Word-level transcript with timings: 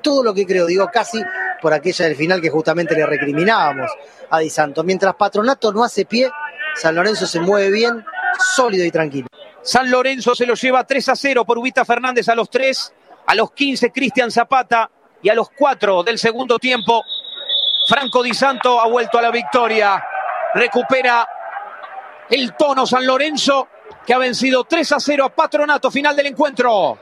todo 0.00 0.22
lo 0.22 0.34
que 0.34 0.46
creo, 0.46 0.66
digo 0.66 0.88
casi 0.92 1.22
por 1.60 1.72
aquella 1.72 2.06
del 2.06 2.16
final 2.16 2.40
que 2.40 2.50
justamente 2.50 2.94
le 2.94 3.06
recriminábamos 3.06 3.90
a 4.30 4.38
Di 4.38 4.50
Santo. 4.50 4.82
Mientras 4.82 5.14
Patronato 5.14 5.72
no 5.72 5.84
hace 5.84 6.04
pie, 6.04 6.30
San 6.74 6.94
Lorenzo 6.94 7.26
se 7.26 7.40
mueve 7.40 7.70
bien, 7.70 8.04
sólido 8.54 8.84
y 8.84 8.90
tranquilo. 8.90 9.28
San 9.62 9.90
Lorenzo 9.90 10.34
se 10.34 10.46
lo 10.46 10.54
lleva 10.54 10.84
3 10.84 11.08
a 11.10 11.16
0 11.16 11.44
por 11.44 11.58
Ubita 11.58 11.84
Fernández 11.84 12.28
a 12.28 12.34
los 12.34 12.48
3, 12.48 12.94
a 13.26 13.34
los 13.34 13.52
15 13.52 13.92
Cristian 13.92 14.30
Zapata 14.30 14.90
y 15.22 15.28
a 15.28 15.34
los 15.34 15.50
4 15.50 16.02
del 16.02 16.18
segundo 16.18 16.58
tiempo. 16.58 17.02
Franco 17.86 18.22
Di 18.22 18.32
Santo 18.32 18.80
ha 18.80 18.88
vuelto 18.88 19.18
a 19.18 19.22
la 19.22 19.30
victoria. 19.30 20.02
Recupera 20.54 21.28
el 22.30 22.56
tono 22.56 22.86
San 22.86 23.04
Lorenzo 23.04 23.68
que 24.06 24.14
ha 24.14 24.18
vencido 24.18 24.64
3 24.64 24.92
a 24.92 25.00
0 25.00 25.24
a 25.24 25.28
Patronato 25.28 25.90
final 25.90 26.16
del 26.16 26.26
encuentro. 26.26 26.98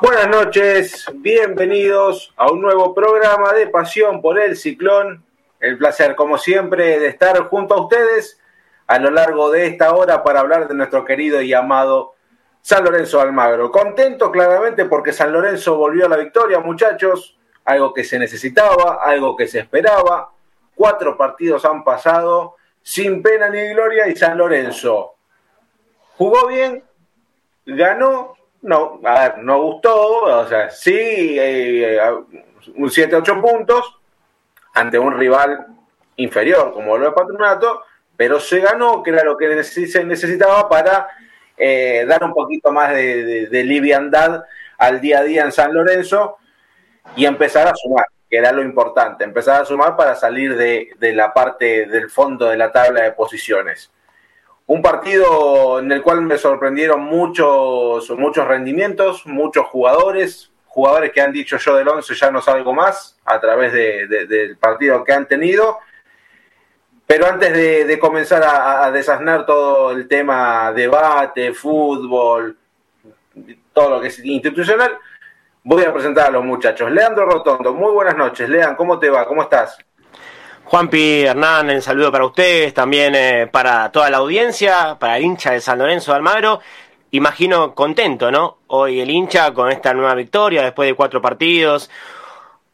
Buenas 0.00 0.28
noches, 0.28 1.06
bienvenidos 1.14 2.32
a 2.36 2.52
un 2.52 2.60
nuevo 2.60 2.94
programa 2.94 3.52
de 3.52 3.66
Pasión 3.66 4.22
por 4.22 4.38
el 4.38 4.56
Ciclón. 4.56 5.24
El 5.58 5.76
placer, 5.76 6.14
como 6.14 6.38
siempre, 6.38 7.00
de 7.00 7.08
estar 7.08 7.36
junto 7.48 7.74
a 7.74 7.80
ustedes 7.80 8.40
a 8.86 9.00
lo 9.00 9.10
largo 9.10 9.50
de 9.50 9.66
esta 9.66 9.92
hora 9.92 10.22
para 10.22 10.40
hablar 10.40 10.68
de 10.68 10.74
nuestro 10.74 11.04
querido 11.04 11.42
y 11.42 11.52
amado 11.52 12.14
San 12.62 12.84
Lorenzo 12.84 13.20
Almagro. 13.20 13.72
Contento 13.72 14.30
claramente 14.30 14.84
porque 14.84 15.12
San 15.12 15.32
Lorenzo 15.32 15.76
volvió 15.76 16.06
a 16.06 16.08
la 16.08 16.16
victoria, 16.16 16.60
muchachos, 16.60 17.36
algo 17.64 17.92
que 17.92 18.04
se 18.04 18.20
necesitaba, 18.20 19.00
algo 19.02 19.36
que 19.36 19.48
se 19.48 19.58
esperaba. 19.58 20.30
Cuatro 20.76 21.16
partidos 21.16 21.64
han 21.64 21.82
pasado 21.82 22.54
sin 22.82 23.20
pena 23.20 23.50
ni 23.50 23.68
gloria 23.70 24.06
y 24.06 24.14
San 24.14 24.38
Lorenzo 24.38 25.16
jugó 26.16 26.46
bien, 26.46 26.84
ganó 27.66 28.37
no, 28.62 29.00
a 29.04 29.20
ver, 29.20 29.38
no 29.38 29.62
gustó, 29.62 30.22
o 30.22 30.46
sea, 30.46 30.70
sí, 30.70 30.96
eh, 31.38 32.00
un 32.74 32.88
7-8 32.88 33.40
puntos 33.40 33.98
ante 34.74 34.98
un 34.98 35.16
rival 35.16 35.66
inferior 36.16 36.72
como 36.72 36.98
de 36.98 37.12
Patronato, 37.12 37.82
pero 38.16 38.40
se 38.40 38.60
ganó, 38.60 39.02
que 39.02 39.10
era 39.10 39.22
lo 39.22 39.36
que 39.36 39.62
se 39.62 40.04
necesitaba 40.04 40.68
para 40.68 41.08
eh, 41.56 42.04
dar 42.08 42.24
un 42.24 42.32
poquito 42.32 42.72
más 42.72 42.90
de, 42.90 43.48
liviandad 43.64 44.44
al 44.76 45.00
día 45.00 45.20
a 45.20 45.22
día 45.22 45.44
en 45.44 45.52
San 45.52 45.72
Lorenzo 45.72 46.36
y 47.16 47.26
empezar 47.26 47.68
a 47.68 47.74
sumar, 47.74 48.06
que 48.28 48.38
era 48.38 48.52
lo 48.52 48.62
importante, 48.62 49.24
empezar 49.24 49.62
a 49.62 49.64
sumar 49.64 49.96
para 49.96 50.14
salir 50.14 50.56
de 50.56 51.12
la 51.14 51.32
parte 51.32 51.86
del 51.86 52.10
fondo 52.10 52.46
de 52.46 52.56
la 52.56 52.72
tabla 52.72 53.02
de 53.02 53.12
posiciones. 53.12 53.90
Un 54.68 54.82
partido 54.82 55.78
en 55.78 55.90
el 55.90 56.02
cual 56.02 56.20
me 56.20 56.36
sorprendieron 56.36 57.00
muchos, 57.00 58.10
muchos 58.10 58.46
rendimientos, 58.46 59.26
muchos 59.26 59.64
jugadores, 59.66 60.52
jugadores 60.66 61.10
que 61.10 61.22
han 61.22 61.32
dicho 61.32 61.56
yo 61.56 61.74
del 61.74 61.88
11 61.88 62.14
ya 62.14 62.30
no 62.30 62.42
salgo 62.42 62.74
más 62.74 63.18
a 63.24 63.40
través 63.40 63.72
del 63.72 64.58
partido 64.58 65.02
que 65.04 65.14
han 65.14 65.26
tenido. 65.26 65.78
Pero 67.06 67.26
antes 67.26 67.50
de, 67.54 67.98
comenzar 67.98 68.42
a, 68.44 68.90
desasnar 68.90 69.46
todo 69.46 69.92
el 69.92 70.06
tema 70.06 70.70
debate, 70.72 71.54
fútbol, 71.54 72.58
todo 73.72 73.88
lo 73.88 74.00
que 74.02 74.08
es 74.08 74.22
institucional, 74.22 74.98
voy 75.64 75.82
a 75.84 75.94
presentar 75.94 76.26
a 76.26 76.30
los 76.30 76.44
muchachos. 76.44 76.90
Leandro 76.90 77.24
Rotondo, 77.24 77.72
muy 77.72 77.90
buenas 77.90 78.18
noches. 78.18 78.46
Lean, 78.50 78.76
¿cómo 78.76 78.98
te 78.98 79.08
va? 79.08 79.26
¿Cómo 79.26 79.40
estás? 79.40 79.78
Juanpi 80.68 81.22
Hernán, 81.22 81.70
el 81.70 81.80
saludo 81.80 82.12
para 82.12 82.26
ustedes, 82.26 82.74
también 82.74 83.14
eh, 83.14 83.46
para 83.50 83.90
toda 83.90 84.10
la 84.10 84.18
audiencia, 84.18 84.98
para 85.00 85.16
el 85.16 85.24
hincha 85.24 85.52
de 85.52 85.62
San 85.62 85.78
Lorenzo 85.78 86.12
de 86.12 86.18
Almagro. 86.18 86.60
Imagino 87.10 87.74
contento, 87.74 88.30
¿no? 88.30 88.58
Hoy 88.66 89.00
el 89.00 89.08
hincha 89.08 89.54
con 89.54 89.70
esta 89.72 89.94
nueva 89.94 90.14
victoria 90.14 90.62
después 90.62 90.86
de 90.86 90.94
cuatro 90.94 91.22
partidos. 91.22 91.88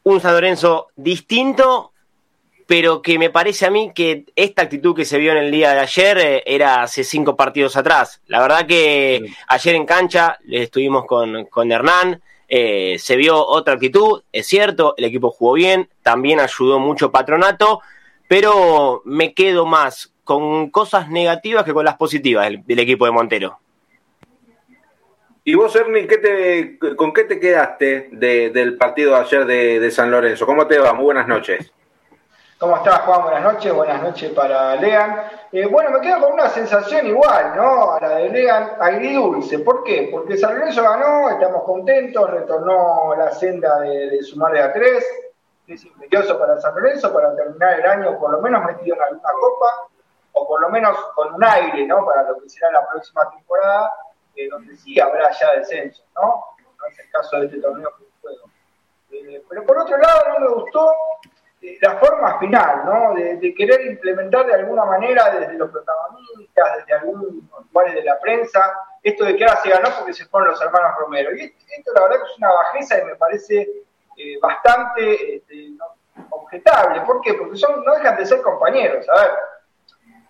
Un 0.03 0.21
San 0.21 0.33
Lorenzo 0.33 0.89
distinto, 0.97 1.93
pero 2.67 3.01
que 3.01 3.17
me 3.17 3.31
parece 3.31 3.67
a 3.67 3.71
mí 3.71 3.93
que 3.95 4.25
esta 4.35 4.63
actitud 4.63 4.97
que 4.97 5.05
se 5.05 5.19
vio 5.19 5.31
en 5.31 5.39
el 5.39 5.53
día 5.53 5.73
de 5.73 5.79
ayer 5.79 6.19
eh, 6.19 6.43
era 6.47 6.83
hace 6.83 7.05
cinco 7.05 7.37
partidos 7.37 7.77
atrás. 7.77 8.21
La 8.27 8.41
verdad 8.41 8.67
que 8.67 9.23
ayer 9.47 9.75
en 9.77 9.87
cancha 9.87 10.37
estuvimos 10.51 11.05
con, 11.07 11.45
con 11.45 11.71
Hernán, 11.71 12.21
eh, 12.49 12.97
se 12.99 13.17
vio 13.17 13.45
otra 13.45 13.75
actitud, 13.75 14.23
es 14.33 14.47
cierto, 14.47 14.95
el 14.97 15.05
equipo 15.05 15.31
jugó 15.31 15.55
bien, 15.55 15.89
también 16.03 16.41
ayudó 16.41 16.79
mucho 16.79 17.11
Patronato, 17.11 17.81
pero 18.29 19.03
me 19.05 19.35
quedo 19.35 19.67
más 19.67 20.13
con 20.25 20.71
cosas 20.71 21.09
negativas 21.11 21.65
que 21.65 21.75
con 21.75 21.85
las 21.85 21.97
positivas 21.97 22.51
del, 22.51 22.79
equipo 22.79 23.05
de 23.05 23.13
Montero. 23.13 23.59
¿Y 25.45 25.55
vos, 25.55 25.77
Ernie, 25.77 26.09
con 26.97 27.13
qué 27.13 27.25
te 27.25 27.39
quedaste 27.39 28.09
del 28.13 28.77
partido 28.79 29.13
de 29.13 29.17
ayer 29.19 29.45
de 29.45 29.91
San 29.91 30.11
Lorenzo? 30.11 30.47
¿Cómo 30.47 30.67
te 30.67 30.79
va? 30.79 30.95
Muy 30.95 31.05
buenas 31.05 31.29
noches. 31.29 31.71
¿Cómo 32.57 32.77
estás, 32.77 33.01
Juan? 33.01 33.23
Buenas 33.23 33.43
noches, 33.43 33.73
buenas 33.73 34.01
noches 34.01 34.31
para 34.33 34.77
Lean. 34.77 35.25
Eh, 35.51 35.67
bueno, 35.67 35.91
me 35.91 36.01
quedo 36.01 36.21
con 36.21 36.35
una 36.35 36.49
sensación 36.49 37.05
igual, 37.09 37.57
¿no? 37.57 37.91
A 37.91 38.01
la 38.01 38.09
de 38.11 38.29
Lean, 38.29 38.77
agridulce. 38.79 39.59
¿Por 39.59 39.83
qué? 39.83 40.09
Porque 40.11 40.37
San 40.37 40.57
Lorenzo 40.57 40.85
ganó, 40.85 41.31
estamos 41.31 41.65
contentos, 41.65 42.31
retornó 42.31 43.17
la 43.17 43.33
senda 43.33 43.81
de, 43.81 44.23
sumar 44.23 44.53
de 44.53 44.63
a 44.63 44.73
tres. 44.73 45.05
Es 45.67 45.85
imperioso 45.85 46.39
para 46.39 46.61
San 46.61 46.77
Lorenzo 46.77 47.13
para 47.13 47.35
terminar 47.35 47.81
el 47.81 47.87
año 47.87 48.19
por 48.21 48.31
lo 48.31 48.41
menos 48.41 48.65
metido 48.65 48.95
en 48.95 49.03
alguna 49.03 49.33
copa, 49.41 49.89
o 50.35 50.47
por 50.47 50.61
lo 50.61 50.69
menos 50.69 50.97
con 51.17 51.35
un 51.35 51.43
aire, 51.43 51.85
¿no? 51.87 52.07
Para 52.07 52.23
lo 52.23 52.41
que 52.41 52.49
será 52.49 52.71
la 52.71 52.87
próxima 52.89 53.29
temporada, 53.31 53.93
donde 54.49 54.77
sí 54.77 55.01
habrá 55.01 55.29
ya 55.33 55.57
descenso, 55.57 56.05
¿no? 56.15 56.45
No 56.79 56.87
es 56.89 56.99
el 57.01 57.11
caso 57.11 57.41
de 57.41 57.47
este 57.47 57.61
torneo 57.61 57.91
que 57.99 58.05
juego. 58.23 58.49
Eh, 59.11 59.43
pero 59.49 59.65
por 59.65 59.79
otro 59.79 59.99
lado, 59.99 60.21
no 60.29 60.41
me 60.41 60.55
gustó 60.55 60.93
la 61.81 61.97
forma 61.99 62.39
final, 62.39 62.83
¿no? 62.85 63.15
De, 63.15 63.55
querer 63.55 63.87
implementar 63.87 64.47
de 64.47 64.55
alguna 64.55 64.85
manera 64.85 65.31
desde 65.31 65.55
los 65.55 65.71
protagonistas, 65.71 66.77
desde 66.79 66.95
algunos 66.95 67.27
lugares 67.73 67.95
de 67.95 68.05
la 68.05 68.19
prensa, 68.21 68.73
esto 69.03 69.25
de 69.25 69.37
que 69.37 69.45
ahora 69.45 69.61
se 69.61 69.71
ganó 69.71 69.89
porque 69.99 70.13
se 70.13 70.27
fueron 70.27 70.51
los 70.51 70.61
hermanos 70.61 70.99
Romero. 70.99 71.35
Y 71.35 71.43
esto, 71.45 71.93
la 71.95 72.03
verdad 72.03 72.17
que 72.17 72.31
es 72.31 72.39
una 72.39 72.53
bajeza 72.53 72.99
y 72.99 73.05
me 73.05 73.17
parece 73.17 73.69
eh, 74.17 74.39
bastante 74.41 75.37
este, 75.37 75.71
objetable. 76.31 77.01
¿Por 77.03 77.21
qué? 77.21 77.35
Porque 77.35 77.57
son, 77.57 77.85
no 77.85 77.95
dejan 77.95 78.17
de 78.17 78.27
ser 78.27 78.43
compañeros. 78.43 79.09
A 79.09 79.23
ver, 79.23 79.31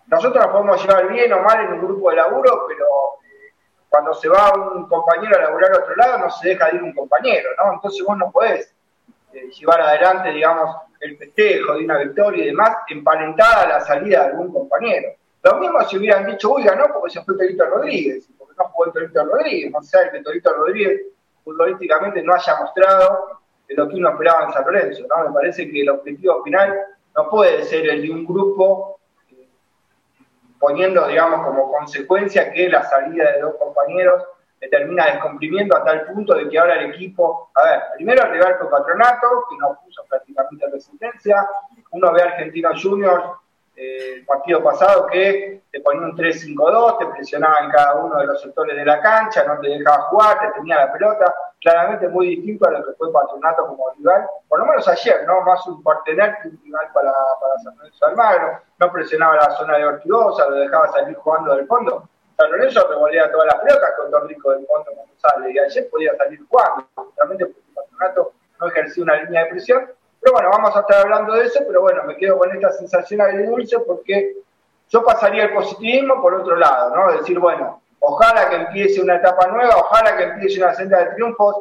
nosotros 0.06 0.44
nos 0.44 0.52
podemos 0.52 0.82
llevar 0.82 1.08
bien 1.08 1.32
o 1.32 1.40
mal 1.40 1.60
en 1.60 1.72
un 1.74 1.80
grupo 1.80 2.10
de 2.10 2.16
laburo, 2.16 2.66
pero 2.68 2.86
eh, 3.24 3.54
cuando 3.88 4.14
se 4.14 4.28
va 4.28 4.52
un 4.52 4.88
compañero 4.88 5.36
a 5.36 5.42
laburar 5.42 5.72
a 5.72 5.78
otro 5.78 5.96
lado 5.96 6.18
no 6.18 6.30
se 6.30 6.48
deja 6.48 6.68
de 6.68 6.76
ir 6.76 6.82
un 6.82 6.94
compañero, 6.94 7.50
¿no? 7.58 7.74
Entonces 7.74 8.04
vos 8.06 8.16
no 8.16 8.30
podés 8.30 8.74
eh, 9.32 9.48
llevar 9.50 9.80
adelante, 9.80 10.30
digamos, 10.30 10.76
el 11.04 11.18
festejo 11.18 11.74
de 11.74 11.84
una 11.84 11.98
victoria 11.98 12.44
y 12.44 12.46
demás, 12.46 12.78
emparentada 12.88 13.68
la 13.68 13.80
salida 13.82 14.20
de 14.20 14.26
algún 14.30 14.52
compañero. 14.52 15.10
Lo 15.42 15.56
mismo 15.56 15.82
si 15.82 15.98
hubieran 15.98 16.26
dicho, 16.26 16.50
uy, 16.52 16.64
ganó 16.64 16.86
porque 16.92 17.10
se 17.10 17.22
fue 17.22 17.36
Torito 17.36 17.66
Rodríguez, 17.66 18.26
porque 18.38 18.54
no 18.58 18.64
jugó 18.70 18.90
Torito 18.90 19.24
Rodríguez, 19.24 19.70
no 19.70 19.82
sea 19.82 20.10
que 20.10 20.22
Torito 20.22 20.52
Rodríguez 20.54 21.02
futbolísticamente 21.44 22.22
no 22.22 22.32
haya 22.32 22.56
mostrado 22.58 23.42
lo 23.68 23.88
que 23.88 23.96
uno 23.96 24.10
esperaba 24.10 24.46
en 24.46 24.52
San 24.52 24.64
Lorenzo, 24.64 25.04
¿no? 25.08 25.28
Me 25.28 25.34
parece 25.34 25.70
que 25.70 25.82
el 25.82 25.90
objetivo 25.90 26.42
final 26.42 26.80
no 27.14 27.28
puede 27.28 27.64
ser 27.64 27.86
el 27.86 28.00
de 28.00 28.10
un 28.10 28.24
grupo 28.24 28.98
eh, 29.30 29.48
poniendo, 30.58 31.06
digamos, 31.06 31.46
como 31.46 31.70
consecuencia 31.70 32.50
que 32.50 32.68
la 32.68 32.82
salida 32.82 33.32
de 33.32 33.40
dos 33.40 33.56
compañeros 33.56 34.22
termina 34.70 35.06
descomprimiendo 35.06 35.76
a 35.76 35.84
tal 35.84 36.06
punto 36.06 36.34
de 36.34 36.48
que 36.48 36.58
ahora 36.58 36.80
el 36.80 36.90
equipo, 36.90 37.50
a 37.54 37.68
ver, 37.68 37.82
primero 37.96 38.24
el 38.24 38.32
rival 38.32 38.58
Patronato, 38.70 39.44
que 39.50 39.56
no 39.58 39.78
puso 39.84 40.04
prácticamente 40.08 40.66
resistencia, 40.70 41.46
uno 41.90 42.12
ve 42.12 42.22
a 42.22 42.26
Argentinos 42.26 42.82
Juniors 42.82 43.24
eh, 43.76 44.18
el 44.18 44.24
partido 44.24 44.62
pasado 44.62 45.06
que 45.08 45.62
te 45.70 45.80
ponía 45.80 46.06
un 46.06 46.16
3-5-2, 46.16 46.98
te 46.98 47.06
presionaba 47.06 47.56
en 47.64 47.70
cada 47.70 47.96
uno 47.96 48.18
de 48.18 48.26
los 48.26 48.40
sectores 48.40 48.76
de 48.76 48.84
la 48.84 49.00
cancha, 49.00 49.44
no 49.44 49.58
te 49.58 49.68
dejaba 49.68 50.04
jugar, 50.04 50.38
te 50.38 50.60
tenía 50.60 50.76
la 50.76 50.92
pelota, 50.92 51.34
claramente 51.60 52.06
muy 52.08 52.36
distinto 52.36 52.68
a 52.68 52.70
lo 52.70 52.86
que 52.86 52.92
fue 52.92 53.12
Patronato 53.12 53.66
como 53.66 53.90
rival, 53.96 54.26
por 54.48 54.60
lo 54.60 54.66
menos 54.66 54.86
ayer, 54.86 55.24
¿no? 55.26 55.40
Más 55.40 55.66
un 55.66 55.82
partener 55.82 56.36
que 56.40 56.48
un 56.48 56.60
rival 56.62 56.86
para, 56.94 57.12
para 57.40 57.58
San 57.64 57.76
Lorenzo 57.76 58.06
Almagro, 58.06 58.60
no 58.78 58.92
presionaba 58.92 59.36
la 59.36 59.50
zona 59.50 59.78
de 59.78 59.86
Ortigosa, 59.86 60.48
lo 60.48 60.56
dejaba 60.56 60.92
salir 60.92 61.16
jugando 61.16 61.56
del 61.56 61.66
fondo, 61.66 62.08
San 62.36 62.50
Lorenzo 62.50 62.88
revolea 62.88 63.30
todas 63.30 63.46
las 63.46 63.56
pelotas 63.56 63.90
con 63.96 64.10
Torrico 64.10 64.50
del 64.50 64.66
fondo 64.66 64.90
cuando 64.92 65.14
sale. 65.16 65.52
Y 65.52 65.58
ayer 65.58 65.88
podía 65.88 66.16
salir 66.16 66.40
jugando, 66.48 66.86
justamente 66.94 67.46
porque 67.46 67.62
el 67.68 67.74
patronato 67.74 68.32
no 68.60 68.66
ejercía 68.68 69.04
una 69.04 69.22
línea 69.22 69.44
de 69.44 69.50
presión. 69.50 69.90
Pero 70.20 70.32
bueno, 70.32 70.50
vamos 70.50 70.76
a 70.76 70.80
estar 70.80 71.02
hablando 71.02 71.34
de 71.34 71.44
eso, 71.44 71.60
pero 71.66 71.82
bueno, 71.82 72.02
me 72.04 72.16
quedo 72.16 72.38
con 72.38 72.50
esta 72.50 72.72
sensación 72.72 73.20
agridulce 73.20 73.78
porque 73.80 74.36
yo 74.88 75.04
pasaría 75.04 75.44
el 75.44 75.52
positivismo 75.52 76.20
por 76.20 76.34
otro 76.34 76.56
lado, 76.56 76.94
¿no? 76.96 77.12
Decir, 77.12 77.38
bueno, 77.38 77.82
ojalá 78.00 78.48
que 78.48 78.56
empiece 78.56 79.02
una 79.02 79.16
etapa 79.16 79.46
nueva, 79.48 79.76
ojalá 79.76 80.16
que 80.16 80.24
empiece 80.24 80.62
una 80.62 80.74
senda 80.74 80.98
de 80.98 81.14
triunfos, 81.14 81.56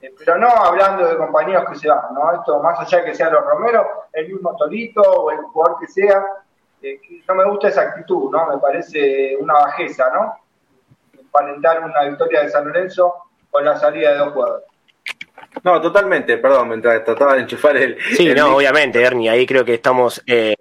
eh, 0.00 0.14
pero 0.18 0.36
no 0.38 0.48
hablando 0.48 1.06
de 1.06 1.16
compañeros 1.16 1.64
que 1.68 1.76
se 1.76 1.88
van, 1.88 2.14
¿no? 2.14 2.32
Esto 2.32 2.60
más 2.60 2.78
allá 2.78 2.98
de 2.98 3.04
que 3.06 3.14
sean 3.14 3.32
los 3.32 3.44
Romero, 3.44 4.04
el 4.12 4.28
mismo 4.28 4.54
Torito 4.56 5.02
o 5.02 5.30
el 5.30 5.38
jugador 5.38 5.80
que 5.80 5.88
sea, 5.88 6.24
no 7.28 7.34
me 7.34 7.44
gusta 7.44 7.68
esa 7.68 7.82
actitud, 7.82 8.30
¿no? 8.30 8.48
Me 8.48 8.58
parece 8.58 9.36
una 9.38 9.54
bajeza, 9.54 10.10
¿no? 10.12 10.34
Palentar 11.30 11.82
una 11.82 12.04
victoria 12.04 12.42
de 12.42 12.50
San 12.50 12.66
Lorenzo 12.66 13.14
con 13.50 13.64
la 13.64 13.76
salida 13.76 14.12
de 14.12 14.18
dos 14.18 14.32
jugadores. 14.32 14.66
No, 15.62 15.80
totalmente, 15.80 16.36
perdón, 16.38 16.68
mientras 16.68 17.04
trataba 17.04 17.34
de 17.34 17.42
enchufar 17.42 17.76
el. 17.76 17.98
Sí, 18.16 18.34
no, 18.34 18.56
obviamente, 18.56 19.02
Ernie, 19.02 19.30
ahí 19.30 19.46
creo 19.46 19.64
que 19.64 19.74
estamos. 19.74 20.22
Eh, 20.26 20.54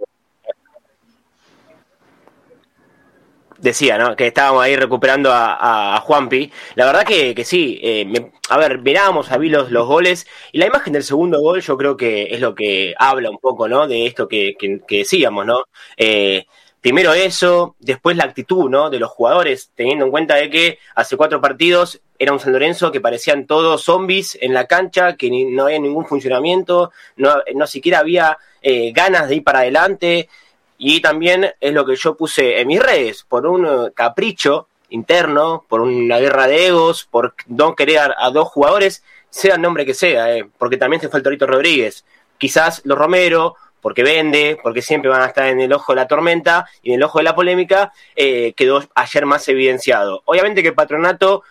decía, 3.63 3.97
¿no? 3.97 4.15
Que 4.15 4.27
estábamos 4.27 4.63
ahí 4.63 4.75
recuperando 4.75 5.31
a, 5.33 5.99
Juanpi. 6.03 6.51
La 6.75 6.85
verdad 6.85 7.05
que, 7.05 7.33
que 7.33 7.45
sí, 7.45 7.79
eh, 7.81 8.05
a 8.49 8.57
ver, 8.57 8.79
mirábamos 8.79 9.31
a 9.31 9.37
los, 9.37 9.71
los 9.71 9.87
goles 9.87 10.27
y 10.51 10.57
la 10.57 10.67
imagen 10.67 10.93
del 10.93 11.03
segundo 11.03 11.39
gol 11.39 11.61
yo 11.61 11.77
creo 11.77 11.95
que 11.95 12.33
es 12.33 12.41
lo 12.41 12.53
que 12.53 12.93
habla 12.97 13.29
un 13.29 13.39
poco, 13.39 13.67
¿no? 13.67 13.87
De 13.87 14.05
esto 14.05 14.27
que, 14.27 14.55
que, 14.57 14.97
decíamos, 14.97 15.45
¿no? 15.45 15.63
Eh, 15.95 16.45
primero 16.81 17.13
eso, 17.13 17.75
después 17.79 18.17
la 18.17 18.25
actitud, 18.25 18.69
¿no? 18.69 18.89
De 18.89 18.99
los 18.99 19.09
jugadores, 19.09 19.71
teniendo 19.75 20.05
en 20.05 20.11
cuenta 20.11 20.35
de 20.35 20.49
que 20.49 20.79
hace 20.95 21.15
cuatro 21.15 21.39
partidos 21.39 22.01
era 22.19 22.33
un 22.33 22.39
San 22.39 22.51
Lorenzo 22.51 22.91
que 22.91 23.01
parecían 23.01 23.47
todos 23.47 23.83
zombies 23.83 24.37
en 24.41 24.53
la 24.53 24.67
cancha, 24.67 25.15
que 25.15 25.29
no 25.31 25.65
había 25.65 25.79
ningún 25.79 26.05
funcionamiento, 26.05 26.91
no, 27.15 27.35
no 27.55 27.65
siquiera 27.65 27.99
había 27.99 28.37
eh, 28.61 28.91
ganas 28.91 29.29
de 29.29 29.35
ir 29.35 29.43
para 29.43 29.59
adelante. 29.59 30.29
Y 30.77 31.01
también 31.01 31.51
es 31.59 31.73
lo 31.73 31.85
que 31.85 31.95
yo 31.95 32.15
puse 32.15 32.59
en 32.59 32.67
mis 32.67 32.81
redes, 32.81 33.25
por 33.27 33.45
un 33.45 33.65
eh, 33.65 33.91
capricho 33.93 34.67
interno, 34.89 35.65
por 35.67 35.81
una 35.81 36.19
guerra 36.19 36.47
de 36.47 36.67
egos, 36.67 37.07
por 37.09 37.35
no 37.47 37.75
querer 37.75 38.13
a, 38.17 38.29
dos 38.29 38.47
jugadores, 38.49 39.03
sea 39.29 39.55
el 39.55 39.61
nombre 39.61 39.85
que 39.85 39.93
sea, 39.93 40.35
eh, 40.35 40.45
porque 40.57 40.77
también 40.77 41.01
se 41.01 41.09
fue 41.09 41.19
el 41.19 41.23
Torito 41.23 41.47
Rodríguez. 41.47 42.05
Quizás 42.37 42.81
los 42.85 42.97
Romero, 42.97 43.55
porque 43.81 44.03
vende, 44.03 44.57
porque 44.63 44.81
siempre 44.81 45.09
van 45.09 45.21
a 45.21 45.25
estar 45.25 45.47
en 45.47 45.59
el 45.59 45.73
ojo 45.73 45.91
de 45.91 45.97
la 45.97 46.07
tormenta 46.07 46.67
y 46.81 46.91
en 46.91 46.95
el 46.95 47.03
ojo 47.03 47.17
de 47.17 47.25
la 47.25 47.35
polémica, 47.35 47.91
eh, 48.15 48.53
quedó 48.53 48.81
ayer 48.95 49.25
más 49.25 49.47
evidenciado. 49.49 50.21
Obviamente 50.25 50.61
que 50.61 50.69
el 50.69 50.73
patronato 50.73 51.43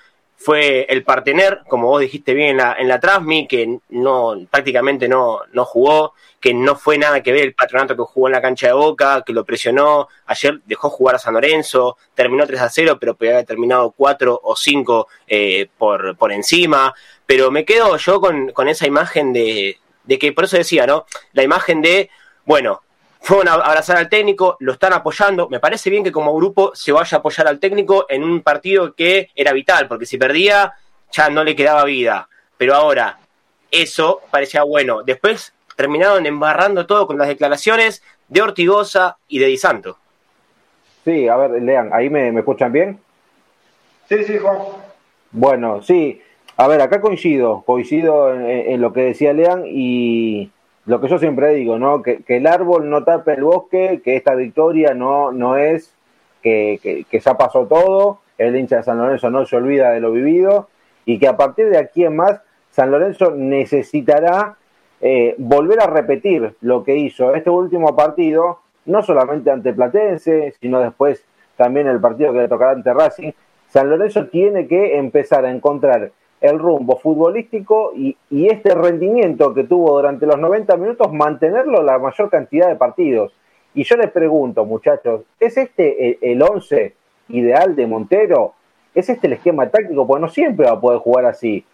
fue 0.44 0.86
el 0.88 1.04
partener, 1.04 1.60
como 1.68 1.88
vos 1.88 2.00
dijiste 2.00 2.34
bien 2.34 2.50
en 2.50 2.56
la, 2.58 2.76
en 2.78 2.88
la 2.88 3.00
Transmi, 3.00 3.46
que 3.46 3.78
no, 3.90 4.34
prácticamente 4.50 5.08
no, 5.08 5.40
no 5.52 5.64
jugó, 5.64 6.14
que 6.40 6.52
no 6.52 6.74
fue 6.76 6.98
nada 6.98 7.22
que 7.22 7.32
ver 7.32 7.44
el 7.44 7.54
patronato 7.54 7.96
que 7.96 8.02
jugó 8.02 8.28
en 8.28 8.32
la 8.32 8.42
cancha 8.42 8.66
de 8.66 8.72
Boca, 8.72 9.22
que 9.24 9.32
lo 9.32 9.44
presionó, 9.44 10.08
ayer 10.26 10.60
dejó 10.66 10.90
jugar 10.90 11.16
a 11.16 11.18
San 11.18 11.34
Lorenzo, 11.34 11.96
terminó 12.14 12.46
3 12.46 12.60
a 12.60 12.68
0, 12.68 12.98
pero 13.00 13.14
podía 13.14 13.32
haber 13.34 13.46
terminado 13.46 13.92
4 13.96 14.40
o 14.42 14.56
5 14.56 15.08
eh, 15.28 15.68
por, 15.78 16.16
por 16.16 16.32
encima, 16.32 16.94
pero 17.26 17.50
me 17.50 17.64
quedo 17.64 17.96
yo 17.96 18.20
con, 18.20 18.50
con 18.50 18.68
esa 18.68 18.86
imagen 18.86 19.32
de, 19.32 19.78
de 20.04 20.18
que, 20.18 20.32
por 20.32 20.44
eso 20.44 20.56
decía, 20.56 20.86
¿no? 20.86 21.06
La 21.32 21.42
imagen 21.42 21.80
de, 21.82 22.10
bueno, 22.44 22.82
fueron 23.22 23.48
a 23.48 23.54
abrazar 23.54 23.96
al 23.96 24.08
técnico, 24.08 24.56
lo 24.60 24.72
están 24.72 24.92
apoyando. 24.92 25.48
Me 25.48 25.60
parece 25.60 25.90
bien 25.90 26.04
que 26.04 26.12
como 26.12 26.34
grupo 26.34 26.72
se 26.74 26.92
vaya 26.92 27.16
a 27.16 27.20
apoyar 27.20 27.46
al 27.46 27.60
técnico 27.60 28.06
en 28.08 28.24
un 28.24 28.42
partido 28.42 28.94
que 28.94 29.30
era 29.34 29.52
vital, 29.52 29.88
porque 29.88 30.06
si 30.06 30.18
perdía 30.18 30.74
ya 31.12 31.30
no 31.30 31.44
le 31.44 31.54
quedaba 31.54 31.84
vida. 31.84 32.28
Pero 32.56 32.74
ahora, 32.74 33.18
eso 33.70 34.20
parecía 34.30 34.64
bueno. 34.64 35.02
Después 35.02 35.54
terminaron 35.76 36.26
embarrando 36.26 36.86
todo 36.86 37.06
con 37.06 37.18
las 37.18 37.28
declaraciones 37.28 38.02
de 38.28 38.42
Ortigosa 38.42 39.16
y 39.28 39.38
de 39.38 39.46
Di 39.46 39.56
Santo. 39.56 39.98
Sí, 41.04 41.28
a 41.28 41.36
ver, 41.36 41.62
lean, 41.62 41.90
¿ahí 41.92 42.08
me, 42.08 42.28
escuchan 42.36 42.72
bien? 42.72 42.98
Sí, 44.08 44.24
sí, 44.24 44.38
Juan. 44.38 44.58
Bueno, 45.30 45.82
sí. 45.82 46.20
A 46.56 46.68
ver, 46.68 46.80
acá 46.80 47.00
coincido, 47.00 47.62
coincido 47.66 48.32
en 48.32 48.80
lo 48.80 48.92
que 48.92 49.00
decía 49.00 49.32
Lean 49.32 49.64
y, 49.66 50.50
lo 50.86 51.00
que 51.00 51.08
yo 51.08 51.18
siempre 51.18 51.54
digo, 51.54 51.78
¿no? 51.78 52.02
Que, 52.02 52.22
el 52.26 52.46
árbol 52.46 52.90
no 52.90 53.04
tape 53.04 53.34
el 53.34 53.44
bosque, 53.44 54.00
que 54.04 54.16
esta 54.16 54.34
victoria 54.34 54.94
no, 54.94 55.32
no 55.32 55.56
es 55.56 55.94
que, 56.42 57.04
que, 57.08 57.20
ya 57.20 57.36
pasó 57.36 57.66
todo, 57.66 58.20
el 58.38 58.56
hincha 58.56 58.78
de 58.78 58.82
San 58.82 58.98
Lorenzo 58.98 59.30
no 59.30 59.44
se 59.46 59.56
olvida 59.56 59.90
de 59.90 60.00
lo 60.00 60.12
vivido 60.12 60.68
y 61.04 61.18
que 61.18 61.28
a 61.28 61.36
partir 61.36 61.68
de 61.68 61.78
aquí 61.78 62.04
en 62.04 62.16
más 62.16 62.40
San 62.70 62.90
Lorenzo 62.90 63.32
necesitará 63.32 64.56
eh, 65.00 65.34
volver 65.38 65.80
a 65.80 65.86
repetir 65.86 66.54
lo 66.60 66.84
que 66.84 66.96
hizo 66.96 67.34
este 67.34 67.50
último 67.50 67.94
partido, 67.94 68.60
no 68.86 69.02
solamente 69.02 69.50
ante 69.50 69.72
Platense, 69.72 70.54
sino 70.60 70.80
después 70.80 71.24
también 71.56 71.86
el 71.86 72.00
partido 72.00 72.32
que 72.32 72.40
le 72.40 72.48
tocará 72.48 72.72
ante 72.72 72.94
Racing. 72.94 73.32
San 73.68 73.90
Lorenzo 73.90 74.26
tiene 74.28 74.66
que 74.66 74.96
empezar 74.96 75.44
a 75.44 75.50
encontrar 75.50 76.12
el 76.42 76.58
rumbo 76.58 76.98
futbolístico 76.98 77.92
y, 77.94 78.16
este 78.30 78.74
rendimiento 78.74 79.54
que 79.54 79.62
tuvo 79.62 79.92
durante 79.92 80.26
los 80.26 80.38
90 80.38 80.76
minutos, 80.76 81.12
mantenerlo 81.12 81.82
la 81.82 81.98
mayor 81.98 82.28
cantidad 82.28 82.68
de 82.68 82.74
partidos. 82.74 83.32
Y 83.74 83.84
yo 83.84 83.96
les 83.96 84.10
pregunto, 84.10 84.64
muchachos, 84.66 85.22
¿es 85.38 85.56
este 85.56 86.18
el, 86.20 86.42
11 86.42 86.94
ideal 87.28 87.76
de 87.76 87.86
Montero? 87.86 88.54
¿Es 88.92 89.08
este 89.08 89.28
el 89.28 89.34
esquema 89.34 89.70
táctico? 89.70 90.06
Porque 90.06 90.20
no 90.20 90.28
siempre 90.28 90.66
va 90.66 90.72
a 90.72 90.80
poder 90.80 90.98
jugar 90.98 91.26
así. 91.26 91.64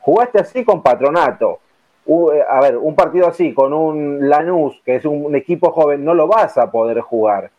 Jugaste 0.00 0.40
así 0.40 0.64
con 0.64 0.82
Patronato. 0.82 1.60
Eh, 2.06 2.42
a 2.48 2.60
ver, 2.60 2.76
un 2.76 2.96
partido 2.96 3.28
así 3.28 3.54
con 3.54 3.72
un 3.72 4.28
Lanús, 4.28 4.82
que 4.84 4.96
es 4.96 5.04
un, 5.04 5.34
equipo 5.36 5.70
joven, 5.70 6.04
no 6.04 6.14
lo 6.14 6.26
vas 6.26 6.58
a 6.58 6.70
poder 6.72 7.00
jugar. 7.00 7.50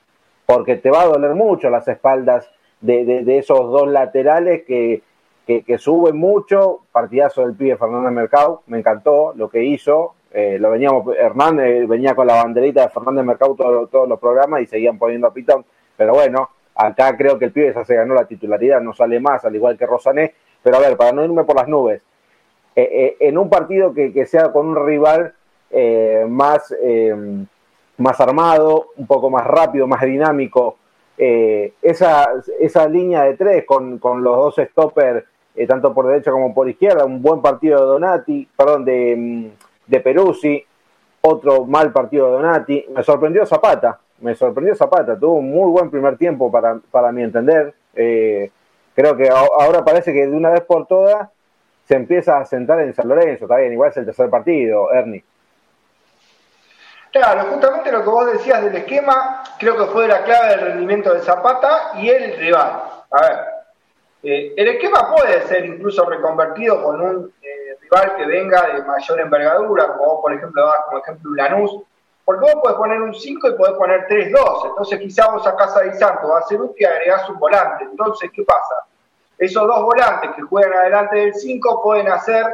Porque 0.46 0.76
te 0.76 0.92
va 0.92 1.04
a 1.04 1.08
doler 1.08 1.34
mucho 1.34 1.70
las 1.70 1.88
espaldas 1.88 2.52
de 2.82 3.38
esos 3.40 3.60
dos 3.72 3.88
laterales 3.88 4.64
que, 4.66 5.02
que, 5.48 5.78
sube 5.78 6.12
mucho, 6.12 6.82
partidazo 6.92 7.42
del 7.42 7.56
pibe 7.56 7.78
Fernández 7.78 8.12
Mercado, 8.12 8.64
me 8.68 8.80
encantó 8.80 9.32
lo 9.34 9.50
que 9.50 9.64
hizo, 9.64 10.16
eh, 10.34 10.58
lo 10.60 10.72
veníamos, 10.72 11.16
Hernández 11.16 11.88
venía 11.88 12.16
con 12.16 12.28
la 12.28 12.44
banderita 12.44 12.82
de 12.82 12.90
Fernández 12.90 13.24
Mercado 13.24 13.56
todos 13.56 14.10
los 14.10 14.20
programas 14.20 14.62
y 14.62 14.66
seguían 14.66 14.98
poniendo 14.98 15.26
a 15.26 15.34
Pitón, 15.34 15.64
pero 15.96 16.14
bueno, 16.14 16.50
acá 16.76 17.16
creo 17.16 17.40
que 17.40 17.46
el 17.46 17.54
pibe 17.54 17.74
ya 17.74 17.86
se 17.86 17.96
ganó 17.96 18.14
la 18.14 18.26
titularidad, 18.26 18.82
no 18.82 18.94
sale 18.94 19.22
más, 19.22 19.46
al 19.46 19.56
igual 19.56 19.78
que 19.78 19.86
Rosané, 19.86 20.34
pero 20.62 20.76
a 20.76 20.80
ver, 20.82 20.98
para 20.98 21.14
no 21.14 21.24
irme 21.24 21.46
por 21.46 21.56
las 21.56 21.70
nubes, 21.70 22.02
eh, 22.76 22.90
eh, 22.92 23.18
en 23.22 23.38
un 23.38 23.50
partido 23.50 23.94
que, 23.94 24.26
sea 24.26 24.52
con 24.52 24.68
un 24.68 24.86
rival 24.86 25.34
más, 26.28 26.76
más 27.98 28.20
armado, 28.20 28.90
un 28.98 29.08
poco 29.08 29.30
más 29.30 29.48
rápido, 29.48 29.88
más 29.88 30.02
dinámico, 30.02 30.78
esa, 31.18 32.28
esa 32.60 32.88
línea 32.88 33.24
de 33.24 33.36
tres 33.36 33.66
con, 33.66 33.98
con 33.98 34.24
los 34.24 34.36
dos 34.36 34.68
stoppers 34.70 35.26
eh, 35.58 35.66
tanto 35.66 35.92
por 35.92 36.06
derecha 36.06 36.32
como 36.32 36.54
por 36.54 36.70
izquierda, 36.70 37.04
un 37.04 37.20
buen 37.20 37.42
partido 37.42 37.80
de 37.80 37.86
Donati, 37.86 38.48
perdón, 38.56 38.86
de, 38.86 39.16
mm, 39.18 39.46
de 39.88 40.00
Peruzzi, 40.00 40.64
otro 41.22 41.66
mal 41.66 41.92
partido 41.92 42.28
de 42.28 42.32
Donati, 42.34 42.86
me 42.96 43.02
sorprendió 43.02 43.44
Zapata, 43.44 44.00
me 44.20 44.36
sorprendió 44.36 44.76
Zapata, 44.76 45.18
tuvo 45.18 45.34
un 45.34 45.50
muy 45.50 45.72
buen 45.72 45.90
primer 45.90 46.16
tiempo 46.16 46.52
para, 46.52 46.80
para 46.92 47.12
mi 47.12 47.24
entender, 47.24 47.74
eh, 47.96 48.52
creo 48.94 49.18
que 49.18 49.30
ahora 49.30 49.84
parece 49.84 50.14
que 50.14 50.28
de 50.28 50.36
una 50.36 50.52
vez 50.52 50.62
por 50.62 50.86
todas 50.86 51.28
se 51.88 51.96
empieza 51.96 52.38
a 52.38 52.46
sentar 52.46 52.80
en 52.82 52.94
San 52.94 53.08
Lorenzo, 53.08 53.46
está 53.46 53.58
bien, 53.58 53.74
igual 53.74 53.90
es 53.90 53.98
el 53.98 54.06
tercer 54.06 54.30
partido, 54.30 54.94
Ernie. 54.94 55.24
Claro, 57.12 57.46
justamente 57.52 57.92
lo 57.92 58.04
que 58.04 58.10
vos 58.10 58.32
decías 58.32 58.64
del 58.64 58.76
esquema, 58.76 59.42
creo 59.58 59.76
que 59.76 59.86
fue 59.86 60.08
la 60.08 60.24
clave 60.24 60.50
del 60.50 60.60
rendimiento 60.60 61.12
de 61.16 61.22
Zapata 61.22 61.94
y 61.96 62.10
el 62.10 62.38
rival. 62.38 62.84
A 63.10 63.22
ver, 63.22 63.57
eh, 64.30 64.54
el 64.58 64.68
esquema 64.68 65.16
puede 65.16 65.42
ser 65.44 65.66
incluso 65.66 66.04
reconvertido 66.04 66.84
con 66.84 67.00
un 67.00 67.34
eh, 67.42 67.78
rival 67.80 68.18
que 68.18 68.26
venga 68.26 68.62
de 68.74 68.84
mayor 68.84 69.22
envergadura, 69.22 69.88
como 69.88 70.06
vos, 70.06 70.22
por 70.22 70.34
ejemplo, 70.34 70.70
como 70.84 70.98
ejemplo 71.00 71.32
Lanús, 71.34 71.82
porque 72.26 72.42
vos 72.42 72.56
podés 72.62 72.76
poner 72.76 73.02
un 73.02 73.16
5 73.16 73.48
y 73.48 73.54
podés 73.54 73.76
poner 73.76 74.06
3-2, 74.06 74.68
entonces 74.68 75.00
quizás 75.00 75.32
vos 75.32 75.46
sacás 75.46 75.78
a 75.78 75.84
Di 75.84 75.94
Santo, 75.94 76.36
a 76.36 76.42
ser 76.42 76.60
útil 76.60 76.76
y 76.78 76.84
agregás 76.84 77.30
un 77.30 77.40
volante. 77.40 77.86
Entonces, 77.86 78.30
¿qué 78.34 78.44
pasa? 78.44 78.76
Esos 79.38 79.66
dos 79.66 79.82
volantes 79.84 80.32
que 80.36 80.42
juegan 80.42 80.74
adelante 80.74 81.16
del 81.16 81.34
5 81.34 81.82
pueden 81.82 82.10
hacer 82.10 82.54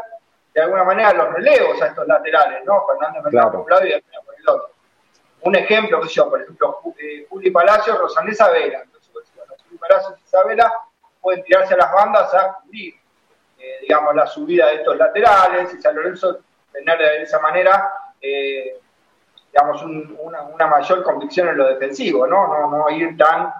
de 0.53 0.62
alguna 0.62 0.84
manera 0.84 1.12
los 1.13 1.34
relevos 1.34 1.82
a 1.82 1.88
estos 1.88 2.08
laterales, 2.08 2.63
¿no? 2.65 2.86
Fernández 2.86 3.24
Mercado 3.24 3.51
por 3.51 3.62
un 3.62 3.70
lado 3.72 3.88
y 3.88 3.89
por 3.89 4.36
el 4.38 4.48
otro. 4.48 4.70
Un 5.42 5.56
ejemplo, 5.56 6.00
que 6.01 6.08
yo, 6.08 6.30
por 6.30 6.39
ejemplo, 6.39 6.82
eh, 7.00 7.25
Juli 7.32 7.50
Palacio, 7.50 7.98
Rosané 7.98 8.30
Isabela. 8.30 8.84
Entonces, 8.84 9.12
bueno, 9.36 9.53
Juli 9.68 9.80
Palacio 9.80 10.15
y 10.20 10.24
Isabela 10.24 10.72
pueden 11.24 11.44
tirarse 11.44 11.74
a 11.74 11.77
las 11.77 11.92
bandas 11.92 12.32
a 12.34 12.56
cubrir, 12.56 12.94
eh, 13.58 13.77
digamos, 13.82 14.13
la 14.13 14.27
subida 14.27 14.68
de 14.68 14.75
estos 14.75 14.98
laterales 14.98 15.74
y 15.74 15.82
San 15.82 15.96
Lorenzo 15.96 16.39
tener 16.72 16.98
de 16.98 17.22
esa 17.24 17.39
manera, 17.39 17.92
eh, 18.22 18.77
digamos, 19.51 19.82
una, 19.84 20.68
mayor 20.68 21.01
convicción 21.01 21.48
en 21.48 21.58
lo 21.58 21.68
defensivo, 21.68 22.27
¿no? 22.27 22.48
No, 22.48 22.70
no 22.70 22.89
ir 22.89 23.15
tan 23.15 23.53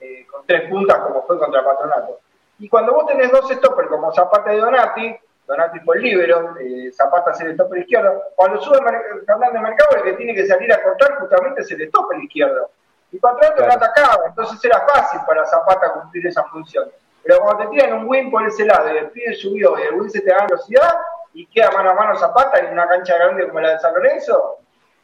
eh, 0.00 0.26
con 0.30 0.46
tres 0.46 0.70
puntas 0.70 0.98
como 1.00 1.26
fue 1.26 1.38
contra 1.38 1.64
Patronato. 1.64 2.20
Y 2.60 2.68
cuando 2.68 2.92
vos 2.92 3.06
tenés 3.06 3.32
dos 3.32 3.50
stoppers 3.50 3.88
como 3.88 4.12
Zapata 4.12 4.54
y 4.54 4.58
Donati, 4.58 5.16
Donati 5.46 5.80
fue 5.80 5.96
el 5.96 6.02
libero, 6.02 6.54
Zapata 6.92 7.30
es 7.30 7.40
el 7.40 7.54
stopper 7.54 7.80
izquierdo, 7.80 8.22
cuando 8.36 8.60
sube 8.60 8.78
Fernández 9.26 9.62
Mercado 9.62 9.96
el 9.96 10.02
que 10.02 10.12
tiene 10.12 10.34
que 10.34 10.46
salir 10.46 10.72
a 10.72 10.82
cortar 10.82 11.18
justamente 11.18 11.62
es 11.62 11.70
el 11.70 11.88
stopper 11.88 12.18
izquierdo. 12.22 12.70
Y 13.10 13.18
Patronato 13.18 13.66
no 13.66 13.72
atacaba, 13.72 14.26
entonces 14.26 14.62
era 14.62 14.86
fácil 14.86 15.20
para 15.26 15.46
Zapata 15.46 15.94
cumplir 15.94 16.26
esa 16.26 16.44
función. 16.44 16.90
Pero 17.28 17.42
cuando 17.42 17.64
te 17.64 17.76
tiran 17.76 17.92
un 17.92 18.08
win 18.08 18.30
por 18.30 18.42
ese 18.46 18.64
lado 18.64 18.90
y 18.90 18.96
el 18.96 19.10
pibe 19.10 19.34
subió 19.34 19.78
y 19.78 19.82
el 19.82 20.00
win 20.00 20.08
se 20.08 20.22
te 20.22 20.30
da 20.30 20.46
velocidad 20.46 20.94
y 21.34 21.46
queda 21.48 21.70
mano 21.72 21.90
a 21.90 21.94
mano 21.94 22.16
Zapata 22.16 22.58
en 22.58 22.72
una 22.72 22.88
cancha 22.88 23.18
grande 23.18 23.46
como 23.46 23.60
la 23.60 23.72
de 23.72 23.80
San 23.80 23.92
Lorenzo, 23.92 24.60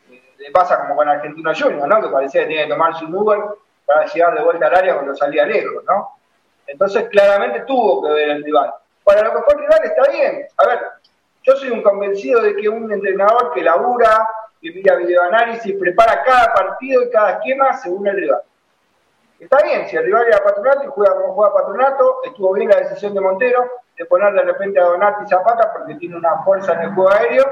le 0.08 0.50
pasa 0.50 0.80
como 0.80 0.96
con 0.96 1.06
Argentino 1.06 1.52
Junior, 1.54 1.86
¿no? 1.86 2.00
Que 2.00 2.08
parecía 2.08 2.40
que 2.40 2.46
tenía 2.46 2.62
que 2.64 2.70
tomarse 2.70 3.04
un 3.04 3.14
Uber 3.14 3.40
para 3.84 4.06
llegar 4.06 4.34
de 4.38 4.42
vuelta 4.42 4.68
al 4.68 4.74
área 4.74 4.94
cuando 4.94 5.14
salía 5.14 5.44
lejos, 5.44 5.84
¿no? 5.84 6.16
Entonces 6.66 7.10
claramente 7.10 7.60
tuvo 7.66 8.02
que 8.02 8.14
ver 8.14 8.30
el 8.30 8.42
rival. 8.42 8.72
Para 9.04 9.20
lo 9.20 9.34
que 9.34 9.42
fue 9.42 9.54
el 9.56 9.60
rival 9.60 9.80
está 9.84 10.10
bien. 10.10 10.46
A 10.56 10.66
ver, 10.66 10.80
yo 11.42 11.56
soy 11.56 11.72
un 11.72 11.82
convencido 11.82 12.40
de 12.40 12.56
que 12.56 12.70
un 12.70 12.90
entrenador 12.90 13.52
que 13.52 13.60
labura, 13.60 14.26
que 14.62 14.72
mira 14.72 14.96
videoanálisis, 14.96 15.76
prepara 15.78 16.22
cada 16.22 16.54
partido 16.54 17.02
y 17.02 17.10
cada 17.10 17.32
esquema 17.32 17.74
según 17.74 18.06
el 18.06 18.16
rival. 18.16 18.40
Está 19.44 19.58
bien, 19.62 19.86
si 19.86 19.94
el 19.94 20.04
rival 20.06 20.26
era 20.26 20.42
Patronato 20.42 20.84
y 20.84 20.86
juega 20.86 21.14
como 21.16 21.34
juega 21.34 21.52
Patronato, 21.52 22.20
estuvo 22.24 22.54
bien 22.54 22.70
la 22.70 22.76
decisión 22.76 23.12
de 23.12 23.20
Montero 23.20 23.72
de 23.94 24.06
poner 24.06 24.32
de 24.32 24.40
repente 24.40 24.80
a 24.80 24.84
Donati 24.84 25.26
Zapata 25.28 25.70
porque 25.70 25.96
tiene 25.96 26.16
una 26.16 26.42
fuerza 26.42 26.72
en 26.72 26.80
el 26.80 26.94
juego 26.94 27.10
aéreo 27.10 27.44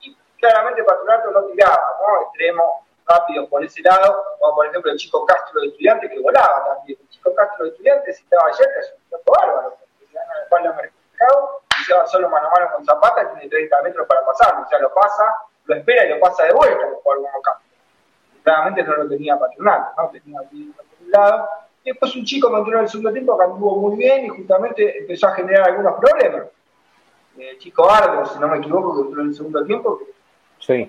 y 0.00 0.14
claramente 0.38 0.84
Patronato 0.84 1.30
no 1.30 1.44
tiraba, 1.44 1.78
¿no? 2.06 2.22
Extremo, 2.26 2.84
rápido 3.08 3.48
por 3.48 3.64
ese 3.64 3.80
lado, 3.80 4.22
como 4.38 4.54
por 4.54 4.66
ejemplo 4.66 4.92
el 4.92 4.98
chico 4.98 5.24
Castro 5.24 5.62
de 5.62 5.68
Estudiantes 5.68 6.10
que 6.10 6.20
volaba 6.20 6.62
también. 6.74 6.98
El 7.00 7.08
chico 7.08 7.34
Castro 7.34 7.64
de 7.64 7.70
Estudiantes, 7.70 8.18
si 8.18 8.22
estaba 8.22 8.42
ayer, 8.46 8.68
es 8.78 8.92
un 8.94 9.04
piloto 9.04 9.32
bárbaro, 9.40 9.70
porque 9.70 10.06
se 10.06 10.12
gana 10.12 10.34
la 10.34 10.42
espalda 10.42 10.72
mercado 10.74 11.62
y 11.80 11.84
se 11.84 11.94
va 11.94 12.06
solo 12.06 12.28
mano 12.28 12.48
a 12.48 12.50
mano 12.50 12.72
con 12.74 12.84
Zapata 12.84 13.32
tiene 13.32 13.48
30 13.48 13.80
metros 13.80 14.06
para 14.06 14.26
pasar, 14.26 14.60
o 14.60 14.68
sea, 14.68 14.78
lo 14.78 14.92
pasa, 14.92 15.24
lo 15.64 15.74
espera 15.74 16.04
y 16.04 16.10
lo 16.10 16.20
pasa 16.20 16.44
de 16.44 16.52
vuelta 16.52 16.84
Castro. 17.42 17.64
Claramente 18.42 18.82
no 18.82 18.94
lo 18.94 19.08
tenía 19.08 19.38
Patronato, 19.38 20.02
¿no? 20.02 20.10
Tenía 20.10 20.38
por 20.76 20.89
lado. 21.10 21.48
Y 21.84 21.90
después 21.90 22.14
un 22.16 22.24
chico 22.24 22.50
que 22.50 22.58
entró 22.58 22.76
en 22.78 22.84
el 22.84 22.88
segundo 22.88 23.12
tiempo 23.12 23.38
que 23.38 23.44
anduvo 23.44 23.76
muy 23.76 23.96
bien 23.96 24.26
y 24.26 24.28
justamente 24.28 24.98
empezó 24.98 25.28
a 25.28 25.34
generar 25.34 25.68
algunos 25.70 25.94
problemas. 25.98 26.46
El 27.38 27.58
chico 27.58 27.88
Ardo, 27.90 28.26
si 28.26 28.38
no 28.38 28.48
me 28.48 28.58
equivoco, 28.58 28.94
que 28.96 29.02
entró 29.08 29.22
en 29.22 29.28
el 29.28 29.34
segundo 29.34 29.64
tiempo, 29.64 29.98
que 29.98 30.04
Sí. 30.58 30.88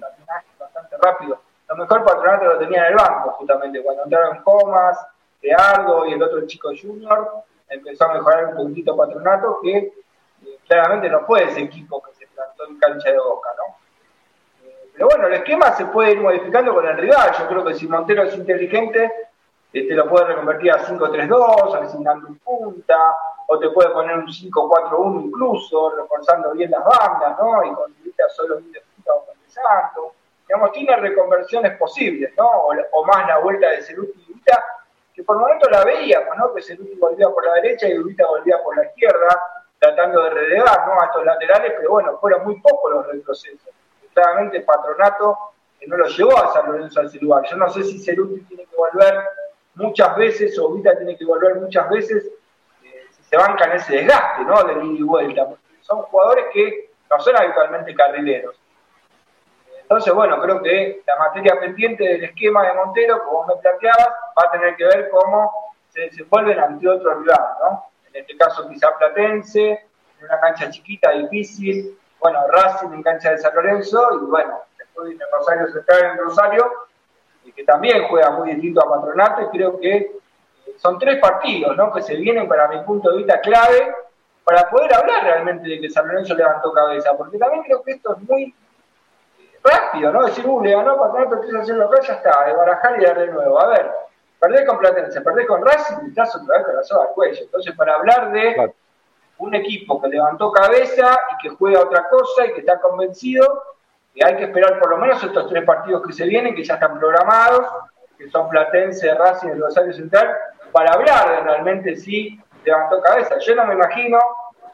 bastante 0.60 0.98
rápido. 1.02 1.40
Lo 1.70 1.76
mejor 1.78 2.04
Patronato 2.04 2.46
lo 2.46 2.58
tenía 2.58 2.82
en 2.88 2.92
el 2.92 2.96
banco, 2.96 3.32
justamente. 3.32 3.82
Cuando 3.82 4.04
entraron 4.04 4.44
Comas, 4.44 4.98
Leardo 5.42 6.06
y 6.08 6.14
el 6.14 6.22
otro 6.22 6.46
chico 6.46 6.72
Junior, 6.80 7.30
empezó 7.70 8.06
a 8.06 8.14
mejorar 8.14 8.48
un 8.48 8.56
poquitito 8.58 8.98
Patronato, 8.98 9.60
que 9.64 9.78
eh, 9.78 9.94
claramente 10.68 11.10
no 11.10 11.22
fue 11.22 11.44
ese 11.46 11.62
equipo 11.62 12.02
que 12.04 12.14
se 12.16 12.28
plantó 12.28 12.68
en 12.68 12.78
cancha 12.78 13.10
de 13.12 13.18
boca, 13.18 13.50
¿no? 13.58 13.78
Eh, 14.68 14.90
Pero 14.94 15.08
bueno, 15.08 15.28
el 15.28 15.34
esquema 15.36 15.72
se 15.72 15.86
puede 15.86 16.12
ir 16.12 16.20
modificando 16.20 16.74
con 16.74 16.86
el 16.86 16.98
rival. 16.98 17.32
Yo 17.40 17.48
creo 17.48 17.64
que 17.64 17.76
si 17.76 17.88
Montero 17.88 18.24
es 18.24 18.36
inteligente, 18.36 19.10
eh, 19.74 19.88
te 19.88 19.94
lo 19.94 20.10
puede 20.10 20.26
reconvertir 20.26 20.72
a 20.72 20.86
5-3-2, 20.86 21.82
asignando 21.82 22.28
un 22.28 22.38
punta, 22.40 23.16
o 23.48 23.58
te 23.58 23.70
puede 23.70 23.90
poner 23.90 24.18
un 24.18 24.28
5-4-1 24.28 25.26
incluso, 25.26 25.96
reforzando 25.96 26.52
bien 26.52 26.72
las 26.72 26.84
bandas, 26.84 27.38
¿no? 27.40 27.64
Y 27.64 27.74
con 27.74 27.94
solo 28.36 28.58
bien 28.58 28.72
de 28.72 28.82
punta 28.82 29.14
o 29.14 29.26
con 29.26 29.36
De 29.40 29.50
Santo. 29.50 30.14
Digamos, 30.48 30.72
tiene 30.72 30.96
reconversiones 30.98 31.78
posibles, 31.78 32.34
¿no? 32.38 32.48
O, 32.48 33.06
más 33.06 33.28
la 33.28 33.40
vuelta 33.40 33.70
de 33.70 33.82
Ceruti 33.82 34.26
y 34.28 34.34
Vita, 34.34 34.64
que 35.14 35.24
por 35.24 35.38
momento 35.38 35.70
la 35.70 35.84
veíamos, 35.84 36.38
¿no? 36.38 36.54
Que 36.54 36.62
Ceruti 36.62 36.96
volvía 36.96 37.30
por 37.30 37.46
la 37.46 37.54
derecha 37.56 37.88
y 37.88 37.98
Vita 38.04 38.26
volvía 38.28 38.62
por 38.64 38.76
la 38.76 38.86
izquierda, 38.86 39.42
tratando 39.80 40.22
de 40.24 40.30
relegar, 40.32 40.88
¿no? 40.88 41.02
A 41.02 41.06
estos 41.06 41.26
laterales, 41.26 41.74
pero 41.78 41.92
bueno, 41.92 42.18
fueron 42.20 42.44
muy 42.44 42.60
pocos 42.60 42.92
los 42.92 43.08
retrocesos. 43.08 43.70
Claramente 44.14 44.62
Patronato 44.62 45.38
que 45.80 45.88
no 45.88 45.98
lo 45.98 46.06
llevó 46.06 46.38
a 46.38 46.54
San 46.54 46.72
Lorenzo 46.72 47.02
a 47.02 47.06
ese 47.06 47.18
lugar. 47.20 47.44
Yo 47.50 47.58
no 47.58 47.68
sé 47.70 47.84
si 47.84 47.98
Ceruti 47.98 48.42
tiene 48.42 48.66
que 48.66 48.76
volver 48.76 49.26
muchas 49.76 50.16
veces 50.16 50.58
o 50.60 50.74
Vita 50.74 50.96
tiene 50.98 51.18
que 51.18 51.26
volver 51.26 51.56
muchas 51.56 51.90
veces 51.90 52.26
eh, 52.84 53.08
se 53.22 53.38
bancan 53.38 53.72
ese 53.74 53.98
desgaste, 53.98 54.44
¿no? 54.44 54.64
De 54.64 54.74
ida 54.86 55.00
y 55.00 55.04
vuelta, 55.04 55.48
porque 55.48 55.64
son 55.82 56.02
jugadores 56.04 56.46
que 56.54 56.92
no 57.10 57.20
son 57.20 57.38
habitualmente 57.38 57.94
carrileros. 57.94 58.56
Entonces, 59.82 60.14
bueno, 60.14 60.42
creo 60.42 60.62
que 60.62 61.02
la 61.06 61.18
materia 61.18 61.60
pendiente 61.60 62.04
del 62.06 62.24
esquema 62.24 62.66
de 62.66 62.74
Montero, 62.76 63.22
como 63.26 63.46
me 63.48 63.62
planteabas, 63.62 64.08
va 64.08 64.48
a 64.48 64.52
tener 64.52 64.76
que 64.78 64.86
ver 64.86 65.10
cómo 65.10 65.52
se 65.90 66.02
desenvuelven 66.02 66.60
ante 66.60 66.88
otro 66.88 67.20
rival, 67.20 67.46
¿no? 67.62 67.86
En 68.08 68.22
este 68.22 68.38
caso 68.38 68.70
quizá 68.70 68.98
Platense, 68.98 69.70
en 69.70 70.26
una 70.26 70.40
cancha 70.40 70.70
chiquita, 70.70 71.12
difícil, 71.12 71.98
bueno, 72.20 72.40
Racing 72.48 72.94
en 72.94 73.04
cancha 73.04 73.32
de 73.32 73.40
San 73.40 73.54
Lorenzo, 73.56 74.22
y 74.22 74.26
bueno, 74.26 74.60
después 74.78 75.10
viene 75.10 75.26
Rosario 75.32 75.68
Central 75.68 76.04
en 76.04 76.18
Rosario, 76.20 76.72
que 77.56 77.64
también 77.64 78.08
juega 78.08 78.32
muy 78.32 78.52
distinto 78.52 78.82
a 78.82 78.90
Patronato, 78.90 79.42
y 79.42 79.48
creo 79.50 79.80
que 79.80 79.96
eh, 79.96 80.12
son 80.78 80.98
tres 81.00 81.20
partidos, 81.20 81.76
¿no? 81.76 81.92
Que 81.92 82.02
se 82.02 82.16
vienen, 82.16 82.48
para 82.48 82.68
mi 82.68 82.80
punto 82.84 83.12
de 83.12 83.18
vista, 83.18 83.42
clave 83.42 83.94
para 84.44 84.70
poder 84.70 84.94
hablar 84.94 85.24
realmente 85.24 85.70
de 85.70 85.80
que 85.80 85.90
San 85.90 86.08
Lorenzo 86.08 86.34
levantó 86.34 86.74
cabeza, 86.74 87.16
porque 87.16 87.38
también 87.38 87.64
creo 87.64 87.82
que 87.84 87.92
esto 87.92 88.16
es 88.16 88.28
muy 88.28 88.54
rápido, 89.64 90.12
¿no? 90.12 90.26
Decir, 90.26 90.46
uh, 90.48 90.62
le 90.64 90.72
ganó 90.72 90.98
Patronato 90.98 91.40
3 91.42 91.54
a 91.56 91.64
0 91.66 91.86
acá, 91.86 92.02
ya 92.02 92.14
está, 92.16 92.46
de 92.46 92.54
barajar 92.54 93.00
y 93.00 93.06
dar 93.06 93.20
de 93.20 93.28
nuevo. 93.28 93.62
A 93.62 93.68
ver, 93.68 93.92
perdés 94.40 94.66
con 94.68 94.80
Platense, 94.80 95.22
perdés 95.22 95.46
con 95.48 95.64
Racing 95.64 95.98
y 96.06 96.10
estás 96.10 96.36
otra 96.36 96.58
vez 96.58 96.66
con 96.66 96.76
la 96.76 96.84
soga 96.84 97.04
al 97.04 97.10
cuello. 97.14 97.42
Entonces, 97.44 97.76
para 97.76 97.96
hablar 97.96 98.32
de 98.32 98.54
Claro. 98.56 98.74
un 99.38 99.54
equipo 99.56 100.02
que 100.02 100.08
levantó 100.10 100.52
cabeza 100.52 101.18
y 101.34 101.38
que 101.44 101.56
juega 101.56 101.82
otra 101.82 102.10
cosa 102.10 102.46
y 102.48 102.54
que 102.54 102.62
está 102.62 102.80
convencido, 102.80 103.64
y 104.14 104.26
hay 104.26 104.36
que 104.36 104.44
esperar 104.46 104.80
por 104.80 104.90
lo 104.90 104.98
menos 104.98 105.24
estos 105.24 105.48
tres 105.48 105.64
partidos 105.64 106.06
que 106.06 106.14
se 106.14 106.26
vienen, 106.26 106.56
que 106.56 106.64
ya 106.64 106.76
están 106.76 107.00
programados, 107.00 107.66
que 108.18 108.30
son 108.30 108.50
Platense, 108.50 109.14
Racing 109.14 109.50
y 109.50 109.54
Rosario 109.54 109.94
Central, 109.94 110.36
para 110.72 110.94
hablar 110.94 111.44
realmente 111.44 111.96
si 111.96 112.40
levantó 112.64 113.02
cabeza. 113.02 113.38
Yo 113.40 113.56
no 113.56 113.66
me 113.66 113.74
imagino, 113.74 114.20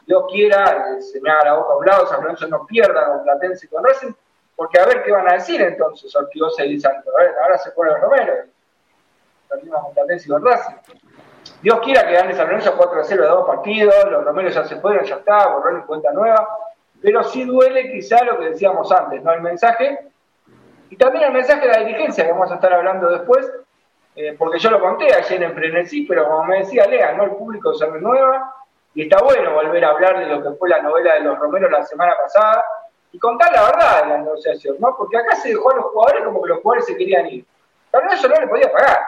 Dios 0.06 0.24
quiera, 0.30 0.88
eh, 0.96 1.02
se 1.02 1.20
me 1.20 1.30
haga 1.30 1.44
la 1.46 1.54
boca 1.54 1.72
a 1.72 1.76
un 1.76 1.86
lado, 1.86 2.06
San 2.06 2.22
Lorenzo 2.22 2.48
no 2.48 2.66
pierda 2.66 3.06
con 3.06 3.22
Platense 3.22 3.66
y 3.66 3.68
con 3.68 3.84
Racing, 3.84 4.12
porque 4.56 4.80
a 4.80 4.86
ver 4.86 5.02
qué 5.04 5.12
van 5.12 5.28
a 5.28 5.34
decir 5.34 5.60
entonces 5.62 6.14
Ortigosa 6.16 6.64
y 6.64 6.70
Di 6.70 6.80
Santo. 6.80 7.10
A 7.16 7.22
ver, 7.22 7.34
ahora 7.42 7.58
se 7.58 7.70
pone 7.70 7.96
Romero, 7.96 8.34
perdimos 9.48 9.82
con 9.82 9.94
Platense 9.94 10.26
y 10.26 10.30
con 10.30 10.44
Racing. 10.44 10.74
Dios 11.62 11.80
quiera 11.80 12.06
que 12.06 12.12
gane 12.12 12.34
San 12.34 12.46
Lorenzo 12.46 12.74
4 12.76 13.00
a 13.00 13.04
0 13.04 13.22
de 13.22 13.28
dos 13.28 13.46
partidos, 13.46 13.94
los 14.10 14.24
Romeros 14.24 14.54
ya 14.54 14.64
se 14.64 14.80
fueron, 14.80 15.04
ya 15.04 15.16
está, 15.16 15.48
borrón 15.48 15.80
y 15.80 15.82
cuenta 15.82 16.12
nueva, 16.12 16.46
pero 17.00 17.22
sí 17.24 17.44
duele 17.44 17.92
quizá 17.92 18.24
lo 18.24 18.38
que 18.38 18.50
decíamos 18.50 18.90
antes, 18.92 19.22
¿no? 19.22 19.32
El 19.32 19.42
mensaje, 19.42 20.10
y 20.90 20.96
también 20.96 21.24
el 21.24 21.32
mensaje 21.32 21.66
de 21.66 21.72
la 21.72 21.84
dirigencia, 21.84 22.24
que 22.24 22.32
vamos 22.32 22.50
a 22.50 22.56
estar 22.56 22.72
hablando 22.72 23.08
después, 23.10 23.50
eh, 24.16 24.34
porque 24.38 24.58
yo 24.58 24.70
lo 24.70 24.80
conté 24.80 25.14
ayer 25.14 25.42
en 25.42 25.54
Frenesí, 25.54 26.04
pero 26.06 26.26
como 26.26 26.44
me 26.44 26.58
decía 26.58 26.86
Lea, 26.86 27.12
¿no? 27.12 27.24
El 27.24 27.32
público 27.32 27.74
se 27.74 27.86
renueva, 27.86 28.54
y 28.94 29.02
está 29.02 29.22
bueno 29.22 29.52
volver 29.52 29.84
a 29.84 29.90
hablar 29.90 30.18
de 30.18 30.26
lo 30.26 30.42
que 30.42 30.56
fue 30.58 30.68
la 30.68 30.82
novela 30.82 31.14
de 31.14 31.20
los 31.20 31.38
Romeros 31.38 31.70
la 31.70 31.84
semana 31.84 32.14
pasada, 32.20 32.64
y 33.12 33.18
contar 33.18 33.52
la 33.52 33.62
verdad 33.62 34.02
de 34.02 34.08
la 34.10 34.18
negociación, 34.18 34.76
¿no? 34.80 34.94
Porque 34.96 35.16
acá 35.16 35.36
se 35.36 35.50
dejó 35.50 35.70
a 35.72 35.76
los 35.76 35.84
jugadores 35.86 36.24
como 36.24 36.42
que 36.42 36.48
los 36.48 36.60
jugadores 36.60 36.86
se 36.86 36.96
querían 36.96 37.26
ir. 37.26 37.44
Pero 37.90 38.10
eso 38.10 38.28
no 38.28 38.34
le 38.34 38.46
podía 38.46 38.70
pagar. 38.70 38.98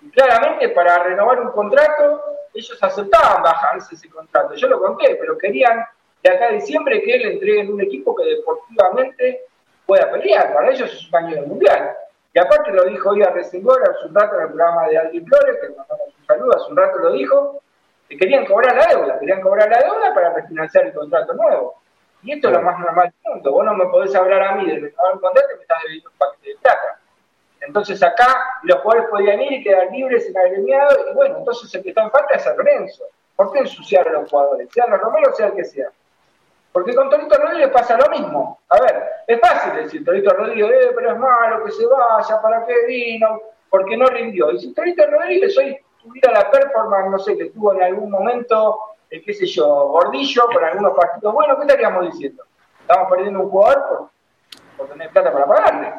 Y 0.00 0.10
claramente 0.10 0.68
para 0.68 0.98
renovar 1.02 1.40
un 1.40 1.50
contrato, 1.50 2.22
ellos 2.54 2.78
aceptaban 2.82 3.42
bajarse 3.42 3.94
ese 3.94 4.08
contrato. 4.08 4.54
Yo 4.54 4.68
lo 4.68 4.80
conté, 4.80 5.16
pero 5.16 5.36
querían 5.38 5.84
de 6.22 6.30
acá 6.30 6.46
a 6.46 6.52
diciembre 6.52 7.02
que 7.02 7.18
le 7.18 7.32
entreguen 7.32 7.72
un 7.72 7.80
equipo 7.80 8.14
que 8.14 8.24
deportivamente 8.24 9.42
pueda 9.86 10.10
pelear. 10.10 10.54
Para 10.54 10.70
ellos 10.70 10.92
es 10.92 11.08
un 11.08 11.16
año 11.16 11.36
del 11.36 11.46
mundial. 11.46 11.96
Y 12.34 12.38
aparte 12.38 12.70
lo 12.70 12.84
dijo 12.84 13.10
hoy 13.10 13.22
a 13.22 13.30
Resingor 13.30 13.82
hace 13.82 14.06
un 14.06 14.14
rato 14.14 14.36
en 14.36 14.42
el 14.42 14.48
programa 14.48 14.88
de 14.88 14.98
Alguien 14.98 15.26
Flores, 15.26 15.58
que 15.60 15.68
mandamos 15.68 16.14
un 16.18 16.26
saludo, 16.26 16.56
hace 16.56 16.70
un 16.70 16.76
rato 16.76 16.98
lo 16.98 17.12
dijo, 17.12 17.62
que 18.08 18.16
querían 18.16 18.46
cobrar 18.46 18.74
la 18.74 18.86
deuda, 18.86 19.18
querían 19.18 19.40
cobrar 19.40 19.68
la 19.68 19.82
deuda 19.82 20.14
para 20.14 20.32
refinanciar 20.32 20.86
el 20.86 20.94
contrato 20.94 21.34
nuevo. 21.34 21.74
Y 22.22 22.32
esto 22.32 22.48
es 22.48 22.54
lo 22.54 22.62
más 22.62 22.78
normal 22.78 23.12
del 23.22 23.32
mundo. 23.32 23.52
Vos 23.52 23.64
no 23.64 23.74
me 23.74 23.86
podés 23.86 24.14
hablar 24.14 24.42
a 24.42 24.54
mí 24.54 24.66
de 24.66 24.76
renovar 24.76 25.14
un 25.14 25.20
contrato 25.20 25.48
y 25.52 25.56
me 25.56 25.62
estás 25.62 25.78
debiendo 25.84 26.10
un 26.10 26.16
paquete 26.16 26.48
de 26.48 26.56
plata. 26.56 27.00
Entonces 27.60 28.02
acá 28.02 28.44
los 28.62 28.80
jugadores 28.80 29.10
podían 29.10 29.40
ir 29.42 29.52
y 29.52 29.62
quedar 29.62 29.90
libres 29.90 30.26
en 30.28 30.36
agremiado, 30.36 31.10
y 31.10 31.14
bueno, 31.14 31.38
entonces 31.38 31.72
el 31.74 31.82
que 31.82 31.90
está 31.90 32.02
en 32.02 32.10
falta 32.10 32.34
es 32.34 32.42
San 32.42 32.56
Lorenzo. 32.56 33.04
¿Por 33.36 33.52
qué 33.52 33.60
ensuciar 33.60 34.08
a 34.08 34.12
los 34.12 34.30
jugadores? 34.30 34.68
Sean 34.72 34.90
los 34.90 35.00
Romero, 35.00 35.32
sea 35.34 35.48
el 35.48 35.54
que 35.54 35.64
sea. 35.64 35.90
Porque 36.72 36.94
con 36.94 37.10
Torito 37.10 37.36
Rodríguez 37.36 37.68
pasa 37.68 37.98
lo 37.98 38.08
mismo. 38.08 38.60
A 38.70 38.80
ver, 38.80 39.04
es 39.26 39.38
fácil 39.40 39.74
decir, 39.74 40.04
Torito 40.04 40.32
Rodríguez, 40.32 40.70
eh, 40.70 40.92
pero 40.94 41.12
es 41.12 41.18
malo 41.18 41.64
que 41.64 41.70
se 41.70 41.84
vaya, 41.86 42.40
¿para 42.40 42.64
qué 42.64 42.86
vino? 42.86 43.40
Porque 43.68 43.96
no 43.96 44.06
rindió. 44.06 44.50
Y 44.52 44.58
si 44.58 44.72
Torito 44.72 45.06
Rodríguez 45.06 45.56
hoy 45.58 45.76
tuviera 46.02 46.32
la 46.32 46.50
performance, 46.50 47.10
no 47.10 47.18
sé, 47.18 47.36
que 47.36 47.50
tuvo 47.50 47.74
en 47.74 47.82
algún 47.82 48.10
momento, 48.10 48.78
eh, 49.10 49.22
qué 49.22 49.34
sé 49.34 49.46
yo, 49.46 49.66
Gordillo, 49.88 50.46
con 50.46 50.64
algunos 50.64 50.94
partidos, 50.94 51.34
bueno, 51.34 51.56
¿qué 51.56 51.62
estaríamos 51.62 52.10
diciendo? 52.10 52.44
Estamos 52.80 53.10
perdiendo 53.10 53.40
un 53.40 53.50
jugador 53.50 54.08
por, 54.78 54.88
tener 54.88 55.10
plata 55.10 55.30
para 55.30 55.46
pagarle. 55.46 55.92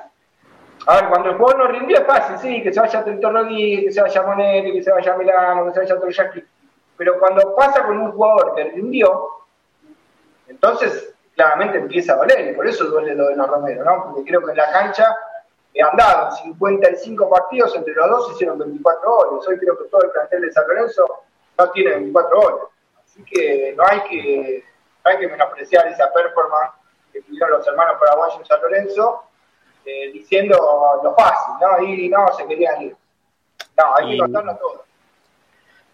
A 0.87 0.95
ver, 0.95 1.09
cuando 1.09 1.29
el 1.29 1.37
jugador 1.37 1.59
no 1.59 1.67
rindió 1.67 1.97
es 1.99 2.05
fácil, 2.05 2.37
sí, 2.39 2.63
que 2.63 2.73
se 2.73 2.79
vaya 2.79 3.05
Torito 3.05 3.31
Rodríguez, 3.31 3.85
que 3.85 3.91
se 3.91 4.01
vaya 4.01 4.23
Monetti, 4.23 4.73
que 4.73 4.83
se 4.83 4.91
vaya 4.91 5.15
Milano, 5.15 5.65
que 5.65 5.73
se 5.73 5.79
vaya 5.81 5.99
Troyaki. 5.99 6.43
Pero 6.97 7.19
cuando 7.19 7.55
pasa 7.55 7.85
con 7.85 7.97
un 7.99 8.11
jugador 8.11 8.55
que 8.55 8.63
rindió, 8.65 9.42
entonces 10.53 11.13
claramente 11.35 11.77
empieza 11.77 12.13
a 12.13 12.17
valer, 12.17 12.51
y 12.51 12.55
por 12.55 12.67
eso 12.67 12.85
duele 12.85 13.15
lo 13.15 13.27
de 13.27 13.35
los 13.35 13.47
Romero, 13.47 13.83
¿no? 13.83 14.03
Porque 14.05 14.29
creo 14.29 14.45
que 14.45 14.51
en 14.51 14.57
la 14.57 14.71
cancha 14.71 15.15
eh, 15.73 15.81
han 15.81 15.97
dado 15.97 16.31
55 16.35 17.29
partidos, 17.29 17.75
entre 17.75 17.93
los 17.93 18.09
dos 18.09 18.31
hicieron 18.33 18.59
24 18.59 19.15
goles. 19.15 19.47
Hoy 19.47 19.57
creo 19.57 19.77
que 19.77 19.85
todo 19.85 20.03
el 20.03 20.11
plantel 20.11 20.41
de 20.41 20.51
San 20.51 20.67
Lorenzo 20.67 21.23
no 21.57 21.71
tiene 21.71 21.91
24 21.91 22.41
goles. 22.41 22.63
Así 23.03 23.23
que 23.23 23.73
no 23.75 23.83
hay 23.87 24.01
que, 24.03 24.63
no 25.03 25.11
hay 25.11 25.17
que 25.17 25.27
menospreciar 25.27 25.87
esa 25.87 26.11
performance 26.13 26.73
que 27.11 27.21
tuvieron 27.21 27.51
los 27.51 27.67
hermanos 27.67 27.97
paraguayos 27.99 28.39
en 28.39 28.45
San 28.45 28.61
Lorenzo. 28.61 29.23
eh, 29.85 30.11
diciendo 30.13 30.55
lo 31.03 31.13
fácil, 31.13 31.55
¿no? 31.59 31.83
Y 31.83 32.07
no, 32.07 32.25
se 32.37 32.47
querían 32.47 32.81
ir. 32.83 32.95
No, 33.77 33.95
hay 33.97 34.11
que 34.11 34.17
contarlo 34.17 34.55
todo. 34.55 34.85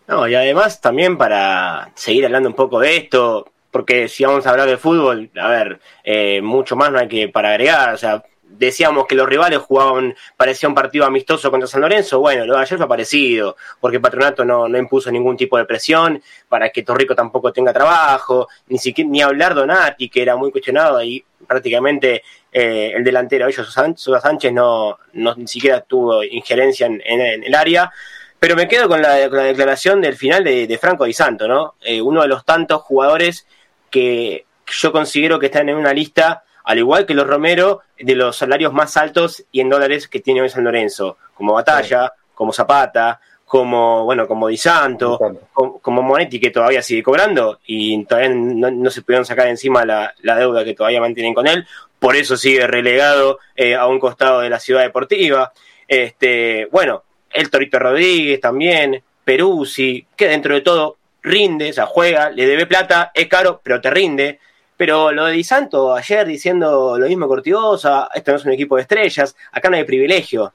No, 0.07 0.27
y 0.27 0.35
además 0.35 0.81
también 0.81 1.17
para 1.17 1.91
seguir 1.95 2.25
hablando 2.25 2.49
un 2.49 2.55
poco 2.55 2.79
de 2.79 2.97
esto, 2.97 3.47
porque 3.71 4.07
si 4.07 4.25
vamos 4.25 4.45
a 4.45 4.51
hablar 4.51 4.67
de 4.67 4.77
fútbol, 4.77 5.29
a 5.39 5.47
ver, 5.49 5.79
eh, 6.03 6.41
mucho 6.41 6.75
más 6.75 6.91
no 6.91 6.99
hay 6.99 7.07
que 7.07 7.29
para 7.29 7.49
agregar, 7.49 7.93
o 7.93 7.97
sea, 7.97 8.23
decíamos 8.49 9.05
que 9.05 9.15
los 9.15 9.29
rivales 9.29 9.59
jugaban, 9.59 10.15
parecía 10.35 10.67
un 10.67 10.75
partido 10.75 11.05
amistoso 11.05 11.51
contra 11.51 11.67
San 11.67 11.81
Lorenzo, 11.81 12.19
bueno, 12.19 12.45
lo 12.45 12.55
de 12.55 12.61
ayer 12.61 12.77
fue 12.77 12.88
parecido, 12.88 13.55
porque 13.79 13.99
Patronato 13.99 14.43
no, 14.43 14.67
no 14.67 14.77
impuso 14.77 15.11
ningún 15.11 15.38
tipo 15.38 15.57
de 15.57 15.65
presión 15.65 16.21
para 16.47 16.69
que 16.69 16.83
Torrico 16.83 17.15
tampoco 17.15 17.53
tenga 17.53 17.71
trabajo, 17.71 18.47
ni 18.67 18.79
siquiera 18.79 19.09
ni 19.09 19.21
hablar 19.21 19.53
Donati, 19.53 20.09
que 20.09 20.21
era 20.21 20.35
muy 20.35 20.51
cuestionado 20.51 20.97
ahí 20.97 21.23
prácticamente 21.47 22.23
eh, 22.51 22.93
el 22.95 23.03
delantero, 23.03 23.47
ellos, 23.47 23.73
Suda 23.95 24.19
Sánchez 24.19 24.51
no, 24.51 24.97
no 25.13 25.35
ni 25.35 25.47
siquiera 25.47 25.81
tuvo 25.81 26.23
injerencia 26.23 26.88
en, 26.88 27.01
en, 27.05 27.43
el 27.43 27.55
área, 27.55 27.91
pero 28.39 28.55
me 28.55 28.67
quedo 28.67 28.88
con 28.88 29.01
la, 29.01 29.15
declaración 29.15 30.01
del 30.01 30.15
final 30.15 30.43
de, 30.43 30.77
Franco 30.81 31.05
Di 31.05 31.13
Santo, 31.13 31.47
¿no? 31.47 31.75
Eh, 31.81 32.01
uno 32.01 32.21
de 32.21 32.27
los 32.27 32.45
tantos 32.45 32.81
jugadores 32.81 33.45
que 33.89 34.46
yo 34.67 34.91
considero 34.91 35.39
que 35.39 35.48
están 35.48 35.69
en 35.69 35.75
una 35.75 35.93
lista 35.93 36.43
al 36.69 36.77
igual 36.77 37.08
que 37.08 37.15
los 37.15 37.25
Romero, 37.25 37.81
de 37.98 38.13
los 38.13 38.38
salarios 38.38 38.72
más 38.74 38.96
altos 38.96 39.43
y 39.51 39.60
en 39.60 39.69
dólares 39.69 40.08
que 40.08 40.19
tiene 40.19 40.43
hoy 40.43 40.50
San 40.50 40.63
Lorenzo, 40.63 41.17
como 41.34 41.55
Batalla, 41.55 42.13
como 42.36 42.53
Zapata, 42.53 43.19
como, 43.43 44.05
bueno, 44.05 44.27
como 44.27 44.48
Di 44.48 44.58
Santo, 44.58 45.19
como, 45.51 46.01
Monetti, 46.03 46.39
que 46.39 46.51
todavía 46.51 46.84
sigue 46.84 47.01
cobrando 47.01 47.60
y 47.65 48.05
todavía 48.05 48.29
no, 48.29 48.89
se 48.91 49.01
pudieron 49.01 49.25
sacar 49.25 49.48
encima 49.48 49.84
la, 49.84 50.13
deuda 50.22 50.63
que 50.63 50.75
todavía 50.75 51.01
mantienen 51.01 51.34
con 51.34 51.48
él, 51.48 51.65
por 51.98 52.15
eso 52.15 52.38
sigue 52.38 52.67
relegado 52.67 53.39
eh, 53.55 53.74
a 53.74 53.88
un 53.88 54.00
costado 54.00 54.41
de 54.41 54.51
la 54.51 54.60
ciudad 54.60 54.81
deportiva. 54.81 55.51
Este, 55.88 56.67
bueno, 56.72 57.01
el 57.31 57.50
Torito 57.50 57.79
Rodríguez 57.79 58.39
también, 58.39 59.01
Peruzzi, 59.25 60.05
que 60.15 60.27
dentro 60.27 60.53
de 60.53 60.62
todo 60.62 60.98
rinde, 61.21 61.69
o 61.69 61.73
sea, 61.73 61.85
juega, 61.85 62.29
le 62.29 62.45
debe 62.45 62.65
plata, 62.65 63.11
es 63.13 63.27
caro, 63.27 63.61
pero 63.63 63.81
te 63.81 63.89
rinde. 63.89 64.39
Pero 64.77 65.11
lo 65.11 65.25
de 65.25 65.33
Di 65.33 65.43
Santo 65.43 65.93
ayer 65.93 66.25
diciendo 66.25 66.97
lo 66.97 67.07
mismo 67.07 67.27
Cortigosa, 67.27 68.09
esto 68.13 68.31
no 68.31 68.38
es 68.38 68.45
un 68.45 68.53
equipo 68.53 68.77
de 68.77 68.83
estrellas, 68.83 69.35
acá 69.51 69.69
no 69.69 69.75
hay 69.75 69.83
privilegio. 69.83 70.53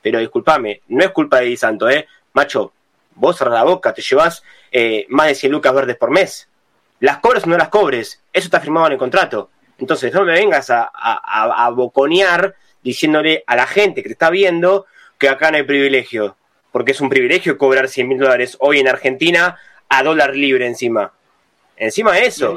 Pero 0.00 0.18
discúlpame, 0.18 0.80
no 0.88 1.04
es 1.04 1.10
culpa 1.10 1.40
de 1.40 1.46
Di 1.46 1.56
Santo, 1.56 1.88
¿eh? 1.90 2.06
Macho, 2.32 2.72
vos 3.16 3.36
cerrás 3.36 3.54
la 3.54 3.64
boca, 3.64 3.92
te 3.92 4.02
llevas 4.02 4.42
eh, 4.72 5.04
más 5.10 5.26
de 5.26 5.34
100 5.34 5.52
lucas 5.52 5.74
verdes 5.74 5.96
por 5.96 6.10
mes. 6.10 6.48
Las 7.00 7.18
cobres 7.18 7.44
o 7.44 7.48
no 7.48 7.58
las 7.58 7.68
cobres, 7.68 8.22
eso 8.32 8.46
está 8.46 8.60
firmado 8.60 8.86
en 8.86 8.92
el 8.92 8.98
contrato. 8.98 9.50
Entonces 9.78 10.12
no 10.12 10.24
me 10.24 10.32
vengas 10.32 10.70
a, 10.70 10.90
a, 10.92 11.70
boconear 11.70 12.54
diciéndole 12.82 13.44
a 13.46 13.56
la 13.56 13.66
gente 13.66 14.02
que 14.02 14.10
te 14.10 14.12
está 14.12 14.30
viendo 14.30 14.86
que 15.18 15.28
acá 15.28 15.50
no 15.50 15.56
hay 15.56 15.62
privilegio. 15.62 16.36
Porque 16.70 16.92
es 16.92 17.00
un 17.00 17.08
privilegio 17.08 17.58
cobrar 17.58 17.88
100 17.88 18.08
mil 18.08 18.18
dólares 18.18 18.56
hoy 18.60 18.78
en 18.78 18.88
Argentina 18.88 19.58
a 19.90 20.02
dólar 20.02 20.34
libre 20.34 20.66
encima. 20.66 21.12
Encima 21.76 22.12
de 22.12 22.26
eso. 22.26 22.56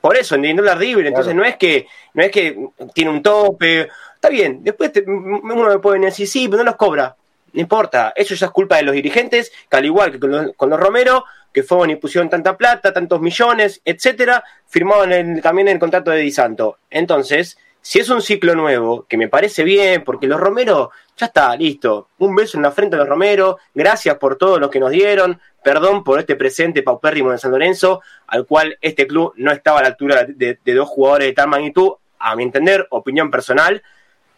por, 0.00 0.16
eso, 0.16 0.36
en 0.36 0.56
dólar 0.56 0.78
libre. 0.78 1.08
Entonces 1.08 1.34
no 1.34 1.44
es 1.44 1.56
que 1.56 1.86
no 2.14 2.22
es 2.22 2.30
que 2.30 2.56
tiene 2.94 3.10
un 3.10 3.22
tope. 3.22 3.88
Está 4.14 4.28
bien, 4.28 4.62
después 4.62 4.92
uno 5.06 5.68
me 5.68 5.78
puede 5.78 5.98
decir, 5.98 6.28
sí, 6.28 6.46
pero 6.48 6.58
no 6.58 6.70
los 6.70 6.76
cobra. 6.76 7.16
No 7.52 7.60
importa, 7.60 8.12
eso 8.14 8.34
ya 8.34 8.46
es 8.46 8.52
culpa 8.52 8.76
de 8.76 8.84
los 8.84 8.94
dirigentes, 8.94 9.50
que 9.68 9.76
al 9.76 9.84
igual 9.84 10.12
que 10.12 10.20
con 10.20 10.30
los, 10.30 10.56
con 10.56 10.70
los 10.70 10.78
Romero, 10.78 11.24
que 11.52 11.64
fueron 11.64 11.90
y 11.90 11.96
pusieron 11.96 12.30
tanta 12.30 12.56
plata, 12.56 12.92
tantos 12.92 13.20
millones, 13.20 13.80
etcétera, 13.84 14.44
firmaban 14.68 15.12
el, 15.12 15.42
también 15.42 15.66
el 15.66 15.78
contrato 15.80 16.12
de 16.12 16.20
Di 16.20 16.30
Santo. 16.30 16.78
Entonces, 16.90 17.58
si 17.82 17.98
es 17.98 18.08
un 18.08 18.22
ciclo 18.22 18.54
nuevo, 18.54 19.06
que 19.08 19.16
me 19.16 19.28
parece 19.28 19.64
bien, 19.64 20.04
porque 20.04 20.26
los 20.26 20.38
Romero, 20.38 20.90
ya 21.20 21.26
está, 21.26 21.54
listo. 21.54 22.08
Un 22.18 22.34
beso 22.34 22.56
en 22.56 22.62
la 22.62 22.72
frente 22.72 22.96
a 22.96 23.00
los 23.00 23.08
Romero, 23.08 23.58
gracias 23.74 24.16
por 24.16 24.36
todo 24.36 24.58
lo 24.58 24.70
que 24.70 24.80
nos 24.80 24.90
dieron, 24.90 25.38
perdón 25.62 26.02
por 26.02 26.18
este 26.18 26.34
presente 26.34 26.82
paupérrimo 26.82 27.30
de 27.30 27.36
San 27.36 27.50
Lorenzo, 27.50 28.00
al 28.26 28.46
cual 28.46 28.78
este 28.80 29.06
club 29.06 29.34
no 29.36 29.52
estaba 29.52 29.80
a 29.80 29.82
la 29.82 29.88
altura 29.88 30.24
de, 30.26 30.58
dos 30.64 30.88
jugadores 30.88 31.28
de 31.28 31.34
tal 31.34 31.48
magnitud, 31.48 31.92
a 32.18 32.34
mi 32.36 32.42
entender, 32.42 32.86
opinión 32.90 33.30
personal. 33.30 33.82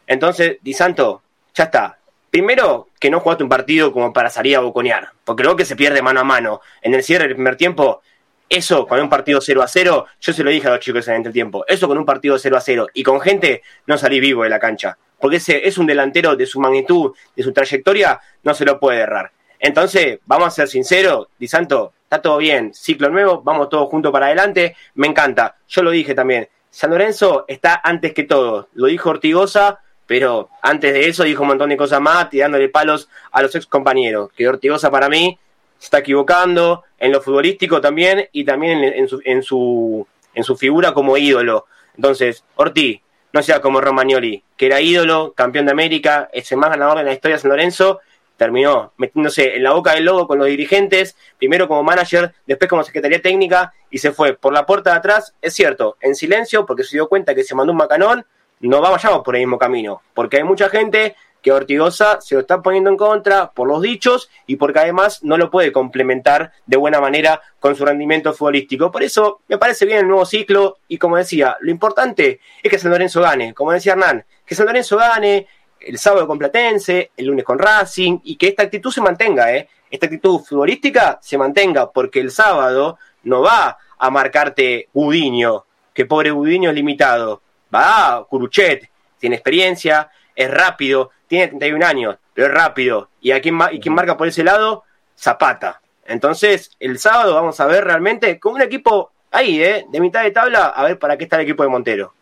Entonces, 0.08 0.58
Di 0.60 0.72
Santo, 0.72 1.22
ya 1.54 1.64
está. 1.64 1.98
Primero, 2.30 2.88
que 2.98 3.10
no 3.10 3.20
jugaste 3.20 3.44
un 3.44 3.48
partido 3.48 3.92
como 3.92 4.12
para 4.12 4.28
salir 4.28 4.56
a 4.56 4.60
boconear, 4.60 5.10
porque 5.24 5.44
luego 5.44 5.56
que 5.56 5.64
se 5.64 5.76
pierde 5.76 6.02
mano 6.02 6.20
a 6.20 6.24
mano. 6.24 6.62
En 6.80 6.94
el 6.94 7.04
cierre 7.04 7.26
del 7.26 7.36
primer 7.36 7.56
tiempo, 7.56 8.02
eso 8.48 8.88
con 8.88 9.00
un 9.00 9.08
partido 9.08 9.40
0 9.40 9.62
a 9.62 9.68
0, 9.68 10.06
yo 10.20 10.32
se 10.32 10.42
lo 10.42 10.50
dije 10.50 10.66
a 10.66 10.72
los 10.72 10.80
chicos 10.80 11.06
en 11.06 11.24
el 11.24 11.32
tiempo, 11.32 11.64
eso 11.68 11.86
con 11.86 11.96
un 11.96 12.04
partido 12.04 12.38
0 12.38 12.56
a 12.56 12.60
0 12.60 12.88
y 12.92 13.02
con 13.02 13.20
gente 13.20 13.62
no 13.86 13.96
salí 13.96 14.18
vivo 14.18 14.42
de 14.42 14.50
la 14.50 14.58
cancha, 14.58 14.98
porque 15.22 15.36
ese 15.36 15.68
es 15.68 15.78
un 15.78 15.86
delantero 15.86 16.34
de 16.34 16.46
su 16.46 16.58
magnitud, 16.58 17.14
de 17.36 17.44
su 17.44 17.52
trayectoria, 17.52 18.20
no 18.42 18.54
se 18.54 18.64
lo 18.64 18.80
puede 18.80 18.98
errar. 18.98 19.30
Entonces, 19.60 20.18
vamos 20.26 20.48
a 20.48 20.50
ser 20.50 20.66
sinceros, 20.66 21.28
Di 21.38 21.46
Santo, 21.46 21.92
está 22.02 22.20
todo 22.20 22.38
bien, 22.38 22.74
ciclo 22.74 23.08
nuevo, 23.08 23.40
vamos 23.40 23.68
todos 23.68 23.88
juntos 23.88 24.10
para 24.10 24.26
adelante, 24.26 24.74
me 24.96 25.06
encanta. 25.06 25.54
Yo 25.68 25.84
lo 25.84 25.92
dije 25.92 26.16
también, 26.16 26.48
San 26.70 26.90
Lorenzo 26.90 27.44
está 27.46 27.80
antes 27.84 28.12
que 28.14 28.24
todo, 28.24 28.66
lo 28.74 28.88
dijo 28.88 29.10
Ortigosa, 29.10 29.78
pero 30.08 30.48
antes 30.60 30.92
de 30.92 31.08
eso 31.08 31.22
dijo 31.22 31.42
un 31.42 31.48
montón 31.50 31.70
de 31.70 31.76
cosas 31.76 32.00
más, 32.00 32.28
tirándole 32.28 32.68
palos 32.68 33.08
a 33.30 33.42
los 33.42 33.54
ex 33.54 33.66
compañeros, 33.66 34.30
que 34.36 34.48
Ortigosa 34.48 34.90
para 34.90 35.08
mí 35.08 35.38
se 35.78 35.86
está 35.86 35.98
equivocando 35.98 36.82
en 36.98 37.12
lo 37.12 37.22
futbolístico 37.22 37.80
también 37.80 38.28
y 38.32 38.44
también 38.44 38.82
en, 38.82 39.06
su, 39.06 39.22
en, 39.24 39.44
su, 39.44 40.04
en 40.34 40.42
su 40.42 40.56
figura 40.56 40.92
como 40.92 41.16
ídolo. 41.16 41.66
Entonces, 41.94 42.42
Ortiz, 42.56 43.00
no 43.32 43.42
sea 43.42 43.60
como 43.60 43.80
Romagnoli, 43.80 44.42
que 44.56 44.66
era 44.66 44.80
ídolo, 44.80 45.32
campeón 45.34 45.66
de 45.66 45.72
América, 45.72 46.28
ese 46.32 46.56
más 46.56 46.70
ganador 46.70 46.98
de 46.98 47.04
la 47.04 47.12
historia 47.12 47.36
de 47.36 47.42
San 47.42 47.50
Lorenzo, 47.50 48.00
terminó 48.36 48.92
metiéndose 48.96 49.56
en 49.56 49.62
la 49.62 49.72
boca 49.72 49.94
del 49.94 50.04
lobo 50.04 50.26
con 50.26 50.38
los 50.38 50.48
dirigentes, 50.48 51.16
primero 51.38 51.68
como 51.68 51.82
manager, 51.82 52.34
después 52.46 52.68
como 52.68 52.82
secretaría 52.82 53.22
técnica, 53.22 53.72
y 53.90 53.98
se 53.98 54.12
fue 54.12 54.34
por 54.34 54.52
la 54.52 54.66
puerta 54.66 54.90
de 54.90 54.96
atrás, 54.96 55.34
es 55.40 55.54
cierto, 55.54 55.96
en 56.00 56.14
silencio, 56.14 56.66
porque 56.66 56.84
se 56.84 56.96
dio 56.96 57.08
cuenta 57.08 57.34
que 57.34 57.44
se 57.44 57.54
mandó 57.54 57.72
un 57.72 57.78
macanón, 57.78 58.26
no 58.60 58.80
vayamos 58.80 59.22
por 59.22 59.34
el 59.36 59.42
mismo 59.42 59.58
camino, 59.58 60.02
porque 60.14 60.38
hay 60.38 60.44
mucha 60.44 60.68
gente 60.68 61.16
que 61.42 61.52
Ortigosa 61.52 62.20
se 62.20 62.36
lo 62.36 62.42
está 62.42 62.62
poniendo 62.62 62.88
en 62.88 62.96
contra 62.96 63.50
por 63.50 63.68
los 63.68 63.82
dichos 63.82 64.30
y 64.46 64.56
porque 64.56 64.78
además 64.78 65.22
no 65.22 65.36
lo 65.36 65.50
puede 65.50 65.72
complementar 65.72 66.52
de 66.66 66.76
buena 66.76 67.00
manera 67.00 67.40
con 67.58 67.74
su 67.74 67.84
rendimiento 67.84 68.32
futbolístico. 68.32 68.90
Por 68.90 69.02
eso 69.02 69.40
me 69.48 69.58
parece 69.58 69.84
bien 69.84 69.98
el 69.98 70.08
nuevo 70.08 70.24
ciclo 70.24 70.78
y 70.88 70.98
como 70.98 71.16
decía, 71.16 71.56
lo 71.60 71.70
importante 71.70 72.40
es 72.62 72.70
que 72.70 72.78
San 72.78 72.92
Lorenzo 72.92 73.20
gane, 73.20 73.52
como 73.52 73.72
decía 73.72 73.92
Hernán, 73.92 74.24
que 74.46 74.54
San 74.54 74.66
Lorenzo 74.66 74.96
gane 74.96 75.48
el 75.80 75.98
sábado 75.98 76.28
con 76.28 76.38
Platense, 76.38 77.10
el 77.16 77.26
lunes 77.26 77.44
con 77.44 77.58
Racing 77.58 78.20
y 78.22 78.36
que 78.36 78.48
esta 78.48 78.62
actitud 78.62 78.92
se 78.92 79.00
mantenga, 79.00 79.52
¿eh? 79.52 79.68
esta 79.90 80.06
actitud 80.06 80.40
futbolística 80.40 81.18
se 81.20 81.36
mantenga 81.36 81.90
porque 81.90 82.20
el 82.20 82.30
sábado 82.30 82.98
no 83.24 83.42
va 83.42 83.78
a 83.98 84.10
marcarte 84.10 84.88
Gudiño, 84.92 85.64
que 85.92 86.06
pobre 86.06 86.30
Gudiño 86.30 86.70
es 86.70 86.76
limitado, 86.76 87.42
va 87.74 88.24
Curuchet, 88.28 88.88
tiene 89.18 89.36
experiencia, 89.36 90.10
es 90.36 90.50
rápido, 90.50 91.10
tiene 91.26 91.48
31 91.48 91.86
años, 91.86 92.18
pero 92.34 92.48
es 92.48 92.54
rápido. 92.54 93.08
¿Y, 93.20 93.32
a 93.32 93.40
quién, 93.40 93.58
y 93.70 93.80
quién 93.80 93.94
marca 93.94 94.16
por 94.16 94.28
ese 94.28 94.44
lado? 94.44 94.84
Zapata. 95.18 95.80
Entonces, 96.06 96.70
el 96.80 96.98
sábado 96.98 97.34
vamos 97.34 97.58
a 97.60 97.66
ver 97.66 97.84
realmente 97.84 98.38
con 98.40 98.54
un 98.54 98.62
equipo 98.62 99.12
ahí, 99.30 99.62
¿eh? 99.62 99.86
de 99.88 100.00
mitad 100.00 100.22
de 100.22 100.30
tabla, 100.30 100.66
a 100.66 100.84
ver 100.84 100.98
para 100.98 101.16
qué 101.16 101.24
está 101.24 101.36
el 101.36 101.42
equipo 101.42 101.62
de 101.62 101.68
Montero. 101.68 102.12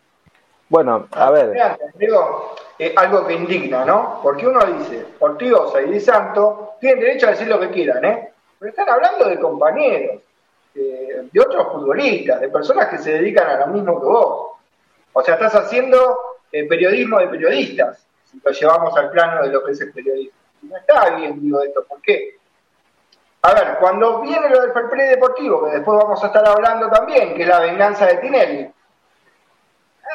Bueno, 0.69 1.07
a 1.11 1.31
ver. 1.31 1.53
Digo, 1.95 2.55
eh, 2.79 2.93
algo 2.95 3.27
que 3.27 3.33
indigna, 3.33 3.83
¿no? 3.83 4.21
Porque 4.23 4.47
uno 4.47 4.63
dice, 4.65 5.05
Ortigosa 5.19 5.81
y 5.81 5.91
Di 5.91 5.99
Santo 5.99 6.75
tienen 6.79 7.01
derecho 7.01 7.27
a 7.27 7.31
decir 7.31 7.47
lo 7.47 7.59
que 7.59 7.71
quieran, 7.71 8.05
¿eh? 8.05 8.31
Pero 8.57 8.69
están 8.69 8.87
hablando 8.89 9.27
de 9.27 9.39
compañeros, 9.39 10.21
de 10.73 11.39
otros 11.39 11.73
futbolistas, 11.73 12.39
de 12.39 12.47
personas 12.47 12.87
que 12.87 12.99
se 12.99 13.11
dedican 13.13 13.49
a 13.49 13.65
lo 13.65 13.67
mismo 13.67 13.99
que 13.99 14.07
vos. 14.07 14.51
O 15.11 15.21
sea, 15.21 15.33
estás 15.33 15.55
haciendo 15.55 16.17
eh, 16.51 16.67
periodismo 16.67 17.19
de 17.19 17.27
periodistas 17.27 18.05
si 18.25 18.39
lo 18.43 18.51
llevamos 18.51 18.95
al 18.97 19.11
plano 19.11 19.43
de 19.43 19.49
lo 19.49 19.63
que 19.63 19.71
es 19.71 19.81
el 19.81 19.91
periodismo. 19.91 20.37
no 20.63 20.77
está 20.77 21.15
bien, 21.15 21.41
digo 21.41 21.61
esto, 21.61 21.83
¿por 21.87 22.01
qué? 22.01 22.37
A 23.43 23.53
ver, 23.53 23.77
cuando 23.79 24.21
viene 24.21 24.49
lo 24.49 24.61
del 24.61 24.71
fair 24.71 25.09
deportivo, 25.09 25.65
que 25.65 25.77
después 25.77 25.97
vamos 25.97 26.23
a 26.23 26.27
estar 26.27 26.47
hablando 26.47 26.89
también, 26.89 27.33
que 27.35 27.41
es 27.41 27.47
la 27.47 27.59
venganza 27.59 28.05
de 28.05 28.17
Tinelli. 28.17 28.71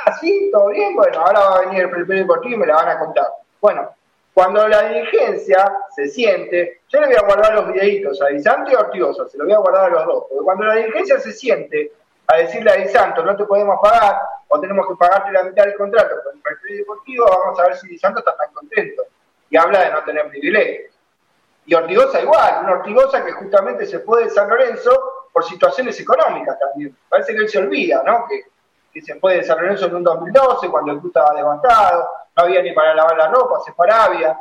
Ah, 0.05 0.13
sí, 0.21 0.49
todo 0.53 0.69
bien, 0.69 0.95
bueno, 0.95 1.21
ahora 1.21 1.41
va 1.41 1.57
a 1.57 1.61
venir 1.63 1.83
el 1.83 1.91
fair 1.91 2.07
deportivo 2.07 2.55
y 2.55 2.59
me 2.59 2.67
la 2.67 2.77
van 2.77 2.89
a 2.89 2.99
contar. 2.99 3.27
Bueno, 3.61 3.91
cuando 4.33 4.69
la 4.69 4.89
dirigencia 4.89 5.77
se 5.95 6.09
siente, 6.09 6.83
yo 6.89 7.01
le 7.01 7.07
voy 7.09 7.17
a 7.17 7.23
guardar 7.23 7.55
los 7.55 7.73
videitos 7.73 8.21
a 8.23 8.27
Santo 8.39 8.71
y 8.71 8.75
a 8.75 8.81
Ortigosa, 8.81 9.27
se 9.27 9.39
los 9.39 9.47
voy 9.47 9.55
a 9.55 9.59
guardar 9.59 9.87
a 9.87 9.95
los 9.95 10.07
dos, 10.07 10.25
porque 10.29 10.45
cuando 10.45 10.65
la 10.65 10.75
dirigencia 10.75 11.19
se 11.19 11.33
siente 11.33 11.93
a 12.27 12.37
decirle 12.37 12.71
a 12.71 12.75
Di 12.75 12.89
Santo, 12.89 13.25
no 13.25 13.37
te 13.37 13.45
podemos 13.45 13.79
pagar, 13.81 14.21
o 14.49 14.61
tenemos 14.61 14.87
que 14.89 14.95
pagarte 14.97 15.33
la 15.33 15.45
mitad 15.45 15.65
del 15.65 15.77
contrato 15.77 16.17
con 16.25 16.35
el 16.35 16.43
partido 16.43 16.79
deportivo, 16.79 17.27
vamos 17.27 17.59
a 17.59 17.65
ver 17.65 17.77
si 17.77 17.89
Di 17.89 17.99
Santo 17.99 18.21
está 18.21 18.37
tan 18.37 18.53
contento. 18.53 19.03
Y 19.49 19.57
habla 19.57 19.81
de 19.81 19.91
no 19.91 20.03
tener 20.05 20.29
privilegios. 20.29 20.93
Y 21.67 21.75
Ortigosa 21.75 22.21
igual, 22.21 22.61
una 22.63 22.73
Ortigosa 22.73 23.25
que 23.25 23.33
justamente 23.33 23.87
se 23.87 24.01
fue 24.01 24.25
de 24.25 24.31
San 24.31 24.49
Lorenzo 24.49 25.29
por 25.33 25.45
situaciones 25.45 25.99
económicas 26.01 26.59
también. 26.59 26.97
Parece 27.09 27.35
que 27.35 27.41
él 27.41 27.49
se 27.49 27.59
olvida, 27.59 28.03
¿no? 28.05 28.27
Que, 28.29 28.45
que 28.93 29.03
se 29.03 29.17
fue 29.17 29.37
de 29.37 29.45
San 29.45 29.59
Lorenzo 29.61 29.87
en 29.87 29.97
un 29.97 30.05
2012, 30.05 30.69
cuando 30.71 30.93
el 30.93 31.01
club 31.01 31.11
estaba 31.15 31.35
devastado, 31.35 32.09
no 32.37 32.43
había 32.43 32.63
ni 32.63 32.73
para 32.73 32.95
lavar 32.95 33.17
la 33.17 33.29
ropa, 33.29 33.61
se 33.65 33.73
fue 33.73 33.87
Arabia. 33.87 34.39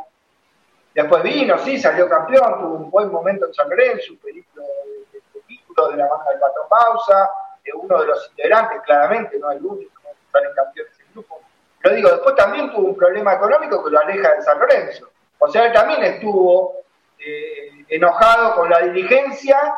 Después 0.94 1.24
vino, 1.24 1.58
sí, 1.58 1.78
salió 1.78 2.08
campeón, 2.08 2.60
tuvo 2.60 2.76
un 2.76 2.90
buen 2.90 3.12
momento 3.12 3.48
en 3.48 3.54
San 3.54 3.70
Lorenzo, 3.70 4.14
un 4.14 4.20
película 4.20 4.64
de, 4.64 5.20
de, 5.20 5.92
de 5.92 5.98
la 5.98 6.08
mano 6.08 6.24
del 6.30 6.40
patrón 6.40 6.70
Pausa, 6.70 7.30
de 7.66 7.74
uno 7.74 8.00
de 8.00 8.08
los 8.08 8.30
integrantes, 8.30 8.82
claramente, 8.84 9.40
no 9.40 9.52
el 9.52 9.66
único, 9.66 10.02
salen 10.32 10.54
campeones 10.54 10.98
del 10.98 11.08
grupo. 11.14 11.42
Lo 11.82 11.94
digo, 11.94 12.10
después 12.10 12.36
también 12.36 12.72
tuvo 12.72 12.90
un 12.90 12.96
problema 12.96 13.34
económico 13.34 13.84
que 13.84 13.92
lo 13.92 14.00
aleja 14.00 14.36
de 14.36 14.42
San 14.42 14.60
Lorenzo. 14.60 15.10
O 15.40 15.48
sea, 15.50 15.66
él 15.66 15.74
también 15.74 16.04
estuvo 16.04 16.78
eh, 17.20 17.86
enojado 17.90 18.56
con 18.56 18.70
la 18.70 18.80
dirigencia 18.80 19.74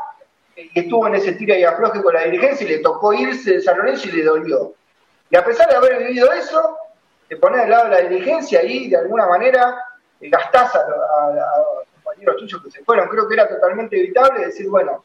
y 0.56 0.80
estuvo 0.80 1.08
en 1.08 1.16
ese 1.16 1.34
tira 1.34 1.58
y 1.58 1.64
afloje 1.64 2.02
con 2.02 2.14
la 2.14 2.24
dirigencia 2.24 2.66
y 2.66 2.70
le 2.70 2.80
tocó 2.80 3.14
irse 3.14 3.54
de 3.54 3.62
San 3.62 3.78
Lorenzo 3.78 4.08
y 4.10 4.12
le 4.12 4.24
dolió. 4.24 4.74
Y 5.30 5.36
a 5.36 5.44
pesar 5.44 5.70
de 5.70 5.76
haber 5.76 5.98
vivido 6.00 6.32
eso, 6.32 6.78
te 7.28 7.38
pones 7.38 7.62
del 7.62 7.70
lado 7.70 7.86
de 7.86 7.90
la 7.92 8.10
dirigencia 8.10 8.64
y 8.64 8.90
de 8.90 8.98
alguna 8.98 9.28
manera 9.28 9.84
eh, 10.20 10.30
gastás 10.30 10.76
a, 10.76 10.80
los 10.80 11.88
compañeros 11.94 12.38
tuyos 12.38 12.64
que 12.64 12.72
se 12.72 12.84
fueron. 12.84 13.08
Creo 13.10 13.28
que 13.28 13.34
era 13.34 13.48
totalmente 13.48 13.98
evitable 13.98 14.46
decir, 14.46 14.70
bueno, 14.70 15.04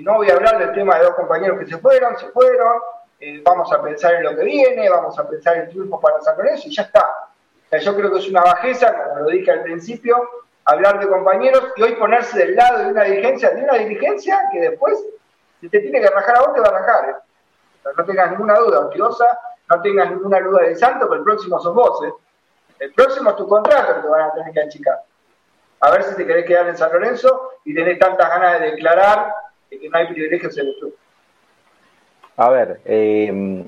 no 0.00 0.14
voy 0.14 0.30
a 0.30 0.34
hablar 0.34 0.58
del 0.58 0.72
tema 0.72 0.96
de 0.98 1.04
dos 1.04 1.14
compañeros 1.14 1.58
que 1.58 1.66
se 1.66 1.78
fueron, 1.78 2.16
se 2.18 2.28
fueron, 2.28 2.80
eh, 3.20 3.40
vamos 3.44 3.72
a 3.72 3.80
pensar 3.82 4.14
en 4.14 4.24
lo 4.24 4.36
que 4.36 4.44
viene, 4.44 4.88
vamos 4.90 5.18
a 5.18 5.28
pensar 5.28 5.56
en 5.56 5.68
triunfo 5.68 6.00
para 6.00 6.20
San 6.20 6.36
Lorenzo 6.36 6.68
y 6.68 6.74
ya 6.74 6.82
está. 6.82 7.04
yo 7.80 7.96
creo 7.96 8.12
que 8.12 8.18
es 8.18 8.28
una 8.28 8.42
bajeza, 8.42 8.94
como 8.94 9.20
lo 9.20 9.30
dije 9.30 9.50
al 9.50 9.62
principio, 9.62 10.16
hablar 10.64 10.98
de 10.98 11.08
compañeros 11.08 11.72
y 11.76 11.82
hoy 11.82 11.94
ponerse 11.94 12.38
del 12.38 12.56
lado 12.56 12.78
de 12.78 12.86
una 12.86 13.04
dirigencia, 13.04 13.50
de 13.50 13.62
una 13.62 13.74
dirigencia 13.74 14.48
que 14.52 14.60
después, 14.60 14.98
si 15.60 15.68
te 15.68 15.80
tiene 15.80 16.00
que 16.00 16.08
rajar 16.08 16.36
a 16.36 16.40
vos, 16.40 16.54
te 16.54 16.60
va 16.60 16.68
a 16.68 16.78
rajar. 16.78 17.08
¿eh? 17.10 17.14
no 17.96 18.04
tengas 18.04 18.30
ninguna 18.30 18.54
duda, 18.54 18.80
Ortigosa, 18.80 19.38
no 19.68 19.80
tengas 19.80 20.10
ninguna 20.10 20.40
duda 20.40 20.62
de 20.62 20.74
Santo, 20.74 21.08
que 21.08 21.16
el 21.16 21.22
próximo 21.22 21.58
sos 21.60 21.74
vos. 21.74 22.04
¿eh? 22.04 22.12
El 22.80 22.92
próximo 22.92 23.30
es 23.30 23.36
tu 23.36 23.48
contrato 23.48 23.94
que 23.94 24.00
te 24.02 24.08
van 24.08 24.22
a 24.22 24.32
tener 24.32 24.52
que 24.52 24.60
achicar. 24.60 25.02
A 25.80 25.90
ver 25.90 26.02
si 26.02 26.16
te 26.16 26.26
querés 26.26 26.46
quedar 26.46 26.68
en 26.68 26.76
San 26.76 26.92
Lorenzo 26.92 27.52
y 27.64 27.74
tenés 27.74 27.98
tantas 27.98 28.28
ganas 28.28 28.60
de 28.60 28.70
declarar 28.72 29.32
que 29.70 29.88
no 29.88 29.98
hay 29.98 30.06
privilegios 30.08 30.56
en 30.58 30.66
el 30.68 30.74
club. 30.76 30.94
A 32.36 32.50
ver, 32.50 32.80
eh, 32.84 33.64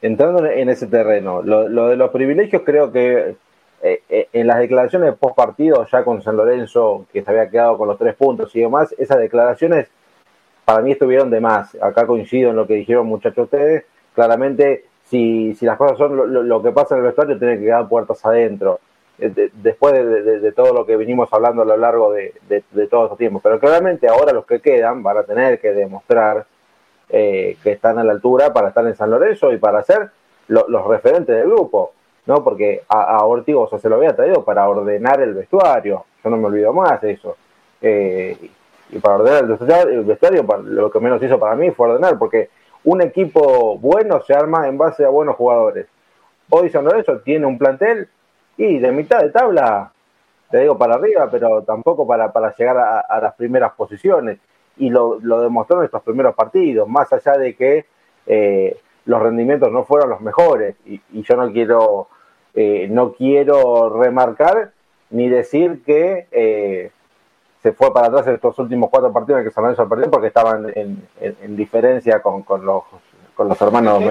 entrando 0.00 0.46
en 0.46 0.68
ese 0.68 0.86
terreno, 0.86 1.42
lo, 1.42 1.68
lo 1.68 1.88
de 1.88 1.96
los 1.96 2.10
privilegios 2.10 2.62
creo 2.64 2.92
que 2.92 3.36
eh, 3.84 4.00
eh, 4.08 4.28
en 4.32 4.46
las 4.46 4.58
declaraciones 4.58 5.16
post 5.16 5.34
partido, 5.34 5.84
ya 5.90 6.04
con 6.04 6.22
San 6.22 6.36
Lorenzo, 6.36 7.06
que 7.12 7.22
se 7.22 7.30
había 7.30 7.50
quedado 7.50 7.76
con 7.76 7.88
los 7.88 7.98
tres 7.98 8.14
puntos 8.14 8.54
y 8.54 8.60
demás, 8.60 8.94
esas 8.96 9.18
declaraciones 9.18 9.88
para 10.64 10.82
mí 10.82 10.92
estuvieron 10.92 11.30
de 11.30 11.40
más. 11.40 11.76
Acá 11.82 12.06
coincido 12.06 12.50
en 12.50 12.56
lo 12.56 12.66
que 12.66 12.74
dijeron 12.74 13.08
muchachos 13.08 13.44
ustedes. 13.44 13.84
Claramente, 14.14 14.84
si, 15.02 15.54
si 15.54 15.66
las 15.66 15.76
cosas 15.76 15.98
son 15.98 16.48
lo, 16.48 16.62
que 16.62 16.70
pasa 16.70 16.94
en 16.94 17.00
el 17.00 17.06
vestuario, 17.06 17.38
tiene 17.38 17.58
que 17.58 17.64
quedar 17.64 17.88
puertas 17.88 18.24
adentro. 18.24 18.78
Eh, 19.18 19.50
después 19.52 19.92
de, 19.92 20.52
todo 20.52 20.72
lo 20.72 20.86
que 20.86 20.96
vinimos 20.96 21.28
hablando 21.32 21.62
a 21.62 21.64
lo 21.64 21.76
largo 21.76 22.12
de, 22.12 22.32
todos 22.90 23.04
estos 23.04 23.18
tiempos. 23.18 23.42
Pero 23.42 23.60
claramente 23.60 24.08
ahora 24.08 24.32
los 24.32 24.46
que 24.46 24.60
quedan 24.60 25.02
van 25.02 25.18
a 25.18 25.22
tener 25.24 25.60
que 25.60 25.72
demostrar 25.72 26.46
que 27.08 27.58
están 27.64 27.98
a 27.98 28.04
la 28.04 28.12
altura 28.12 28.54
para 28.54 28.68
estar 28.68 28.86
en 28.86 28.96
San 28.96 29.10
Lorenzo 29.10 29.52
y 29.52 29.58
para 29.58 29.82
ser 29.82 30.10
los 30.48 30.86
referentes 30.86 31.36
del 31.36 31.46
grupo. 31.46 31.92
¿no? 32.26 32.42
Porque 32.42 32.82
a, 32.88 33.16
a 33.16 33.24
Ortigosa 33.24 33.78
se 33.78 33.88
lo 33.88 33.96
había 33.96 34.14
traído 34.14 34.44
para 34.44 34.68
ordenar 34.68 35.20
el 35.20 35.34
vestuario, 35.34 36.04
yo 36.22 36.30
no 36.30 36.36
me 36.36 36.46
olvido 36.46 36.72
más 36.72 37.02
eso. 37.04 37.36
Eh, 37.80 38.36
y 38.90 38.98
para 38.98 39.16
ordenar 39.16 39.44
el 39.88 40.04
vestuario, 40.04 40.44
lo 40.64 40.90
que 40.90 41.00
menos 41.00 41.22
hizo 41.22 41.38
para 41.38 41.56
mí 41.56 41.70
fue 41.70 41.88
ordenar, 41.88 42.18
porque 42.18 42.50
un 42.84 43.02
equipo 43.02 43.78
bueno 43.78 44.20
se 44.22 44.34
arma 44.34 44.68
en 44.68 44.78
base 44.78 45.04
a 45.04 45.08
buenos 45.08 45.36
jugadores. 45.36 45.86
Hoy 46.50 46.68
San 46.68 46.84
Lorenzo 46.84 47.20
tiene 47.20 47.46
un 47.46 47.58
plantel 47.58 48.08
y 48.56 48.78
de 48.78 48.92
mitad 48.92 49.20
de 49.20 49.30
tabla, 49.30 49.92
te 50.50 50.58
digo 50.60 50.76
para 50.76 50.94
arriba, 50.94 51.28
pero 51.30 51.62
tampoco 51.62 52.06
para, 52.06 52.32
para 52.32 52.54
llegar 52.54 52.76
a, 53.08 53.20
las 53.20 53.34
primeras 53.34 53.72
posiciones. 53.72 54.38
Y 54.76 54.90
lo, 54.90 55.18
lo, 55.20 55.40
demostró 55.40 55.78
en 55.78 55.84
estos 55.84 56.02
primeros 56.02 56.34
partidos, 56.34 56.88
más 56.88 57.12
allá 57.12 57.32
de 57.32 57.54
que 57.54 57.86
eh, 58.26 58.78
los 59.04 59.20
rendimientos 59.20 59.70
no 59.70 59.84
fueron 59.84 60.10
los 60.10 60.20
mejores. 60.20 60.76
Y, 60.86 61.00
y 61.12 61.22
yo 61.22 61.36
no 61.36 61.52
quiero 61.52 62.08
eh, 62.54 62.86
no 62.90 63.12
quiero 63.12 63.88
remarcar 63.98 64.72
ni 65.08 65.28
decir 65.28 65.82
que 65.84 66.26
eh, 66.30 66.90
se 67.62 67.72
fue 67.72 67.92
para 67.94 68.08
atrás 68.08 68.26
en 68.26 68.34
estos 68.34 68.58
últimos 68.58 68.90
cuatro 68.90 69.10
partidos 69.12 69.40
en 69.40 69.46
que 69.46 69.52
San 69.52 69.64
Lorenzo 69.64 69.88
perdió 69.88 70.10
porque 70.10 70.26
estaban 70.26 70.70
en, 70.74 71.56
diferencia 71.56 72.20
con, 72.20 72.44
los, 72.64 72.82
con 73.34 73.48
los 73.48 73.60
hermanos 73.60 74.02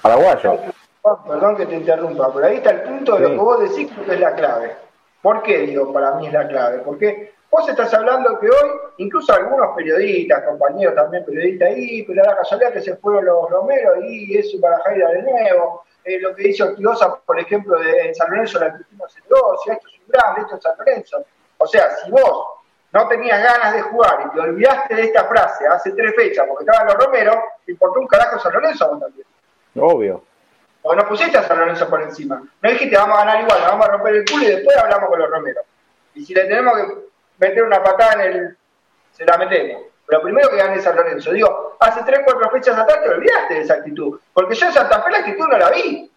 paraguayos. 0.00 0.60
Perdón 1.02 1.56
que 1.56 1.66
te 1.66 1.74
interrumpa, 1.74 2.32
pero 2.32 2.46
ahí 2.46 2.56
está 2.56 2.70
el 2.70 2.82
punto 2.82 3.16
de 3.16 3.22
lo 3.22 3.30
que 3.30 3.36
vos 3.36 3.60
decís 3.60 3.90
que 3.90 4.14
es 4.14 4.20
la 4.20 4.34
clave. 4.34 4.76
¿Por 5.20 5.42
qué 5.42 5.58
digo 5.58 5.92
para 5.92 6.14
mí 6.14 6.28
es 6.28 6.32
la 6.32 6.46
clave? 6.46 6.78
Porque 6.78 7.32
vos 7.50 7.68
estás 7.68 7.92
hablando 7.94 8.38
que 8.38 8.48
hoy, 8.48 8.70
incluso 8.98 9.32
algunos 9.32 9.74
periodistas, 9.74 10.44
compañeros 10.44 10.94
también 10.94 11.24
periodistas 11.24 11.70
ahí, 11.70 12.04
pero 12.04 12.22
la 12.22 12.36
casualidad 12.36 12.72
que 12.72 12.82
se 12.82 12.96
fueron 12.96 13.24
los 13.24 13.50
Romero 13.50 14.00
y 14.00 14.36
eso 14.36 14.60
para 14.60 14.78
Jaira 14.78 15.10
de 15.10 15.22
nuevo, 15.22 15.82
eh, 16.04 16.20
lo 16.20 16.36
que 16.36 16.44
dice 16.44 16.62
Ortigosa, 16.62 17.16
por 17.26 17.38
ejemplo, 17.38 17.78
de, 17.80 18.08
en 18.08 18.14
San 18.14 18.30
Lorenzo, 18.30 18.60
la 18.60 18.66
actitud 18.66 18.96
se 19.08 19.20
negocia, 19.22 19.72
esto 19.74 19.88
es 19.88 20.00
un 20.00 20.08
grande, 20.08 20.40
esto 20.42 20.56
es 20.56 20.62
San 20.62 20.78
Lorenzo. 20.78 21.24
O 21.58 21.66
sea, 21.66 21.90
si 21.96 22.10
vos 22.12 22.46
no 22.92 23.08
tenías 23.08 23.42
ganas 23.42 23.74
de 23.74 23.82
jugar 23.82 24.24
y 24.26 24.34
te 24.34 24.40
olvidaste 24.40 24.94
de 24.94 25.02
esta 25.02 25.24
frase 25.24 25.66
hace 25.66 25.90
tres 25.92 26.14
fechas 26.14 26.46
porque 26.48 26.64
estaban 26.64 26.86
los 26.86 27.04
Romero, 27.04 27.42
te 27.66 27.72
importó 27.72 27.98
un 27.98 28.06
carajo 28.06 28.38
San 28.38 28.52
Lorenzo 28.52 28.88
vos 28.88 29.00
también. 29.00 29.26
Obvio. 29.76 30.22
O 30.82 30.94
no 30.94 31.06
pusiste 31.06 31.38
a 31.38 31.44
San 31.44 31.58
Lorenzo 31.58 31.88
por 31.88 32.02
encima. 32.02 32.42
No 32.60 32.70
dijiste 32.70 32.96
vamos 32.96 33.16
a 33.16 33.24
ganar 33.24 33.42
igual, 33.42 33.60
vamos 33.62 33.86
a 33.86 33.92
romper 33.92 34.14
el 34.16 34.24
culo 34.24 34.44
y 34.44 34.48
después 34.48 34.76
hablamos 34.76 35.08
con 35.08 35.18
los 35.18 35.30
Romero. 35.30 35.60
Y 36.14 36.24
si 36.24 36.34
le 36.34 36.44
tenemos 36.44 36.76
que 36.76 36.94
meter 37.38 37.62
una 37.62 37.82
patada 37.82 38.24
en 38.24 38.32
el. 38.32 38.56
se 39.12 39.24
la 39.24 39.38
metemos. 39.38 39.82
Pero 40.06 40.22
primero 40.22 40.50
que 40.50 40.56
gane 40.56 40.80
San 40.80 40.96
Lorenzo. 40.96 41.32
Digo, 41.32 41.76
hace 41.80 42.02
3, 42.04 42.20
4 42.24 42.50
fechas 42.50 42.76
atrás 42.76 43.02
te 43.02 43.10
olvidaste 43.10 43.54
de 43.54 43.60
esa 43.60 43.74
actitud. 43.74 44.20
Porque 44.32 44.54
yo 44.54 44.66
en 44.66 44.72
Santa 44.72 45.02
Fe 45.02 45.10
la 45.10 45.18
actitud 45.18 45.46
no 45.46 45.56
la 45.56 45.70
vi. 45.70 46.10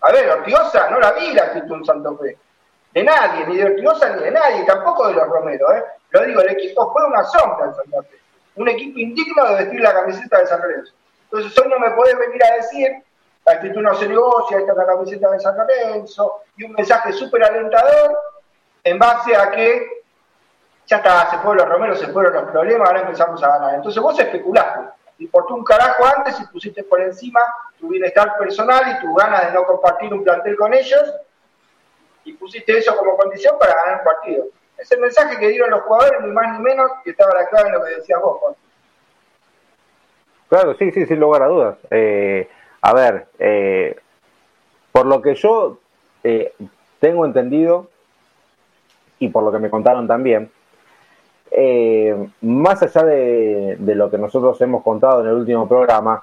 A 0.00 0.12
ver, 0.12 0.30
Ortigosa 0.30 0.88
no 0.90 1.00
la 1.00 1.12
vi 1.12 1.32
la 1.32 1.42
actitud 1.44 1.74
en 1.74 1.84
Santa 1.84 2.10
Fe. 2.20 2.38
De 2.94 3.02
nadie, 3.02 3.46
ni 3.46 3.56
de 3.56 3.64
Ortigosa 3.64 4.08
ni 4.10 4.22
de 4.22 4.30
nadie, 4.30 4.64
tampoco 4.64 5.08
de 5.08 5.14
los 5.14 5.28
Romero. 5.28 5.72
¿eh? 5.74 5.84
Lo 6.10 6.24
digo, 6.24 6.40
el 6.40 6.50
equipo 6.50 6.92
fue 6.92 7.04
una 7.04 7.24
sombra 7.24 7.66
en 7.66 7.74
Santa 7.74 8.02
Fe. 8.04 8.16
Un 8.54 8.68
equipo 8.68 8.98
indigno 8.98 9.44
de 9.48 9.54
vestir 9.56 9.80
la 9.80 9.92
camiseta 9.92 10.38
de 10.38 10.46
San 10.46 10.60
Lorenzo. 10.62 10.92
Entonces 11.24 11.58
hoy 11.58 11.68
no 11.68 11.78
me 11.78 11.90
podés 11.90 12.18
venir 12.18 12.42
a 12.44 12.54
decir, 12.54 12.90
la 13.46 13.52
actitud 13.52 13.80
no 13.80 13.94
se 13.94 14.08
negocia, 14.08 14.58
esta 14.58 14.72
es 14.72 14.78
la 14.78 14.86
camiseta 14.86 15.30
de 15.30 15.40
San 15.40 15.56
Lorenzo, 15.56 16.42
y 16.56 16.64
un 16.64 16.72
mensaje 16.72 17.12
súper 17.12 17.44
alentador 17.44 18.18
en 18.82 18.98
base 18.98 19.36
a 19.36 19.50
que 19.52 20.02
ya 20.86 20.96
está, 20.96 21.30
se 21.30 21.38
fueron 21.38 21.58
los 21.58 21.68
Romero, 21.68 21.94
se 21.94 22.08
fueron 22.08 22.34
los 22.34 22.50
problemas, 22.50 22.88
ahora 22.88 23.02
empezamos 23.02 23.42
a 23.42 23.48
ganar. 23.48 23.74
Entonces 23.76 24.02
vos 24.02 24.18
especulaste, 24.18 24.80
y 25.18 25.28
por 25.28 25.46
tu 25.46 25.54
un 25.54 25.64
carajo 25.64 26.04
antes 26.04 26.40
y 26.40 26.46
pusiste 26.46 26.82
por 26.82 27.00
encima 27.00 27.40
tu 27.78 27.88
bienestar 27.88 28.36
personal 28.36 28.96
y 28.96 29.00
tu 29.00 29.14
ganas 29.14 29.46
de 29.46 29.52
no 29.52 29.64
compartir 29.64 30.12
un 30.12 30.24
plantel 30.24 30.56
con 30.56 30.74
ellos, 30.74 31.14
y 32.24 32.32
pusiste 32.32 32.76
eso 32.76 32.96
como 32.96 33.16
condición 33.16 33.56
para 33.60 33.74
ganar 33.74 34.00
el 34.00 34.04
partido. 34.04 34.44
Es 34.76 34.90
el 34.90 35.00
mensaje 35.00 35.38
que 35.38 35.48
dieron 35.48 35.70
los 35.70 35.82
jugadores, 35.82 36.20
ni 36.20 36.32
más 36.32 36.58
ni 36.58 36.64
menos, 36.64 36.90
que 37.04 37.10
estaba 37.10 37.32
la 37.32 37.46
clave 37.46 37.68
en 37.68 37.74
lo 37.74 37.84
que 37.84 37.90
decías 37.90 38.20
vos, 38.20 38.40
Juan. 38.40 38.54
Claro, 40.48 40.74
sí, 40.74 40.90
sí, 40.90 41.06
sin 41.06 41.20
lugar 41.20 41.42
a 41.42 41.46
dudas. 41.46 41.78
Eh, 41.90 42.48
a 42.86 42.94
ver, 42.94 43.26
eh, 43.40 43.96
por 44.92 45.06
lo 45.06 45.20
que 45.20 45.34
yo 45.34 45.78
eh, 46.22 46.54
tengo 47.00 47.26
entendido, 47.26 47.88
y 49.18 49.28
por 49.28 49.42
lo 49.42 49.50
que 49.50 49.58
me 49.58 49.70
contaron 49.70 50.06
también, 50.06 50.52
eh, 51.50 52.28
más 52.42 52.80
allá 52.84 53.02
de, 53.02 53.76
lo 53.80 54.08
que 54.08 54.18
nosotros 54.18 54.60
hemos 54.60 54.84
contado 54.84 55.22
en 55.22 55.26
el 55.26 55.32
último 55.32 55.66
programa, 55.66 56.22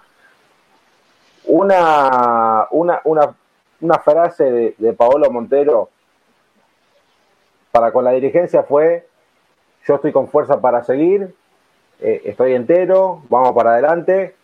una, 1.48 2.68
una, 2.72 3.02
una, 3.82 4.00
frase 4.00 4.74
de, 4.78 4.94
Paolo 4.94 5.30
Montero 5.32 5.90
para 7.72 7.92
con 7.92 8.06
la 8.06 8.12
dirigencia 8.12 8.64
fue, 8.64 9.06
yo 9.86 9.96
estoy 9.96 10.14
con 10.14 10.30
fuerza 10.30 10.62
para 10.62 10.82
seguir, 10.86 11.36
estoy 12.00 12.54
entero, 12.54 13.22
vamos 13.28 13.52
para 13.52 13.74
adelante, 13.74 14.36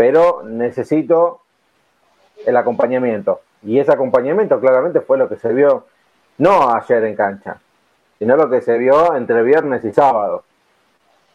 pero 0.00 0.42
necesito 0.42 1.42
el 2.46 2.56
acompañamiento. 2.56 3.42
Y 3.62 3.78
ese 3.78 3.92
acompañamiento 3.92 4.58
claramente 4.58 5.02
fue 5.02 5.18
lo 5.18 5.28
que 5.28 5.36
se 5.36 5.52
vio 5.52 5.84
no 6.38 6.74
ayer 6.74 7.04
en 7.04 7.14
cancha, 7.14 7.60
sino 8.18 8.34
lo 8.34 8.48
que 8.48 8.62
se 8.62 8.78
vio 8.78 9.14
entre 9.14 9.42
viernes 9.42 9.84
y 9.84 9.92
sábado. 9.92 10.44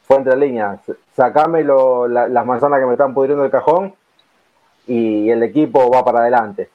Fue 0.08 0.18
entre 0.18 0.36
líneas, 0.36 0.80
sacame 1.16 1.64
las 1.64 2.46
manzanas 2.48 2.80
que 2.80 2.88
me 2.88 2.94
están 2.94 3.14
pudriendo 3.14 3.46
el 3.46 3.52
cajón 3.52 3.94
y 4.88 5.30
el 5.30 5.44
equipo 5.44 5.92
va 5.92 6.04
para 6.04 6.22
adelante. 6.22 6.68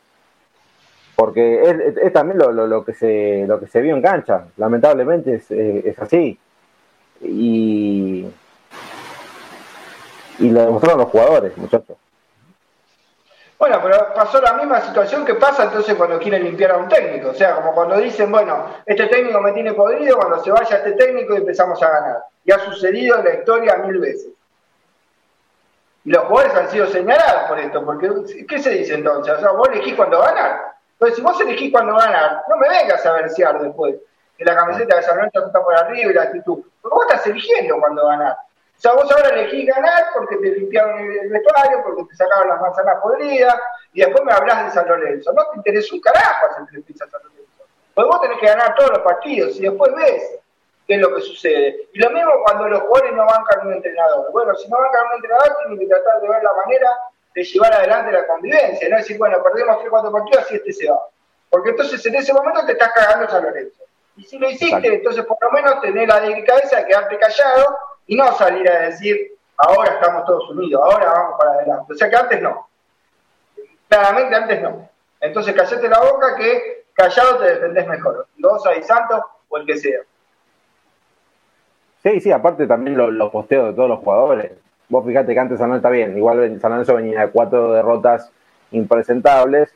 Porque 1.17 1.97
es, 2.01 2.13
también 2.13 2.39
lo, 2.39 2.85
que 2.85 2.95
se, 2.95 3.47
lo 3.49 3.59
que 3.59 3.67
se 3.67 3.81
vio 3.81 3.97
en 3.97 4.03
cancha, 4.03 4.45
lamentablemente 4.59 5.35
es, 5.35 5.51
es 5.51 5.99
así. 5.99 6.39
Y, 7.21 8.29
y 10.41 10.51
lo 10.51 10.61
demostraron 10.61 11.01
los 11.01 11.11
jugadores, 11.11 11.57
muchachos. 11.57 11.97
Bueno, 13.59 13.79
pero 13.83 14.15
pasó 14.15 14.41
la 14.41 14.55
misma 14.55 14.81
situación 14.81 15.23
que 15.25 15.35
pasa 15.35 15.65
entonces 15.65 15.95
cuando 15.95 16.19
quieren 16.19 16.45
limpiar 16.45 16.73
a 16.73 16.79
un 16.79 16.89
técnico. 16.89 17.29
O 17.29 17.35
sea, 17.35 17.57
como 17.57 17.75
cuando 17.75 17.99
dicen, 17.99 18.33
bueno, 18.33 18.67
este 18.87 19.07
técnico 19.07 19.39
me 19.43 19.53
tiene 19.53 19.75
podrido, 19.75 20.17
cuando 20.17 20.43
se 20.43 20.51
vaya 20.51 20.79
este 20.79 20.93
técnico 20.93 21.35
y 21.35 21.39
empezamos 21.39 21.83
a 21.83 21.91
ganar. 21.91 22.25
Y 22.43 22.53
ha 22.53 22.59
sucedido 22.61 23.19
en 23.19 23.25
la 23.25 23.35
historia 23.35 23.77
mil 23.77 23.99
veces. 23.99 24.31
Y 26.07 26.11
los 26.11 26.25
jugadores 26.25 26.57
han 26.57 26.71
sido 26.71 26.87
señalados 26.87 27.43
por 27.49 27.59
esto, 27.59 27.85
porque 27.85 28.11
¿qué 28.49 28.59
se 28.59 28.71
dice 28.71 28.95
entonces? 28.95 29.35
O 29.35 29.41
sea, 29.41 29.51
vos 29.51 29.69
elegís 29.71 29.95
cuando 29.95 30.21
ganar. 30.21 30.59
Entonces, 30.93 31.17
si 31.17 31.23
vos 31.23 31.39
elegís 31.43 31.71
cuando 31.71 31.95
ganar, 31.97 32.43
no 32.49 32.57
me 32.57 32.67
vengas 32.67 33.05
a 33.05 33.13
versear 33.13 33.61
después 33.61 33.95
que 34.39 34.45
la 34.47 34.57
camiseta 34.57 34.97
de 34.97 35.03
San 35.03 35.17
Lorenzo 35.17 35.47
está 35.47 35.63
por 35.63 35.77
arriba 35.77 36.11
y 36.11 36.15
la 36.15 36.23
actitud. 36.23 36.63
Porque 36.81 36.95
vos 36.95 37.07
estás 37.11 37.27
eligiendo 37.27 37.79
cuando 37.79 38.07
ganar. 38.07 38.39
O 38.81 38.83
sea, 38.83 38.93
vos 38.95 39.13
ahora 39.13 39.29
elegís 39.29 39.67
ganar 39.67 40.07
porque 40.15 40.39
te 40.39 40.53
limpiaron 40.53 40.99
el 41.01 41.29
vestuario, 41.29 41.83
porque 41.85 42.03
te 42.09 42.17
sacaron 42.17 42.49
las 42.49 42.63
manzanas 42.63 42.97
podridas, 43.03 43.55
y 43.93 44.01
después 44.01 44.25
me 44.25 44.33
hablas 44.33 44.65
de 44.65 44.71
San 44.71 44.89
Lorenzo. 44.89 45.35
No 45.35 45.45
te 45.51 45.59
interesa 45.59 45.95
un 45.95 46.01
carajo 46.01 46.47
hacer 46.47 46.83
que 46.83 46.95
San 46.95 47.11
Lorenzo. 47.13 47.67
Porque 47.93 48.09
vos 48.09 48.23
tenés 48.23 48.39
que 48.39 48.47
ganar 48.47 48.75
todos 48.75 48.93
los 48.93 49.01
partidos 49.01 49.55
y 49.57 49.69
después 49.69 49.95
ves 49.95 50.39
qué 50.87 50.95
es 50.95 51.01
lo 51.03 51.15
que 51.15 51.21
sucede. 51.21 51.89
Y 51.93 51.99
lo 51.99 52.09
mismo 52.09 52.31
cuando 52.47 52.69
los 52.69 52.81
jugadores 52.81 53.13
no 53.13 53.27
bancan 53.27 53.67
un 53.67 53.75
entrenador. 53.75 54.33
Bueno, 54.33 54.55
si 54.55 54.67
no 54.71 54.79
bancan 54.79 55.09
un 55.09 55.13
entrenador, 55.17 55.57
tienen 55.59 55.79
que 55.79 55.87
tratar 55.87 56.21
de 56.23 56.29
ver 56.31 56.43
la 56.43 56.55
manera 56.55 56.91
de 57.35 57.45
llevar 57.45 57.75
adelante 57.75 58.13
la 58.13 58.27
convivencia. 58.27 58.89
No 58.89 58.97
decir, 58.97 59.19
bueno, 59.19 59.43
perdemos 59.43 59.79
3 59.81 59.91
cuatro 59.91 60.11
partidos 60.11 60.53
y 60.53 60.57
este 60.57 60.73
se 60.73 60.91
va. 60.91 61.07
Porque 61.51 61.69
entonces 61.69 62.07
en 62.07 62.15
ese 62.15 62.33
momento 62.33 62.65
te 62.65 62.73
estás 62.73 62.93
cagando 62.95 63.29
San 63.29 63.45
Lorenzo. 63.45 63.83
Y 64.17 64.25
si 64.25 64.39
lo 64.39 64.49
hiciste, 64.49 64.87
entonces 64.87 65.23
por 65.27 65.37
lo 65.39 65.51
menos 65.51 65.83
tenés 65.83 66.09
la 66.09 66.23
cabeza 66.47 66.79
de 66.79 66.87
quedarte 66.87 67.19
callado 67.19 67.77
y 68.07 68.17
no 68.17 68.33
salir 68.33 68.69
a 68.69 68.81
decir, 68.81 69.33
ahora 69.57 69.95
estamos 69.95 70.25
todos 70.25 70.51
unidos, 70.51 70.81
ahora 70.83 71.13
vamos 71.13 71.39
para 71.39 71.53
adelante. 71.53 71.93
O 71.93 71.97
sea 71.97 72.11
que 72.11 72.17
antes 72.17 72.43
no. 72.43 72.69
Claramente 73.89 74.35
antes 74.35 74.63
no. 74.63 74.89
Entonces 75.21 75.55
callate 75.55 75.89
la 75.89 76.01
boca 76.01 76.37
que 76.37 76.85
callado 76.95 77.39
te 77.39 77.55
defendés 77.55 77.87
mejor. 77.87 78.27
Vos 78.39 78.63
y 78.79 78.83
Santos 78.83 79.21
o 79.49 79.57
el 79.57 79.67
que 79.67 79.77
sea. 79.77 80.01
Sí, 82.03 82.21
sí, 82.21 82.33
aparte 82.33 82.67
también 82.67 82.97
los 82.97 83.31
posteos 83.31 83.69
de 83.69 83.75
todos 83.75 83.89
los 83.89 83.99
jugadores. 83.99 84.53
Vos 84.89 85.07
fíjate 85.07 85.35
que 85.35 85.41
antes 85.41 85.59
San 85.59 85.73
está 85.75 85.91
bien, 85.91 86.17
igual 86.17 86.59
San 86.61 86.73
Lorenzo 86.73 86.97
venía 86.97 87.21
de 87.21 87.31
cuatro 87.31 87.73
derrotas 87.73 88.33
impresentables, 88.73 89.73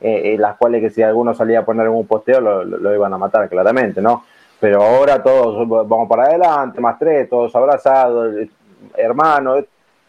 eh, 0.00 0.36
las 0.38 0.56
cuales 0.56 0.82
que 0.82 0.90
si 0.90 1.02
alguno 1.02 1.32
salía 1.32 1.60
a 1.60 1.64
poner 1.64 1.88
un 1.88 2.06
posteo 2.06 2.40
lo, 2.40 2.94
iban 2.94 3.14
a 3.14 3.18
matar 3.18 3.48
claramente, 3.48 4.02
¿no? 4.02 4.24
Pero 4.60 4.82
ahora 4.82 5.22
todos 5.22 5.66
vamos 5.68 6.08
para 6.08 6.24
adelante, 6.24 6.80
más 6.80 6.98
tres, 6.98 7.28
todos 7.28 7.54
abrazados, 7.56 8.34
hermanos, 8.96 9.64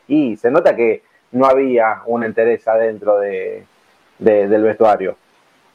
y 0.08 0.36
se 0.36 0.52
nota 0.52 0.76
que 0.76 1.04
no 1.32 1.46
había 1.46 2.02
una 2.06 2.28
interés 2.28 2.68
adentro 2.68 3.18
de, 3.20 3.66
del 4.20 4.64
vestuario. 4.64 5.16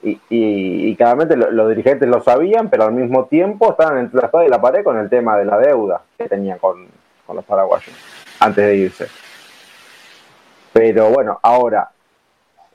Y, 0.03 0.21
y, 0.29 0.95
claramente 0.95 1.37
los 1.37 1.69
dirigentes 1.71 2.09
lo 2.09 2.21
sabían, 2.21 2.69
pero 2.69 2.85
al 2.85 2.93
mismo 2.93 3.25
tiempo 3.25 3.71
estaban 3.71 3.99
entre 3.99 4.21
la 4.21 4.27
espada 4.27 4.45
y 4.45 4.49
la 4.49 4.61
pared 4.61 4.85
con 4.85 4.99
el 4.99 5.09
tema 5.09 5.37
de 5.37 5.47
la 5.47 5.59
deuda 5.59 6.03
que 6.17 6.29
tenían 6.29 6.59
con, 6.59 6.87
con 7.27 7.35
los 7.35 7.45
paraguayos 7.45 7.93
antes 8.39 8.65
de 8.65 8.77
irse. 8.77 9.07
Pero 10.73 11.09
bueno, 11.09 11.41
ahora 11.43 11.91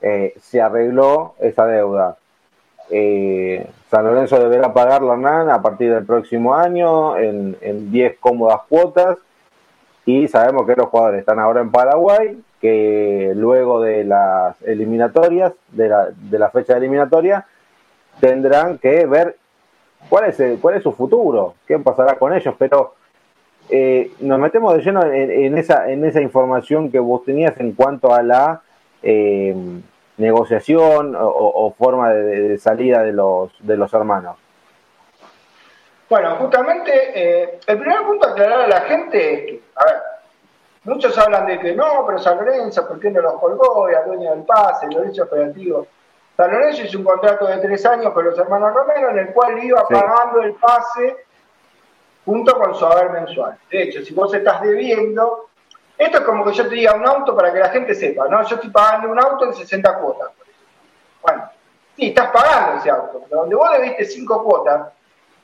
eh, 0.00 0.34
se 0.40 0.60
arregló 0.60 1.36
esa 1.38 1.64
deuda. 1.66 2.16
Eh, 2.94 3.66
San 3.90 4.04
Lorenzo 4.04 4.38
deberá 4.38 4.72
pagarlo 4.72 5.12
Hernán 5.12 5.48
a 5.48 5.62
partir 5.62 5.92
del 5.92 6.04
próximo 6.04 6.54
año 6.54 7.16
en 7.16 7.90
10 7.90 8.18
cómodas 8.20 8.60
cuotas. 8.68 9.18
Y 10.04 10.28
sabemos 10.28 10.66
que 10.66 10.76
los 10.76 10.88
jugadores 10.88 11.20
están 11.20 11.38
ahora 11.38 11.60
en 11.60 11.70
Paraguay, 11.70 12.38
que 12.60 13.32
luego 13.34 13.80
de 13.80 14.04
las 14.04 14.60
eliminatorias, 14.62 15.52
de 15.70 15.88
la, 15.88 16.10
de 16.10 16.38
la 16.38 16.50
fecha 16.50 16.76
eliminatoria, 16.76 17.46
tendrán 18.20 18.78
que 18.78 19.06
ver 19.06 19.36
cuál 20.08 20.26
es, 20.26 20.42
cuál 20.60 20.76
es 20.76 20.82
su 20.82 20.92
futuro, 20.92 21.54
qué 21.66 21.78
pasará 21.78 22.16
con 22.16 22.34
ellos, 22.34 22.54
pero 22.58 22.94
eh, 23.68 24.10
nos 24.20 24.38
metemos 24.38 24.74
de 24.74 24.82
lleno 24.82 25.04
en, 25.04 25.56
esa, 25.56 25.90
en 25.90 26.04
esa 26.04 26.20
información 26.20 26.90
que 26.90 26.98
vos 26.98 27.24
tenías 27.24 27.58
en 27.58 27.72
cuanto 27.72 28.12
a 28.12 28.22
la 28.22 28.62
eh, 29.02 29.54
negociación 30.16 31.16
o, 31.18 31.74
forma 31.76 32.10
de, 32.10 32.58
salida 32.58 33.02
de 33.02 33.12
los, 33.12 33.52
de 33.60 33.76
los 33.76 33.92
hermanos. 33.92 34.36
Bueno, 36.08 36.36
justamente 36.36 36.92
eh, 37.14 37.58
el 37.66 37.78
primer 37.78 38.02
punto 38.02 38.28
a 38.28 38.32
aclarar 38.32 38.60
a 38.60 38.68
la 38.68 38.80
gente 38.82 39.32
es 39.32 39.40
que, 39.46 39.62
a 39.76 39.84
ver, 39.86 40.02
muchos 40.84 41.16
hablan 41.16 41.46
de 41.46 41.58
que 41.58 41.74
no, 41.74 42.04
pero 42.06 42.18
San 42.18 42.36
Lorenzo, 42.36 42.86
¿por 42.86 43.00
qué 43.00 43.10
no 43.10 43.22
los 43.22 43.40
colgó? 43.40 43.88
Era 43.88 44.04
dueño 44.04 44.30
del 44.30 44.42
pase, 44.42 44.86
el 44.86 44.94
derecho 44.94 45.22
operativo. 45.22 45.86
San 46.36 46.52
Lorenzo 46.52 46.82
hizo 46.82 46.98
un 46.98 47.04
contrato 47.04 47.46
de 47.46 47.56
tres 47.58 47.86
años 47.86 48.12
con 48.12 48.26
los 48.26 48.38
hermanos 48.38 48.74
Romero 48.74 49.10
en 49.10 49.18
el 49.18 49.32
cual 49.32 49.64
iba 49.64 49.86
pagando 49.88 50.42
el 50.42 50.52
pase 50.54 51.24
junto 52.26 52.58
con 52.58 52.74
su 52.74 52.84
haber 52.84 53.10
mensual. 53.10 53.56
De 53.70 53.82
hecho, 53.82 54.02
si 54.02 54.12
vos 54.12 54.32
estás 54.34 54.60
debiendo, 54.60 55.48
esto 56.02 56.18
es 56.18 56.24
como 56.24 56.44
que 56.44 56.52
yo 56.52 56.68
te 56.68 56.74
diga 56.74 56.94
un 56.94 57.06
auto 57.06 57.34
para 57.36 57.52
que 57.52 57.58
la 57.58 57.68
gente 57.68 57.94
sepa, 57.94 58.28
¿no? 58.28 58.42
Yo 58.42 58.56
estoy 58.56 58.70
pagando 58.70 59.10
un 59.10 59.18
auto 59.18 59.46
en 59.46 59.54
60 59.54 59.98
cuotas. 59.98 60.30
Bueno, 61.22 61.50
sí, 61.96 62.08
estás 62.08 62.30
pagando 62.30 62.78
ese 62.78 62.90
auto, 62.90 63.22
pero 63.28 63.42
donde 63.42 63.54
vos 63.54 63.70
debiste 63.72 64.04
5 64.04 64.44
cuotas, 64.44 64.88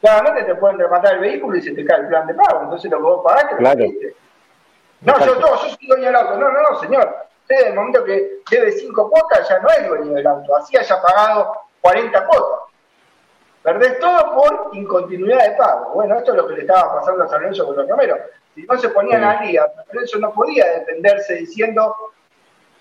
claramente 0.01 0.45
te 0.45 0.55
pueden 0.55 0.79
rematar 0.79 1.15
el 1.15 1.21
vehículo 1.21 1.57
y 1.57 1.63
se 1.63 1.73
te 1.73 1.85
cae 1.85 2.01
el 2.01 2.09
plan 2.09 2.27
de 2.27 2.35
pago. 2.35 2.63
Entonces 2.65 2.91
lo 2.91 2.99
que 2.99 3.03
vos 3.03 3.25
pagaste, 3.25 3.57
claro. 3.57 3.81
lo 3.81 5.13
No, 5.13 5.25
yo, 5.25 5.41
yo 5.41 5.57
soy 5.59 5.87
dueño 5.87 6.07
del 6.07 6.17
auto. 6.17 6.37
No, 6.37 6.51
no, 6.51 6.63
no, 6.63 6.81
señor. 6.81 7.27
Usted, 7.43 7.61
en 7.63 7.69
el 7.69 7.75
momento 7.75 8.05
que 8.05 8.41
debe 8.51 8.73
5 8.73 9.11
cuotas, 9.11 9.49
ya 9.49 9.59
no 9.61 9.69
es 9.71 9.89
dueño 9.89 10.13
del 10.13 10.27
auto. 10.27 10.57
Así 10.57 10.77
haya 10.77 11.01
pagado 11.01 11.53
40 11.81 12.27
cuotas. 12.27 12.68
Perdés 13.69 13.99
todo 13.99 14.35
por 14.35 14.71
incontinuidad 14.73 15.45
de 15.45 15.57
pago. 15.59 15.93
Bueno, 15.93 16.17
esto 16.17 16.31
es 16.31 16.39
lo 16.39 16.49
que 16.49 16.55
le 16.55 16.61
estaba 16.63 17.01
pasando 17.01 17.25
a 17.25 17.29
San 17.29 17.43
Lorenzo 17.43 17.67
con 17.67 17.77
los 17.77 17.87
Romero. 17.87 18.17
Si 18.55 18.63
no 18.63 18.79
se 18.79 18.89
ponían 18.89 19.23
al 19.23 19.47
día, 19.47 19.67
San 19.77 19.85
Lorenzo 19.93 20.19
no 20.21 20.33
podía 20.33 20.65
defenderse 20.73 21.35
diciendo 21.35 21.95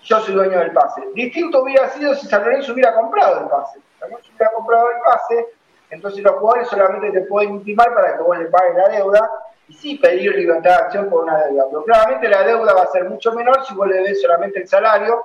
yo 0.02 0.20
soy 0.20 0.32
dueño 0.32 0.58
del 0.60 0.72
pase. 0.72 1.02
Distinto 1.12 1.60
hubiera 1.60 1.90
sido 1.90 2.14
si 2.14 2.26
San 2.26 2.42
Lorenzo 2.42 2.72
hubiera 2.72 2.94
comprado 2.94 3.40
el 3.40 3.48
pase. 3.48 3.80
San 4.00 4.08
Lorenzo 4.08 4.30
hubiera 4.34 4.52
comprado 4.54 4.86
el 4.90 4.96
pase, 5.02 5.46
entonces 5.90 6.22
los 6.22 6.36
jugadores 6.36 6.68
solamente 6.68 7.20
te 7.20 7.26
pueden 7.26 7.56
intimar 7.56 7.92
para 7.92 8.16
que 8.16 8.22
vos 8.22 8.38
le 8.38 8.46
pagues 8.46 8.76
la 8.76 8.88
deuda 8.88 9.30
y 9.68 9.74
sí 9.74 9.96
pedir 9.96 10.34
libertad 10.34 10.70
de 10.70 10.84
acción 10.84 11.10
por 11.10 11.24
una 11.24 11.36
deuda. 11.44 11.64
Pero 11.68 11.84
claramente 11.84 12.28
la 12.30 12.44
deuda 12.44 12.72
va 12.72 12.84
a 12.84 12.86
ser 12.86 13.04
mucho 13.04 13.34
menor 13.34 13.62
si 13.66 13.74
vos 13.74 13.86
le 13.86 13.98
des 13.98 14.22
solamente 14.22 14.60
el 14.60 14.66
salario 14.66 15.22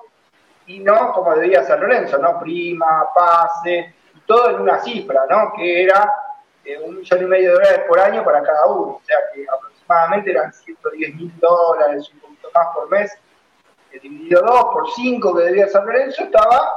y 0.66 0.80
no 0.80 1.14
como 1.14 1.34
debía 1.36 1.64
San 1.64 1.80
Lorenzo, 1.80 2.18
¿no? 2.18 2.38
Prima, 2.42 3.08
pase, 3.16 3.94
todo 4.26 4.50
en 4.50 4.62
una 4.62 4.80
cifra, 4.80 5.22
¿no? 5.30 5.54
Que 5.56 5.84
era 5.84 6.12
eh, 6.66 6.80
un 6.80 6.98
millón 6.98 7.22
y 7.22 7.26
medio 7.26 7.50
de 7.50 7.56
dólares 7.56 7.82
por 7.88 8.00
año 8.00 8.24
para 8.24 8.42
cada 8.42 8.66
uno. 8.68 8.94
O 8.94 9.02
sea 9.06 9.18
que 9.34 9.46
aproximadamente 9.48 10.32
eran 10.32 10.54
110 10.54 11.16
mil 11.16 11.40
dólares, 11.40 12.10
un 12.14 12.20
poquito 12.20 12.50
más 12.54 12.68
por 12.74 12.90
mes. 12.90 13.18
Dividido 14.02 14.42
2 14.42 14.64
por 14.74 14.90
5 14.90 15.36
que 15.36 15.44
debía 15.44 15.68
San 15.68 15.86
Lorenzo 15.86 16.24
estaba 16.24 16.74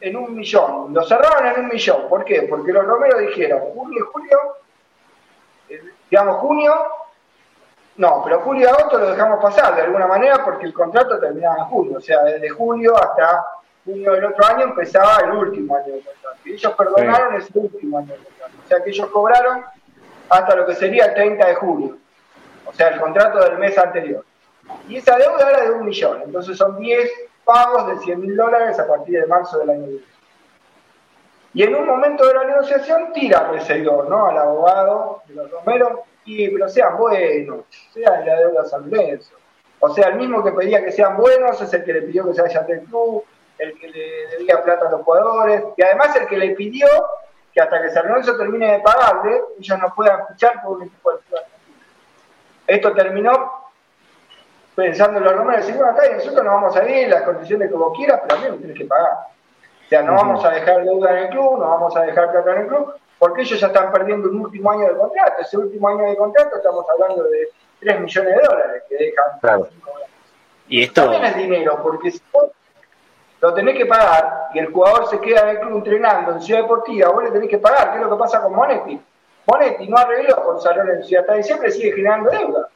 en 0.00 0.16
un 0.16 0.34
millón. 0.34 0.94
Lo 0.94 1.02
cerraron 1.02 1.46
en 1.46 1.64
un 1.64 1.68
millón. 1.68 2.08
¿Por 2.08 2.24
qué? 2.24 2.42
Porque 2.42 2.72
los 2.72 2.84
romeros 2.84 3.20
dijeron 3.20 3.60
junio 3.74 3.98
y 3.98 4.12
julio, 4.12 4.38
eh, 5.68 5.82
digamos 6.08 6.36
junio, 6.36 6.72
no, 7.96 8.22
pero 8.24 8.40
julio 8.40 8.62
y 8.62 8.66
agosto 8.66 8.98
lo 8.98 9.10
dejamos 9.10 9.42
pasar 9.42 9.74
de 9.74 9.82
alguna 9.82 10.06
manera 10.06 10.44
porque 10.44 10.66
el 10.66 10.72
contrato 10.72 11.18
terminaba 11.18 11.58
en 11.58 11.64
julio. 11.64 11.98
O 11.98 12.00
sea, 12.00 12.22
desde 12.22 12.48
julio 12.48 12.96
hasta 12.96 13.44
junio 13.88 14.12
del 14.12 14.24
otro 14.26 14.46
año 14.46 14.64
empezaba 14.64 15.18
el 15.24 15.30
último 15.32 15.76
año 15.76 15.94
de 15.94 16.02
contrato. 16.02 16.38
Y 16.44 16.52
ellos 16.52 16.74
perdonaron 16.76 17.34
ese 17.36 17.50
último 17.54 17.98
año 17.98 18.12
de 18.12 18.18
contrato. 18.18 18.52
O 18.64 18.68
sea 18.68 18.82
que 18.82 18.90
ellos 18.90 19.06
cobraron 19.08 19.64
hasta 20.28 20.54
lo 20.56 20.66
que 20.66 20.74
sería 20.74 21.06
el 21.06 21.14
30 21.14 21.46
de 21.46 21.54
julio. 21.54 21.96
O 22.66 22.72
sea, 22.72 22.88
el 22.88 23.00
contrato 23.00 23.38
del 23.40 23.58
mes 23.58 23.78
anterior. 23.78 24.24
Y 24.88 24.96
esa 24.96 25.16
deuda 25.16 25.50
era 25.50 25.62
de 25.64 25.70
un 25.70 25.86
millón. 25.86 26.22
Entonces 26.22 26.56
son 26.58 26.78
10 26.78 27.10
pagos 27.44 27.86
de 27.86 27.98
100 28.04 28.20
mil 28.20 28.36
dólares 28.36 28.78
a 28.78 28.86
partir 28.86 29.20
de 29.20 29.26
marzo 29.26 29.58
del 29.58 29.70
año 29.70 29.80
2020. 29.80 30.18
Y 31.54 31.62
en 31.62 31.74
un 31.74 31.86
momento 31.86 32.26
de 32.26 32.34
la 32.34 32.44
negociación 32.44 33.12
tira 33.14 33.50
el 33.54 33.60
seguidor, 33.62 34.08
¿no? 34.08 34.26
Al 34.26 34.36
abogado 34.36 35.22
de 35.26 35.34
los 35.34 35.50
Romero, 35.50 36.04
y 36.26 36.46
pero 36.50 36.68
sean 36.68 36.98
buenos, 36.98 37.64
sean 37.92 38.26
la 38.26 38.36
deuda 38.36 38.64
San 38.66 38.90
Lorenzo. 38.90 39.34
O 39.80 39.88
sea, 39.94 40.08
el 40.08 40.16
mismo 40.16 40.44
que 40.44 40.52
pedía 40.52 40.84
que 40.84 40.92
sean 40.92 41.16
buenos 41.16 41.60
es 41.62 41.72
el 41.72 41.84
que 41.84 41.94
le 41.94 42.02
pidió 42.02 42.26
que 42.26 42.34
se 42.34 42.42
vaya 42.42 42.62
del 42.62 42.80
club, 42.80 43.24
el 43.58 43.78
que 43.78 43.88
le 43.88 44.26
debía 44.28 44.62
plata 44.62 44.88
a 44.88 44.90
los 44.90 45.02
jugadores, 45.02 45.64
y 45.76 45.82
además 45.82 46.14
el 46.16 46.26
que 46.26 46.36
le 46.36 46.50
pidió 46.50 46.86
que 47.52 47.60
hasta 47.60 47.82
que 47.82 47.90
San 47.90 48.06
Lorenzo 48.06 48.36
termine 48.36 48.72
de 48.72 48.80
pagarle, 48.80 49.40
ellos 49.58 49.78
no 49.78 49.94
puedan 49.94 50.26
fichar 50.28 50.62
por 50.62 50.76
un 50.76 50.84
equipo 50.84 51.12
de 51.12 51.18
Esto 52.66 52.92
terminó 52.92 53.70
pensando 54.74 55.18
en 55.18 55.24
los 55.24 55.34
números, 55.34 55.66
decir, 55.66 55.74
bueno, 55.74 55.92
acá 55.92 56.02
nosotros 56.14 56.44
nos 56.44 56.54
vamos 56.54 56.76
a 56.76 56.88
ir, 56.88 57.08
las 57.08 57.22
condiciones 57.22 57.72
vos 57.72 57.92
quieras, 57.96 58.20
pero 58.22 58.38
a 58.38 58.42
mí 58.44 58.50
me 58.50 58.58
tienes 58.58 58.78
que 58.78 58.84
pagar. 58.84 59.12
O 59.12 59.88
sea, 59.88 60.02
no 60.02 60.14
vamos 60.14 60.44
a 60.44 60.50
dejar 60.50 60.84
deuda 60.84 61.10
en 61.10 61.24
el 61.24 61.28
club, 61.30 61.58
no 61.58 61.68
vamos 61.68 61.96
a 61.96 62.02
dejar 62.02 62.30
plata 62.30 62.52
en 62.52 62.58
el 62.60 62.66
club, 62.68 62.94
porque 63.18 63.42
ellos 63.42 63.58
ya 63.58 63.66
están 63.68 63.90
perdiendo 63.90 64.28
un 64.28 64.42
último 64.42 64.70
año 64.70 64.86
de 64.86 64.96
contrato. 64.96 65.42
Ese 65.42 65.58
último 65.58 65.88
año 65.88 66.04
de 66.04 66.16
contrato 66.16 66.56
estamos 66.56 66.86
hablando 66.90 67.24
de 67.24 67.48
3 67.80 68.00
millones 68.00 68.36
de 68.36 68.42
dólares 68.42 68.82
que 68.88 68.96
dejan. 68.96 69.38
Claro. 69.40 69.68
Y 70.68 70.82
esto... 70.84 71.02
También 71.02 71.24
es 71.24 71.36
dinero, 71.36 71.80
porque 71.82 72.12
si 72.12 72.22
vos 72.32 72.50
lo 73.40 73.54
tenés 73.54 73.76
que 73.76 73.86
pagar 73.86 74.48
y 74.52 74.58
el 74.58 74.72
jugador 74.72 75.08
se 75.08 75.20
queda 75.20 75.42
en 75.42 75.48
el 75.50 75.60
club 75.60 75.76
entrenando 75.76 76.32
en 76.32 76.40
Ciudad 76.40 76.62
Deportiva, 76.62 77.10
vos 77.10 77.24
le 77.24 77.30
tenés 77.30 77.48
que 77.48 77.58
pagar, 77.58 77.90
¿qué 77.90 77.98
es 77.98 78.02
lo 78.02 78.10
que 78.10 78.20
pasa 78.20 78.42
con 78.42 78.54
Monetti? 78.54 79.00
Monetti 79.46 79.88
no 79.88 79.96
arregló 79.96 80.44
con 80.44 80.60
San 80.60 80.76
Lorenzo 80.76 81.08
y 81.10 81.16
hasta 81.16 81.34
diciembre 81.34 81.70
sigue 81.70 81.92
generando 81.92 82.30
deuda. 82.30 82.68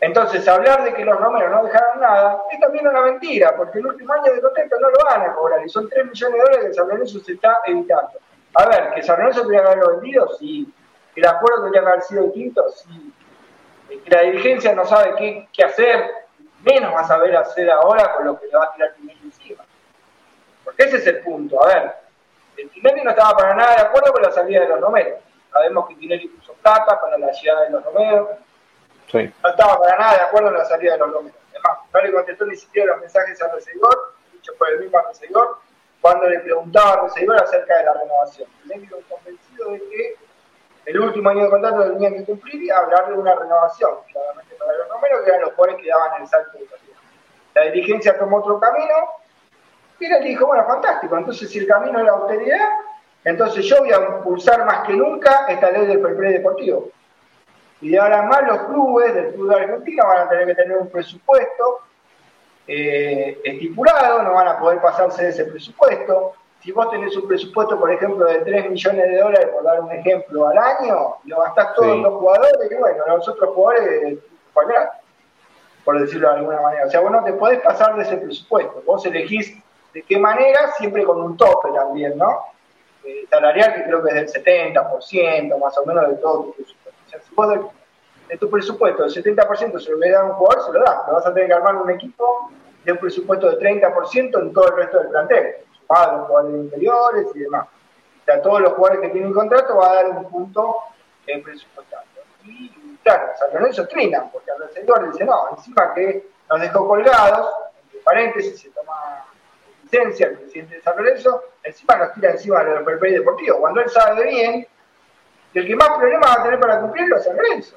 Entonces, 0.00 0.48
hablar 0.48 0.82
de 0.82 0.94
que 0.94 1.04
los 1.04 1.18
romeros 1.18 1.50
no 1.50 1.62
dejaron 1.62 2.00
nada 2.00 2.42
es 2.50 2.58
también 2.58 2.88
una 2.88 3.02
mentira, 3.02 3.54
porque 3.54 3.78
el 3.78 3.86
último 3.86 4.12
año 4.14 4.32
de 4.32 4.40
contento 4.40 4.76
no 4.80 4.88
lo 4.88 4.96
van 5.04 5.22
a 5.22 5.34
cobrar 5.34 5.64
y 5.64 5.68
son 5.68 5.88
3 5.88 6.06
millones 6.06 6.34
de 6.34 6.40
dólares 6.40 6.66
que 6.66 6.74
San 6.74 6.88
Lorenzo 6.88 7.20
se 7.20 7.32
está 7.32 7.58
evitando. 7.66 8.12
A 8.54 8.66
ver, 8.66 8.94
que 8.94 9.02
San 9.02 9.18
Lorenzo 9.18 9.40
tendría 9.40 9.60
que 9.62 9.66
haberlo 9.66 10.00
vendido, 10.00 10.28
sí. 10.38 10.72
El 11.14 11.26
acuerdo 11.26 11.64
tendría 11.64 11.82
que 11.82 11.88
haber 11.88 12.02
sido 12.02 12.22
distinto, 12.24 12.64
sí. 12.70 13.12
La 14.06 14.22
dirigencia 14.22 14.74
no 14.74 14.86
sabe 14.86 15.14
qué, 15.16 15.48
qué 15.52 15.64
hacer, 15.64 16.10
menos 16.64 16.94
va 16.94 17.00
a 17.00 17.06
saber 17.06 17.36
hacer 17.36 17.70
ahora 17.70 18.14
con 18.14 18.24
lo 18.24 18.40
que 18.40 18.46
le 18.46 18.56
va 18.56 18.64
a 18.64 18.72
tirar. 18.72 18.94
Porque 20.70 20.84
ese 20.84 20.98
es 20.98 21.06
el 21.08 21.20
punto. 21.22 21.60
A 21.64 21.66
ver, 21.66 21.92
el 22.56 22.70
Tinelli 22.70 23.02
no 23.02 23.10
estaba 23.10 23.36
para 23.36 23.54
nada 23.54 23.74
de 23.74 23.82
acuerdo 23.82 24.12
con 24.12 24.22
la 24.22 24.30
salida 24.30 24.60
de 24.60 24.68
los 24.68 24.80
romeros. 24.80 25.18
Sabemos 25.52 25.88
que 25.88 25.96
Tinelli 25.96 26.28
puso 26.28 26.52
plata 26.54 27.00
para 27.00 27.18
la 27.18 27.32
llegada 27.32 27.62
de 27.62 27.70
los 27.70 27.84
romeros. 27.84 28.28
Sí. 29.10 29.34
No 29.42 29.50
estaba 29.50 29.80
para 29.80 29.98
nada 29.98 30.14
de 30.14 30.22
acuerdo 30.22 30.48
en 30.48 30.54
la 30.54 30.64
salida 30.64 30.92
de 30.92 30.98
los 30.98 31.12
romeros. 31.12 31.40
Además, 31.50 31.78
no 31.92 32.00
le 32.00 32.12
contestó 32.12 32.46
ni 32.46 32.54
siquiera 32.54 32.92
los 32.92 33.00
mensajes 33.00 33.42
al 33.42 33.50
recibidor, 33.50 34.14
dicho 34.32 34.52
por 34.56 34.70
el 34.70 34.78
mismo 34.78 35.00
recibidor, 35.08 35.58
cuando 36.00 36.28
le 36.28 36.38
preguntaba 36.38 36.92
al 36.92 37.00
recibidor 37.02 37.42
acerca 37.42 37.76
de 37.78 37.84
la 37.86 37.94
renovación. 37.94 38.48
Tinelli 38.62 38.88
convencido 39.08 39.72
de 39.72 39.78
que 39.80 40.16
el 40.86 41.00
último 41.00 41.30
año 41.30 41.44
de 41.44 41.50
contrato 41.50 41.78
lo 41.78 41.92
tenían 41.94 42.14
que 42.14 42.24
cumplir 42.26 42.62
y 42.62 42.70
hablar 42.70 43.08
de 43.08 43.14
una 43.14 43.34
renovación, 43.34 43.90
claramente 44.12 44.54
para 44.54 44.72
los 44.78 44.88
números, 44.88 45.20
que 45.24 45.30
eran 45.30 45.40
los 45.40 45.50
jugadores 45.54 45.82
que 45.82 45.88
daban 45.88 46.22
el 46.22 46.28
salto 46.28 46.58
educativo. 46.58 46.94
La 47.54 47.62
dirigencia 47.62 48.16
tomó 48.16 48.36
otro 48.38 48.60
camino 48.60 49.19
y 50.00 50.08
le 50.08 50.20
dijo, 50.20 50.46
bueno, 50.46 50.64
fantástico, 50.64 51.16
entonces 51.16 51.50
si 51.50 51.58
el 51.58 51.66
camino 51.66 51.98
es 51.98 52.04
la 52.06 52.12
austeridad, 52.12 52.68
entonces 53.24 53.64
yo 53.66 53.78
voy 53.78 53.92
a 53.92 54.16
impulsar 54.16 54.64
más 54.64 54.86
que 54.86 54.94
nunca 54.94 55.46
esta 55.48 55.70
ley 55.70 55.86
del 55.86 56.00
fair 56.00 56.32
deportivo. 56.32 56.88
Y 57.82 57.90
de 57.90 57.98
ahora 57.98 58.22
más 58.22 58.42
los 58.46 58.58
clubes 58.64 59.14
del 59.14 59.34
fútbol 59.34 59.54
argentino 59.54 60.04
van 60.06 60.26
a 60.26 60.28
tener 60.28 60.46
que 60.46 60.54
tener 60.54 60.76
un 60.78 60.90
presupuesto 60.90 61.80
eh, 62.66 63.40
estipulado, 63.44 64.22
no 64.22 64.34
van 64.34 64.48
a 64.48 64.58
poder 64.58 64.80
pasarse 64.80 65.24
de 65.24 65.28
ese 65.30 65.44
presupuesto 65.44 66.34
si 66.62 66.72
vos 66.72 66.90
tenés 66.90 67.16
un 67.16 67.26
presupuesto, 67.26 67.78
por 67.78 67.90
ejemplo, 67.90 68.26
de 68.26 68.40
3 68.40 68.70
millones 68.70 69.08
de 69.08 69.16
dólares, 69.16 69.48
por 69.48 69.64
dar 69.64 69.80
un 69.80 69.92
ejemplo, 69.92 70.46
al 70.46 70.58
año, 70.58 71.16
lo 71.24 71.40
gastás 71.40 71.74
todos 71.74 71.98
los 71.98 72.12
jugadores, 72.14 72.70
y 72.70 72.74
bueno, 72.74 73.02
los 73.06 73.26
otros 73.28 73.54
jugadores 73.54 74.18
para 74.52 75.00
por 75.84 75.98
decirlo 75.98 76.28
de 76.28 76.36
alguna 76.36 76.60
manera. 76.60 76.86
O 76.86 76.90
sea, 76.90 77.00
vos 77.00 77.10
no 77.10 77.24
te 77.24 77.32
podés 77.32 77.60
pasar 77.60 77.96
de 77.96 78.02
ese 78.02 78.18
presupuesto. 78.18 78.82
Vos 78.84 79.04
elegís 79.06 79.56
de 79.92 80.02
qué 80.02 80.18
manera, 80.18 80.72
siempre 80.72 81.04
con 81.04 81.20
un 81.20 81.36
tope 81.36 81.70
también, 81.72 82.16
¿no? 82.16 82.44
Eh, 83.04 83.26
salarial, 83.30 83.74
que 83.74 83.84
creo 83.84 84.02
que 84.02 84.10
es 84.10 84.32
del 84.32 84.44
70%, 84.44 85.58
más 85.58 85.78
o 85.78 85.86
menos, 85.86 86.08
de 86.08 86.16
todo 86.16 86.44
tu 86.44 86.54
presupuesto. 86.54 87.00
O 87.06 87.10
sea, 87.10 87.20
si 87.20 87.34
vos 87.34 87.48
de, 88.28 88.36
tu 88.36 88.50
presupuesto 88.50 89.04
el 89.04 89.10
70% 89.10 89.80
se 89.80 89.90
lo 89.90 89.98
voy 89.98 90.08
a 90.08 90.12
dar 90.12 90.22
a 90.22 90.24
un 90.26 90.32
jugador, 90.32 90.66
se 90.66 90.72
lo 90.72 90.84
das. 90.84 90.96
Pero 91.04 91.16
vas 91.16 91.26
a 91.26 91.34
tener 91.34 91.48
que 91.48 91.54
armar 91.54 91.76
un 91.76 91.90
equipo 91.90 92.50
de 92.84 92.92
un 92.92 92.98
presupuesto 92.98 93.50
de 93.50 93.58
30% 93.58 94.40
en 94.40 94.52
todo 94.52 94.68
el 94.68 94.76
resto 94.76 94.98
del 94.98 95.08
plantel 95.08 95.54
a 95.88 96.12
los 96.12 96.26
jugadores 96.26 96.56
interiores 96.56 97.26
y 97.34 97.38
demás. 97.40 97.66
O 97.66 98.24
sea, 98.24 98.42
todos 98.42 98.60
los 98.60 98.72
jugadores 98.74 99.00
que 99.00 99.08
tienen 99.08 99.32
contrato 99.32 99.76
va 99.76 99.90
a 99.90 99.94
dar 99.94 100.08
un 100.10 100.30
punto 100.30 100.76
en 101.26 101.42
presupuestario. 101.42 102.06
Y 102.44 102.96
claro, 103.02 103.28
San 103.38 103.52
Lorenzo 103.52 103.86
trinan, 103.88 104.30
porque 104.30 104.50
al 104.50 104.70
señor 104.72 105.10
dice, 105.10 105.24
no, 105.24 105.50
encima 105.56 105.92
que 105.94 106.28
nos 106.48 106.60
dejó 106.60 106.86
colgados, 106.86 107.48
entre 107.84 108.00
paréntesis, 108.00 108.60
se 108.60 108.70
toma 108.70 109.26
licencia 109.90 110.28
el 110.28 110.38
presidente 110.38 110.76
de 110.76 110.82
San 110.82 110.96
Lorenzo, 110.96 111.42
encima 111.62 111.96
nos 111.96 112.12
tira 112.14 112.30
encima 112.30 112.64
de 112.64 112.74
los 112.74 113.00
deportivos, 113.00 113.58
cuando 113.58 113.80
él 113.80 113.90
sabe 113.90 114.24
bien 114.24 114.66
que 115.52 115.58
el 115.58 115.66
que 115.66 115.76
más 115.76 115.90
problemas 115.90 116.30
va 116.30 116.40
a 116.40 116.42
tener 116.44 116.60
para 116.60 116.80
cumplirlo 116.80 117.16
es 117.16 117.24
San 117.24 117.36
Lorenzo. 117.36 117.76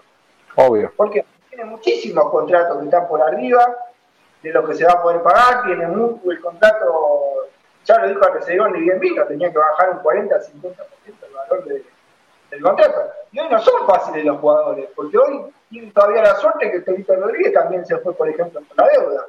Obvio. 0.56 0.92
Porque 0.96 1.26
tiene 1.50 1.66
muchísimos 1.66 2.30
contratos 2.30 2.78
que 2.80 2.86
están 2.86 3.08
por 3.08 3.22
arriba 3.22 3.76
de 4.42 4.52
lo 4.52 4.66
que 4.66 4.74
se 4.76 4.86
va 4.86 4.94
a 4.94 5.02
poder 5.02 5.22
pagar, 5.22 5.64
tiene 5.64 5.88
mucho 5.88 6.32
el 6.32 6.40
contrato 6.40 7.50
ya 7.86 7.98
lo 8.00 8.08
dijo 8.08 8.22
Arcegón 8.24 8.74
ni 8.74 8.82
bien 8.82 9.00
vino, 9.00 9.26
tenía 9.26 9.52
que 9.52 9.58
bajar 9.58 9.90
un 9.92 10.00
40 10.00 10.40
50% 10.40 10.46
el 11.06 11.34
valor 11.34 11.66
del 11.66 12.62
contrato. 12.62 13.12
Y 13.32 13.40
hoy 13.40 13.50
no 13.50 13.60
son 13.60 13.86
fáciles 13.88 14.24
los 14.24 14.40
jugadores, 14.40 14.90
porque 14.96 15.18
hoy 15.18 15.54
tienen 15.70 15.92
todavía 15.92 16.22
la 16.22 16.36
suerte 16.36 16.72
que 16.72 16.80
Torito 16.82 17.16
Rodríguez 17.16 17.54
también 17.54 17.86
se 17.86 17.98
fue, 17.98 18.14
por 18.14 18.30
ejemplo, 18.30 18.62
con 18.68 18.78
la 18.78 18.92
deuda. 18.92 19.26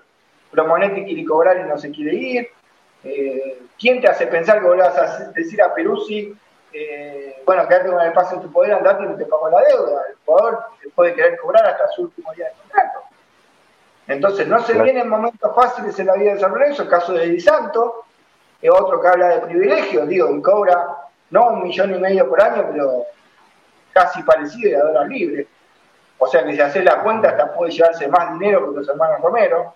Pero 0.51 0.67
Monetti 0.67 1.05
quiere 1.05 1.25
cobrar 1.25 1.59
y 1.59 1.65
no 1.65 1.77
se 1.79 1.91
quiere 1.91 2.15
ir. 2.15 2.49
Eh, 3.05 3.63
¿Quién 3.79 4.01
te 4.01 4.09
hace 4.09 4.27
pensar 4.27 4.61
que 4.61 4.67
volvás 4.67 4.97
a 4.97 5.31
decir 5.31 5.61
a 5.63 5.75
Peruzzi, 5.75 6.37
eh, 6.73 7.43
bueno, 7.45 7.69
quedarte 7.69 7.91
con 7.91 8.01
el 8.01 8.13
paso 8.13 8.37
en 8.37 8.43
tu 8.43 8.51
poder, 8.51 8.75
andate 8.75 9.05
y 9.05 9.07
no 9.07 9.17
te 9.17 9.27
pago 9.27 9.51
la 9.51 9.61
deuda? 9.61 10.03
El 10.09 10.17
jugador 10.25 10.65
puede 10.95 11.15
querer 11.15 11.39
cobrar 11.39 11.67
hasta 11.67 11.89
su 11.89 12.03
último 12.03 12.33
día 12.33 12.47
de 12.47 12.53
contrato. 12.55 13.01
Entonces, 14.07 14.47
no 14.49 14.61
se 14.61 14.81
vienen 14.81 15.09
momentos 15.09 15.55
fáciles 15.55 15.99
en 15.99 16.07
la 16.07 16.15
vida 16.15 16.35
de 16.35 16.41
San 16.41 16.53
Lorenzo, 16.53 16.83
el 16.83 16.89
caso 16.89 17.13
de 17.13 17.27
Di 17.27 17.41
Santo, 17.41 18.05
es 18.61 18.71
otro 18.71 19.01
que 19.01 19.09
habla 19.09 19.29
de 19.29 19.41
privilegios, 19.41 20.09
digo, 20.09 20.35
y 20.35 20.41
cobra 20.41 21.05
no 21.31 21.49
un 21.49 21.65
millón 21.65 21.95
y 21.95 21.99
medio 21.99 22.29
por 22.29 22.41
año, 22.41 22.69
pero 22.73 23.05
casi 23.93 24.23
parecido 24.23 24.79
a 24.79 24.87
dólar 24.87 25.09
libre. 25.09 25.47
O 26.19 26.27
sea 26.27 26.45
que 26.45 26.55
si 26.55 26.61
haces 26.61 26.85
la 26.85 27.03
cuenta 27.03 27.31
hasta 27.31 27.53
puede 27.53 27.73
llevarse 27.73 28.09
más 28.09 28.39
dinero 28.39 28.71
que 28.71 28.81
los 28.81 28.89
hermanos 28.89 29.21
Romero. 29.21 29.75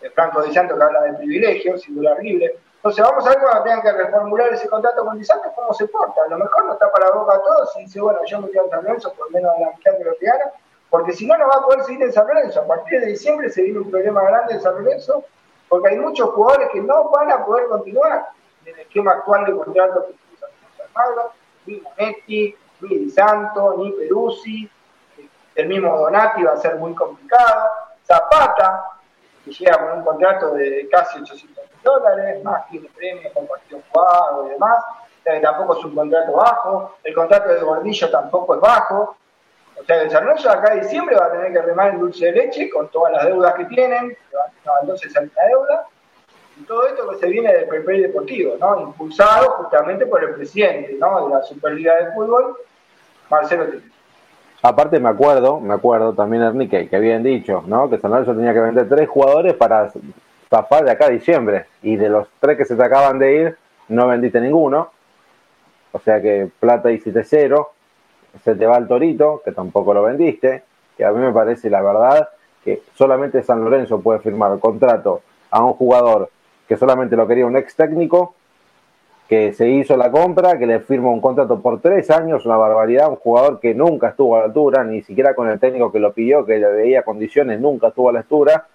El 0.00 0.10
Franco 0.12 0.42
Di 0.42 0.52
Santo 0.52 0.76
que 0.76 0.82
habla 0.82 1.02
de 1.02 1.14
privilegios 1.14 1.88
y 1.88 1.94
dólar 1.94 2.22
libre. 2.22 2.56
Entonces 2.76 3.04
vamos 3.04 3.26
a 3.26 3.30
ver 3.30 3.38
cuando 3.40 3.62
tengan 3.62 3.82
que 3.82 3.92
reformular 3.92 4.52
ese 4.52 4.68
contrato 4.68 5.04
con 5.04 5.18
Di 5.18 5.24
Santo 5.24 5.52
cómo 5.54 5.74
se 5.74 5.86
porta. 5.88 6.22
A 6.24 6.28
lo 6.28 6.38
mejor 6.38 6.66
no 6.66 6.72
está 6.72 6.90
para 6.90 7.10
boca 7.10 7.36
a 7.36 7.42
todos 7.42 7.76
y 7.76 7.80
dice, 7.80 8.00
bueno, 8.00 8.20
yo 8.26 8.40
me 8.40 8.50
quedo 8.50 8.64
en 8.64 8.70
San 8.70 8.84
Lorenzo 8.84 9.12
por 9.14 9.30
menos 9.30 9.54
de 9.56 9.64
la 9.64 9.70
mitad 9.72 9.92
de 9.92 10.04
lo 10.04 10.14
que 10.16 10.26
gana, 10.26 10.44
porque 10.88 11.12
si 11.12 11.26
no, 11.26 11.36
no 11.36 11.46
va 11.48 11.56
a 11.56 11.64
poder 11.64 11.84
seguir 11.84 12.02
en 12.02 12.12
San 12.12 12.26
Lorenzo. 12.26 12.60
A 12.60 12.66
partir 12.66 13.00
de 13.00 13.06
diciembre 13.06 13.50
se 13.50 13.62
viene 13.62 13.80
un 13.80 13.90
problema 13.90 14.22
grande 14.22 14.54
en 14.54 14.60
San 14.60 14.74
Lorenzo 14.74 15.24
porque 15.68 15.88
hay 15.90 15.98
muchos 15.98 16.30
jugadores 16.30 16.68
que 16.72 16.80
no 16.80 17.10
van 17.10 17.30
a 17.30 17.44
poder 17.44 17.68
continuar 17.68 18.30
en 18.64 18.74
el 18.74 18.80
esquema 18.80 19.12
actual 19.12 19.44
de 19.44 19.56
contrato 19.56 20.06
que 20.06 20.14
usa 20.34 20.48
Almagro, 20.86 21.32
ni 21.66 21.80
Monetti, 21.80 22.56
ni 22.80 22.98
Di 22.98 23.10
Santo, 23.10 23.76
ni 23.78 23.92
Peruzzi, 23.92 24.68
el 25.54 25.68
mismo 25.68 25.96
Donati 25.96 26.42
va 26.42 26.52
a 26.52 26.56
ser 26.56 26.76
muy 26.76 26.94
complicado, 26.94 27.70
Zapata, 28.04 28.99
que 29.44 29.50
llega 29.52 29.78
con 29.78 29.98
un 29.98 30.04
contrato 30.04 30.54
de 30.54 30.88
casi 30.90 31.20
800 31.20 31.64
mil 31.64 31.82
dólares, 31.82 32.42
más 32.44 32.68
tiene 32.68 32.88
premios 32.94 33.32
con 33.32 33.46
partido 33.46 33.80
jugado 33.90 34.46
y 34.46 34.50
demás, 34.50 34.84
tampoco 35.42 35.78
es 35.78 35.84
un 35.84 35.94
contrato 35.94 36.32
bajo, 36.32 36.96
el 37.04 37.14
contrato 37.14 37.48
de 37.48 37.60
Gordillo 37.60 38.10
tampoco 38.10 38.54
es 38.56 38.60
bajo, 38.60 39.16
o 39.80 39.84
sea, 39.84 40.02
el 40.02 40.08
desarrollo 40.08 40.50
acá 40.50 40.74
en 40.74 40.80
diciembre 40.80 41.16
va 41.16 41.26
a 41.26 41.32
tener 41.32 41.52
que 41.52 41.62
remar 41.62 41.94
el 41.94 42.00
dulce 42.00 42.26
de 42.26 42.32
leche 42.32 42.68
con 42.68 42.88
todas 42.88 43.12
las 43.12 43.26
deudas 43.26 43.54
que 43.54 43.64
tienen, 43.66 44.10
que 44.10 44.36
a 44.36 44.80
entonces 44.82 45.12
salir 45.12 45.32
la 45.36 45.46
deuda, 45.46 45.86
y 46.58 46.64
todo 46.64 46.86
esto 46.86 47.08
que 47.08 47.16
se 47.16 47.26
viene 47.28 47.52
del 47.52 47.68
PPI 47.68 48.00
deportivo, 48.02 48.56
¿no? 48.58 48.80
Impulsado 48.80 49.52
justamente 49.52 50.04
por 50.06 50.22
el 50.22 50.34
presidente, 50.34 50.96
¿no? 50.98 51.28
De 51.28 51.34
la 51.34 51.42
Superliga 51.42 51.96
de 51.96 52.12
Fútbol, 52.12 52.56
Marcelo 53.30 53.66
Tito. 53.66 53.89
Aparte 54.62 55.00
me 55.00 55.08
acuerdo, 55.08 55.58
me 55.60 55.74
acuerdo 55.74 56.12
también 56.12 56.42
Ernie 56.42 56.68
que, 56.68 56.94
habían 56.94 57.22
dicho, 57.22 57.64
¿no? 57.66 57.88
Que 57.88 57.98
San 57.98 58.10
Lorenzo 58.10 58.34
tenía 58.34 58.52
que 58.52 58.60
vender 58.60 58.88
tres 58.88 59.08
jugadores 59.08 59.54
para 59.54 59.90
tapar 60.48 60.84
de 60.84 60.90
acá 60.90 61.06
a 61.06 61.10
diciembre. 61.10 61.66
Y 61.82 61.96
de 61.96 62.08
los 62.10 62.28
tres 62.40 62.58
que 62.58 62.64
se 62.64 62.76
te 62.76 62.84
acaban 62.84 63.18
de 63.18 63.36
ir, 63.36 63.56
no 63.88 64.06
vendiste 64.08 64.40
ninguno. 64.40 64.90
O 65.92 65.98
sea 65.98 66.20
que 66.20 66.50
plata 66.60 66.90
hiciste 66.90 67.24
cero 67.24 67.72
se 68.44 68.54
te 68.54 68.66
va 68.66 68.76
el 68.76 68.86
Torito, 68.86 69.42
que 69.44 69.52
tampoco 69.52 69.92
lo 69.94 70.02
vendiste, 70.02 70.62
que 70.96 71.04
a 71.04 71.10
mí 71.12 71.18
me 71.18 71.32
parece 71.32 71.68
la 71.68 71.82
verdad 71.82 72.28
que 72.64 72.82
solamente 72.94 73.42
San 73.42 73.64
Lorenzo 73.64 74.00
puede 74.00 74.20
firmar 74.20 74.58
contrato 74.58 75.22
a 75.50 75.64
un 75.64 75.72
jugador 75.72 76.30
que 76.68 76.76
solamente 76.76 77.16
lo 77.16 77.26
quería 77.26 77.46
un 77.46 77.56
ex 77.56 77.74
técnico, 77.74 78.34
que 79.30 79.52
se 79.52 79.68
hizo 79.70 79.96
la 79.96 80.10
compra, 80.10 80.58
que 80.58 80.66
le 80.66 80.80
firma 80.80 81.10
un 81.10 81.20
contrato 81.20 81.60
por 81.60 81.80
tres 81.80 82.10
años, 82.10 82.44
una 82.46 82.56
barbaridad, 82.56 83.10
un 83.10 83.14
jugador 83.14 83.60
que 83.60 83.76
nunca 83.76 84.08
estuvo 84.08 84.34
a 84.34 84.40
la 84.40 84.44
altura, 84.46 84.82
ni 84.82 85.02
siquiera 85.02 85.36
con 85.36 85.48
el 85.48 85.60
técnico 85.60 85.92
que 85.92 86.00
lo 86.00 86.12
pidió, 86.12 86.44
que 86.44 86.58
le 86.58 86.66
veía 86.66 87.04
condiciones, 87.04 87.60
nunca 87.60 87.88
estuvo 87.88 88.08
a 88.08 88.12
la 88.12 88.18
altura, 88.18 88.66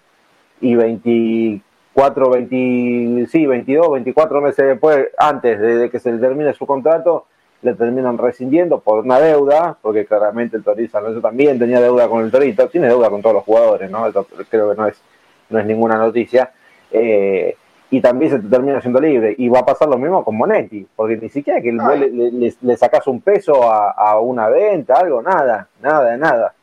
y 0.62 0.76
24, 0.76 2.30
20, 2.30 3.28
sí, 3.28 3.46
22, 3.46 3.92
24 3.92 4.40
meses 4.40 4.66
después, 4.66 5.10
antes 5.18 5.60
de 5.60 5.90
que 5.90 6.00
se 6.00 6.14
le 6.14 6.20
termine 6.20 6.54
su 6.54 6.66
contrato, 6.66 7.26
le 7.62 7.74
terminan 7.74 8.18
rescindiendo 8.18 8.80
por 8.80 9.04
una 9.04 9.20
deuda, 9.20 9.78
porque 9.82 10.06
claramente 10.06 10.56
el 10.56 10.64
Torito 10.64 11.20
también 11.20 11.60
tenía 11.60 11.82
deuda 11.82 12.08
con 12.08 12.24
el 12.24 12.32
Torito, 12.32 12.70
tiene 12.70 12.88
deuda 12.88 13.10
con 13.10 13.22
todos 13.22 13.36
los 13.36 13.44
jugadores, 13.44 13.92
¿no? 13.92 14.10
creo 14.50 14.70
que 14.70 14.78
no 14.78 14.88
es, 14.88 15.02
no 15.50 15.60
es 15.60 15.66
ninguna 15.66 15.98
noticia. 15.98 16.54
Eh, 16.94 17.58
y 17.96 18.02
también 18.02 18.30
se 18.30 18.40
te 18.40 18.50
termina 18.50 18.82
siendo 18.82 19.00
libre. 19.00 19.36
Y 19.38 19.48
va 19.48 19.60
a 19.60 19.66
pasar 19.66 19.88
lo 19.88 19.98
mismo 19.98 20.22
con 20.26 20.36
Monetti, 20.36 20.86
porque 20.98 21.16
ni 21.16 21.30
siquiera 21.30 21.62
que 21.62 21.72
le, 21.72 22.52
le, 22.62 22.78
sacas 22.78 23.08
un 23.08 23.22
peso 23.22 23.72
a, 23.72 23.92
a, 23.92 24.20
una 24.20 24.50
venta, 24.50 24.96
algo, 24.96 25.22
nada, 25.22 25.70
nada 25.82 26.12
de 26.12 26.18
nada. 26.18 26.54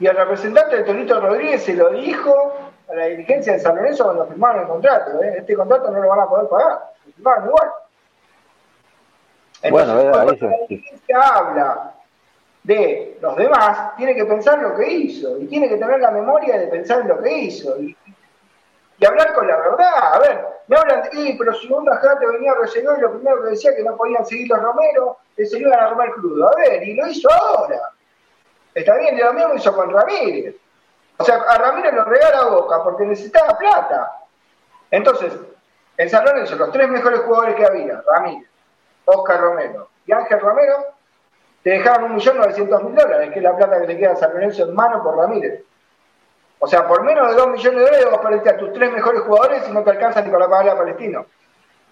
Y 0.00 0.08
al 0.08 0.16
representante 0.16 0.74
del 0.74 0.84
Torito 0.84 1.20
Rodríguez 1.20 1.62
se 1.62 1.74
lo 1.74 1.90
dijo 1.90 2.34
a 2.90 2.94
la 2.96 3.06
dirigencia 3.06 3.52
de 3.52 3.60
San 3.60 3.76
Lorenzo 3.76 4.04
cuando 4.06 4.26
firmaron 4.26 4.62
el 4.62 4.68
contrato. 4.68 5.22
¿eh? 5.22 5.36
Este 5.38 5.54
contrato 5.54 5.88
no 5.92 6.00
lo 6.00 6.08
van 6.08 6.20
a 6.20 6.26
poder 6.26 6.48
pagar. 6.48 6.78
Lo 7.06 7.12
firmaron 7.12 7.44
igual. 7.46 7.68
Entonces, 9.62 9.94
Bueno, 9.94 10.10
cuando 10.10 10.32
eso, 10.32 10.46
la 10.46 10.56
dirigencia 10.68 11.20
habla 11.20 11.94
de 12.64 13.18
los 13.22 13.36
demás, 13.36 13.94
tiene 13.96 14.16
que 14.16 14.24
pensar 14.24 14.58
lo 14.58 14.74
que 14.74 14.90
hizo 14.90 15.38
y 15.38 15.46
tiene 15.46 15.68
que 15.68 15.76
tener 15.76 16.00
la 16.00 16.10
memoria 16.10 16.58
de 16.58 16.66
pensar 16.66 17.02
en 17.02 17.08
lo 17.08 17.22
que 17.22 17.38
hizo 17.38 17.80
y, 17.80 17.96
y 18.98 19.06
hablar 19.06 19.32
con 19.34 19.46
la 19.46 19.56
verdad. 19.56 20.14
A 20.14 20.18
ver, 20.18 20.46
me 20.68 20.76
hablan 20.76 21.02
"Eh, 21.12 21.36
pero 21.38 21.54
si 21.54 21.70
un 21.72 21.84
te 21.84 22.26
venía 22.26 22.52
a 22.52 22.78
y 22.78 23.00
lo 23.00 23.12
primero 23.12 23.42
que 23.42 23.50
decía 23.50 23.74
que 23.74 23.82
no 23.82 23.96
podían 23.96 24.24
seguir 24.24 24.48
los 24.48 24.62
Romero, 24.62 25.18
que 25.36 25.46
se 25.46 25.58
iban 25.58 25.78
a 25.78 25.86
armar 25.86 26.10
crudo. 26.12 26.48
A 26.48 26.56
ver, 26.56 26.82
y 26.82 26.94
lo 26.94 27.06
hizo 27.06 27.28
ahora. 27.30 27.90
Está 28.74 28.96
bien, 28.96 29.16
y 29.16 29.20
lo 29.20 29.32
mismo 29.32 29.54
hizo 29.54 29.74
con 29.74 29.90
Ramírez. 29.90 30.56
O 31.18 31.24
sea, 31.24 31.36
a 31.36 31.58
Ramírez 31.58 31.94
lo 31.94 32.04
regala 32.04 32.40
a 32.40 32.48
Boca 32.48 32.82
porque 32.82 33.04
necesitaba 33.04 33.56
plata. 33.56 34.18
Entonces, 34.90 35.32
en 35.96 36.10
San 36.10 36.24
Lorenzo, 36.24 36.56
los 36.56 36.72
tres 36.72 36.88
mejores 36.88 37.20
jugadores 37.20 37.54
que 37.54 37.64
había, 37.64 38.02
Ramírez, 38.06 38.48
Oscar 39.06 39.40
Romero 39.40 39.88
y 40.04 40.12
Ángel 40.12 40.40
Romero, 40.40 40.74
te 41.62 41.70
dejaban 41.70 42.04
un 42.04 42.14
millón 42.16 42.36
novecientos 42.36 42.82
mil 42.82 42.94
dólares, 42.94 43.30
que 43.32 43.38
es 43.38 43.42
la 43.42 43.56
plata 43.56 43.80
que 43.80 43.86
te 43.86 43.98
queda 43.98 44.12
a 44.12 44.16
San 44.16 44.32
Lorenzo 44.34 44.64
en 44.64 44.74
mano 44.74 45.02
por 45.02 45.16
Ramírez. 45.16 45.62
O 46.58 46.66
sea, 46.66 46.86
por 46.88 47.02
menos 47.04 47.28
de 47.28 47.34
dos 47.34 47.48
millones 47.48 47.78
de 47.80 47.84
dólares 47.84 48.10
vos 48.10 48.20
perdiste 48.20 48.50
a 48.50 48.56
tus 48.56 48.72
tres 48.72 48.90
mejores 48.90 49.20
jugadores 49.22 49.68
y 49.68 49.72
no 49.72 49.82
te 49.82 49.90
alcanza 49.90 50.22
ni 50.22 50.30
para 50.30 50.48
pagarle 50.48 50.70
a 50.72 50.76
Palestino. 50.76 51.26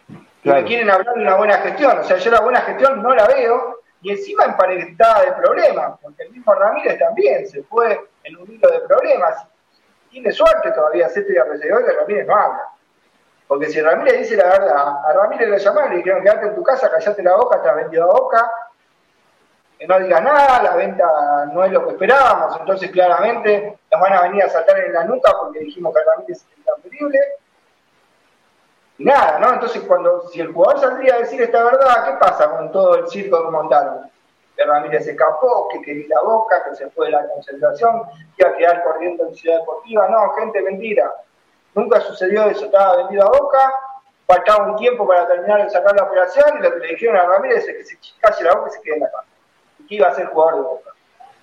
Y 0.09 0.15
Claro. 0.43 0.61
me 0.63 0.67
quieren 0.67 0.91
hablar 0.91 1.15
de 1.15 1.21
una 1.23 1.37
buena 1.37 1.59
gestión. 1.59 1.99
O 1.99 2.05
sea, 2.05 2.17
yo 2.17 2.31
la 2.31 2.41
buena 2.41 2.61
gestión 2.63 3.03
no 3.03 3.15
la 3.15 3.27
veo 3.27 3.81
y 4.03 4.11
encima 4.13 4.45
emparentada 4.45 5.23
de 5.23 5.33
problemas, 5.33 5.99
porque 6.03 6.25
el 6.25 6.31
mismo 6.33 6.53
Ramírez 6.55 6.99
también 6.99 7.47
se 7.49 7.63
fue 7.63 8.09
en 8.23 8.37
un 8.37 8.51
hilo 8.51 8.71
de 8.71 8.81
problemas. 8.81 9.47
Tiene 10.11 10.31
suerte 10.33 10.71
todavía 10.73 11.09
Seto 11.09 11.33
y 11.33 11.37
Arrecedor 11.39 11.85
que 11.85 11.93
Ramírez 11.93 12.27
no 12.27 12.37
habla. 12.37 12.69
Porque 13.49 13.67
si 13.69 13.81
Ramírez 13.81 14.19
dice 14.19 14.37
la 14.37 14.45
verdad, 14.45 14.87
a 15.07 15.13
Ramírez 15.13 15.49
le 15.49 15.59
llamaron 15.59 15.89
y 15.89 15.91
le 15.93 15.97
dijeron 15.99 16.23
quédate 16.23 16.47
en 16.47 16.55
tu 16.55 16.63
casa, 16.63 16.91
callate 16.91 17.23
la 17.23 17.37
boca, 17.37 17.57
estás 17.57 17.77
vendido 17.77 18.05
a 18.05 18.13
boca, 18.13 18.51
que 19.79 19.87
no 19.87 19.99
digas 19.99 20.23
nada, 20.23 20.63
la 20.63 20.77
venta 20.77 21.05
no 21.53 21.65
es 21.65 21.73
lo 21.73 21.85
que 21.85 21.93
esperábamos, 21.93 22.59
entonces 22.61 22.91
claramente 22.91 23.79
nos 23.91 24.01
van 24.01 24.13
a 24.13 24.23
venir 24.23 24.43
a 24.43 24.49
saltar 24.49 24.79
en 24.79 24.93
la 24.93 25.05
nuca 25.05 25.33
porque 25.41 25.61
dijimos 25.61 25.95
que 25.95 26.03
Ramírez 26.05 26.39
es 26.39 26.59
intransferible. 26.59 27.19
Y 28.99 29.05
nada, 29.05 29.39
¿no? 29.41 29.55
Entonces 29.55 29.83
cuando, 29.83 30.29
si 30.29 30.41
el 30.41 30.53
jugador 30.53 30.81
saldría 30.81 31.17
a 31.17 31.19
decir 31.19 31.43
esta 31.43 31.65
verdad, 31.65 32.05
¿qué 32.05 32.13
pasa 32.19 32.51
con 32.51 32.71
todo 32.71 32.95
el 32.97 33.09
circo 33.09 33.45
que 33.45 33.51
montaron? 33.51 34.11
Que 34.57 34.65
Ramírez 34.65 35.05
se 35.05 35.13
escapó, 35.13 35.69
que 35.69 35.83
quería 35.83 36.07
la 36.15 36.23
boca, 36.23 36.63
que 36.65 36.77
se 36.77 36.89
fue 36.91 37.07
de 37.07 37.13
la 37.13 37.29
concentración, 37.29 38.03
que 38.37 38.45
iba 38.45 38.51
a 38.51 38.57
quedar 38.57 38.85
corriendo 38.85 39.27
en 39.27 39.35
Ciudad 39.35 39.59
Deportiva. 39.59 40.09
No, 40.09 40.33
gente, 40.35 40.63
mentira. 40.63 41.13
Nunca 41.75 42.01
sucedió 42.01 42.45
eso, 42.45 42.67
estaba 42.67 42.99
vendido 42.99 43.25
a 43.25 43.37
boca, 43.37 43.75
faltaba 44.29 44.67
un 44.67 44.77
tiempo 44.77 45.09
para 45.09 45.27
terminar 45.27 45.65
de 45.65 45.71
sacar 45.71 45.97
la 45.97 46.05
operación 46.05 46.59
y 46.59 46.63
lo 46.63 46.73
que 46.73 46.79
le 46.79 46.89
dijeron 46.89 47.17
a 47.17 47.25
Ramírez 47.25 47.67
es 47.67 47.77
que 47.77 47.85
se 47.85 47.99
calle 48.21 48.45
la 48.45 48.55
boca 48.55 48.71
y 48.71 48.75
se 48.75 48.81
quede 48.83 48.95
en 48.95 49.01
la 49.01 49.11
casa. 49.11 49.34
Que 49.95 49.99
iba 49.99 50.09
a 50.09 50.15
ser 50.15 50.27
jugador 50.27 50.57
de 50.57 50.61
boca. 50.63 50.91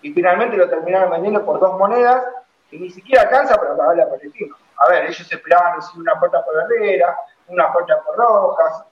Y 0.01 0.11
finalmente 0.11 0.57
lo 0.57 0.67
terminaron 0.67 1.11
vendiendo 1.11 1.45
por 1.45 1.57
dos 1.59 1.77
monedas 1.79 2.21
y 2.69 2.79
ni 2.79 2.89
siquiera 2.89 3.21
alcanza 3.21 3.55
para 3.55 3.77
pagarle 3.77 4.03
a 4.03 4.09
Palestino. 4.09 4.57
A 4.77 4.89
ver, 4.89 5.05
ellos 5.05 5.31
esperaban 5.31 5.75
recibir 5.75 6.01
una 6.01 6.19
puerta 6.19 6.43
por 6.43 6.55
Herrera, 6.55 7.15
una 7.47 7.71
puerta 7.71 8.01
por 8.01 8.17
Rojas. 8.17 8.83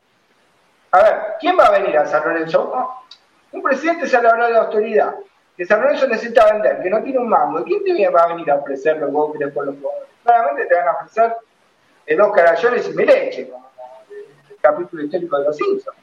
A 0.91 1.01
ver, 1.01 1.24
¿quién 1.41 1.57
va 1.60 1.66
a 1.66 1.72
venir 1.72 1.97
a 1.97 2.05
San 2.05 2.24
Lorenzo? 2.24 3.03
Un 3.51 3.62
presidente 3.62 4.07
se 4.07 4.16
habla 4.16 4.47
de 4.47 4.55
autoridad, 4.55 5.16
que 5.57 5.66
San 5.66 5.82
Lorenzo 5.82 6.07
necesita 6.07 6.53
vender, 6.53 6.82
que 6.82 6.89
no 6.89 7.03
tiene 7.03 7.20
un 7.20 7.28
mango. 7.28 7.62
¿Quién 7.66 7.84
te 7.84 8.10
va 8.10 8.24
a 8.24 8.28
venir 8.28 8.49
a 8.51 8.55
ofrecer 8.55 8.97
lo 8.97 9.07
que 9.07 9.12
vos 9.12 9.34
querés 9.34 9.53
por 9.53 9.66
los 9.66 9.76
jugadores? 9.76 10.10
Claramente 10.24 10.66
te 10.68 10.76
van 10.76 10.88
a 10.88 10.91
ofrecer 10.91 11.36
el 12.05 12.22
Oscar 12.22 12.47
Ayones 12.47 12.88
y 12.88 12.93
Meleche, 12.93 13.49
como 13.49 13.70
el 14.49 14.57
capítulo 14.62 15.03
histórico 15.03 15.38
de 15.38 15.45
los 15.45 15.57
Simpsons. 15.57 15.97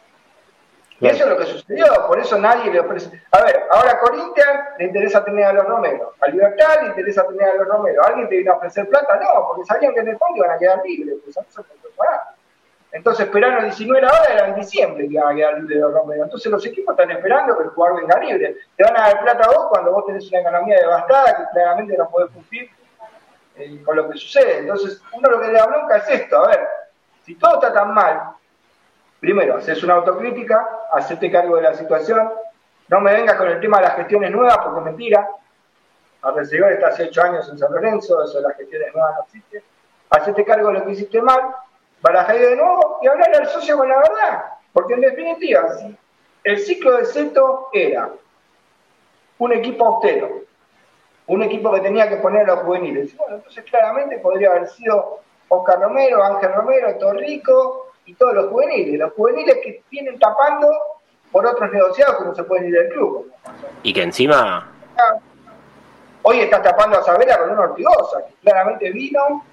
Y 0.98 1.08
eso 1.08 1.24
es 1.24 1.30
lo 1.30 1.36
que 1.36 1.44
sucedió, 1.44 1.84
por 2.06 2.18
eso 2.18 2.38
nadie 2.38 2.72
le 2.72 2.80
ofrece. 2.80 3.22
A 3.30 3.42
ver, 3.42 3.64
ahora 3.70 3.92
a 3.92 3.98
Corinthians 3.98 4.60
le 4.78 4.86
interesa 4.86 5.22
tener 5.24 5.44
a 5.44 5.52
los 5.52 5.66
Romero, 5.66 6.14
a 6.20 6.28
Libertad 6.28 6.82
le 6.82 6.88
interesa 6.88 7.26
tener 7.26 7.50
a 7.50 7.54
los 7.54 7.68
Romero. 7.68 8.02
¿Alguien 8.06 8.28
te 8.28 8.36
viene 8.36 8.50
a 8.50 8.54
ofrecer 8.54 8.88
plata? 8.88 9.16
No, 9.16 9.48
porque 9.48 9.66
sabían 9.66 9.92
que 9.92 10.00
en 10.00 10.08
el 10.08 10.18
fondo 10.18 10.38
iban 10.38 10.52
a 10.52 10.58
quedar 10.58 10.80
libres, 10.84 11.16
pues 11.22 11.36
eso 11.36 11.62
puede 11.62 11.94
pagar. 11.94 12.20
Entonces 12.92 13.26
esperaron 13.26 13.64
19 13.64 14.06
ahora, 14.06 14.32
era 14.32 14.48
en 14.48 14.54
diciembre 14.54 15.06
que 15.06 15.14
iban 15.14 15.32
a 15.32 15.34
quedar 15.34 15.58
libres 15.58 15.80
los 15.80 15.92
Romero. 15.92 16.24
Entonces 16.24 16.50
los 16.50 16.64
equipos 16.64 16.92
están 16.92 17.10
esperando 17.10 17.58
que 17.58 17.64
el 17.64 17.68
jugador 17.70 18.00
venga 18.00 18.18
libre. 18.18 18.56
Te 18.74 18.84
van 18.84 18.96
a 18.96 19.00
dar 19.02 19.20
plata 19.20 19.44
a 19.44 19.52
vos 19.52 19.66
cuando 19.68 19.92
vos 19.92 20.06
tenés 20.06 20.26
una 20.30 20.40
economía 20.40 20.78
devastada 20.80 21.36
que 21.36 21.42
claramente 21.52 21.94
no 21.98 22.08
podés 22.08 22.30
cumplir 22.30 22.70
eh, 23.56 23.82
con 23.84 23.96
lo 23.96 24.08
que 24.08 24.16
sucede. 24.16 24.60
Entonces, 24.60 25.02
uno 25.12 25.28
lo 25.28 25.40
que 25.40 25.48
le 25.48 25.52
da 25.54 25.66
bronca 25.66 25.98
es 25.98 26.08
esto, 26.08 26.42
a 26.42 26.48
ver, 26.48 26.68
si 27.22 27.34
todo 27.34 27.54
está 27.54 27.72
tan 27.72 27.92
mal, 27.92 28.34
primero, 29.20 29.56
haces 29.56 29.82
una 29.82 29.94
autocrítica, 29.94 30.68
hacete 30.92 31.30
cargo 31.30 31.56
de 31.56 31.62
la 31.62 31.74
situación, 31.74 32.30
no 32.88 33.00
me 33.00 33.12
vengas 33.12 33.36
con 33.36 33.48
el 33.48 33.60
tema 33.60 33.78
de 33.78 33.84
las 33.84 33.96
gestiones 33.96 34.30
nuevas, 34.30 34.58
porque 34.58 34.78
es 34.78 34.84
mentira. 34.84 35.28
Arrecedor 36.22 36.72
está 36.72 36.88
hace 36.88 37.04
8 37.04 37.22
años 37.22 37.48
en 37.48 37.58
San 37.58 37.72
Lorenzo, 37.72 38.22
eso 38.22 38.38
de 38.38 38.48
las 38.48 38.56
gestiones 38.56 38.94
nuevas 38.94 39.14
no 39.16 39.22
existe. 39.24 39.62
Hacete 40.10 40.44
cargo 40.44 40.68
de 40.68 40.74
lo 40.74 40.84
que 40.84 40.92
hiciste 40.92 41.20
mal, 41.20 41.40
barajá 42.00 42.32
de 42.34 42.56
nuevo 42.56 42.98
y 43.02 43.08
hablar 43.08 43.34
al 43.34 43.48
socio 43.48 43.76
con 43.76 43.88
la 43.88 43.96
verdad. 43.96 44.44
Porque 44.72 44.94
en 44.94 45.00
definitiva, 45.00 45.66
el 46.44 46.58
ciclo 46.58 46.96
de 46.96 47.04
Seto 47.06 47.68
era 47.72 48.10
un 49.38 49.52
equipo 49.52 49.84
austero, 49.84 50.42
un 51.26 51.42
equipo 51.42 51.72
que 51.72 51.80
tenía 51.80 52.08
que 52.08 52.16
poner 52.16 52.42
a 52.42 52.54
los 52.54 52.64
juveniles. 52.64 53.16
Bueno, 53.16 53.36
entonces 53.36 53.64
claramente 53.64 54.18
podría 54.18 54.50
haber 54.50 54.68
sido 54.68 55.20
Oscar 55.48 55.80
Romero, 55.80 56.22
Ángel 56.22 56.52
Romero, 56.52 56.96
Torrico 56.98 57.85
y 58.06 58.14
todos 58.14 58.34
los 58.34 58.48
juveniles. 58.48 58.98
Los 58.98 59.12
juveniles 59.12 59.58
que 59.62 59.82
vienen 59.90 60.18
tapando 60.18 60.68
por 61.30 61.46
otros 61.46 61.70
negociados 61.70 62.16
que 62.16 62.24
no 62.24 62.34
se 62.34 62.44
pueden 62.44 62.68
ir 62.68 62.74
del 62.74 62.88
club. 62.88 63.32
Y 63.82 63.92
que 63.92 64.02
encima, 64.02 64.72
Hoy 66.22 66.40
estás 66.40 66.62
tapando 66.62 66.98
a 66.98 67.04
Sabela 67.04 67.38
con 67.38 67.50
una 67.50 67.60
ortigosa, 67.60 68.26
que 68.26 68.34
claramente 68.42 68.90
vino 68.90 69.44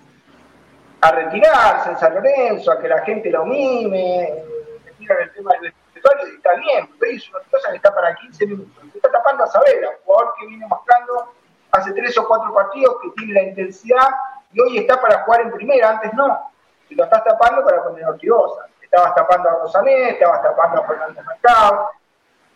a 1.01 1.11
retirarse 1.11 1.91
en 1.91 1.97
San 1.99 2.15
Lorenzo, 2.15 2.71
a 2.71 2.79
que 2.79 2.87
la 2.87 3.03
gente 3.03 3.29
lo 3.29 3.45
mime, 3.45 4.43
le 4.83 4.91
tiran 4.93 5.21
el 5.21 5.33
tema 5.33 5.51
del 5.61 5.73
vestuario 5.93 6.27
y 6.31 6.35
está 6.35 6.55
bien, 6.55 6.89
pero 6.99 7.11
es 7.11 7.29
una 7.29 7.37
ortigosa 7.39 7.69
que 7.69 7.75
está 7.75 7.93
para 7.93 8.15
15 8.15 8.47
minutos. 8.47 8.83
Está 8.95 9.11
tapando 9.11 9.43
a 9.43 9.47
Sabela, 9.47 9.89
un 9.89 9.95
jugador 10.03 10.33
que 10.39 10.47
viene 10.47 10.65
mostrando 10.65 11.33
hace 11.73 11.91
tres 11.91 12.17
o 12.17 12.27
cuatro 12.27 12.51
partidos 12.53 12.95
que 13.03 13.09
tiene 13.17 13.33
la 13.33 13.43
intensidad 13.43 14.09
y 14.51 14.59
hoy 14.59 14.77
está 14.79 14.99
para 14.99 15.23
jugar 15.25 15.41
en 15.41 15.51
primera, 15.51 15.91
antes 15.91 16.11
no. 16.13 16.52
Y 16.89 16.95
lo 16.95 17.03
estás 17.05 17.23
tapando 17.23 17.63
para 17.65 17.84
poner 17.84 18.05
ortigosa. 18.05 18.67
Estabas 18.81 19.15
tapando 19.15 19.49
a 19.49 19.53
Rosané, 19.53 20.09
estabas 20.11 20.41
tapando 20.43 20.81
a 20.81 20.88
Fernando 20.88 21.21
Mercado. 21.23 21.89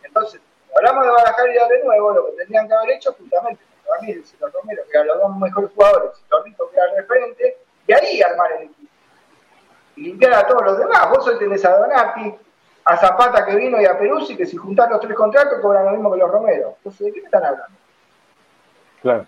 Entonces, 0.03 0.41
hablamos 0.75 1.05
de 1.05 1.11
Barajar 1.11 1.49
y 1.49 1.53
de 1.53 1.83
nuevo, 1.83 2.11
lo 2.11 2.25
que 2.27 2.31
tendrían 2.33 2.67
que 2.67 2.73
haber 2.73 2.89
hecho 2.91 3.13
justamente 3.13 3.63
Ramírez 3.89 4.33
y 4.33 4.37
los 4.39 4.53
Romero, 4.53 4.83
que 4.83 4.97
eran 4.97 5.07
los 5.07 5.17
dos 5.19 5.37
mejores 5.37 5.71
jugadores, 5.73 6.11
y 6.19 6.29
Torrito, 6.29 6.69
que 6.69 6.75
era 6.77 6.85
el 6.91 6.97
referente, 6.97 7.57
y 7.87 7.93
ahí 7.93 8.21
armar 8.21 8.51
el 8.53 8.63
equipo. 8.63 8.91
Y 9.95 10.01
limpiar 10.01 10.33
a 10.33 10.45
todos 10.45 10.61
los 10.63 10.77
demás. 10.77 11.09
Vos 11.09 11.27
hoy 11.27 11.39
tenés 11.39 11.63
a 11.65 11.77
Donati, 11.77 12.35
a 12.85 12.97
Zapata 12.97 13.45
que 13.45 13.55
vino 13.55 13.81
y 13.81 13.85
a 13.85 13.97
Peruzzi, 13.97 14.37
que 14.37 14.45
si 14.45 14.57
juntás 14.57 14.89
los 14.89 14.99
tres 14.99 15.15
contratos 15.15 15.59
cobran 15.61 15.85
lo 15.85 15.91
mismo 15.91 16.11
que 16.11 16.17
los 16.19 16.29
Romero. 16.29 16.75
Entonces, 16.77 17.07
¿de 17.07 17.13
qué 17.13 17.19
me 17.21 17.25
están 17.25 17.45
hablando? 17.45 17.77
Claro. 19.01 19.25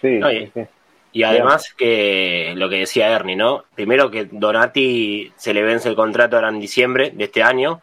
Sí, 0.00 0.18
No, 0.18 0.28
sí, 0.28 0.36
y- 0.36 0.50
sí. 0.50 0.68
Y 1.14 1.22
además 1.22 1.72
que 1.72 2.54
lo 2.56 2.68
que 2.68 2.80
decía 2.80 3.08
Ernie, 3.08 3.36
¿no? 3.36 3.64
Primero 3.76 4.10
que 4.10 4.24
Donati 4.24 5.32
se 5.36 5.54
le 5.54 5.62
vence 5.62 5.88
el 5.88 5.94
contrato 5.94 6.34
ahora 6.34 6.48
en 6.48 6.58
diciembre 6.58 7.12
de 7.14 7.24
este 7.24 7.40
año, 7.40 7.82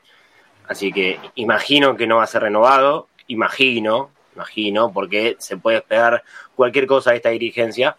así 0.68 0.92
que 0.92 1.18
imagino 1.36 1.96
que 1.96 2.08
no 2.08 2.18
va 2.18 2.24
a 2.24 2.28
ser 2.28 2.42
renovado, 2.42 3.08
imagino, 3.28 4.12
imagino, 4.36 4.92
porque 4.92 5.38
se 5.40 5.56
puede 5.56 5.78
esperar 5.78 6.24
cualquier 6.58 6.88
cosa 6.88 7.12
de 7.12 7.18
esta 7.18 7.30
dirigencia. 7.30 7.96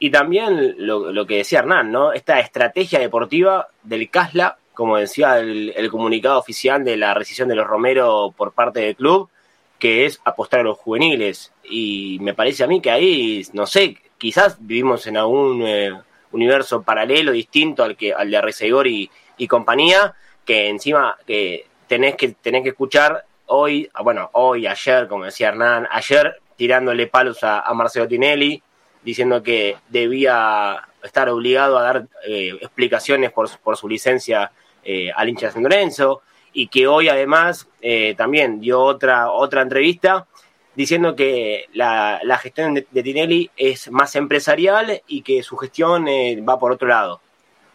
Y 0.00 0.10
también 0.10 0.74
lo, 0.78 1.12
lo 1.12 1.26
que 1.26 1.36
decía 1.36 1.60
Hernán, 1.60 1.92
¿no? 1.92 2.12
Esta 2.12 2.40
estrategia 2.40 2.98
deportiva 2.98 3.68
del 3.84 4.10
Casla, 4.10 4.58
como 4.74 4.96
decía 4.96 5.38
el, 5.38 5.72
el 5.76 5.90
comunicado 5.92 6.40
oficial 6.40 6.84
de 6.84 6.96
la 6.96 7.14
rescisión 7.14 7.48
de 7.48 7.54
los 7.54 7.68
Romero 7.68 8.34
por 8.36 8.50
parte 8.50 8.80
del 8.80 8.96
club, 8.96 9.30
que 9.78 10.06
es 10.06 10.20
apostar 10.24 10.60
a 10.60 10.64
los 10.64 10.78
juveniles. 10.78 11.52
Y 11.62 12.18
me 12.20 12.34
parece 12.34 12.64
a 12.64 12.66
mí 12.66 12.80
que 12.80 12.90
ahí, 12.90 13.46
no 13.52 13.66
sé, 13.66 13.96
quizás 14.22 14.56
vivimos 14.60 15.08
en 15.08 15.16
algún 15.16 15.66
eh, 15.66 15.90
universo 16.30 16.82
paralelo, 16.82 17.32
distinto 17.32 17.82
al 17.82 17.96
que 17.96 18.12
al 18.12 18.30
de 18.30 18.36
Arrecedor 18.36 18.86
y, 18.86 19.10
y 19.36 19.48
compañía, 19.48 20.14
que 20.44 20.68
encima 20.68 21.16
que 21.26 21.66
tenés 21.88 22.14
que 22.14 22.28
tenés 22.28 22.62
que 22.62 22.68
escuchar 22.68 23.24
hoy, 23.46 23.90
ah, 23.92 24.02
bueno, 24.02 24.30
hoy, 24.34 24.68
ayer, 24.68 25.08
como 25.08 25.24
decía 25.24 25.48
Hernán, 25.48 25.88
ayer 25.90 26.36
tirándole 26.54 27.08
palos 27.08 27.38
a, 27.42 27.68
Marcelo 27.74 28.06
Tinelli, 28.06 28.62
diciendo 29.02 29.42
que 29.42 29.76
debía 29.88 30.80
estar 31.02 31.28
obligado 31.28 31.76
a 31.76 31.82
dar 31.82 32.06
eh, 32.24 32.56
explicaciones 32.60 33.32
por, 33.32 33.50
por 33.58 33.76
su 33.76 33.88
licencia 33.88 34.52
eh, 34.84 35.10
al 35.16 35.30
hincha 35.30 35.46
de 35.46 35.52
San 35.52 35.64
Lorenzo, 35.64 36.22
y 36.52 36.68
que 36.68 36.86
hoy 36.86 37.08
además 37.08 37.66
eh, 37.80 38.14
también 38.16 38.60
dio 38.60 38.82
otra, 38.82 39.32
otra 39.32 39.62
entrevista 39.62 40.28
diciendo 40.74 41.14
que 41.16 41.66
la, 41.72 42.20
gestión 42.40 42.74
de, 42.74 43.02
Tinelli 43.02 43.50
es 43.56 43.90
más 43.90 44.16
empresarial 44.16 45.02
y 45.06 45.22
que 45.22 45.42
su 45.42 45.56
gestión 45.56 46.08
eh, 46.08 46.40
va 46.40 46.58
por 46.58 46.72
otro 46.72 46.88
lado. 46.88 47.20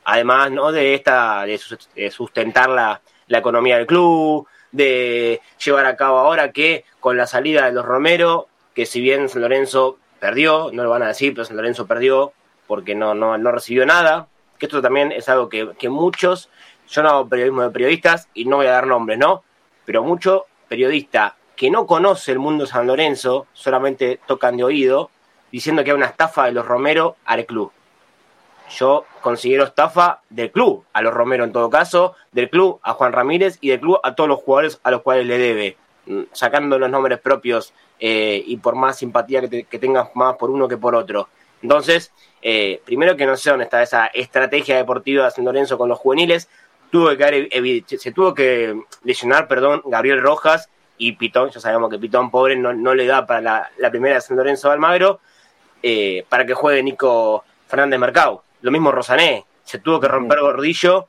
Además, 0.06 0.52
¿no? 0.52 0.72
De 0.72 0.94
esta, 0.94 1.46
de 1.46 2.12
sustentar 2.12 2.70
la, 2.70 3.02
la 3.28 3.38
economía 3.40 3.78
del 3.78 3.88
club, 3.88 4.48
de 4.72 5.42
llevar 5.64 5.86
a 5.86 5.96
cabo 5.96 6.18
ahora 6.18 6.52
que 6.52 6.86
con 7.00 7.18
la 7.18 7.28
salida 7.28 7.66
de 7.66 7.72
los 7.72 7.86
Romero, 7.86 8.48
que 8.74 8.86
si 8.86 9.02
bien 9.02 9.30
San 9.30 9.42
Lorenzo 9.42 9.98
perdió, 10.20 10.70
no 10.74 10.84
lo 10.84 10.90
van 10.90 11.04
a 11.04 11.08
decir, 11.08 11.34
pero 11.34 11.46
San 11.46 11.58
Lorenzo 11.58 11.88
perdió 11.88 12.34
porque 12.68 12.96
no, 12.96 13.14
no, 13.14 13.38
no 13.38 13.52
recibió 13.52 13.86
nada, 13.86 14.28
que 14.58 14.66
esto 14.66 14.82
también 14.82 15.12
es 15.12 15.30
algo 15.30 15.50
que, 15.50 15.74
que 15.78 15.90
muchos, 15.90 16.50
yo 16.90 17.04
no 17.04 17.10
hago 17.10 17.30
periodismo 17.30 17.64
de 17.64 17.70
periodistas 17.70 18.28
y 18.34 18.46
no 18.46 18.58
voy 18.58 18.68
a 18.68 18.72
dar 18.72 18.88
nombres, 18.88 19.18
¿no? 19.18 19.44
Pero 19.86 20.04
mucho 20.04 20.46
periodista 20.68 21.37
que 21.58 21.72
no 21.72 21.88
conoce 21.88 22.32
el 22.32 22.40
mundo 22.40 22.68
San 22.68 22.88
Lorenzo, 22.88 23.48
solamente 23.52 24.20
tocan 24.28 24.56
de 24.56 24.64
oído, 24.64 25.10
diciendo 25.52 25.84
que 25.84 25.90
hay 25.90 25.98
una 25.98 26.06
estafa 26.06 26.46
de 26.46 26.52
los 26.52 26.66
Romero 26.66 27.18
al 27.26 27.46
club. 27.46 27.72
Yo 28.70 29.06
considero 29.22 29.64
estafa 29.64 30.22
del 30.30 30.52
club, 30.52 30.86
a 30.94 31.02
los 31.02 31.14
Romero 31.14 31.44
en 31.44 31.52
todo 31.52 31.70
caso, 31.70 32.16
del 32.32 32.50
club 32.50 32.80
a 32.84 32.94
Juan 32.94 33.12
Ramírez 33.12 33.58
y 33.60 33.70
del 33.70 33.80
club 33.80 34.00
a 34.04 34.14
todos 34.14 34.30
los 34.30 34.40
jugadores 34.40 34.80
a 34.84 34.92
los 34.92 35.02
cuales 35.02 35.26
le 35.26 35.40
debe, 35.40 35.78
mm, 36.06 36.24
sacando 36.32 36.78
los 36.78 36.92
nombres 36.92 37.20
propios 37.20 37.74
eh, 38.00 38.44
y 38.46 38.58
por 38.58 38.76
más 38.76 39.00
simpatía 39.00 39.42
que, 39.50 39.80
tengas 39.80 40.10
más 40.16 40.36
por 40.36 40.52
uno 40.52 40.68
que 40.68 40.78
por 40.78 40.94
otro. 40.94 41.28
Entonces, 41.64 42.12
eh, 42.44 42.82
primero 42.86 43.18
que 43.18 43.26
no 43.26 43.36
sé 43.36 43.50
dónde 43.50 43.66
está 43.66 43.82
esa 43.82 44.06
estrategia 44.08 44.78
deportiva 44.78 45.26
de 45.26 45.32
San 45.32 45.46
Lorenzo 45.46 45.80
con 45.80 45.90
los 45.90 45.98
juveniles, 45.98 46.50
tuvo 46.92 47.18
que 47.18 47.84
se 47.88 48.12
tuvo 48.12 48.36
que 48.36 48.80
lesionar, 49.04 49.48
perdón, 49.48 49.82
Gabriel 49.86 50.22
Rojas 50.22 50.70
y 50.98 51.14
Pitón, 51.14 51.50
ya 51.50 51.60
sabemos 51.60 51.90
que 51.90 52.00
Pitón 52.00 52.32
pobre 52.32 52.56
no, 52.56 52.74
no 52.74 52.94
le 52.94 53.06
da 53.06 53.26
para 53.26 53.70
la, 53.78 53.92
primera 53.92 54.16
de 54.16 54.22
San 54.22 54.38
Lorenzo 54.38 54.68
de 54.68 54.74
Almagro, 54.74 55.20
eh, 55.84 56.26
para 56.30 56.46
que 56.46 56.54
juegue 56.54 56.84
Nico 56.84 57.44
Fernández 57.68 58.00
Mercado. 58.00 58.44
Lo 58.62 58.72
mismo 58.72 58.92
Rosané, 58.92 59.46
se 59.64 59.80
tuvo 59.80 60.00
que 60.00 60.08
romper 60.08 60.40
gordillo 60.40 61.08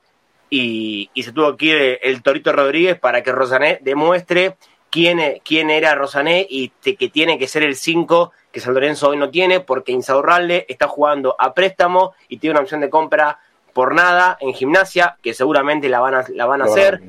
y, 0.50 1.10
y, 1.14 1.22
se 1.22 1.32
tuvo 1.32 1.56
que 1.56 1.66
ir 1.66 1.98
el 2.02 2.22
Torito 2.22 2.52
Rodríguez 2.52 2.98
para 2.98 3.22
que 3.22 3.32
Rosané 3.32 3.78
demuestre 3.82 4.56
quién, 4.90 5.40
quién 5.44 5.70
era 5.70 5.94
Rosané 5.94 6.46
y 6.48 6.70
que 6.70 7.08
tiene 7.08 7.38
que 7.38 7.48
ser 7.48 7.62
el 7.62 7.76
5 7.76 8.32
que 8.52 8.60
San 8.60 8.74
Lorenzo 8.74 9.08
hoy 9.08 9.16
no 9.16 9.30
tiene 9.30 9.60
porque 9.60 9.92
Insaurralde 9.92 10.66
está 10.68 10.88
jugando 10.88 11.36
a 11.38 11.54
préstamo 11.54 12.14
y 12.28 12.38
tiene 12.38 12.52
una 12.52 12.62
opción 12.62 12.80
de 12.80 12.90
compra 12.90 13.38
por 13.72 13.94
nada 13.94 14.36
en 14.40 14.54
gimnasia, 14.54 15.16
que 15.22 15.34
seguramente 15.34 15.88
la 15.88 16.00
van 16.00 16.14
a, 16.14 16.24
la 16.34 16.46
van 16.46 16.62
a 16.62 16.64
hacer. 16.64 17.00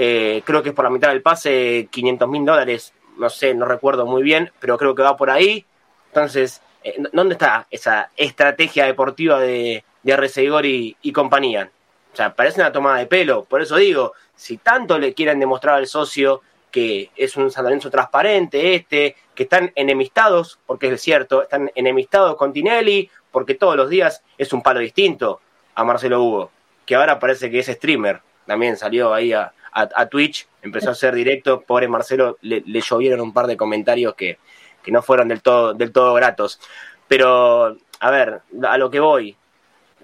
Eh, 0.00 0.42
creo 0.44 0.62
que 0.62 0.68
es 0.68 0.74
por 0.76 0.84
la 0.84 0.92
mitad 0.92 1.08
del 1.08 1.22
pase, 1.22 1.88
500 1.90 2.28
mil 2.28 2.44
dólares, 2.44 2.94
no 3.16 3.28
sé, 3.28 3.52
no 3.52 3.64
recuerdo 3.64 4.06
muy 4.06 4.22
bien, 4.22 4.52
pero 4.60 4.78
creo 4.78 4.94
que 4.94 5.02
va 5.02 5.16
por 5.16 5.28
ahí. 5.28 5.66
Entonces, 6.06 6.62
eh, 6.84 7.02
¿dónde 7.12 7.32
está 7.32 7.66
esa 7.68 8.12
estrategia 8.16 8.86
deportiva 8.86 9.40
de, 9.40 9.82
de 10.04 10.94
y, 11.02 11.12
compañía? 11.12 11.72
O 12.12 12.16
sea, 12.16 12.32
parece 12.32 12.60
una 12.60 12.70
tomada 12.70 12.98
de 12.98 13.06
pelo. 13.06 13.42
Por 13.42 13.60
eso 13.60 13.74
digo, 13.74 14.12
si 14.36 14.58
tanto 14.58 15.00
le 15.00 15.14
quieren 15.14 15.40
demostrar 15.40 15.74
al 15.74 15.88
socio 15.88 16.42
que 16.70 17.10
es 17.16 17.36
un 17.36 17.50
San 17.50 17.64
Lorenzo 17.64 17.90
transparente 17.90 18.76
este, 18.76 19.16
que 19.34 19.42
están 19.42 19.72
enemistados, 19.74 20.60
porque 20.64 20.86
es 20.92 21.02
cierto, 21.02 21.42
están 21.42 21.72
enemistados 21.74 22.36
con 22.36 22.52
Tinelli, 22.52 23.10
porque 23.32 23.56
todos 23.56 23.74
los 23.74 23.90
días 23.90 24.22
es 24.36 24.52
un 24.52 24.62
palo 24.62 24.78
distinto 24.78 25.40
a 25.74 25.82
Marcelo 25.82 26.22
Hugo, 26.22 26.52
que 26.86 26.94
ahora 26.94 27.18
parece 27.18 27.50
que 27.50 27.58
es 27.58 27.66
streamer, 27.66 28.22
también 28.46 28.76
salió 28.76 29.12
ahí 29.12 29.32
a, 29.32 29.52
a, 29.94 30.06
Twitch, 30.06 30.46
empezó 30.62 30.88
a 30.88 30.92
hacer 30.92 31.14
directo, 31.14 31.60
pobre 31.60 31.88
Marcelo, 31.88 32.38
le, 32.42 32.62
llovieron 32.62 33.20
un 33.20 33.32
par 33.32 33.46
de 33.46 33.56
comentarios 33.56 34.14
que, 34.14 34.38
que, 34.82 34.90
no 34.90 35.02
fueron 35.02 35.28
del 35.28 35.42
todo, 35.42 35.74
del 35.74 35.92
todo 35.92 36.14
gratos. 36.14 36.60
Pero, 37.06 37.76
a 38.00 38.10
ver, 38.10 38.40
a 38.62 38.78
lo 38.78 38.90
que 38.90 39.00
voy, 39.00 39.36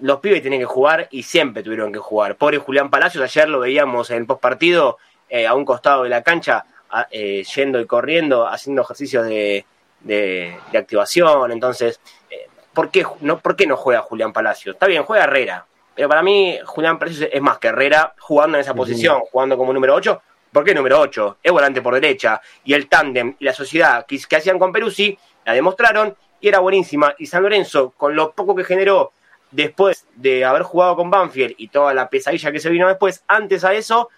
los 0.01 0.19
pibes 0.19 0.41
tienen 0.41 0.59
que 0.59 0.65
jugar 0.65 1.07
y 1.11 1.23
siempre 1.23 1.63
tuvieron 1.63 1.91
que 1.91 1.99
jugar. 1.99 2.35
Pobre 2.35 2.57
Julián 2.57 2.89
Palacios, 2.89 3.23
ayer 3.23 3.47
lo 3.47 3.59
veíamos 3.59 4.09
en 4.09 4.17
el 4.17 4.25
postpartido, 4.25 4.97
eh, 5.29 5.47
a 5.47 5.53
un 5.53 5.65
costado 5.65 6.03
de 6.03 6.09
la 6.09 6.21
cancha, 6.21 6.65
eh, 7.11 7.43
yendo 7.55 7.79
y 7.79 7.85
corriendo, 7.85 8.47
haciendo 8.47 8.81
ejercicios 8.83 9.25
de, 9.25 9.65
de, 10.01 10.57
activación. 10.73 11.51
Entonces, 11.51 11.99
eh, 12.29 12.47
¿por, 12.73 12.89
qué, 12.89 13.05
no, 13.21 13.39
¿por 13.39 13.55
qué 13.55 13.67
no 13.67 13.75
juega 13.75 14.01
Julián 14.01 14.33
Palacios? 14.33 14.75
Está 14.75 14.87
bien, 14.87 15.03
juega 15.03 15.25
Herrera, 15.25 15.65
pero 15.95 16.09
para 16.09 16.21
mí, 16.21 16.59
Julián 16.65 16.99
Palacios 16.99 17.29
es 17.31 17.41
más 17.41 17.57
que 17.57 17.69
Herrera 17.69 18.13
jugando 18.19 18.57
en 18.57 18.61
esa 18.61 18.73
posición, 18.73 19.21
jugando 19.31 19.57
como 19.57 19.71
número 19.71 19.95
8. 19.95 20.21
¿Por 20.51 20.65
qué 20.65 20.75
número 20.75 20.99
8? 20.99 21.37
Es 21.41 21.51
volante 21.51 21.81
por 21.81 21.93
derecha. 21.93 22.41
Y 22.65 22.73
el 22.73 22.89
tándem 22.89 23.35
y 23.39 23.45
la 23.45 23.53
sociedad 23.53 24.05
que, 24.05 24.35
hacían 24.35 24.59
con 24.59 24.73
Peruzzi 24.73 25.17
la 25.45 25.53
demostraron 25.53 26.15
y 26.41 26.49
era 26.49 26.59
buenísima. 26.59 27.15
Y 27.17 27.27
San 27.27 27.43
Lorenzo, 27.43 27.93
con 27.95 28.13
lo 28.13 28.33
poco 28.33 28.53
que 28.55 28.65
generó 28.65 29.13
después 29.51 30.05
de 30.15 30.43
haber 30.43 30.63
jugado 30.63 30.97
con 30.97 31.09
Banfield 31.09 31.55
y 31.57 31.69
toda 31.69 31.93
la 31.93 32.09
pesadilla 32.09 32.51
que 32.51 32.59
se 32.59 32.69
vino 32.69 32.89
después, 32.89 33.23
antes 33.27 33.63
a 33.63 33.73
eso, 33.73 34.09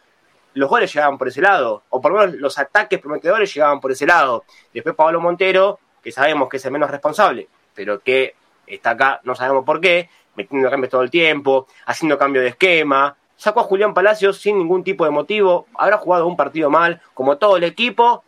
los 0.55 0.69
goles 0.69 0.91
llegaban 0.91 1.19
por 1.19 1.28
ese 1.28 1.41
lado. 1.41 1.84
O 1.89 2.01
por 2.01 2.11
lo 2.11 2.19
menos 2.19 2.36
los 2.38 2.57
ataques 2.57 2.99
prometedores 2.99 3.53
llegaban 3.53 3.80
por 3.80 3.91
ese 3.91 4.07
lado. 4.07 4.45
Después 4.73 4.95
Pablo 4.95 5.21
Montero, 5.21 5.80
que 6.01 6.11
sabemos 6.11 6.49
que 6.49 6.57
es 6.57 6.65
el 6.65 6.71
menos 6.71 6.89
responsable, 6.89 7.47
pero 7.75 7.99
que 7.99 8.34
está 8.65 8.91
acá, 8.91 9.21
no 9.23 9.36
sabemos 9.36 9.63
por 9.63 9.80
qué, 9.80 10.09
metiendo 10.38 10.70
cambios 10.70 10.92
todo 10.92 11.02
el 11.02 11.12
tiempo, 11.12 11.68
haciendo 11.86 12.18
cambio 12.18 12.42
de 12.42 12.50
esquema. 12.50 13.18
Sacó 13.36 13.60
a 13.60 13.64
Julián 13.64 13.94
Palacios 13.94 14.40
sin 14.40 14.58
ningún 14.58 14.84
tipo 14.84 15.04
de 15.04 15.12
motivo. 15.12 15.68
Habrá 15.76 15.98
jugado 15.98 16.28
un 16.28 16.38
partido 16.38 16.70
mal, 16.70 17.02
como 17.14 17.38
todo 17.38 17.58
el 17.58 17.64
equipo, 17.64 18.24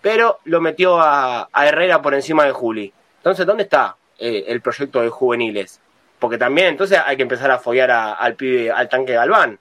pero 0.00 0.38
lo 0.44 0.60
metió 0.60 1.00
a, 1.00 1.48
Herrera 1.52 2.00
por 2.00 2.14
encima 2.14 2.44
de 2.44 2.52
Juli. 2.52 2.92
Entonces, 3.16 3.44
¿dónde 3.44 3.64
está 3.64 3.96
eh, 4.18 4.44
el 4.46 4.60
proyecto 4.60 5.00
de 5.00 5.08
juveniles? 5.08 5.80
Porque 6.18 6.38
también 6.38 6.68
entonces 6.68 7.00
hay 7.04 7.16
que 7.16 7.22
empezar 7.22 7.50
a 7.50 7.58
follar 7.58 7.90
al 7.90 8.34
pibe, 8.34 8.70
al 8.70 8.88
tanque 8.88 9.14
Galván. 9.14 9.58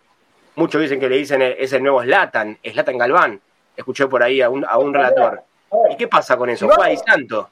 Muchos 0.55 0.81
dicen 0.81 0.99
que 0.99 1.09
le 1.09 1.17
dicen 1.17 1.41
es 1.41 1.71
el 1.73 1.83
nuevo 1.83 2.01
Slatan, 2.01 2.57
Slatan 2.63 2.97
Galván. 2.97 3.41
Escuché 3.75 4.07
por 4.07 4.23
ahí 4.23 4.41
a 4.41 4.49
un, 4.49 4.65
a 4.65 4.77
un 4.77 4.93
relator. 4.93 5.43
¿Y 5.91 5.97
qué 5.97 6.07
pasa 6.07 6.35
con 6.35 6.49
eso? 6.49 6.67
Juega 6.67 6.91
y 6.91 6.97
tanto. 6.97 7.49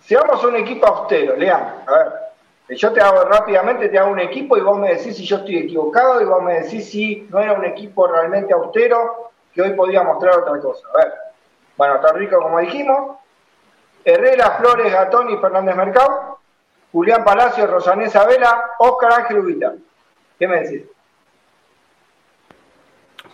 Si 0.00 0.14
vamos 0.14 0.42
a 0.42 0.46
un 0.46 0.56
equipo 0.56 0.86
austero, 0.86 1.36
lean, 1.36 1.62
a 1.86 1.92
ver, 1.92 2.12
yo 2.68 2.92
te 2.92 3.00
hago 3.00 3.24
rápidamente, 3.24 3.88
te 3.88 3.98
hago 3.98 4.10
un 4.10 4.20
equipo 4.20 4.56
y 4.56 4.60
vos 4.60 4.78
me 4.78 4.94
decís 4.94 5.16
si 5.16 5.24
yo 5.24 5.36
estoy 5.36 5.58
equivocado 5.58 6.20
y 6.20 6.24
vos 6.24 6.42
me 6.42 6.60
decís 6.60 6.90
si 6.90 7.26
no 7.30 7.40
era 7.40 7.52
un 7.52 7.64
equipo 7.64 8.06
realmente 8.06 8.54
austero 8.54 9.30
que 9.52 9.62
hoy 9.62 9.74
podía 9.74 10.02
mostrar 10.02 10.38
otra 10.38 10.58
cosa. 10.60 10.86
A 10.94 10.98
ver, 10.98 11.12
bueno, 11.76 11.96
está 11.96 12.12
rico 12.12 12.38
como 12.40 12.58
dijimos. 12.60 13.18
Herrera, 14.04 14.58
Flores, 14.58 14.92
Gatón 14.92 15.30
y 15.30 15.36
Fernández 15.38 15.76
Mercado. 15.76 16.38
Julián 16.92 17.24
Palacio, 17.24 17.66
Rosanés 17.66 18.14
Vela, 18.26 18.70
Oscar 18.78 19.12
Ángel 19.14 19.38
Ubita. 19.38 19.72
¿Qué 20.38 20.46
me 20.46 20.60
decís? 20.60 20.82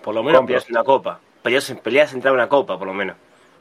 Por 0.03 0.15
lo 0.15 0.23
menos 0.23 0.45
peleas 0.47 0.71
una 0.71 0.83
copa. 0.83 1.21
Peleas, 1.43 1.71
peleas 1.83 2.13
entrar 2.15 2.33
una 2.33 2.49
copa, 2.49 2.79
por 2.79 2.87
lo 2.87 2.95
menos. 2.95 3.17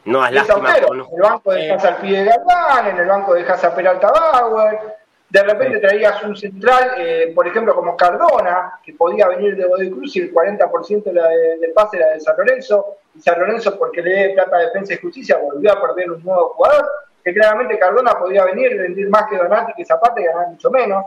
No 0.05 0.25
es 0.25 0.31
lástima. 0.31 0.77
En 0.77 0.83
el 0.85 1.21
banco 1.21 1.51
dejas 1.51 1.83
al 1.83 1.97
pie 1.97 2.23
de 2.23 2.25
Galván, 2.25 2.87
en 2.87 2.97
el 2.97 3.07
banco 3.07 3.33
dejas 3.33 3.63
a 3.63 3.75
Peralta 3.75 4.09
Bauer, 4.11 4.98
de 5.29 5.43
repente 5.43 5.77
traías 5.79 6.23
un 6.23 6.35
central, 6.35 6.93
eh, 6.97 7.31
por 7.35 7.47
ejemplo, 7.47 7.75
como 7.75 7.95
Cardona, 7.95 8.79
que 8.83 8.93
podía 8.93 9.27
venir 9.27 9.55
de 9.55 9.65
Godoy 9.65 9.93
y 10.11 10.19
el 10.19 10.33
40% 10.33 11.03
de 11.03 11.13
la 11.13 11.27
del 11.27 11.71
pase 11.71 11.97
era 11.97 12.07
de 12.09 12.19
San 12.19 12.35
Lorenzo, 12.35 12.97
y 13.13 13.21
San 13.21 13.39
Lorenzo, 13.39 13.77
porque 13.77 14.01
le 14.01 14.09
dé 14.09 14.29
plata 14.33 14.57
a 14.57 14.61
Defensa 14.61 14.93
y 14.93 14.97
Justicia, 14.97 15.37
volvió 15.37 15.71
a 15.71 15.81
perder 15.81 16.11
un 16.11 16.23
nuevo 16.23 16.49
jugador, 16.49 16.89
que 17.23 17.33
claramente 17.33 17.77
Cardona 17.77 18.17
podía 18.17 18.43
venir, 18.45 18.75
rendir 18.75 19.07
más 19.09 19.25
que 19.29 19.37
Donati, 19.37 19.73
que 19.73 19.85
Zapata 19.85 20.19
y 20.19 20.23
ganar 20.23 20.47
mucho 20.47 20.71
menos. 20.71 21.05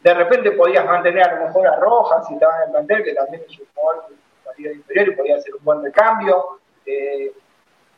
De 0.00 0.14
repente 0.14 0.52
podías 0.52 0.86
mantener 0.86 1.24
a 1.24 1.34
lo 1.34 1.46
mejor 1.46 1.66
a 1.66 1.76
Rojas, 1.76 2.28
si 2.28 2.34
estaban 2.34 2.56
en 2.56 2.66
el 2.66 2.70
plantel, 2.70 3.04
que 3.04 3.14
también 3.14 3.42
es 3.48 3.58
un 3.58 3.66
jugador 3.74 4.04
de 4.58 4.74
inferior 4.74 5.08
y 5.08 5.16
podía 5.16 5.36
hacer 5.36 5.54
un 5.56 5.64
buen 5.64 5.82
recambio. 5.82 6.60
Eh, 6.86 7.32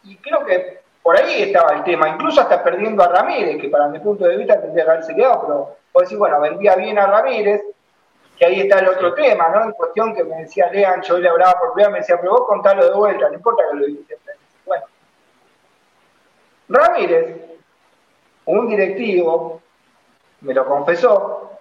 y 0.05 0.17
creo 0.17 0.45
que 0.47 0.81
por 1.03 1.17
ahí 1.17 1.43
estaba 1.43 1.75
el 1.75 1.85
tema, 1.85 2.09
incluso 2.09 2.41
hasta 2.41 2.63
perdiendo 2.63 3.03
a 3.03 3.09
Ramírez, 3.09 3.61
que 3.61 3.69
para 3.69 3.89
mi 3.89 3.99
punto 3.99 4.25
de 4.25 4.37
vista 4.37 4.61
tendría 4.61 4.85
que 4.85 4.91
haberse 4.91 5.15
quedado, 5.15 5.41
pero 5.43 5.77
puedo 5.93 6.05
decir, 6.05 6.19
bueno, 6.19 6.41
vendía 6.41 6.77
bien 6.77 6.99
a 6.99 7.07
Ramírez, 7.07 7.63
que 8.39 8.47
ahí 8.47 8.61
está 8.61 8.79
el 8.79 8.89
otro 8.89 9.13
tema, 9.15 9.49
¿no? 9.49 9.65
En 9.65 9.73
cuestión 9.73 10.15
que 10.15 10.25
me 10.25 10.37
decía 10.37 10.71
Lean, 10.71 11.03
yo 11.03 11.19
le 11.19 11.29
hablaba 11.29 11.59
por 11.59 11.73
primera, 11.75 11.91
me 11.91 11.99
decía, 11.99 12.19
pero 12.19 12.33
vos 12.33 12.47
contalo 12.47 12.85
de 12.85 12.95
vuelta, 12.95 13.29
no 13.29 13.35
importa 13.35 13.65
que 13.71 13.77
lo 13.77 13.87
dijiste. 13.87 14.17
Bueno, 14.65 14.85
Ramírez, 16.69 17.37
un 18.47 18.69
directivo, 18.69 19.61
me 20.41 20.55
lo 20.55 20.65
confesó, 20.67 21.59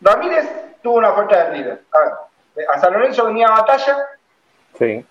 Ramírez 0.00 0.46
tuvo 0.82 0.96
una 0.96 1.10
oferta 1.10 1.44
de 1.44 1.50
River. 1.50 1.82
A 1.92 1.98
ver, 1.98 2.66
a 2.72 2.78
San 2.78 2.92
Lorenzo 2.92 3.26
venía 3.26 3.46
a 3.48 3.60
batalla. 3.60 4.06
Sí. 4.78 5.04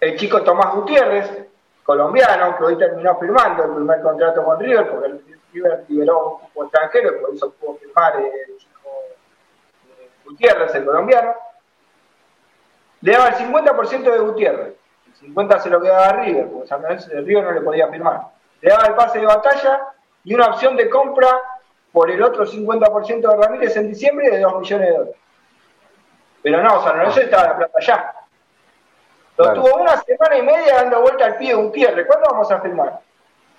El 0.00 0.16
chico 0.18 0.42
Tomás 0.42 0.74
Gutiérrez, 0.74 1.49
colombiano, 1.84 2.56
que 2.56 2.64
hoy 2.64 2.78
terminó 2.78 3.18
firmando 3.18 3.64
el 3.64 3.74
primer 3.74 4.02
contrato 4.02 4.44
con 4.44 4.60
River, 4.60 4.90
porque 4.90 5.06
el 5.08 5.24
River 5.52 5.84
liberó 5.88 6.36
un 6.36 6.42
equipo 6.42 6.64
extranjero 6.64 7.16
y 7.16 7.20
por 7.20 7.34
eso 7.34 7.52
pudo 7.52 7.74
firmar 7.76 8.16
el 8.16 8.56
chico 8.58 8.90
eh, 9.98 10.10
Gutiérrez, 10.24 10.74
el 10.74 10.84
colombiano. 10.84 11.34
Le 13.02 13.12
daba 13.12 13.28
el 13.28 13.34
50% 13.34 14.02
de 14.02 14.18
Gutiérrez, 14.18 14.74
el 15.06 15.14
50 15.14 15.58
se 15.60 15.70
lo 15.70 15.80
quedaba 15.80 16.06
a 16.06 16.12
River, 16.12 16.48
porque 16.48 16.68
San 16.68 16.82
de 16.82 17.20
River 17.22 17.44
no 17.44 17.52
le 17.52 17.60
podía 17.62 17.88
firmar. 17.88 18.20
Le 18.60 18.70
daba 18.70 18.86
el 18.86 18.94
pase 18.94 19.18
de 19.18 19.26
batalla 19.26 19.88
y 20.24 20.34
una 20.34 20.46
opción 20.46 20.76
de 20.76 20.88
compra 20.90 21.28
por 21.92 22.10
el 22.10 22.22
otro 22.22 22.46
50% 22.46 23.20
de 23.20 23.36
Ramírez 23.36 23.76
en 23.76 23.88
diciembre 23.88 24.30
de 24.30 24.40
2 24.40 24.60
millones 24.60 24.86
de 24.86 24.92
dólares. 24.92 25.16
Pero 26.42 26.62
no, 26.62 26.82
San 26.82 26.96
Lorenzo 26.96 27.20
estaba 27.20 27.48
la 27.48 27.56
plata 27.56 27.80
ya. 27.80 28.14
Lo 29.40 29.54
tuvo 29.54 29.76
una 29.76 29.96
semana 30.02 30.36
y 30.36 30.42
media 30.42 30.74
dando 30.76 31.00
vuelta 31.00 31.24
al 31.24 31.36
pie 31.36 31.48
de 31.48 31.62
Gutiérrez. 31.62 32.06
¿Cuándo 32.06 32.28
vamos 32.30 32.50
a 32.50 32.60
firmar? 32.60 33.00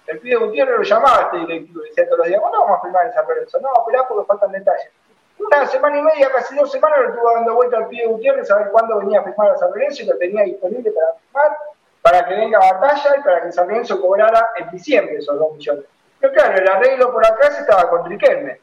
El 0.06 0.20
pie 0.20 0.38
de 0.38 0.46
Gutiérrez 0.46 0.78
lo 0.78 0.84
llamaba 0.84 1.22
este 1.24 1.38
directivo, 1.38 1.82
decía 1.82 2.06
todos 2.06 2.20
los 2.20 2.28
días, 2.28 2.40
¿cuándo 2.40 2.60
vamos 2.60 2.78
a 2.78 2.82
firmar 2.82 3.06
en 3.08 3.14
San 3.14 3.28
Lorenzo? 3.28 3.60
No, 3.60 3.70
esperá 3.80 4.08
porque 4.08 4.28
faltan 4.28 4.52
detalles. 4.52 4.92
Una 5.40 5.66
semana 5.66 5.98
y 5.98 6.02
media, 6.04 6.30
casi 6.32 6.56
dos 6.56 6.72
semanas, 6.72 7.00
lo 7.00 7.10
estuvo 7.10 7.34
dando 7.34 7.56
vuelta 7.56 7.78
al 7.78 7.88
pie 7.88 8.02
de 8.02 8.08
Gutiérrez 8.10 8.52
a 8.52 8.58
ver 8.58 8.70
cuándo 8.70 9.00
venía 9.00 9.22
a 9.22 9.24
firmar 9.24 9.52
a 9.52 9.58
San 9.58 9.72
Lorenzo 9.72 10.04
y 10.04 10.06
lo 10.06 10.18
tenía 10.18 10.44
disponible 10.44 10.92
para 10.92 11.08
firmar, 11.16 11.58
para 12.02 12.26
que 12.28 12.36
venga 12.36 12.60
a 12.60 12.74
batalla 12.74 13.16
y 13.18 13.24
para 13.24 13.42
que 13.42 13.52
San 13.52 13.68
Lorenzo 13.68 14.00
cobrara 14.00 14.50
en 14.58 14.70
diciembre 14.70 15.16
esos 15.18 15.40
dos 15.40 15.54
millones. 15.54 15.86
Pero 16.20 16.34
claro, 16.34 16.58
el 16.58 16.68
arreglo 16.68 17.12
por 17.12 17.26
acá 17.26 17.50
se 17.50 17.62
estaba 17.62 17.90
con 17.90 18.06
Riquelme. 18.06 18.60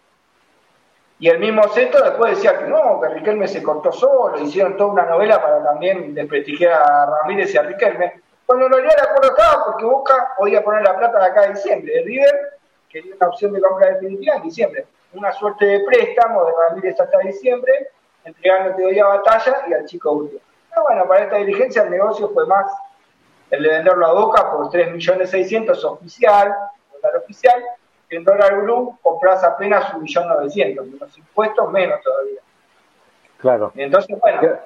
Y 1.21 1.29
el 1.29 1.41
mismo 1.41 1.63
Ceto 1.69 2.03
después 2.03 2.37
decía 2.37 2.59
que 2.59 2.67
no, 2.67 3.01
que 3.01 3.09
Riquelme 3.09 3.49
se 3.49 3.63
cortó 3.63 3.91
solo, 3.91 4.39
hicieron 4.39 4.77
toda 4.77 4.93
una 4.93 5.07
novela 5.07 5.43
para 5.43 5.65
también 5.65 6.15
desprestigiar 6.15 6.81
a 6.81 7.07
Ramírez 7.07 7.53
y 7.53 7.59
a 7.59 7.63
Riquelme. 7.63 8.21
Cuando 8.47 8.67
en 8.67 8.73
realidad 8.73 8.95
el 8.99 9.09
acuerdo 9.09 9.37
estaba 9.37 9.65
porque 9.65 9.85
Boca 9.85 10.35
podía 10.39 10.63
poner 10.63 10.83
la 10.83 10.97
plata 10.97 11.19
de 11.19 11.27
acá 11.27 11.41
a 11.43 11.49
diciembre. 11.49 11.99
El 11.99 12.05
River 12.05 12.59
quería 12.89 13.15
una 13.17 13.29
opción 13.29 13.53
de 13.53 13.61
compra 13.61 13.89
definitiva 13.95 14.37
en 14.37 14.43
diciembre. 14.43 14.87
Una 15.13 15.33
suerte 15.33 15.67
de 15.67 15.81
préstamo 15.81 16.45
de 16.45 16.53
Ramírez 16.69 17.01
hasta 17.01 17.19
diciembre, 17.19 17.91
entregando 18.25 18.77
teoría 18.77 19.05
a 19.05 19.17
batalla 19.17 19.65
y 19.69 19.75
al 19.75 19.87
chico 19.87 20.13
útil. 20.13 20.41
Pero 20.71 20.83
bueno, 20.85 21.07
para 21.09 21.25
esta 21.25 21.37
diligencia 21.37 21.83
el 21.83 21.91
negocio 21.91 22.29
fue 22.29 22.47
más 22.47 22.71
el 23.51 23.63
de 23.63 23.69
venderlo 23.71 24.07
a 24.07 24.13
Boca 24.13 24.51
por 24.53 24.71
3.600.000 24.71 25.85
oficial, 25.85 26.55
total 26.93 27.17
oficial, 27.17 27.63
en 28.11 28.25
dólar 28.25 28.63
blue 28.63 28.99
compras 29.03 29.45
apenas 29.45 29.93
un 29.95 30.03
millón 30.03 30.29
novecientos, 30.29 30.87
los 30.87 31.19
impuestos 31.19 31.71
menos 31.71 32.01
todavía. 32.03 32.41
Claro. 33.39 33.73
Entonces, 33.77 34.19
bueno, 34.19 34.59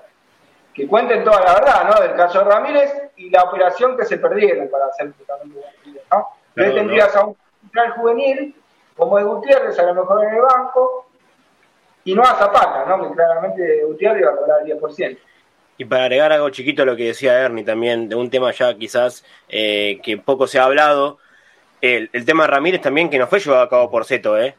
que 0.72 0.88
cuenten 0.88 1.24
toda 1.24 1.40
la 1.40 1.54
verdad, 1.54 1.84
¿no? 1.88 2.00
Del 2.00 2.16
caso 2.16 2.38
de 2.38 2.44
Ramírez 2.46 3.10
y 3.16 3.30
la 3.30 3.42
operación 3.44 3.96
que 3.96 4.04
se 4.04 4.18
perdieron 4.18 4.68
para 4.68 4.86
hacer 4.86 5.12
justamente 5.12 5.60
¿no? 6.10 6.28
Claro, 6.54 6.74
tendrías 6.74 7.14
a 7.16 7.26
un 7.26 7.36
central 7.60 7.92
juvenil, 7.92 8.54
como 8.96 9.18
es 9.18 9.24
Gutiérrez, 9.24 9.78
a 9.78 9.82
lo 9.84 9.94
mejor 9.94 10.24
en 10.24 10.34
el 10.34 10.40
banco, 10.40 11.06
y 12.04 12.14
no 12.14 12.22
a 12.22 12.34
Zapata, 12.34 12.84
¿no? 12.86 13.08
Que 13.08 13.14
claramente 13.14 13.84
Gutiérrez 13.84 14.22
iba 14.22 14.30
a 14.32 14.36
cobrar 14.36 14.60
el 14.66 14.78
10%. 14.78 15.18
Y 15.78 15.84
para 15.84 16.04
agregar 16.04 16.32
algo 16.32 16.50
chiquito 16.50 16.82
a 16.82 16.86
lo 16.86 16.96
que 16.96 17.06
decía 17.06 17.40
Ernie 17.40 17.64
también, 17.64 18.08
de 18.08 18.14
un 18.14 18.30
tema 18.30 18.52
ya 18.52 18.74
quizás 18.74 19.24
eh, 19.48 20.00
que 20.02 20.18
poco 20.18 20.46
se 20.46 20.58
ha 20.58 20.64
hablado, 20.64 21.18
el, 21.82 22.08
el, 22.12 22.24
tema 22.24 22.44
de 22.44 22.50
Ramírez 22.50 22.80
también 22.80 23.10
que 23.10 23.18
no 23.18 23.26
fue 23.26 23.40
llevado 23.40 23.62
a 23.62 23.68
cabo 23.68 23.90
por 23.90 24.06
Zeto, 24.06 24.38
¿eh? 24.38 24.54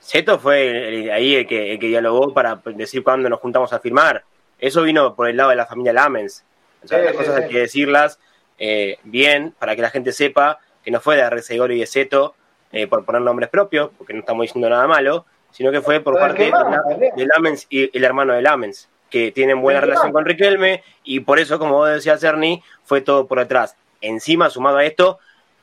Zeto 0.00 0.38
fue 0.38 0.88
el, 0.88 1.10
ahí 1.10 1.34
el 1.34 1.46
que, 1.46 1.72
el 1.72 1.78
que 1.78 1.88
dialogó 1.88 2.32
para 2.32 2.60
decir 2.66 3.02
cuándo 3.02 3.28
nos 3.28 3.40
juntamos 3.40 3.72
a 3.72 3.80
firmar. 3.80 4.24
Eso 4.58 4.82
vino 4.82 5.14
por 5.14 5.28
el 5.28 5.36
lado 5.36 5.50
de 5.50 5.56
la 5.56 5.66
familia 5.66 5.92
Lamens. 5.92 6.44
O 6.84 6.86
sea, 6.86 6.98
sí, 6.98 7.04
las 7.04 7.12
sí, 7.12 7.18
cosas 7.18 7.36
sí. 7.36 7.42
hay 7.42 7.48
que 7.48 7.58
decirlas 7.58 8.20
eh, 8.58 8.98
bien 9.02 9.54
para 9.58 9.74
que 9.74 9.82
la 9.82 9.90
gente 9.90 10.12
sepa 10.12 10.60
que 10.84 10.90
no 10.90 11.00
fue 11.00 11.16
de 11.16 11.22
Arrecegor 11.22 11.72
y 11.72 11.80
de 11.80 11.86
Zeto 11.86 12.34
eh, 12.72 12.86
por 12.86 13.04
poner 13.04 13.22
nombres 13.22 13.48
propios, 13.48 13.90
porque 13.96 14.12
no 14.12 14.20
estamos 14.20 14.42
diciendo 14.42 14.68
nada 14.68 14.86
malo, 14.86 15.26
sino 15.50 15.72
que 15.72 15.80
fue 15.80 16.00
por 16.00 16.18
parte 16.18 16.44
de, 16.44 17.12
de, 17.16 17.26
Lamens 17.34 17.66
y 17.70 17.96
el 17.96 18.04
hermano 18.04 18.34
de 18.34 18.42
Lamens, 18.42 18.88
que 19.10 19.32
tienen 19.32 19.60
buena 19.60 19.80
relación 19.80 20.12
con 20.12 20.24
Riquelme 20.24 20.84
y 21.02 21.20
por 21.20 21.38
eso, 21.38 21.58
como 21.58 21.74
vos 21.74 21.88
decías, 21.88 22.22
Ernie, 22.22 22.62
fue 22.84 23.00
todo 23.00 23.26
por 23.26 23.38
detrás. 23.38 23.76
Encima, 24.00 24.50
sumado 24.50 24.76
a 24.76 24.84
esto, 24.84 25.18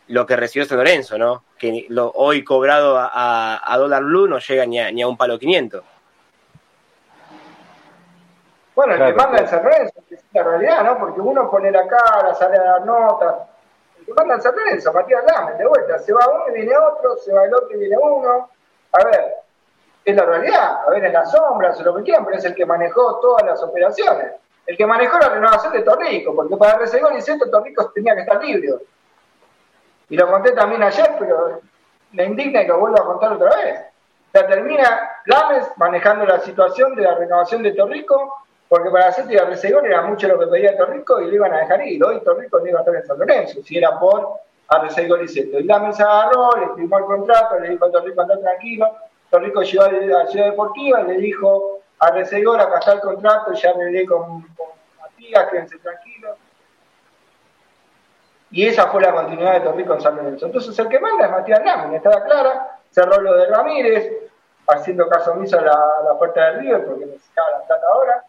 lo 0.07 0.25
que 0.25 0.35
recibió 0.35 0.65
San 0.65 0.77
Lorenzo, 0.77 1.17
¿no? 1.17 1.43
Que 1.57 1.85
lo, 1.89 2.11
hoy 2.11 2.43
cobrado 2.43 2.97
a, 2.97 3.09
a, 3.13 3.73
a, 3.73 3.77
dólar 3.77 4.03
blue 4.03 4.27
no 4.27 4.39
llega 4.39 4.65
ni 4.65 4.79
a, 4.79 4.91
ni 4.91 5.01
a 5.01 5.07
un 5.07 5.17
palo 5.17 5.39
500. 5.39 5.83
Bueno, 8.75 8.93
el 8.93 8.97
claro, 8.97 9.11
que 9.11 9.17
manda 9.17 9.37
claro. 9.37 9.43
el 9.43 9.49
San 9.49 9.63
Lorenzo, 9.63 9.93
que 10.09 10.15
es 10.15 10.23
la 10.33 10.43
realidad, 10.43 10.83
¿no? 10.83 10.97
Porque 10.97 11.21
uno 11.21 11.49
pone 11.49 11.71
la 11.71 11.87
cara, 11.87 12.33
sale 12.33 12.57
a 12.57 12.63
dar 12.63 12.85
notas. 12.85 13.35
El 13.99 14.05
que 14.05 14.13
manda 14.13 14.35
el 14.35 14.41
San 14.41 14.55
Lorenzo, 14.55 14.93
Matías 14.93 15.23
Lames, 15.25 15.57
de 15.57 15.65
vuelta. 15.65 15.99
Se 15.99 16.13
va 16.13 16.27
uno 16.27 16.43
y 16.49 16.53
viene 16.53 16.75
otro, 16.77 17.15
se 17.17 17.33
va 17.33 17.45
el 17.45 17.53
otro 17.53 17.71
y 17.75 17.79
viene 17.79 17.97
uno. 17.97 18.49
A 18.91 19.03
ver, 19.05 19.33
es 20.03 20.15
la 20.15 20.25
realidad. 20.25 20.81
A 20.85 20.89
ver, 20.89 21.05
en 21.05 21.13
las 21.13 21.31
sombras 21.31 21.79
o 21.79 21.83
lo 21.83 21.95
que 21.95 22.03
quieran, 22.03 22.25
pero 22.25 22.37
es 22.37 22.45
el 22.45 22.55
que 22.55 22.65
manejó 22.65 23.19
todas 23.19 23.45
las 23.45 23.61
operaciones. 23.63 24.33
El 24.65 24.75
que 24.75 24.85
manejó 24.85 25.19
la 25.19 25.29
renovación 25.29 25.73
de 25.73 25.81
Torrico, 25.81 26.35
porque 26.35 26.55
para 26.55 26.77
Resegón 26.77 27.17
y 27.17 27.21
Centro 27.21 27.49
Torrico 27.49 27.91
tenía 27.91 28.15
que 28.15 28.21
estar 28.21 28.43
libre 28.43 28.73
y 30.09 30.17
lo 30.17 30.29
conté 30.29 30.51
también 30.51 30.83
ayer, 30.83 31.15
pero 31.17 31.61
me 32.11 32.25
indigna 32.25 32.61
que 32.61 32.67
lo 32.67 32.79
vuelva 32.79 32.99
a 32.99 33.05
contar 33.05 33.33
otra 33.33 33.55
vez. 33.55 33.81
Ya 34.33 34.47
termina 34.47 35.11
Lames 35.25 35.67
manejando 35.77 36.25
la 36.25 36.39
situación 36.39 36.95
de 36.95 37.03
la 37.03 37.15
renovación 37.15 37.63
de 37.63 37.73
Torrico, 37.73 38.45
porque 38.67 38.89
para 38.89 39.11
Ceto 39.11 39.31
y 39.31 39.37
Arrecegón 39.37 39.85
era 39.85 40.01
mucho 40.01 40.27
lo 40.27 40.39
que 40.39 40.47
pedía 40.47 40.77
Torrico 40.77 41.21
y 41.21 41.27
lo 41.27 41.35
iban 41.35 41.53
a 41.53 41.59
dejar 41.59 41.85
ir. 41.85 42.03
Hoy 42.03 42.19
Torrico 42.21 42.59
no 42.59 42.67
iba 42.67 42.79
a 42.79 42.81
estar 42.81 42.95
en 42.95 43.05
San 43.05 43.19
Lorenzo, 43.19 43.61
si 43.63 43.77
era 43.77 43.99
por 43.99 44.39
Arrecegón 44.67 45.23
y 45.23 45.27
Ceto. 45.27 45.59
Y 45.59 45.63
Lames 45.63 45.99
agarró, 45.99 46.49
le 46.59 46.75
firmó 46.75 46.97
el 46.97 47.05
contrato, 47.05 47.59
le 47.59 47.69
dijo 47.69 47.85
a 47.85 47.91
Torrico 47.91 48.21
anda 48.21 48.39
tranquilo. 48.39 48.91
Torrico 49.29 49.61
llegó 49.61 49.83
a 49.83 49.91
la 49.91 50.27
ciudad 50.27 50.47
deportiva 50.47 51.01
y 51.01 51.07
le 51.07 51.17
dijo 51.17 51.79
a 51.99 52.07
Arrecegón 52.07 52.59
acá 52.59 52.79
está 52.79 52.93
el 52.93 52.99
contrato, 53.01 53.53
ya 53.53 53.69
hablé 53.69 54.05
con, 54.05 54.41
con 54.55 54.67
Matías, 54.99 55.47
quédense 55.49 55.77
tranquilos 55.77 56.37
y 58.53 58.67
esa 58.67 58.85
fue 58.85 59.01
la 59.01 59.11
continuidad 59.11 59.53
de 59.53 59.59
Torrico 59.61 59.95
en 59.95 60.01
San 60.01 60.15
Lorenzo. 60.15 60.45
Entonces 60.45 60.77
el 60.77 60.87
que 60.87 60.99
manda 60.99 61.25
es 61.25 61.31
Matías 61.31 61.65
Lamin, 61.65 61.95
estaba 61.95 62.23
clara, 62.23 62.77
cerró 62.91 63.19
lo 63.19 63.33
de 63.33 63.47
Ramírez, 63.47 64.13
haciendo 64.67 65.09
caso 65.09 65.31
omiso 65.31 65.57
a 65.57 65.63
la, 65.63 66.17
puerta 66.19 66.51
del 66.51 66.59
River 66.59 66.85
porque 66.85 67.05
necesitaba 67.07 67.49
la 67.49 67.65
plata 67.65 67.85
ahora, 67.91 68.23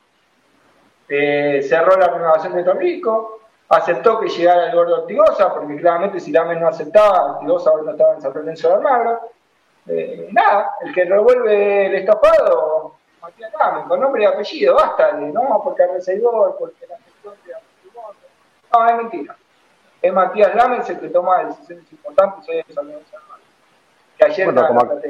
eh, 1.11 1.61
cerró 1.69 1.99
la 1.99 2.09
renovación 2.09 2.55
de 2.55 2.65
Torrico, 2.65 3.41
aceptó 3.69 4.19
que 4.19 4.31
llegara 4.31 4.71
el 4.71 4.75
gordo 4.75 5.03
Ortigosa, 5.03 5.53
porque 5.53 5.77
claramente 5.77 6.19
si 6.19 6.33
Lamin 6.33 6.59
no 6.59 6.69
aceptaba, 6.69 7.35
Ortigosa 7.35 7.69
ahora 7.69 7.83
no 7.83 7.91
estaba 7.91 8.15
en 8.15 8.23
San 8.23 8.33
Lorenzo 8.33 8.69
de 8.69 8.75
Almagro. 8.75 9.21
Eh, 9.87 10.29
nada, 10.33 10.77
el 10.81 10.95
que 10.95 11.05
revuelve 11.05 11.87
el 11.89 11.97
estofado, 11.97 12.95
Matías 13.21 13.53
Lamin, 13.61 13.89
con 13.89 14.01
nombre 14.01 14.23
y 14.23 14.27
apellido, 14.27 14.75
basta 14.75 15.13
no, 15.13 15.61
porque 15.63 15.87
receiver, 15.87 16.31
porque 16.59 16.87
la 16.87 16.97
gestión 16.97 17.35
de 17.45 17.53
No, 18.73 18.89
es 18.89 18.97
mentira 18.97 19.37
es 20.05 20.13
Matías 20.13 20.55
Lames 20.55 20.89
el 20.91 20.99
que 20.99 21.09
toma 21.09 21.45
decisiones 21.45 21.91
importantes 21.91 22.47
hoy 22.47 22.59
en 22.59 22.75
San 22.75 22.87
Que 24.19 24.25
ayer 24.27 24.53
bueno, 24.53 24.69
como, 24.69 25.01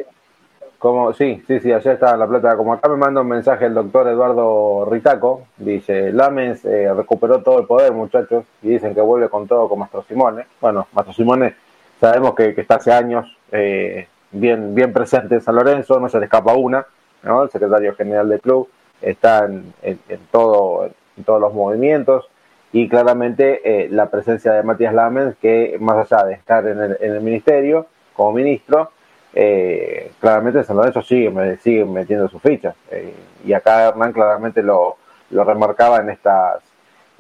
como, 0.78 1.12
sí, 1.12 1.42
sí, 1.49 1.59
sí, 1.59 1.72
ayer 1.72 1.95
estaba 1.95 2.12
en 2.12 2.20
La 2.20 2.28
Plata. 2.28 2.57
Como 2.57 2.72
acá 2.72 2.88
me 2.88 2.97
manda 2.97 3.20
un 3.20 3.26
mensaje 3.26 3.66
el 3.66 3.74
doctor 3.74 4.07
Eduardo 4.07 4.84
Ritaco, 4.88 5.49
dice, 5.57 6.12
Lames 6.12 6.64
eh, 6.64 6.95
recuperó 6.95 7.42
todo 7.42 7.59
el 7.59 7.66
poder, 7.66 7.92
muchachos, 7.92 8.45
y 8.62 8.68
dicen 8.68 8.95
que 8.95 9.01
vuelve 9.01 9.28
con 9.28 9.49
todo 9.49 9.68
con 9.68 9.80
Mastro 9.80 10.05
Simone. 10.05 10.47
Bueno, 10.61 10.86
Mastro 10.92 11.12
Simone 11.12 11.57
sabemos 12.01 12.36
que, 12.36 12.55
que 12.55 12.61
está 12.61 12.76
hace 12.76 12.92
años 12.92 13.36
eh, 13.51 14.07
bien, 14.30 14.76
bien 14.76 14.92
presente 14.92 15.34
en 15.34 15.40
San 15.40 15.57
Lorenzo, 15.57 15.99
no 15.99 16.09
se 16.09 16.20
le 16.20 16.26
escapa 16.26 16.55
una, 16.55 16.86
¿no? 17.24 17.42
El 17.42 17.51
secretario 17.51 17.97
general 17.97 18.28
del 18.28 18.40
club 18.40 18.68
está 19.03 19.47
en, 19.47 19.74
en, 19.82 19.99
en 20.09 20.20
todo, 20.30 20.88
en 21.16 21.24
todos 21.24 21.40
los 21.40 21.53
movimientos 21.53 22.28
y 22.75 22.89
claramente 22.89 23.61
eh, 23.85 23.89
la 23.89 24.11
presencia 24.11 24.53
de 24.53 24.64
Matías 24.64 24.93
Lamens, 24.93 25.37
que 25.37 25.77
más 25.79 25.97
allá 25.97 26.25
de 26.25 26.35
estar 26.35 26.66
en 26.66 26.81
el, 26.81 26.99
en 27.01 27.12
el 27.12 27.20
ministerio 27.20 27.87
como 28.14 28.33
ministro, 28.33 28.91
eh, 29.33 30.11
claramente 30.18 30.64
San 30.64 30.79
Lorenzo 30.79 31.01
sigue, 31.01 31.57
sigue 31.59 31.85
metiendo 31.85 32.27
sus 32.27 32.43
fichas. 32.43 32.75
Eh, 32.91 33.14
y 33.45 33.53
acá 33.53 33.91
Hernán 33.91 34.12
claramente 34.12 34.61
lo, 34.61 34.97
lo 35.31 35.45
remarcaba 35.45 35.99
en 35.99 36.11
estas, 36.11 36.64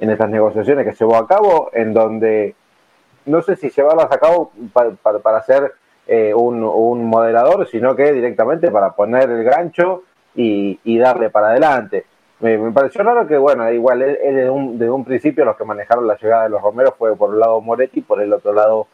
en 0.00 0.10
estas 0.10 0.28
negociaciones 0.28 0.84
que 0.84 0.96
llevó 0.96 1.14
a 1.14 1.28
cabo, 1.28 1.70
en 1.72 1.94
donde 1.94 2.56
no 3.26 3.40
sé 3.40 3.54
si 3.54 3.70
llevarlas 3.70 4.10
a 4.10 4.18
cabo 4.18 4.50
para, 4.72 4.90
para, 4.90 5.20
para 5.20 5.40
ser 5.44 5.72
eh, 6.08 6.34
un, 6.34 6.64
un, 6.64 7.04
moderador, 7.04 7.68
sino 7.68 7.94
que 7.94 8.12
directamente 8.12 8.72
para 8.72 8.90
poner 8.94 9.30
el 9.30 9.44
gancho 9.44 10.02
y 10.34 10.98
darle 10.98 11.30
para 11.30 11.50
adelante 11.50 12.06
me, 12.40 12.58
me, 12.58 12.72
pareció 12.72 13.02
raro 13.02 13.26
que, 13.26 13.36
bueno, 13.38 13.70
igual, 13.70 14.02
él, 14.02 14.18
él 14.22 14.34
desde, 14.36 14.50
un, 14.50 14.78
desde, 14.78 14.90
un, 14.90 15.04
principio 15.04 15.44
los 15.44 15.56
que 15.56 15.64
manejaron 15.64 16.06
la 16.06 16.16
llegada 16.16 16.44
de 16.44 16.50
los 16.50 16.62
Romeros 16.62 16.94
fue 16.98 17.16
por 17.16 17.30
un 17.30 17.40
lado 17.40 17.60
Moretti, 17.60 18.00
por 18.00 18.20
el 18.20 18.32
otro 18.32 18.52
lado 18.52 18.86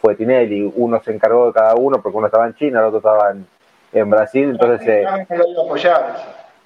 fue 0.00 0.14
Tinelli. 0.14 0.72
Uno 0.76 1.00
se 1.02 1.12
encargó 1.12 1.46
de 1.46 1.52
cada 1.52 1.74
uno 1.74 2.02
porque 2.02 2.18
uno 2.18 2.26
estaba 2.26 2.46
en 2.46 2.54
China, 2.54 2.80
el 2.80 2.86
otro 2.86 2.98
estaba 2.98 3.30
en, 3.30 3.46
en 3.92 4.10
Brasil, 4.10 4.50
entonces... 4.50 4.86
Eh, 4.86 5.26
lo 5.54 5.64
apoyar. 5.64 6.16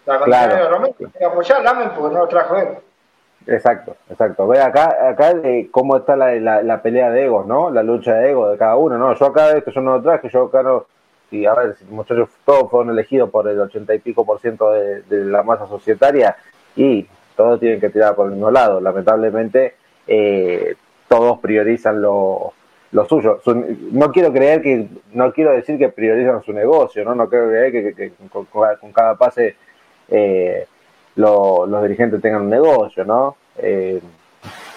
La 0.04 0.18
claro. 0.20 0.56
de 0.56 0.68
Romero 0.68 0.94
que 1.16 1.24
apoyar 1.24 1.62
Lamen 1.62 1.90
porque 1.90 2.14
no 2.14 2.20
lo 2.20 2.28
trajo 2.28 2.56
él. 2.56 2.68
Exacto, 3.46 3.96
exacto. 4.08 4.46
Ve 4.46 4.60
acá, 4.60 5.08
acá 5.08 5.34
de 5.34 5.68
cómo 5.70 5.96
está 5.96 6.16
la, 6.16 6.34
la, 6.34 6.62
la, 6.62 6.82
pelea 6.82 7.10
de 7.10 7.24
egos, 7.24 7.46
¿no? 7.46 7.70
La 7.70 7.82
lucha 7.82 8.14
de 8.14 8.30
egos 8.30 8.52
de 8.52 8.58
cada 8.58 8.76
uno, 8.76 8.98
¿no? 8.98 9.14
Yo 9.14 9.26
acá 9.26 9.50
esto 9.56 9.70
yo 9.70 9.80
no 9.80 9.96
lo 9.96 10.02
traje, 10.02 10.28
yo 10.28 10.44
acá 10.44 10.62
no 10.62 10.86
y 11.32 11.46
a 11.46 11.54
ver, 11.54 11.76
muchachos 11.90 12.28
todos 12.44 12.70
fueron 12.70 12.90
elegidos 12.90 13.30
por 13.30 13.48
el 13.48 13.58
ochenta 13.60 13.94
y 13.94 13.98
pico 13.98 14.24
por 14.24 14.40
ciento 14.40 14.70
de, 14.70 15.02
de, 15.02 15.24
la 15.24 15.42
masa 15.42 15.66
societaria 15.66 16.36
y 16.76 17.06
todos 17.36 17.58
tienen 17.58 17.80
que 17.80 17.90
tirar 17.90 18.14
por 18.14 18.26
el 18.26 18.32
mismo 18.32 18.50
lado. 18.50 18.80
Lamentablemente, 18.80 19.74
eh, 20.06 20.76
todos 21.08 21.38
priorizan 21.40 22.00
lo, 22.00 22.52
lo 22.92 23.06
suyo. 23.06 23.40
no 23.92 24.12
quiero 24.12 24.32
creer 24.32 24.62
que, 24.62 24.88
no 25.12 25.32
quiero 25.32 25.52
decir 25.52 25.78
que 25.78 25.88
priorizan 25.88 26.42
su 26.42 26.52
negocio, 26.52 27.04
no, 27.04 27.14
no 27.14 27.28
quiero 27.28 27.48
creer 27.48 27.72
que, 27.72 28.12
con, 28.30 28.92
cada 28.92 29.16
pase 29.16 29.56
eh, 30.08 30.66
los 31.16 31.82
dirigentes 31.82 32.20
tengan 32.20 32.42
un 32.42 32.50
negocio, 32.50 33.04
¿no? 33.04 33.36
Eh, 33.58 34.00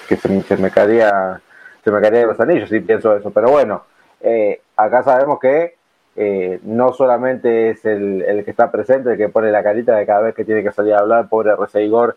que 0.08 0.16
se, 0.18 0.58
me 0.58 0.72
caería, 0.72 1.42
se 1.84 1.92
me 1.92 2.02
caería 2.02 2.26
los 2.26 2.40
anillos 2.40 2.70
si 2.70 2.80
pienso 2.80 3.16
eso, 3.16 3.32
pero 3.32 3.50
bueno, 3.50 3.84
eh, 4.22 4.62
acá 4.76 5.04
sabemos 5.04 5.40
que 5.40 5.75
no 6.64 6.94
solamente 6.94 7.72
es 7.72 7.84
el, 7.86 8.22
el, 8.22 8.46
que 8.46 8.52
está 8.52 8.72
presente 8.72 9.12
el 9.12 9.18
que 9.18 9.30
pone 9.30 9.52
la 9.52 9.64
carita 9.64 9.96
de 9.96 10.06
cada 10.06 10.22
vez 10.22 10.36
que 10.36 10.46
tiene 10.46 10.64
que 10.64 10.72
salir 10.72 10.94
a 10.94 11.00
hablar, 11.00 11.28
pobre 11.28 11.54
Igor 11.84 12.16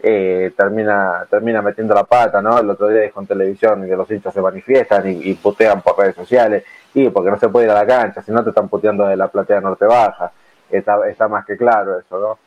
eh, 0.00 0.52
termina, 0.56 1.26
termina 1.28 1.60
metiendo 1.60 1.94
la 1.94 2.04
pata, 2.04 2.40
¿no? 2.40 2.58
El 2.58 2.70
otro 2.70 2.88
día 2.88 3.02
dijo 3.02 3.20
en 3.20 3.26
televisión 3.26 3.84
que 3.86 3.96
los 3.96 4.08
hinchas 4.10 4.32
se 4.32 4.40
manifiestan 4.40 5.02
y, 5.06 5.34
putean 5.34 5.82
por 5.82 5.98
redes 5.98 6.14
sociales, 6.14 6.64
y 6.94 7.08
porque 7.10 7.30
no 7.30 7.38
se 7.38 7.48
puede 7.48 7.66
ir 7.66 7.72
a 7.72 7.74
la 7.74 7.86
cancha, 7.86 8.22
si 8.22 8.30
no 8.30 8.42
te 8.44 8.50
están 8.50 8.68
puteando 8.68 9.06
de 9.06 9.16
la 9.16 9.28
platea 9.28 9.60
norte 9.60 9.86
baja, 9.86 10.30
está, 10.70 11.08
está 11.08 11.26
más 11.26 11.44
que 11.44 11.56
claro 11.56 11.98
eso, 11.98 12.18
¿no? 12.20 12.38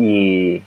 Y, 0.00 0.62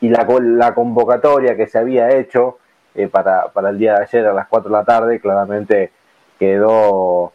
y 0.00 0.08
la, 0.08 0.26
la 0.40 0.74
convocatoria 0.74 1.56
que 1.56 1.66
se 1.66 1.78
había 1.78 2.08
hecho 2.10 2.58
eh, 2.94 3.08
para, 3.08 3.48
para 3.48 3.68
el 3.68 3.78
día 3.78 3.96
de 3.96 4.02
ayer 4.04 4.26
a 4.26 4.32
las 4.32 4.48
4 4.48 4.70
de 4.70 4.76
la 4.76 4.84
tarde 4.84 5.20
claramente 5.20 5.92
quedó, 6.38 7.32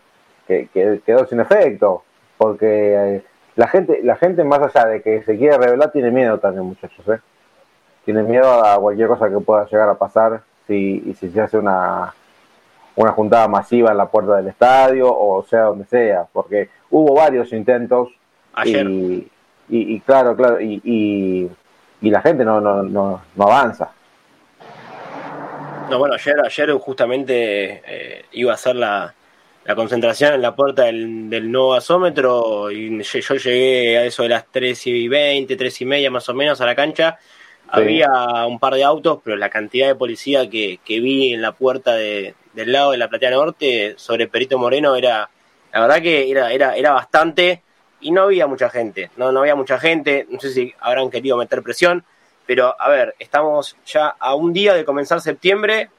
que, 0.50 1.00
quedó 1.06 1.26
sin 1.28 1.40
efecto, 1.40 2.04
porque 2.38 3.16
eh, 3.16 3.24
la 3.56 3.68
gente, 3.68 4.02
la 4.04 4.16
gente 4.16 4.44
más 4.44 4.60
allá 4.60 4.88
de 4.88 5.02
que 5.02 5.22
se 5.24 5.38
quiere 5.38 5.58
revelar 5.58 5.92
tiene 5.92 6.12
miedo 6.12 6.40
también 6.40 6.66
muchachos, 6.66 7.08
¿eh? 7.08 7.20
tienen 8.06 8.28
miedo 8.28 8.66
a 8.66 8.80
cualquier 8.80 9.08
cosa 9.08 9.30
que 9.30 9.40
pueda 9.40 9.66
llegar 9.66 9.90
a 9.90 9.98
pasar 9.98 10.42
si, 10.66 11.14
si 11.20 11.30
se 11.30 11.42
hace 11.42 11.58
una, 11.58 12.14
una 12.96 13.12
juntada 13.12 13.48
masiva 13.48 13.92
en 13.92 13.98
la 13.98 14.08
puerta 14.08 14.38
del 14.38 14.48
estadio 14.48 15.08
o 15.16 15.44
sea 15.44 15.64
donde 15.64 15.86
sea, 15.86 16.26
porque 16.32 16.70
hubo 16.90 17.14
varios 17.14 17.54
intentos 17.54 18.10
Y, 18.66 19.28
y, 19.70 20.00
claro, 20.00 20.36
claro, 20.36 20.60
y, 20.60 20.82
y, 22.02 22.10
la 22.10 22.22
gente 22.22 22.44
no, 22.44 22.60
no, 22.60 22.82
no, 22.82 23.22
avanza. 23.38 23.92
No, 25.92 26.00
bueno, 26.00 26.16
ayer, 26.16 26.36
ayer 26.44 26.72
justamente 26.74 27.84
eh, 27.86 28.26
iba 28.32 28.54
a 28.54 28.58
ser 28.58 28.76
la, 28.76 29.14
la 29.66 29.76
concentración 29.76 30.34
en 30.34 30.42
la 30.42 30.56
puerta 30.56 30.86
del, 30.86 31.30
del 31.30 31.52
nuevo 31.52 31.72
gasómetro 31.72 32.72
y 32.72 33.02
yo 33.04 33.36
llegué 33.36 33.98
a 33.98 34.06
eso 34.06 34.24
de 34.24 34.30
las 34.30 34.46
3 34.52 34.88
y 34.88 35.08
20, 35.08 35.56
3 35.56 35.82
y 35.82 35.86
media 35.86 36.12
más 36.12 36.28
o 36.30 36.34
menos 36.34 36.60
a 36.62 36.66
la 36.66 36.76
cancha. 36.76 37.18
Había 37.72 38.10
un 38.48 38.58
par 38.58 38.74
de 38.74 38.84
autos, 38.84 39.20
pero 39.24 39.38
la 39.38 39.50
cantidad 39.50 39.88
de 39.88 39.94
policía 39.94 40.50
que, 40.50 40.80
que 40.84 41.00
vi 41.00 41.34
en 41.34 41.42
la 41.44 41.52
puerta 41.52 41.94
de, 41.94 42.34
del 42.54 42.72
lado 42.72 42.92
de 42.92 42.98
la 42.98 43.10
Platea 43.10 43.32
Norte 43.32 43.94
sobre 43.98 44.28
Perito 44.28 44.58
Moreno 44.58 44.96
era, 44.96 45.30
la 45.72 45.82
verdad 45.82 46.02
que 46.02 46.32
era, 46.32 46.52
era, 46.52 46.76
era 46.76 46.94
bastante 46.94 47.62
y 48.02 48.12
no 48.12 48.24
había 48.24 48.48
mucha 48.48 48.70
gente, 48.70 49.12
no, 49.18 49.32
no 49.32 49.42
había 49.42 49.56
mucha 49.56 49.78
gente, 49.78 50.26
no 50.30 50.40
sé 50.40 50.52
si 50.52 50.74
habrán 50.80 51.10
querido 51.10 51.38
meter 51.38 51.62
presión, 51.62 52.04
pero 52.46 52.76
a 52.80 52.90
ver, 52.90 53.16
estamos 53.20 53.76
ya 53.86 54.08
a 54.08 54.34
un 54.34 54.54
día 54.54 54.74
de 54.74 54.86
comenzar 54.86 55.22
septiembre, 55.22 55.90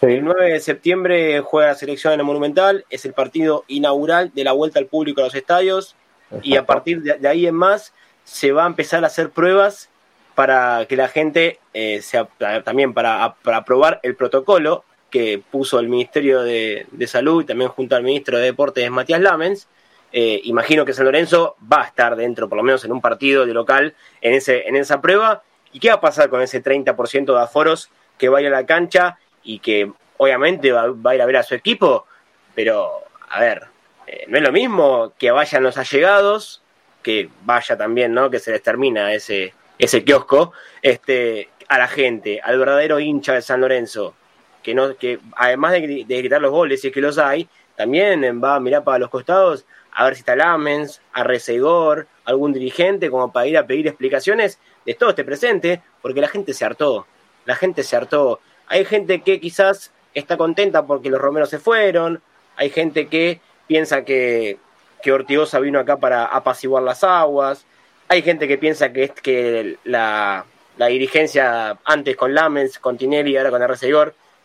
el 0.00 0.24
9 0.24 0.52
de 0.52 0.60
septiembre 0.60 1.40
juega 1.40 1.68
la 1.68 1.74
selección 1.74 2.12
en 2.12 2.20
el 2.20 2.26
Monumental, 2.26 2.84
es 2.90 3.04
el 3.04 3.12
partido 3.12 3.64
inaugural 3.68 4.32
de 4.34 4.44
la 4.44 4.52
vuelta 4.52 4.78
al 4.78 4.86
público 4.86 5.20
a 5.20 5.24
los 5.24 5.34
estadios 5.34 5.96
y 6.42 6.56
a 6.56 6.66
partir 6.66 7.02
de 7.02 7.28
ahí 7.28 7.46
en 7.46 7.54
más 7.54 7.92
se 8.24 8.52
va 8.52 8.64
a 8.64 8.66
empezar 8.66 9.04
a 9.04 9.06
hacer 9.06 9.30
pruebas 9.30 9.88
para 10.34 10.84
que 10.86 10.96
la 10.96 11.08
gente 11.08 11.58
eh, 11.72 12.02
sea 12.02 12.28
también 12.62 12.92
para, 12.92 13.24
aprobar 13.24 14.00
el 14.02 14.16
protocolo 14.16 14.84
que 15.10 15.40
puso 15.50 15.80
el 15.80 15.88
Ministerio 15.88 16.42
de, 16.42 16.86
Salud 17.06 17.42
y 17.42 17.46
también 17.46 17.70
junto 17.70 17.96
al 17.96 18.02
Ministro 18.02 18.36
de 18.36 18.44
Deportes 18.44 18.90
Matías 18.90 19.20
Lamens. 19.20 19.66
Eh, 20.12 20.40
imagino 20.44 20.84
que 20.84 20.92
San 20.92 21.06
Lorenzo 21.06 21.56
va 21.72 21.82
a 21.82 21.86
estar 21.86 22.16
dentro, 22.16 22.48
por 22.48 22.58
lo 22.58 22.64
menos 22.64 22.84
en 22.84 22.92
un 22.92 23.00
partido 23.00 23.46
de 23.46 23.54
local, 23.54 23.94
en, 24.20 24.34
ese, 24.34 24.68
en 24.68 24.76
esa 24.76 25.00
prueba. 25.00 25.42
¿Y 25.72 25.80
qué 25.80 25.88
va 25.88 25.94
a 25.94 26.00
pasar 26.00 26.28
con 26.28 26.42
ese 26.42 26.62
30% 26.62 27.34
de 27.34 27.40
aforos 27.40 27.90
que 28.18 28.28
va 28.28 28.38
a 28.38 28.40
ir 28.42 28.48
a 28.48 28.50
la 28.50 28.66
cancha 28.66 29.18
y 29.46 29.60
que 29.60 29.90
obviamente 30.18 30.72
va, 30.72 30.82
a 30.82 31.14
ir 31.14 31.22
a 31.22 31.26
ver 31.26 31.36
a 31.38 31.42
su 31.42 31.54
equipo? 31.54 32.06
Pero, 32.54 33.04
a 33.30 33.40
ver, 33.40 33.62
eh, 34.06 34.24
no 34.28 34.36
es 34.36 34.42
lo 34.42 34.52
mismo 34.52 35.12
que 35.18 35.30
vayan 35.30 35.62
los 35.62 35.78
allegados, 35.78 36.62
que 37.02 37.30
vaya 37.42 37.76
también, 37.76 38.12
¿no? 38.12 38.28
Que 38.28 38.38
se 38.38 38.50
les 38.50 38.62
termina 38.62 39.14
ese, 39.14 39.54
ese 39.78 40.04
kiosco, 40.04 40.52
este, 40.82 41.48
a 41.68 41.78
la 41.78 41.88
gente, 41.88 42.40
al 42.42 42.58
verdadero 42.58 43.00
hincha 43.00 43.34
de 43.34 43.42
San 43.42 43.60
Lorenzo, 43.60 44.14
que 44.62 44.74
no, 44.74 44.96
que 44.96 45.20
además 45.36 45.72
de, 45.72 46.04
gritar 46.04 46.40
los 46.40 46.50
goles, 46.50 46.80
si 46.80 46.88
es 46.88 46.94
que 46.94 47.00
los 47.00 47.18
hay, 47.18 47.48
también 47.76 48.40
va 48.42 48.56
a 48.56 48.60
mirar 48.60 48.84
para 48.84 48.98
los 48.98 49.10
costados 49.10 49.64
a 49.96 50.04
ver 50.04 50.14
si 50.14 50.20
está 50.20 50.36
Lamens, 50.36 51.00
a 51.14 51.24
Resegor, 51.24 52.06
algún 52.26 52.52
dirigente, 52.52 53.10
como 53.10 53.32
para 53.32 53.46
ir 53.46 53.56
a 53.56 53.66
pedir 53.66 53.86
explicaciones 53.86 54.60
de 54.84 54.92
todo 54.92 55.10
este 55.10 55.24
presente, 55.24 55.82
porque 56.02 56.20
la 56.20 56.28
gente 56.28 56.52
se 56.52 56.66
hartó, 56.66 57.06
la 57.46 57.56
gente 57.56 57.82
se 57.82 57.96
hartó. 57.96 58.40
Hay 58.68 58.84
gente 58.84 59.22
que 59.22 59.40
quizás 59.40 59.92
está 60.14 60.36
contenta 60.36 60.86
porque 60.86 61.10
los 61.10 61.20
romeros 61.20 61.50
se 61.50 61.58
fueron, 61.58 62.22
hay 62.56 62.70
gente 62.70 63.08
que 63.08 63.40
piensa 63.66 64.04
que, 64.04 64.58
que 65.02 65.12
Ortigosa 65.12 65.60
vino 65.60 65.78
acá 65.78 65.98
para 65.98 66.24
apaciguar 66.24 66.82
las 66.82 67.04
aguas, 67.04 67.64
hay 68.08 68.22
gente 68.22 68.48
que 68.48 68.58
piensa 68.58 68.92
que 68.92 69.08
que 69.08 69.78
la, 69.84 70.44
dirigencia 70.76 71.78
antes 71.84 72.16
con 72.16 72.34
Lamens, 72.34 72.78
con 72.78 72.96
Tinelli 72.96 73.36
ahora 73.36 73.50
con 73.50 73.62
RC 73.62 73.88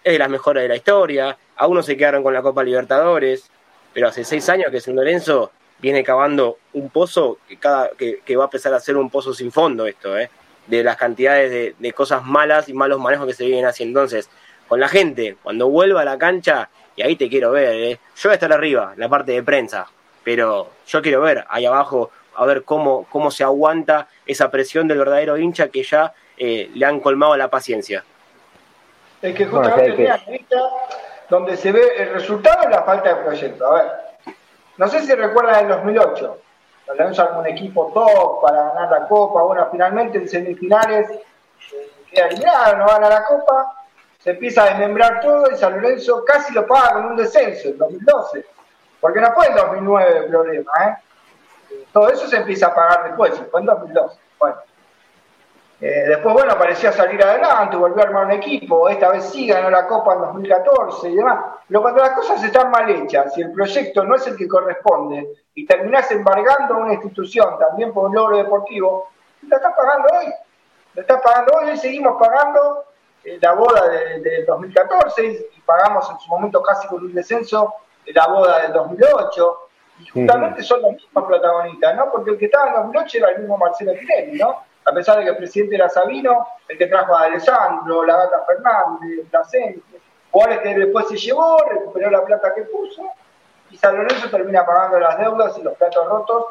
es 0.04 0.14
de 0.14 0.20
las 0.20 0.30
mejores 0.30 0.64
de 0.64 0.70
la 0.70 0.76
historia. 0.76 1.38
Algunos 1.58 1.86
se 1.86 1.96
quedaron 1.96 2.24
con 2.24 2.34
la 2.34 2.42
Copa 2.42 2.64
Libertadores, 2.64 3.50
pero 3.94 4.08
hace 4.08 4.24
seis 4.24 4.50
años 4.50 4.72
que 4.72 4.82
San 4.82 4.96
Lorenzo 4.96 5.52
viene 5.80 6.04
cavando 6.04 6.58
un 6.74 6.90
pozo 6.90 7.40
que, 7.48 7.58
cada, 7.58 7.92
que, 7.98 8.36
va 8.36 8.46
a 8.46 8.48
empezar 8.48 8.74
a 8.74 8.80
ser 8.80 8.98
un 8.98 9.10
pozo 9.10 9.34
sin 9.34 9.52
fondo 9.52 9.86
esto, 9.86 10.18
¿eh? 10.18 10.30
De 10.68 10.84
las 10.84 10.98
cantidades 10.98 11.76
de, 11.78 11.94
cosas 11.94 12.24
malas 12.24 12.70
y 12.70 12.74
malos 12.74 13.00
manejos 13.00 13.28
que 13.28 13.34
se 13.34 13.46
vienen 13.46 13.66
haciendo. 13.66 14.00
Entonces, 14.00 14.30
con 14.68 14.80
la 14.80 14.88
gente, 14.88 15.38
cuando 15.44 15.70
vuelva 15.70 16.02
a 16.02 16.06
la 16.06 16.18
cancha, 16.18 16.70
y 16.96 17.02
ahí 17.02 17.16
te 17.16 17.30
quiero 17.30 17.52
ver, 17.52 17.74
¿eh? 17.74 18.00
yo 18.16 18.30
voy 18.30 18.32
a 18.32 18.34
estar 18.36 18.54
arriba, 18.54 18.94
la 18.98 19.10
parte 19.10 19.32
de 19.32 19.44
prensa, 19.44 19.88
pero 20.24 20.70
yo 20.88 21.02
quiero 21.02 21.22
ver 21.22 21.46
ahí 21.50 21.66
abajo 21.66 22.12
a 22.36 22.46
ver 22.46 22.64
cómo, 22.64 23.06
cómo 23.10 23.32
se 23.32 23.44
aguanta 23.44 24.08
esa 24.26 24.50
presión 24.50 24.88
del 24.88 25.00
verdadero 25.00 25.38
hincha 25.38 25.70
que 25.70 25.84
ya 25.84 26.14
eh, 26.38 26.70
le 26.74 26.86
han 26.86 27.00
colmado 27.00 27.36
la 27.38 27.50
paciencia. 27.50 28.04
Es 29.22 29.36
que 29.36 29.46
justamente 29.46 30.08
no, 30.08 30.18
que... 30.26 30.46
donde 31.30 31.58
se 31.58 31.72
ve 31.72 31.82
el 31.98 32.14
resultado 32.14 32.64
de 32.64 32.70
la 32.70 32.84
falta 32.84 33.10
de 33.10 33.24
proyecto. 33.24 33.68
A 33.68 33.74
ver, 33.74 33.92
no 34.78 34.88
sé 34.88 35.02
si 35.02 35.14
recuerdan 35.14 35.66
el 35.66 35.68
2008, 35.68 36.38
armó 37.00 37.40
un 37.40 37.48
equipo 37.48 37.92
top 37.94 38.42
para 38.42 38.70
ganar 38.70 38.92
la 38.92 39.08
Copa, 39.08 39.42
bueno, 39.44 39.68
finalmente 39.72 40.18
en 40.18 40.28
semifinales 40.28 41.10
eh, 41.12 41.92
queda 42.12 42.28
eliminado, 42.28 42.78
no 42.78 42.88
gana 42.88 43.10
la 43.10 43.24
Copa, 43.26 43.74
se 44.20 44.32
empieza 44.32 44.64
a 44.64 44.70
desmembrar 44.70 45.22
todo 45.22 45.50
y 45.52 45.56
San 45.56 45.74
Lorenzo 45.74 46.24
casi 46.26 46.54
lo 46.54 46.66
paga 46.68 46.94
con 46.94 47.06
un 47.06 47.16
descenso 47.16 47.70
en 47.70 47.78
2012, 47.78 48.46
porque 49.00 49.20
no 49.20 49.34
fue 49.34 49.48
en 49.48 49.56
2009 49.56 50.18
el 50.18 50.26
problema, 50.26 50.72
¿eh? 50.86 50.96
Todo 51.92 52.10
eso 52.10 52.28
se 52.28 52.38
empieza 52.38 52.68
a 52.68 52.76
pagar 52.76 53.06
después, 53.06 53.34
fue 53.50 53.60
en 53.62 53.66
2002. 53.66 54.20
Bueno. 54.40 54.56
Eh, 55.82 56.04
después, 56.08 56.36
bueno, 56.36 56.56
parecía 56.60 56.92
salir 56.92 57.24
adelante, 57.24 57.76
volvió 57.76 58.04
a 58.04 58.06
armar 58.06 58.26
un 58.26 58.32
equipo, 58.34 58.88
esta 58.88 59.10
vez 59.10 59.26
sí 59.26 59.48
ganó 59.48 59.72
la 59.72 59.88
Copa 59.88 60.14
en 60.14 60.22
2014 60.22 61.10
y 61.10 61.16
demás. 61.16 61.44
Pero 61.68 61.82
cuando 61.82 62.02
las 62.02 62.12
cosas 62.12 62.44
están 62.44 62.70
mal 62.70 62.88
hechas 62.88 63.36
y 63.36 63.42
el 63.42 63.52
proyecto 63.52 64.04
no 64.04 64.16
es 64.16 64.28
el 64.28 64.38
que 64.38 64.48
corresponde 64.48 65.28
y 65.56 65.66
terminás 65.66 66.12
embargando 66.12 66.76
a 66.76 66.78
una 66.78 66.94
institución 66.94 67.58
también 67.58 67.92
por 67.92 68.10
un 68.10 68.16
logro 68.16 68.38
deportivo, 68.38 69.10
la 69.48 69.56
estás 69.56 69.74
pagando 69.76 70.08
hoy. 70.20 70.34
La 70.94 71.02
estás 71.02 71.22
pagando 71.22 71.54
hoy 71.58 71.72
y 71.72 71.78
seguimos 71.78 72.16
pagando 72.22 72.86
eh, 73.24 73.40
la 73.42 73.54
boda 73.54 73.90
del 73.90 74.22
de 74.22 74.46
2014 74.46 75.26
y 75.26 75.62
pagamos 75.62 76.08
en 76.12 76.20
su 76.20 76.30
momento 76.30 76.62
casi 76.62 76.88
con 76.88 77.04
un 77.04 77.14
descenso 77.14 77.74
la 78.14 78.28
boda 78.28 78.62
del 78.64 78.74
2008 78.74 79.60
y 80.00 80.08
justamente 80.08 80.64
son 80.64 80.82
los 80.82 80.94
mismos 80.94 81.26
protagonistas, 81.26 81.96
¿no? 81.96 82.12
Porque 82.12 82.32
el 82.32 82.38
que 82.38 82.46
estaba 82.46 82.68
en 82.68 82.74
2008 82.84 83.18
era 83.18 83.30
el 83.32 83.40
mismo 83.40 83.58
Marcelo 83.58 83.94
Tinelli, 83.94 84.40
¿no? 84.40 84.64
A 84.92 84.94
pesar 84.94 85.20
de 85.20 85.24
que 85.24 85.30
el 85.30 85.38
presidente 85.38 85.76
era 85.76 85.88
Sabino, 85.88 86.46
el 86.68 86.78
que 86.78 86.88
trajo 86.88 87.16
a 87.16 87.22
Alessandro, 87.22 88.04
la 88.04 88.18
gata 88.18 88.44
Fernández, 88.46 89.26
Placente, 89.30 90.02
jugadores 90.30 90.60
que 90.60 90.80
después 90.80 91.08
se 91.08 91.16
llevó, 91.16 91.58
recuperó 91.60 92.12
la 92.12 92.26
plata 92.26 92.54
que 92.54 92.64
puso, 92.64 93.04
y 93.70 93.78
San 93.78 93.96
Lorenzo 93.96 94.30
termina 94.30 94.66
pagando 94.66 95.00
las 95.00 95.18
deudas 95.18 95.58
y 95.58 95.62
los 95.62 95.78
platos 95.78 96.06
rotos 96.06 96.48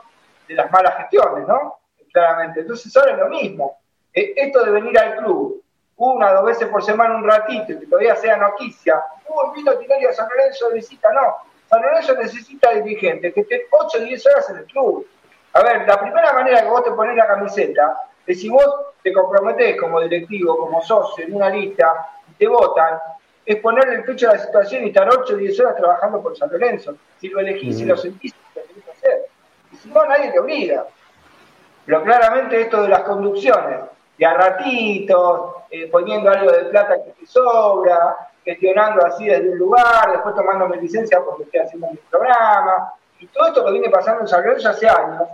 de 0.49 0.55
las 0.55 0.73
malas 0.73 0.97
gestiones, 0.97 1.47
¿no? 1.47 1.81
Claramente. 2.11 2.61
Entonces 2.61 2.97
ahora 2.97 3.13
es 3.13 3.19
lo 3.19 3.29
mismo. 3.29 3.77
Eh, 4.15 4.33
esto 4.35 4.65
de 4.65 4.71
venir 4.71 4.99
al 4.99 5.17
club 5.19 5.63
una 5.97 6.31
o 6.31 6.35
dos 6.37 6.45
veces 6.47 6.67
por 6.69 6.83
semana 6.83 7.17
un 7.17 7.29
ratito, 7.29 7.79
que 7.79 7.87
todavía 7.87 8.17
sea 8.17 8.39
noticia, 8.39 9.05
uh, 9.29 9.53
vino 9.53 9.77
Tinelli 9.77 10.07
a 10.07 10.15
San 10.15 10.31
Lorenzo 10.31 10.71
de 10.71 10.77
visita, 10.77 11.13
no 11.13 11.37
San 11.69 11.83
Lorenzo 11.83 12.15
necesita 12.15 12.71
dirigentes 12.71 13.35
que 13.35 13.41
estén 13.43 13.61
8 13.71 13.99
o 13.99 14.01
10 14.01 14.27
horas 14.27 14.49
en 14.49 14.57
el 14.57 14.65
club. 14.65 15.07
A 15.53 15.63
ver, 15.63 15.87
la 15.87 16.01
primera 16.01 16.33
manera 16.33 16.63
que 16.63 16.69
vos 16.69 16.83
te 16.83 16.93
pones 16.93 17.15
la 17.15 17.27
camiseta 17.27 18.10
es 18.27 18.41
si 18.41 18.49
vos 18.49 18.67
te 19.03 19.13
comprometés 19.13 19.79
como 19.81 20.01
directivo, 20.01 20.57
como 20.57 20.83
socio 20.83 21.25
en 21.25 21.35
una 21.35 21.51
lista 21.51 22.11
y 22.31 22.35
te 22.35 22.47
votan, 22.47 22.99
es 23.45 23.57
ponerle 23.57 23.97
el 23.97 24.05
pecho 24.05 24.29
a 24.29 24.35
la 24.35 24.39
situación 24.39 24.85
y 24.85 24.89
estar 24.89 25.09
8 25.09 25.35
o 25.35 25.37
10 25.37 25.61
horas 25.61 25.77
trabajando 25.77 26.23
por 26.23 26.37
San 26.37 26.51
Lorenzo. 26.51 26.97
Si 27.21 27.29
lo 27.29 27.41
elegís, 27.41 27.79
si 27.79 27.85
lo 27.85 27.97
sentís, 27.97 28.35
lo 28.55 28.63
tenés 28.63 28.85
que 28.85 28.91
hacer. 28.91 29.27
Y 29.73 29.77
si 29.77 29.89
no, 29.89 30.05
nadie 30.07 30.31
te 30.31 30.39
obliga. 30.39 30.87
Pero 31.87 32.03
claramente 32.05 32.61
esto 32.61 32.83
de 32.83 32.89
las 32.89 33.01
conducciones, 33.01 33.81
de 34.17 34.27
a 34.27 34.35
ratitos, 34.35 35.55
eh, 35.71 35.89
poniendo 35.91 36.31
algo 36.31 36.53
de 36.53 36.65
plata 36.67 37.03
que 37.03 37.11
te 37.13 37.27
sobra, 37.27 38.17
gestionando 38.45 39.05
así 39.05 39.27
desde 39.27 39.51
un 39.51 39.59
lugar, 39.59 40.13
después 40.13 40.35
tomándome 40.35 40.77
licencia 40.77 41.21
porque 41.25 41.45
estoy 41.45 41.61
haciendo 41.61 41.91
mi 41.91 41.97
programa, 42.11 42.93
y 43.19 43.27
todo 43.27 43.49
esto 43.49 43.65
que 43.65 43.73
viene 43.73 43.91
pasando 43.91 44.23
en 44.23 44.29
San 44.29 44.45
Lorenzo 44.45 44.69
hace 44.71 44.89
años, 44.89 45.29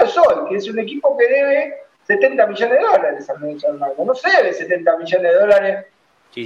es 0.00 0.18
hoy, 0.18 0.48
que 0.48 0.56
es 0.56 0.68
un 0.68 0.78
equipo 0.78 1.16
que 1.16 1.28
debe 1.28 1.82
70 2.04 2.46
millones 2.46 2.78
de 2.78 2.84
dólares 2.84 3.26
San 3.26 3.40
Lorenzo 3.40 3.68
Almagro. 3.68 4.04
No 4.04 4.14
se 4.14 4.30
debe 4.30 4.52
70 4.52 4.96
millones 4.96 5.32
de 5.32 5.38
dólares 5.38 5.86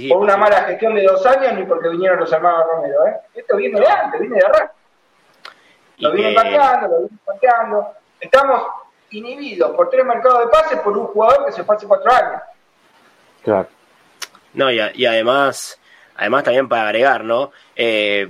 por 0.09 0.17
una 0.17 0.37
mala 0.37 0.63
gestión 0.63 0.95
de 0.95 1.03
dos 1.03 1.25
años 1.25 1.53
ni 1.53 1.63
porque 1.63 1.89
vinieron 1.89 2.19
los 2.19 2.31
hermanos 2.31 2.65
Romero. 2.71 3.07
¿eh? 3.07 3.15
Esto 3.35 3.55
viene 3.55 3.79
de 3.79 3.87
antes, 3.87 4.19
viene 4.19 4.35
de 4.35 4.45
arranque. 4.45 4.73
Lo 5.99 6.11
vienen 6.11 6.35
pateando, 6.35 6.87
lo 6.87 6.99
vienen 6.99 7.19
pateando. 7.25 7.93
Estamos 8.19 8.63
inhibidos 9.11 9.75
por 9.75 9.89
tres 9.89 10.05
mercados 10.05 10.39
de 10.39 10.47
pases 10.47 10.79
por 10.79 10.97
un 10.97 11.07
jugador 11.07 11.45
que 11.45 11.51
se 11.51 11.63
fue 11.63 11.75
hace 11.75 11.87
cuatro 11.87 12.11
años. 12.11 12.41
Claro. 13.43 13.67
No, 14.53 14.71
y, 14.71 14.79
y 14.95 15.05
además, 15.05 15.79
además 16.15 16.43
también 16.43 16.67
para 16.67 16.83
agregar, 16.83 17.23
¿no? 17.23 17.51
Eh, 17.75 18.27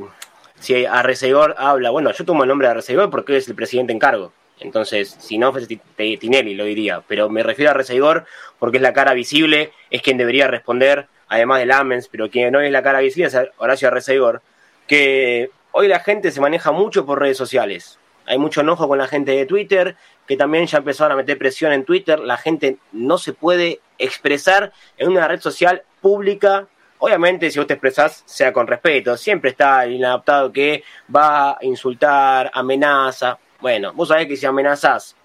si 0.59 0.85
Arrecegor 0.85 1.55
habla, 1.57 1.89
bueno, 1.89 2.11
yo 2.11 2.25
tomo 2.25 2.43
el 2.43 2.49
nombre 2.49 2.67
de 2.67 2.71
Arrecegor 2.71 3.09
porque 3.09 3.37
es 3.37 3.47
el 3.47 3.55
presidente 3.55 3.93
en 3.93 3.99
cargo. 3.99 4.31
Entonces, 4.59 5.15
si 5.19 5.37
no 5.37 5.53
Tinelli, 5.53 6.55
lo 6.55 6.65
diría. 6.65 7.03
Pero 7.07 7.29
me 7.29 7.43
refiero 7.43 7.69
a 7.69 7.73
Arrecegor 7.73 8.25
porque 8.59 8.77
es 8.77 8.83
la 8.83 8.93
cara 8.93 9.13
visible, 9.13 9.71
es 9.89 10.01
quien 10.01 10.17
debería 10.17 10.47
responder, 10.47 11.07
además 11.27 11.59
de 11.59 11.67
Lamens, 11.67 12.07
pero 12.07 12.29
quien 12.29 12.51
no 12.51 12.61
es 12.61 12.71
la 12.71 12.81
cara 12.81 12.99
visible 12.99 13.27
es 13.27 13.37
Horacio 13.57 13.87
Arrecegor. 13.87 14.41
Que 14.87 15.51
hoy 15.71 15.87
la 15.87 15.99
gente 15.99 16.31
se 16.31 16.41
maneja 16.41 16.71
mucho 16.71 17.05
por 17.05 17.19
redes 17.19 17.37
sociales. 17.37 17.99
Hay 18.25 18.37
mucho 18.37 18.61
enojo 18.61 18.87
con 18.87 18.97
la 18.97 19.07
gente 19.07 19.31
de 19.31 19.45
Twitter, 19.45 19.95
que 20.27 20.35
también 20.35 20.65
ya 20.65 20.79
empezaron 20.79 21.13
a 21.13 21.15
meter 21.15 21.37
presión 21.37 21.71
en 21.71 21.85
Twitter. 21.85 22.19
La 22.19 22.37
gente 22.37 22.77
no 22.91 23.17
se 23.17 23.33
puede 23.33 23.79
expresar 23.97 24.73
en 24.97 25.09
una 25.09 25.27
red 25.27 25.39
social 25.39 25.83
pública 26.01 26.67
Obviamente, 26.99 27.51
si 27.51 27.59
vos 27.59 27.67
te 27.67 27.75
expresás, 27.75 28.23
sea 28.25 28.51
con 28.51 28.65
respeto. 28.65 29.15
Siempre 29.17 29.51
está 29.51 29.83
el 29.83 29.93
inadaptado 29.93 30.51
que 30.51 30.83
va 31.15 31.51
a 31.51 31.57
insultar, 31.61 32.49
amenaza. 32.53 33.37
Bueno, 33.59 33.93
vos 33.93 34.09
sabés 34.09 34.27
que 34.27 34.37
si 34.37 34.45
amenazás 34.45 35.15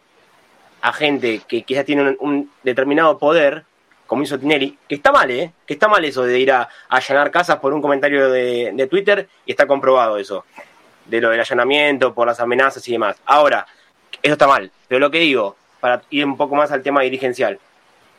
a 0.80 0.93
gente 0.93 1.41
que 1.47 1.62
quizás 1.62 1.85
tiene 1.85 2.16
un, 2.20 2.51
determinado 2.62 3.18
poder, 3.18 3.64
como 4.07 4.22
hizo 4.22 4.39
Tinelli, 4.39 4.78
que 4.89 4.97
está 4.97 5.12
mal, 5.12 5.30
¿eh? 5.30 5.53
Que 5.66 5.74
está 5.74 5.89
mal 5.89 6.05
eso 6.05 6.22
de 6.22 6.39
ir 6.39 6.53
a, 6.53 6.68
allanar 6.89 7.30
casas 7.30 7.59
por 7.59 7.72
un 7.72 7.80
comentario 7.80 8.30
de, 8.30 8.72
de, 8.72 8.87
Twitter 8.87 9.28
y 9.47 9.53
está 9.53 9.66
comprobado 9.66 10.18
eso, 10.18 10.45
de 11.07 11.20
lo 11.20 11.30
del 11.30 11.41
allanamiento, 11.41 12.14
por 12.14 12.26
las 12.26 12.41
amenazas 12.41 12.87
y 12.89 12.93
demás. 12.93 13.16
Ahora, 13.24 13.66
eso 14.22 14.33
está 14.33 14.47
mal, 14.47 14.70
pero 14.89 14.99
lo 14.99 15.11
que 15.11 15.18
digo, 15.18 15.57
para 15.80 16.03
ir 16.11 16.24
un 16.24 16.37
poco 16.37 16.55
más 16.55 16.72
al 16.72 16.83
tema 16.83 17.03
dirigencial, 17.03 17.59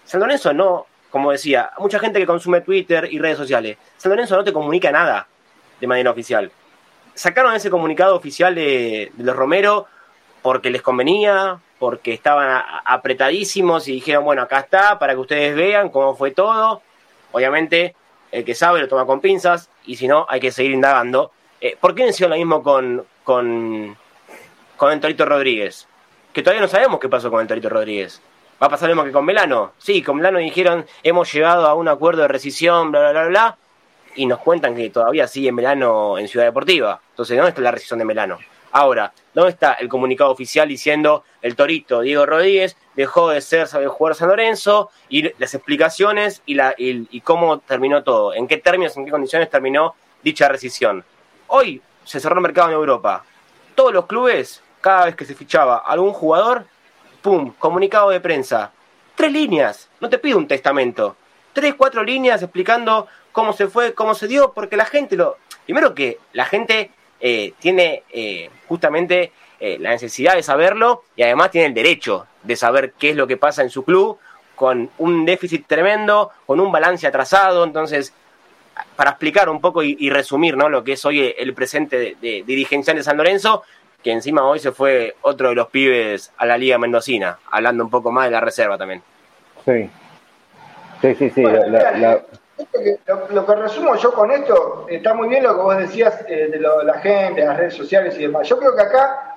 San 0.06 0.20
Lorenzo 0.20 0.54
no, 0.54 0.86
como 1.10 1.32
decía, 1.32 1.72
mucha 1.80 2.00
gente 2.00 2.20
que 2.20 2.26
consume 2.26 2.62
Twitter 2.62 3.08
y 3.12 3.20
redes 3.20 3.38
sociales. 3.38 3.78
San 3.98 4.10
Lorenzo 4.12 4.36
no 4.36 4.44
te 4.44 4.52
comunica 4.52 4.92
nada 4.92 5.28
de 5.80 5.88
manera 5.88 6.12
oficial. 6.12 6.52
Sacaron 7.14 7.54
ese 7.54 7.70
comunicado 7.70 8.16
oficial 8.16 8.56
de, 8.56 9.12
los 9.18 9.36
Romero 9.36 9.88
porque 10.44 10.70
les 10.70 10.84
convenía, 10.84 11.58
porque 11.80 12.14
estaban 12.14 12.62
apretadísimos 12.86 13.88
y 13.88 13.94
dijeron, 13.94 14.26
bueno, 14.26 14.44
acá 14.44 14.60
está, 14.60 15.00
para 15.00 15.14
que 15.14 15.20
ustedes 15.20 15.56
vean 15.56 15.90
cómo 15.90 16.16
fue 16.16 16.32
todo. 16.32 16.82
Obviamente, 17.32 17.96
el 18.32 18.44
que 18.44 18.54
sabe 18.54 18.82
lo 18.82 18.88
toma 18.88 19.06
con 19.06 19.22
pinzas 19.22 19.70
y 19.86 19.96
si 19.96 20.08
no, 20.08 20.28
hay 20.30 20.40
que 20.40 20.52
seguir 20.52 20.74
indagando. 20.74 21.32
Eh, 21.62 21.78
¿Por 21.80 21.96
qué 21.96 22.04
no 22.04 22.10
hicieron 22.10 22.32
lo 22.32 22.38
mismo 22.38 22.62
con, 22.62 23.06
con, 23.24 23.98
con 24.76 24.92
el 24.92 25.00
Torito 25.00 25.26
Rodríguez? 25.26 25.88
Que 26.34 26.44
todavía 26.44 26.62
no 26.62 26.68
sabemos 26.68 27.00
qué 27.00 27.08
pasó 27.08 27.32
con 27.32 27.40
el 27.40 27.48
Torito 27.48 27.70
Rodríguez. 27.70 28.22
¿Va 28.62 28.68
a 28.68 28.70
pasar 28.70 28.90
lo 28.90 28.96
mismo 28.96 29.06
que 29.06 29.14
con 29.14 29.24
Melano? 29.26 29.72
Sí, 29.78 30.02
con 30.02 30.18
Melano 30.18 30.40
dijeron, 30.40 30.86
hemos 31.04 31.32
llegado 31.32 31.68
a 31.68 31.74
un 31.74 31.88
acuerdo 31.88 32.24
de 32.24 32.28
rescisión, 32.28 32.92
bla, 32.92 33.00
bla, 33.00 33.12
bla, 33.12 33.26
bla, 33.28 33.58
y 34.16 34.26
nos 34.26 34.40
cuentan 34.40 34.76
que 34.76 34.90
todavía 34.90 35.26
sigue 35.26 35.54
Melano 35.54 36.18
en 36.18 36.28
Ciudad 36.28 36.46
Deportiva. 36.46 37.00
Entonces, 37.12 37.38
¿dónde 37.38 37.50
está 37.50 37.62
la 37.62 37.72
rescisión 37.72 38.00
de 38.00 38.06
Melano? 38.06 38.40
Ahora, 38.76 39.14
¿dónde 39.36 39.52
está 39.52 39.74
el 39.74 39.88
comunicado 39.88 40.32
oficial 40.32 40.68
diciendo 40.68 41.24
el 41.44 41.56
Torito 41.56 42.02
Diego 42.02 42.26
Rodríguez 42.26 42.76
dejó 42.96 43.30
de 43.30 43.40
ser 43.40 43.68
sabe 43.68 43.88
jugar 43.88 44.16
San 44.16 44.30
Lorenzo 44.30 44.90
y 45.10 45.32
las 45.40 45.54
explicaciones 45.54 46.42
y, 46.48 47.22
cómo 47.22 47.60
terminó 47.60 48.04
todo? 48.04 48.34
¿En 48.34 48.48
qué 48.48 48.58
términos, 48.58 48.98
en 48.98 49.06
qué 49.06 49.12
condiciones 49.12 49.52
terminó 49.52 49.94
dicha 50.24 50.48
rescisión? 50.48 51.06
Hoy 51.46 51.84
se 52.04 52.20
cerró 52.20 52.38
el 52.38 52.42
mercado 52.42 52.70
en 52.70 52.74
Europa. 52.74 53.24
Todos 53.76 53.94
los 53.94 54.08
clubes, 54.08 54.64
cada 54.82 55.06
vez 55.06 55.16
que 55.16 55.26
se 55.26 55.36
fichaba 55.36 55.78
algún 55.78 56.12
jugador, 56.12 56.66
pum, 57.22 57.54
comunicado 57.60 58.10
de 58.10 58.22
prensa. 58.22 58.72
Tres 59.14 59.32
líneas, 59.32 59.88
no 60.00 60.10
te 60.10 60.18
pido 60.18 60.40
un 60.40 60.48
testamento. 60.48 61.16
Tres, 61.54 61.76
cuatro 61.76 62.04
líneas 62.04 62.42
explicando 62.42 63.06
cómo 63.32 63.54
se 63.54 63.68
fue, 63.68 63.94
cómo 63.94 64.16
se 64.16 64.28
dio, 64.28 64.52
porque 64.52 64.78
la 64.78 64.86
gente 64.86 65.16
lo... 65.16 65.38
Primero 65.64 65.94
que 65.94 66.18
la 66.34 66.46
gente 66.46 66.90
eh, 67.26 67.54
tiene 67.58 68.04
eh, 68.12 68.50
justamente 68.68 69.32
eh, 69.58 69.78
la 69.80 69.92
necesidad 69.92 70.36
de 70.36 70.44
saberlo 70.44 71.04
y 71.16 71.24
además 71.24 71.52
tiene 71.52 71.68
el 71.68 71.74
derecho 71.74 72.28
de 72.44 72.58
saber 72.58 72.92
qué 73.00 73.12
es 73.12 73.16
lo 73.16 73.28
que 73.28 73.38
pasa 73.38 73.62
en 73.62 73.70
su 73.70 73.86
club 73.86 74.18
con 74.56 74.90
un 74.98 75.26
déficit 75.26 75.66
tremendo, 75.66 76.32
con 76.46 76.60
un 76.60 76.70
balance 76.70 77.08
atrasado. 77.08 77.64
Entonces, 77.64 78.14
para 78.98 79.12
explicar 79.12 79.48
un 79.48 79.62
poco 79.62 79.84
y, 79.84 80.10
resumir 80.10 80.58
¿no? 80.58 80.68
lo 80.68 80.84
que 80.84 80.94
es 80.94 81.06
hoy 81.06 81.34
el 81.38 81.54
presente 81.54 81.98
de, 81.98 82.18
de, 82.20 82.44
dirigencial 82.46 82.98
de 82.98 83.04
San 83.04 83.16
Lorenzo, 83.16 83.64
que 84.04 84.12
encima 84.12 84.44
hoy 84.44 84.60
se 84.60 84.74
fue 84.74 85.16
otro 85.22 85.48
de 85.48 85.56
los 85.56 85.70
pibes 85.70 86.34
a 86.36 86.46
la 86.46 86.58
Liga 86.58 86.78
Mendocina, 86.78 87.40
hablando 87.50 87.86
un 87.86 87.90
poco 87.90 88.12
más 88.12 88.26
de 88.26 88.32
la 88.32 88.42
reserva 88.42 88.78
también. 88.78 89.02
Sí, 89.64 89.90
sí, 91.02 91.16
sí, 91.16 91.30
sí. 91.30 91.44
Lo, 93.30 93.46
que 93.46 93.56
resumo 93.56 93.96
yo 93.96 94.14
con 94.14 94.32
esto, 94.32 94.86
está 94.90 95.14
muy 95.14 95.30
bien 95.30 95.44
lo 95.44 95.56
que 95.56 95.62
vos 95.62 95.78
decías 95.78 96.24
eh, 96.28 96.48
de, 96.48 96.60
lo, 96.60 96.84
la 96.84 97.00
gente, 97.00 97.46
las 97.46 97.58
redes 97.58 97.76
sociales 97.76 98.16
y 98.18 98.24
demás. 98.24 98.48
Yo 98.48 98.58
creo 98.58 98.76
que 98.76 98.82
acá 98.82 99.36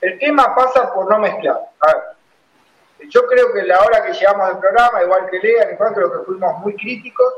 el 0.00 0.18
tema 0.18 0.54
pasa 0.54 0.92
por 0.92 1.10
no 1.10 1.18
mezclar. 1.18 1.60
A 1.80 1.86
ver, 1.92 3.08
yo 3.08 3.26
creo 3.26 3.52
que 3.52 3.62
la 3.62 3.80
hora 3.80 4.04
que 4.04 4.12
llegamos 4.12 4.48
al 4.48 4.58
programa, 4.58 5.02
igual 5.02 5.28
que 5.30 5.38
Lea, 5.38 5.68
que 5.68 5.76
creo 5.76 6.12
que 6.12 6.24
fuimos 6.26 6.58
muy 6.60 6.74
críticos 6.76 7.34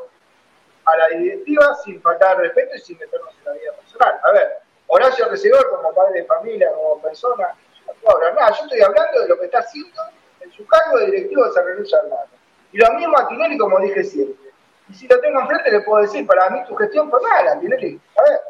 a 0.85 0.97
la 0.97 1.09
directiva 1.19 1.75
sin 1.85 2.01
faltar 2.01 2.39
respeto 2.39 2.77
y 2.77 2.81
sin 2.81 2.99
meternos 2.99 3.35
en 3.39 3.45
la 3.45 3.53
vida 3.53 3.73
personal. 3.73 4.21
A 4.23 4.33
ver, 4.33 4.59
Horacio 4.87 5.29
Recedor, 5.29 5.69
como 5.71 5.93
padre 5.95 6.21
de 6.21 6.27
familia, 6.27 6.71
como 6.73 7.01
persona, 7.03 7.49
no 7.87 7.93
puedo 7.95 8.17
hablar 8.17 8.35
nada. 8.35 8.53
Yo 8.53 8.65
estoy 8.65 8.81
hablando 8.81 9.21
de 9.21 9.29
lo 9.29 9.39
que 9.39 9.47
está 9.47 9.59
haciendo 9.59 10.01
en 10.41 10.53
su 10.53 10.67
cargo 10.67 10.99
de 10.99 11.07
directivo 11.07 11.45
de 11.45 11.53
San 11.53 11.67
Lorenzo 11.67 11.97
Armado. 11.97 12.29
Y 12.73 12.79
lo 12.79 12.93
mismo 12.95 13.19
a 13.19 13.29
Tinelli, 13.29 13.59
como 13.59 13.81
dije 13.81 14.05
siempre. 14.05 14.46
Y 14.89 14.95
si 14.95 15.09
lo 15.09 15.21
tengo 15.21 15.41
enfrente, 15.41 15.71
le 15.71 15.81
puedo 15.81 16.03
decir, 16.03 16.27
para 16.27 16.49
mí 16.51 16.65
tu 16.67 16.75
gestión 16.77 17.11
fue 17.11 17.21
mala, 17.21 17.59
Tinelli. 17.59 18.01
A 18.17 18.23
ver, 18.23 18.41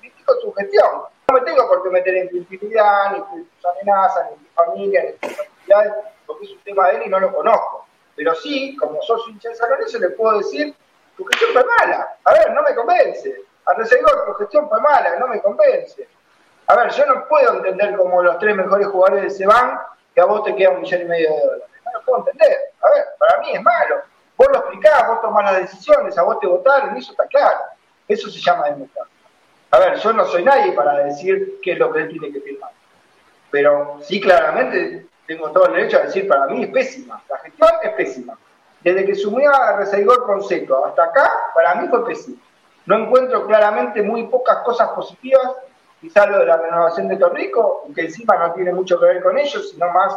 critico 0.00 0.38
tu 0.38 0.52
gestión. 0.52 1.02
No 1.28 1.34
me 1.34 1.40
tengo 1.40 1.66
por 1.66 1.82
qué 1.82 1.90
meter 1.90 2.14
en 2.16 2.28
tu 2.28 2.36
intimidad, 2.36 3.12
ni 3.12 3.42
tus 3.42 3.64
amenazas, 3.64 4.30
ni 4.30 4.46
tu 4.46 4.54
familia, 4.54 5.04
ni 5.04 5.12
tus 5.12 5.40
actividades, 5.40 5.92
porque 6.26 6.44
es 6.44 6.52
un 6.52 6.60
tema 6.60 6.88
de 6.88 6.96
él 6.96 7.02
y 7.06 7.08
no 7.08 7.18
lo 7.18 7.32
conozco. 7.32 7.86
Pero 8.14 8.34
sí, 8.36 8.76
como 8.76 9.02
sos 9.02 9.28
hincha 9.28 9.48
de 9.48 9.56
San 9.56 9.70
Lorenzo, 9.70 9.98
le 9.98 10.10
puedo 10.10 10.38
decir, 10.38 10.74
tu 11.16 11.24
gestión 11.24 11.50
fue 11.52 11.64
mala. 11.80 12.16
A 12.24 12.32
ver, 12.32 12.52
no 12.52 12.62
me 12.62 12.74
convence. 12.74 13.42
A 13.66 13.74
Resegor, 13.74 14.26
tu 14.26 14.34
gestión 14.34 14.68
fue 14.68 14.80
mala, 14.80 15.16
no 15.18 15.26
me 15.26 15.42
convence. 15.42 16.08
A 16.68 16.76
ver, 16.76 16.90
yo 16.90 17.06
no 17.06 17.26
puedo 17.28 17.54
entender 17.54 17.96
como 17.96 18.22
los 18.22 18.38
tres 18.38 18.56
mejores 18.56 18.86
jugadores 18.86 19.36
se 19.36 19.46
van 19.46 19.80
que 20.14 20.20
a 20.20 20.24
vos 20.24 20.44
te 20.44 20.54
queda 20.54 20.70
un 20.70 20.80
millón 20.80 21.02
y 21.02 21.04
medio 21.04 21.30
de 21.30 21.40
dólares. 21.40 21.66
No 21.84 21.92
lo 21.92 22.04
puedo 22.04 22.18
entender. 22.20 22.56
A 22.80 22.90
ver, 22.90 23.04
para 23.18 23.40
mí 23.40 23.52
es 23.52 23.62
malo. 23.62 23.96
Vos 24.36 24.48
lo 24.52 24.58
explicás, 24.58 25.06
vos 25.08 25.22
tomás 25.22 25.44
las 25.44 25.62
decisiones, 25.62 26.16
a 26.18 26.22
vos 26.22 26.38
te 26.40 26.46
votaron, 26.46 26.96
eso 26.96 27.12
está 27.12 27.26
claro. 27.26 27.58
Eso 28.06 28.30
se 28.30 28.40
llama 28.40 28.66
democracia. 28.66 29.12
A 29.70 29.78
ver, 29.78 29.96
yo 29.96 30.12
no 30.12 30.24
soy 30.26 30.44
nadie 30.44 30.72
para 30.72 31.04
decir 31.04 31.58
qué 31.62 31.72
es 31.72 31.78
lo 31.78 31.92
que 31.92 32.00
él 32.00 32.08
tiene 32.08 32.32
que 32.32 32.40
firmar. 32.40 32.70
Pero 33.50 33.98
sí, 34.02 34.20
claramente 34.20 35.06
tengo 35.26 35.50
todo 35.50 35.66
el 35.66 35.74
derecho 35.74 35.98
a 35.98 36.02
decir, 36.02 36.28
para 36.28 36.46
mí 36.46 36.64
es 36.64 36.70
pésima. 36.70 37.22
La 37.28 37.38
gestión 37.38 37.70
es 37.82 37.90
pésima. 37.92 38.38
Desde 38.82 39.04
que 39.04 39.14
sumió 39.14 39.52
a 39.52 39.76
Reseigor 39.76 40.24
con 40.24 40.42
Seco 40.42 40.84
hasta 40.86 41.04
acá, 41.04 41.30
para 41.54 41.74
mí 41.76 41.88
fue 41.88 42.06
pésima. 42.06 42.36
No 42.84 42.96
encuentro 42.96 43.46
claramente 43.46 44.02
muy 44.02 44.28
pocas 44.28 44.58
cosas 44.58 44.90
positivas, 44.90 45.50
quizá 46.00 46.26
lo 46.26 46.38
de 46.38 46.46
la 46.46 46.56
renovación 46.56 47.08
de 47.08 47.16
Torrico, 47.16 47.88
que 47.94 48.02
encima 48.02 48.36
no 48.36 48.52
tiene 48.52 48.72
mucho 48.72 49.00
que 49.00 49.06
ver 49.06 49.22
con 49.22 49.36
ellos, 49.36 49.70
sino 49.70 49.90
más 49.90 50.14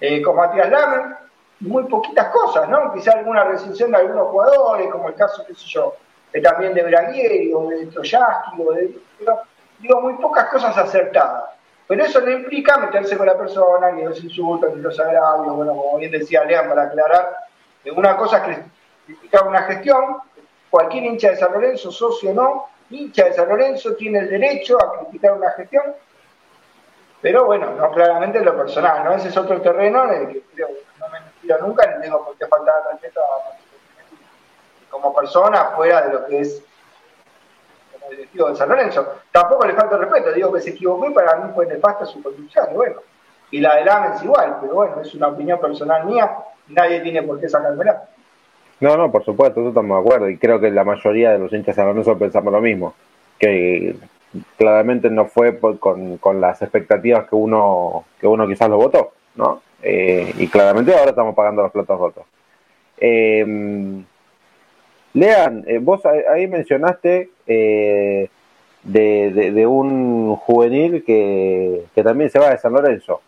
eh, 0.00 0.22
con 0.22 0.36
Matías 0.36 0.70
Lamer, 0.70 1.16
y 1.20 1.29
muy 1.60 1.84
poquitas 1.84 2.28
cosas, 2.28 2.68
¿no? 2.68 2.92
Quizá 2.92 3.12
alguna 3.12 3.44
rescisión 3.44 3.90
de 3.90 3.98
algunos 3.98 4.28
jugadores, 4.28 4.90
como 4.90 5.08
el 5.08 5.14
caso, 5.14 5.44
qué 5.46 5.54
sé 5.54 5.66
yo, 5.66 5.94
también 6.42 6.74
de 6.74 6.82
Braguieri 6.82 7.52
o 7.52 7.68
de 7.68 7.86
Troyaski, 7.86 8.62
o 8.66 8.72
de, 8.72 8.98
digo, 9.78 10.00
muy 10.00 10.14
pocas 10.14 10.46
cosas 10.46 10.76
acertadas. 10.76 11.44
Pero 11.86 12.04
eso 12.04 12.20
no 12.20 12.30
implica 12.30 12.78
meterse 12.78 13.16
con 13.16 13.26
la 13.26 13.36
persona, 13.36 13.90
ni 13.90 14.04
los 14.04 14.22
insultos, 14.22 14.74
ni 14.74 14.80
los 14.80 14.98
agravios, 14.98 15.54
bueno, 15.54 15.74
como 15.74 15.98
bien 15.98 16.12
decía 16.12 16.44
Lean, 16.44 16.68
para 16.68 16.84
aclarar, 16.84 17.36
una 17.96 18.16
cosa 18.16 18.46
es 18.48 18.58
criticar 19.06 19.46
una 19.46 19.62
gestión, 19.62 20.18
cualquier 20.70 21.04
hincha 21.04 21.30
de 21.30 21.36
San 21.36 21.52
Lorenzo, 21.52 21.90
socio 21.90 22.30
o 22.30 22.34
no, 22.34 22.66
hincha 22.90 23.24
de 23.24 23.32
San 23.32 23.48
Lorenzo 23.48 23.94
tiene 23.96 24.20
el 24.20 24.30
derecho 24.30 24.78
a 24.80 25.00
criticar 25.00 25.32
una 25.32 25.50
gestión, 25.50 25.84
pero 27.20 27.44
bueno, 27.44 27.72
no 27.72 27.90
claramente 27.90 28.38
en 28.38 28.44
lo 28.44 28.56
personal, 28.56 29.04
¿no? 29.04 29.14
Ese 29.14 29.28
es 29.28 29.36
otro 29.36 29.60
terreno 29.60 30.04
en 30.04 30.20
el 30.20 30.28
que 30.28 30.40
creo 30.54 30.68
nunca, 31.58 31.86
ni 31.86 32.02
tengo 32.02 32.24
por 32.24 32.36
qué 32.36 32.46
faltar 32.46 32.74
la 32.84 32.90
tarjeta 32.90 33.20
como 34.90 35.14
persona 35.14 35.72
fuera 35.76 36.02
de 36.02 36.12
lo 36.12 36.26
que 36.26 36.40
es 36.40 36.62
como 37.92 38.10
directivo 38.10 38.48
de 38.48 38.56
San 38.56 38.68
Lorenzo. 38.68 39.06
Tampoco 39.30 39.66
le 39.66 39.74
falta 39.74 39.96
respeto, 39.96 40.32
digo 40.32 40.52
que 40.52 40.60
se 40.60 40.70
equivocó 40.70 41.08
y 41.08 41.14
para 41.14 41.36
mí 41.36 41.50
fue 41.54 41.66
nefasta 41.66 42.04
su 42.06 42.22
conducción, 42.22 42.66
y 42.72 42.74
bueno. 42.74 42.96
Y 43.52 43.60
la 43.60 43.76
de 43.76 43.84
Lamens 43.84 44.22
igual, 44.22 44.58
pero 44.60 44.74
bueno, 44.74 45.00
es 45.00 45.14
una 45.14 45.28
opinión 45.28 45.60
personal 45.60 46.06
mía, 46.06 46.36
nadie 46.68 47.00
tiene 47.00 47.22
por 47.22 47.40
qué 47.40 47.48
sacármela. 47.48 48.04
No, 48.80 48.96
no, 48.96 49.10
por 49.10 49.24
supuesto, 49.24 49.68
estamos 49.68 49.96
de 49.96 50.08
acuerdo 50.08 50.28
y 50.30 50.38
creo 50.38 50.58
que 50.60 50.70
la 50.70 50.84
mayoría 50.84 51.32
de 51.32 51.38
los 51.38 51.52
hinchas 51.52 51.76
de 51.76 51.82
San 51.82 51.86
Lorenzo 51.86 52.16
pensamos 52.16 52.52
lo 52.52 52.60
mismo, 52.60 52.94
que 53.38 53.96
claramente 54.56 55.10
no 55.10 55.26
fue 55.26 55.58
con, 55.58 56.16
con, 56.18 56.40
las 56.40 56.62
expectativas 56.62 57.28
que 57.28 57.34
uno 57.34 58.04
que 58.20 58.26
uno 58.26 58.46
quizás 58.46 58.70
lo 58.70 58.76
votó, 58.76 59.12
¿no? 59.34 59.62
Eh, 59.82 60.34
y 60.38 60.48
claramente 60.48 60.94
ahora 60.94 61.10
estamos 61.10 61.34
pagando 61.34 61.62
los 61.62 61.72
platos 61.72 61.98
rotos. 61.98 62.24
Eh, 62.98 64.04
Lean, 65.12 65.64
eh, 65.66 65.78
vos 65.80 66.02
ahí 66.06 66.46
mencionaste 66.46 67.30
eh, 67.46 68.28
de, 68.82 69.50
de, 69.52 69.66
un 69.66 70.36
juvenil 70.36 71.02
que, 71.04 71.86
que, 71.94 72.02
también 72.02 72.30
se 72.30 72.38
va 72.38 72.50
de 72.50 72.58
San 72.58 72.72
Lorenzo. 72.72 73.20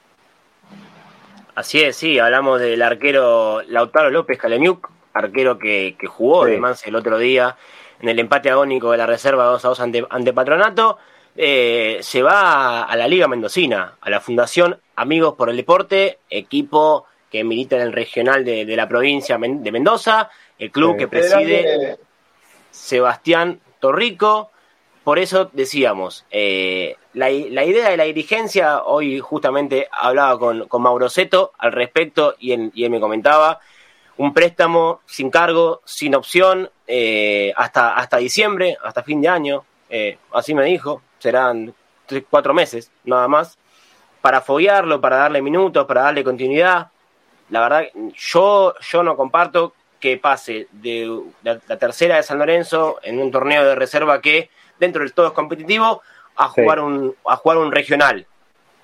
Así 1.54 1.82
es, 1.82 1.96
sí, 1.96 2.18
hablamos 2.18 2.60
del 2.60 2.80
arquero 2.82 3.62
Lautaro 3.62 4.10
López 4.10 4.38
Caleniuk, 4.38 4.90
arquero 5.12 5.58
que, 5.58 5.96
que 5.98 6.06
jugó 6.06 6.44
sí. 6.44 6.52
además 6.52 6.86
el 6.86 6.94
otro 6.94 7.18
día 7.18 7.56
en 8.00 8.08
el 8.08 8.18
empate 8.18 8.50
agónico 8.50 8.92
de 8.92 8.98
la 8.98 9.06
reserva 9.06 9.44
2 9.44 9.64
a 9.64 9.68
2 9.68 9.80
ante, 9.80 10.06
ante 10.08 10.32
Patronato. 10.32 10.98
Eh, 11.36 11.98
se 12.02 12.22
va 12.22 12.82
a 12.82 12.96
la 12.96 13.08
Liga 13.08 13.26
Mendocina, 13.26 13.96
a 14.00 14.10
la 14.10 14.20
Fundación 14.20 14.78
Amigos 14.96 15.34
por 15.34 15.48
el 15.48 15.56
Deporte, 15.56 16.18
equipo 16.28 17.06
que 17.30 17.44
milita 17.44 17.76
en 17.76 17.82
el 17.82 17.92
regional 17.92 18.44
de, 18.44 18.66
de 18.66 18.76
la 18.76 18.86
provincia 18.86 19.38
de 19.38 19.72
Mendoza, 19.72 20.28
el 20.58 20.70
club 20.70 20.98
que 20.98 21.08
preside 21.08 21.98
Sebastián 22.70 23.60
Torrico. 23.80 24.50
Por 25.02 25.18
eso 25.18 25.50
decíamos, 25.52 26.26
eh, 26.30 26.96
la, 27.14 27.30
la, 27.30 27.64
idea 27.64 27.88
de 27.88 27.96
la 27.96 28.04
dirigencia, 28.04 28.84
hoy 28.84 29.18
justamente 29.18 29.88
hablaba 29.90 30.38
con, 30.38 30.68
con 30.68 30.82
Mauro 30.82 31.08
Seto 31.08 31.52
al 31.58 31.72
respecto 31.72 32.36
y 32.38 32.52
él, 32.52 32.70
y 32.74 32.84
él, 32.84 32.90
me 32.90 33.00
comentaba, 33.00 33.58
un 34.18 34.32
préstamo 34.32 35.00
sin 35.06 35.30
cargo, 35.30 35.80
sin 35.84 36.14
opción, 36.14 36.70
eh, 36.86 37.52
hasta, 37.56 37.94
hasta 37.94 38.18
diciembre, 38.18 38.76
hasta 38.84 39.02
fin 39.02 39.20
de 39.20 39.28
año, 39.28 39.64
eh, 39.88 40.18
así 40.32 40.54
me 40.54 40.64
dijo, 40.64 41.02
serán 41.22 41.72
tres, 42.06 42.24
cuatro 42.28 42.52
meses, 42.52 42.90
nada 43.04 43.28
más, 43.28 43.56
para 44.20 44.40
foguearlo, 44.40 45.00
para 45.00 45.18
darle 45.18 45.40
minutos, 45.40 45.86
para 45.86 46.02
darle 46.02 46.24
continuidad. 46.24 46.88
La 47.50 47.60
verdad, 47.60 47.84
yo, 48.14 48.74
yo 48.80 49.02
no 49.02 49.16
comparto 49.16 49.74
que 50.00 50.16
pase 50.16 50.66
de 50.72 51.22
la, 51.44 51.60
la, 51.68 51.78
tercera 51.78 52.16
de 52.16 52.24
San 52.24 52.38
Lorenzo 52.38 52.98
en 53.04 53.20
un 53.20 53.30
torneo 53.30 53.64
de 53.64 53.76
reserva 53.76 54.20
que 54.20 54.50
dentro 54.80 55.02
del 55.02 55.12
todo 55.12 55.28
es 55.28 55.32
competitivo 55.32 56.02
a 56.34 56.48
jugar 56.48 56.78
sí. 56.78 56.84
un 56.84 57.14
a 57.24 57.36
jugar 57.36 57.58
un 57.58 57.70
regional. 57.70 58.26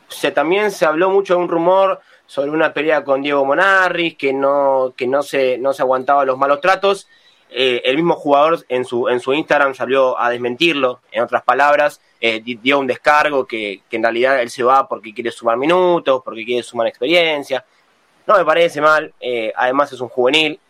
Se, 0.07 0.31
también 0.31 0.71
se 0.71 0.87
habló 0.87 1.11
mucho 1.11 1.35
de 1.35 1.41
un 1.41 1.49
rumor 1.49 2.01
sobre 2.27 2.51
una 2.51 2.73
pelea 2.73 3.03
con 3.03 3.23
Diego 3.23 3.45
Monarris 3.45 4.17
que 4.17 4.33
no 4.33 4.95
que 4.97 5.09
no 5.09 5.23
se 5.23 5.59
no 5.59 5.73
se 5.73 5.83
aguantaba 5.83 6.25
los 6.25 6.39
malos 6.39 6.61
tratos. 6.61 7.09
Eh, 7.51 7.83
el 7.85 7.97
mismo 7.97 8.15
jugador 8.15 8.65
en 8.69 8.85
su 8.85 9.09
en 9.09 9.21
su 9.21 9.33
Instagram 9.33 9.75
salió 9.75 10.19
a 10.19 10.31
desmentirlo. 10.31 11.01
En 11.11 11.23
otras 11.23 11.43
palabras, 11.43 12.01
eh, 12.21 12.43
dio 12.45 12.79
un 12.79 12.87
descargo 12.87 13.47
que, 13.47 13.83
que 13.89 13.97
en 13.97 14.03
realidad 14.03 14.43
él 14.43 14.51
se 14.51 14.63
va 14.63 14.87
porque 14.87 15.15
quiere 15.15 15.31
sumar 15.31 15.57
minutos, 15.57 16.23
porque 16.25 16.45
quiere 16.45 16.63
sumar 16.63 16.87
experiencia. 16.87 17.65
No 18.27 18.37
me 18.37 18.45
parece 18.45 18.81
mal. 18.81 19.15
Eh, 19.21 19.53
además 19.57 19.93
es 19.93 20.01
un 20.01 20.09
juvenil 20.09 20.61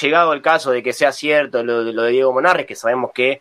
llegado 0.00 0.32
el 0.32 0.42
caso 0.42 0.70
de 0.70 0.82
que 0.82 0.92
sea 0.92 1.12
cierto 1.12 1.64
lo, 1.64 1.82
lo 1.82 2.02
de 2.02 2.12
Diego 2.12 2.32
Monarres, 2.32 2.66
que 2.66 2.76
sabemos 2.76 3.10
que 3.12 3.40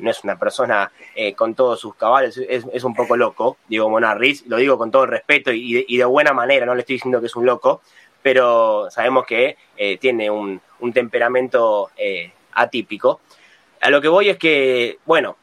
no 0.00 0.10
es 0.12 0.22
una 0.22 0.38
persona 0.38 0.92
con 1.34 1.56
todos 1.56 1.80
sus 1.80 1.96
cabales, 1.96 2.36
es, 2.36 2.84
un 2.84 2.94
poco 2.94 3.16
loco, 3.16 3.56
Diego 3.66 3.90
Monarris, 3.90 4.46
lo 4.46 4.58
digo 4.58 4.78
con 4.78 4.92
todo 4.92 5.02
el 5.02 5.10
respeto 5.10 5.50
y 5.50 5.96
de, 5.96 6.04
buena 6.04 6.32
manera, 6.32 6.64
no 6.66 6.76
le 6.76 6.82
estoy 6.82 6.94
diciendo 6.94 7.18
que 7.18 7.26
es 7.26 7.34
un 7.34 7.46
loco, 7.46 7.80
pero 8.22 8.88
sabemos 8.92 9.26
que 9.26 9.56
tiene 9.98 10.30
un, 10.30 10.60
un 10.80 10.92
temperamento 10.92 11.90
eh, 11.96 12.32
atípico. 12.52 13.20
A 13.80 13.90
lo 13.90 14.00
que 14.00 14.08
voy 14.08 14.28
es 14.28 14.38
que, 14.38 14.98
bueno, 15.04 15.36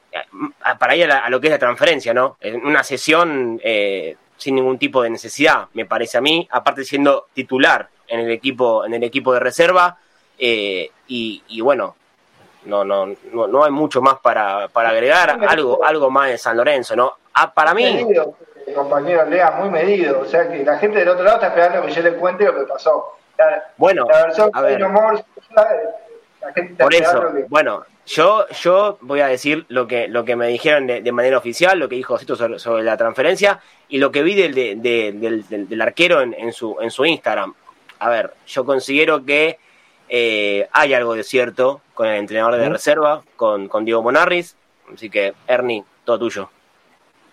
para 0.79 0.95
ir 0.95 1.05
a, 1.05 1.07
la, 1.07 1.17
a, 1.19 1.29
lo 1.29 1.39
que 1.39 1.47
es 1.47 1.51
la 1.51 1.59
transferencia, 1.59 2.13
¿no? 2.13 2.37
En 2.39 2.65
una 2.65 2.83
sesión 2.83 3.59
eh, 3.63 4.15
sin 4.37 4.55
ningún 4.55 4.77
tipo 4.77 5.01
de 5.01 5.09
necesidad, 5.09 5.67
me 5.73 5.85
parece 5.85 6.17
a 6.17 6.21
mí, 6.21 6.47
aparte 6.51 6.83
siendo 6.83 7.27
titular 7.33 7.89
en 8.07 8.19
el 8.19 8.31
equipo, 8.31 8.85
en 8.85 8.93
el 8.93 9.03
equipo 9.03 9.33
de 9.33 9.39
reserva, 9.39 9.97
eh, 10.37 10.89
y, 11.07 11.43
y, 11.47 11.61
bueno, 11.61 11.95
no, 12.65 12.83
no, 12.83 13.07
no, 13.31 13.47
no, 13.47 13.63
hay 13.63 13.71
mucho 13.71 14.01
más 14.01 14.19
para, 14.19 14.67
para 14.67 14.89
agregar, 14.89 15.37
algo, 15.47 15.83
algo 15.83 16.09
más 16.09 16.29
de 16.29 16.37
San 16.37 16.57
Lorenzo, 16.57 16.95
¿no? 16.95 17.13
Ah, 17.33 17.53
para 17.53 17.73
mí. 17.73 17.83
Medido, 17.83 18.35
compañero 18.73 19.25
Lea, 19.25 19.51
muy 19.51 19.69
medido. 19.69 20.21
O 20.21 20.25
sea 20.25 20.49
que 20.49 20.63
la 20.63 20.77
gente 20.77 20.99
del 20.99 21.09
otro 21.09 21.23
lado 21.23 21.37
está 21.37 21.47
esperando 21.47 21.85
que 21.85 21.91
yo 21.91 22.01
le 22.01 22.13
cuente 22.15 22.45
lo 22.45 22.55
que 22.55 22.65
pasó. 22.65 23.17
La, 23.37 23.63
bueno, 23.77 24.05
la 24.09 24.25
versión 24.25 24.49
a 24.53 24.61
ver. 24.61 24.79
La 26.41 26.51
gente 26.53 26.83
Por 26.83 26.93
eso, 26.93 27.33
que... 27.33 27.43
bueno, 27.47 27.85
yo, 28.05 28.45
yo 28.49 28.97
voy 29.01 29.21
a 29.21 29.27
decir 29.27 29.65
lo 29.69 29.87
que, 29.87 30.07
lo 30.07 30.25
que 30.25 30.35
me 30.35 30.47
dijeron 30.47 30.87
de, 30.87 31.01
de 31.01 31.11
manera 31.11 31.37
oficial, 31.37 31.79
lo 31.79 31.87
que 31.87 31.95
dijo 31.95 32.17
Cito 32.17 32.35
sobre, 32.35 32.59
sobre, 32.59 32.83
la 32.83 32.97
transferencia 32.97 33.61
y 33.87 33.97
lo 33.97 34.11
que 34.11 34.23
vi 34.23 34.35
del, 34.35 34.53
de, 34.53 34.75
de, 34.75 35.13
del, 35.13 35.47
del, 35.47 35.69
del, 35.69 35.81
arquero 35.81 36.21
en, 36.21 36.33
en, 36.33 36.51
su, 36.51 36.75
en 36.81 36.91
su 36.91 37.05
Instagram. 37.05 37.53
A 37.99 38.09
ver, 38.09 38.33
yo 38.45 38.65
considero 38.65 39.23
que 39.23 39.57
eh, 40.09 40.67
hay 40.73 40.93
algo 40.93 41.15
de 41.15 41.23
cierto 41.23 41.81
con 41.93 42.07
el 42.07 42.17
entrenador 42.17 42.57
de 42.57 42.69
reserva, 42.69 43.23
con, 43.37 43.69
con 43.69 43.85
Diego 43.85 44.03
Monarris. 44.03 44.57
Así 44.93 45.09
que, 45.09 45.33
Ernie, 45.47 45.83
todo 46.03 46.19
tuyo. 46.19 46.49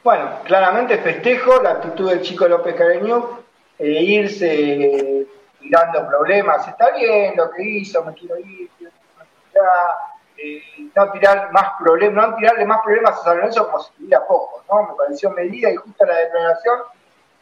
Bueno, 0.05 0.39
claramente 0.45 0.99
festejo 0.99 1.61
la 1.61 1.73
actitud 1.73 2.09
del 2.09 2.23
chico 2.23 2.47
López 2.47 2.75
Careño, 2.75 3.41
eh, 3.79 4.03
irse 4.03 5.27
tirando 5.61 6.07
problemas. 6.07 6.67
Está 6.67 6.91
bien 6.91 7.37
lo 7.37 7.51
que 7.51 7.63
hizo, 7.63 8.05
me 8.05 8.15
quiero 8.15 8.39
ir, 8.39 8.71
quiero 8.79 8.93
eh, 10.37 10.63
no 10.95 11.13
tirar 11.13 11.53
más 11.53 11.73
problemas, 11.79 12.31
no 12.31 12.37
tirarle 12.37 12.65
más 12.65 12.81
problemas 12.83 13.21
a 13.21 13.25
San 13.25 13.37
Lorenzo 13.37 13.67
como 13.67 13.83
si 13.83 13.93
tuviera 13.93 14.27
poco, 14.27 14.65
¿no? 14.71 14.89
Me 14.89 14.95
pareció 14.95 15.31
medida 15.31 15.71
y 15.71 15.77
justa 15.77 16.07
la 16.07 16.17
declaración 16.17 16.79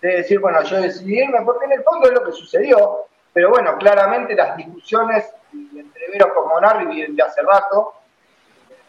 de 0.02 0.08
decir, 0.16 0.40
bueno, 0.40 0.62
yo 0.62 0.80
decidí 0.80 1.20
irme, 1.20 1.42
porque 1.44 1.66
en 1.66 1.72
el 1.72 1.82
fondo 1.82 2.08
es 2.08 2.14
lo 2.14 2.24
que 2.24 2.32
sucedió, 2.32 3.06
pero 3.32 3.50
bueno, 3.50 3.76
claramente 3.78 4.34
las 4.34 4.56
discusiones 4.56 5.32
entre 5.52 6.08
Veros 6.10 6.32
con 6.32 6.48
Monarri 6.48 6.86
vienen 6.86 7.16
de 7.16 7.22
hace 7.22 7.42
rato, 7.42 7.94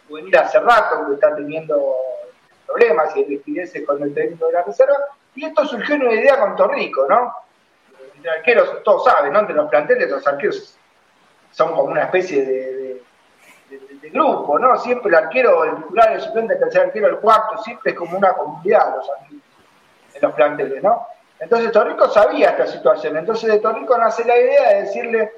juvenil 0.08 0.36
hace 0.38 0.60
rato, 0.60 1.08
que 1.08 1.14
está 1.14 1.36
teniendo 1.36 1.96
problemas 2.66 3.16
y 3.16 3.26
rigideces 3.26 3.86
con 3.86 4.02
el 4.02 4.14
técnico 4.14 4.48
de 4.48 4.54
la 4.54 4.64
reserva, 4.64 4.96
y 5.36 5.46
esto 5.46 5.66
surgió 5.66 5.96
en 5.96 6.04
una 6.04 6.14
idea 6.14 6.40
con 6.40 6.56
Torrico, 6.56 7.06
¿no? 7.08 7.34
Entre 8.20 8.32
arqueros, 8.32 8.84
todos 8.84 9.06
saben, 9.06 9.32
¿no? 9.32 9.40
Entre 9.40 9.56
los 9.56 9.70
planteles, 9.70 10.10
los 10.10 10.28
arqueros 10.28 10.78
son 11.52 11.72
como 11.72 11.84
una 11.84 12.04
especie 12.04 12.46
de, 12.46 12.74
de, 12.74 13.80
de, 13.80 13.96
de 14.02 14.10
grupo, 14.10 14.60
¿no? 14.60 14.76
Siempre 14.78 15.08
el 15.08 15.16
arquero, 15.16 15.64
el 15.64 15.78
titular, 15.78 16.12
el 16.12 16.20
suplente, 16.20 16.56
el 16.56 16.60
tercer 16.60 16.88
arquero, 16.88 17.08
el 17.08 17.20
cuarto, 17.20 17.58
siempre 17.64 17.94
es 17.94 17.98
como 17.98 18.18
una 18.18 18.34
comunidad 18.34 18.94
los 18.98 19.10
arqueros, 19.10 19.44
en 20.16 20.22
los 20.22 20.34
planteles, 20.34 20.84
¿no? 20.84 21.08
Entonces 21.40 21.72
Torrico 21.72 22.10
sabía 22.10 22.50
esta 22.50 22.68
situación, 22.68 23.16
entonces 23.16 23.50
de 23.50 23.60
Torrico 23.60 23.98
nace 23.98 24.26
la 24.26 24.38
idea 24.38 24.68
de 24.68 24.82
decirle, 24.82 25.32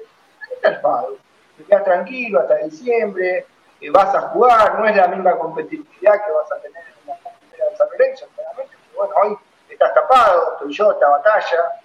está 0.52 0.70
el 0.70 0.80
Fado, 0.80 1.16
te 1.56 1.76
tranquilo 1.76 2.40
hasta 2.40 2.56
diciembre, 2.56 3.46
eh, 3.80 3.90
vas 3.90 4.12
a 4.12 4.22
jugar, 4.22 4.80
no 4.80 4.88
es 4.88 4.96
la 4.96 5.06
misma 5.06 5.38
competitividad 5.38 6.14
que 6.14 6.32
vas 6.32 6.50
a 6.50 6.56
tener 6.56 6.82
en 6.82 7.06
la 7.06 7.14
primera 7.38 7.70
de 7.70 7.76
San 7.76 7.88
Lorenzo, 7.92 8.26
claramente, 8.34 8.74
pero 8.90 9.06
bueno, 9.06 9.14
hoy 9.22 9.38
estás 9.70 9.94
tapado, 9.94 10.54
estoy 10.54 10.72
yo, 10.72 10.90
esta 10.90 11.08
batalla, 11.08 11.81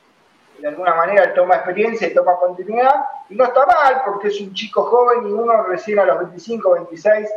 de 0.60 0.68
alguna 0.68 0.96
manera 0.96 1.34
toma 1.34 1.56
experiencia 1.56 2.08
y 2.08 2.14
toma 2.14 2.36
continuidad, 2.36 3.06
y 3.30 3.36
no 3.36 3.46
está 3.46 3.66
mal 3.66 4.02
porque 4.06 4.30
es 4.30 4.42
un 4.42 4.54
chico 4.54 4.84
joven 4.84 5.28
y 5.28 5.32
uno 5.32 5.64
recién 5.64 6.00
a 6.00 6.06
los 6.06 6.20
25, 6.20 6.74
26 6.74 7.30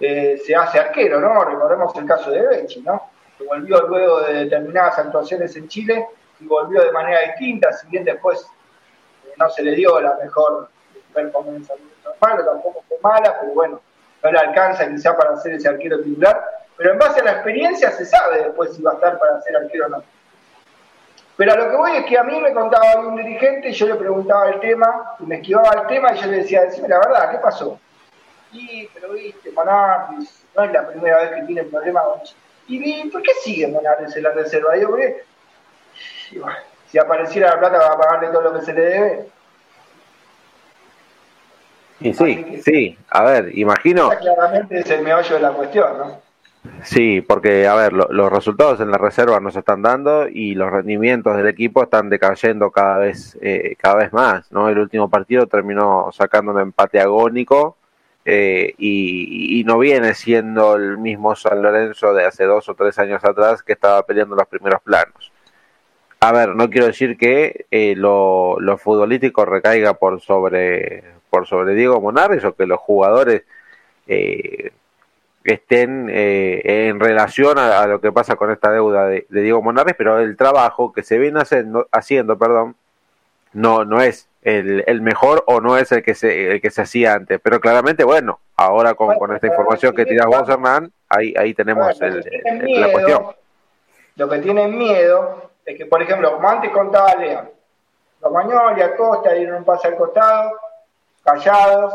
eh, 0.00 0.40
se 0.44 0.54
hace 0.54 0.78
arquero, 0.78 1.20
¿no? 1.20 1.44
Recordemos 1.44 1.94
el 1.96 2.06
caso 2.06 2.30
de 2.30 2.46
Becci, 2.46 2.80
¿no? 2.80 3.10
que 3.38 3.44
volvió 3.44 3.80
luego 3.86 4.20
de 4.22 4.44
determinadas 4.44 4.98
actuaciones 4.98 5.54
en 5.56 5.68
Chile 5.68 6.06
y 6.40 6.46
volvió 6.46 6.82
de 6.82 6.92
manera 6.92 7.20
distinta, 7.22 7.72
si 7.72 7.88
bien 7.88 8.04
después 8.04 8.46
eh, 9.24 9.32
no 9.36 9.48
se 9.50 9.62
le 9.62 9.74
dio 9.74 10.00
la 10.00 10.16
mejor 10.16 10.68
performance 11.12 11.70
normal, 12.04 12.44
tampoco 12.44 12.84
fue 12.88 12.98
mala, 13.02 13.38
pero 13.40 13.52
bueno, 13.52 13.80
no 14.22 14.32
le 14.32 14.38
alcanza 14.38 14.88
quizá 14.88 15.16
para 15.16 15.36
ser 15.36 15.54
ese 15.54 15.68
arquero 15.68 16.00
titular, 16.00 16.44
pero 16.76 16.92
en 16.92 16.98
base 16.98 17.20
a 17.20 17.24
la 17.24 17.32
experiencia 17.32 17.90
se 17.90 18.04
sabe 18.04 18.42
después 18.42 18.74
si 18.74 18.82
va 18.82 18.92
a 18.92 18.94
estar 18.94 19.18
para 19.18 19.40
ser 19.42 19.56
arquero 19.56 19.86
o 19.86 19.88
no. 19.90 20.02
Pero 21.36 21.52
a 21.52 21.56
lo 21.56 21.70
que 21.70 21.76
voy 21.76 21.96
es 21.96 22.06
que 22.06 22.16
a 22.16 22.22
mí 22.22 22.40
me 22.40 22.52
contaba 22.52 23.00
un 23.00 23.16
dirigente 23.16 23.68
y 23.68 23.72
yo 23.72 23.86
le 23.86 23.96
preguntaba 23.96 24.50
el 24.50 24.60
tema, 24.60 25.16
y 25.18 25.24
me 25.24 25.36
esquivaba 25.36 25.80
el 25.80 25.86
tema 25.88 26.12
y 26.14 26.18
yo 26.18 26.26
le 26.26 26.36
decía, 26.38 26.62
decime 26.62 26.88
la 26.88 26.98
verdad, 26.98 27.30
¿qué 27.32 27.38
pasó? 27.38 27.78
y 28.54 28.88
pero 28.94 29.12
viste, 29.12 29.50
Monarvis, 29.50 30.44
no 30.56 30.64
es 30.64 30.72
la 30.72 30.86
primera 30.86 31.18
vez 31.18 31.30
que 31.34 31.42
tiene 31.42 31.64
problemas 31.64 32.04
con 32.04 32.20
¿Y 32.66 33.10
por 33.10 33.22
qué 33.22 33.32
sigue 33.42 33.66
Monarvis 33.66 34.16
en 34.16 34.22
la 34.22 34.30
reserva? 34.30 34.76
Yo, 34.76 34.88
porque, 34.88 35.22
si 36.88 36.98
apareciera 36.98 37.50
la 37.50 37.58
plata 37.58 37.78
va 37.78 37.92
a 37.92 37.98
pagarle 37.98 38.28
todo 38.28 38.42
lo 38.42 38.58
que 38.58 38.64
se 38.64 38.72
le 38.72 38.80
debe. 38.80 39.28
Y 42.00 42.14
sí, 42.14 42.62
sí, 42.64 42.98
a 43.10 43.22
ver, 43.24 43.58
imagino. 43.58 44.10
Claramente 44.10 44.78
es 44.78 44.90
el 44.90 45.02
meollo 45.02 45.34
de 45.34 45.40
la 45.40 45.50
cuestión, 45.50 45.98
¿no? 45.98 46.22
Sí, 46.82 47.20
porque, 47.20 47.66
a 47.66 47.74
ver, 47.74 47.92
los 47.92 48.32
resultados 48.32 48.80
en 48.80 48.90
la 48.90 48.98
reserva 48.98 49.40
no 49.40 49.50
se 49.50 49.60
están 49.60 49.82
dando 49.82 50.28
y 50.28 50.54
los 50.54 50.70
rendimientos 50.70 51.36
del 51.36 51.46
equipo 51.46 51.82
están 51.82 52.08
decayendo 52.08 52.70
cada 52.70 52.98
vez, 52.98 53.38
eh, 53.42 53.76
cada 53.78 53.96
vez 53.96 54.12
más, 54.12 54.50
¿no? 54.52 54.68
El 54.68 54.78
último 54.78 55.08
partido 55.10 55.46
terminó 55.46 56.10
sacando 56.12 56.52
un 56.52 56.60
empate 56.60 57.00
agónico 57.00 57.76
eh, 58.24 58.74
y, 58.78 59.62
no 59.66 59.78
viene 59.78 60.14
siendo 60.14 60.76
el 60.76 60.98
mismo 60.98 61.34
San 61.36 61.62
Lorenzo 61.62 62.14
de 62.14 62.24
hace 62.24 62.44
dos 62.44 62.68
o 62.68 62.74
tres 62.74 62.98
años 62.98 63.22
atrás 63.24 63.62
que 63.62 63.72
estaba 63.74 64.02
peleando 64.04 64.36
los 64.36 64.46
primeros 64.46 64.80
planos. 64.82 65.32
A 66.20 66.32
ver, 66.32 66.54
no 66.54 66.70
quiero 66.70 66.86
decir 66.86 67.18
que 67.18 67.66
eh, 67.70 67.94
lo, 67.96 68.58
lo 68.60 68.78
futbolístico 68.78 69.44
recaiga 69.44 69.94
por 69.94 70.20
sobre, 70.20 71.04
por 71.30 71.46
sobre 71.46 71.74
Diego 71.74 72.00
Monares 72.00 72.44
o 72.44 72.54
que 72.54 72.66
los 72.66 72.80
jugadores 72.80 73.42
eh, 74.06 74.72
estén 75.44 76.08
eh, 76.10 76.88
en 76.88 77.00
relación 77.00 77.58
a, 77.58 77.86
lo 77.86 78.00
que 78.00 78.12
pasa 78.12 78.36
con 78.36 78.50
esta 78.50 78.70
deuda 78.70 79.06
de, 79.06 79.26
Diego 79.28 79.62
Monarres, 79.62 79.94
pero 79.96 80.18
el 80.18 80.36
trabajo 80.36 80.92
que 80.92 81.02
se 81.02 81.18
viene 81.18 81.40
haciendo, 81.40 81.86
haciendo 81.92 82.38
perdón, 82.38 82.76
no, 83.52 83.84
no 83.84 84.00
es 84.00 84.28
el, 84.42 85.00
mejor 85.00 85.44
o 85.46 85.60
no 85.60 85.76
es 85.76 85.92
el 85.92 86.02
que 86.02 86.14
se, 86.14 86.52
el 86.52 86.60
que 86.60 86.70
se 86.70 86.82
hacía 86.82 87.14
antes. 87.14 87.40
Pero 87.42 87.60
claramente, 87.60 88.04
bueno, 88.04 88.40
ahora 88.56 88.94
con, 88.94 89.16
con 89.16 89.34
esta 89.34 89.46
información 89.46 89.94
que 89.94 90.06
tiras 90.06 90.26
vos, 90.26 90.48
Hernán, 90.48 90.92
ahí, 91.08 91.34
ahí 91.36 91.54
tenemos 91.54 92.00
el, 92.00 92.24
la 92.80 92.92
cuestión. 92.92 93.26
Lo 94.16 94.28
que 94.28 94.38
tienen 94.38 94.76
miedo 94.76 95.50
es 95.64 95.76
que, 95.76 95.86
por 95.86 96.02
ejemplo, 96.02 96.32
como 96.34 96.48
antes 96.48 96.70
contaba 96.70 97.14
Lea, 97.16 97.48
Romagnoli, 98.20 98.80
Acosta 98.80 99.32
dieron 99.32 99.56
un 99.56 99.64
pase 99.64 99.88
al 99.88 99.96
costado, 99.96 100.52
callados, 101.22 101.94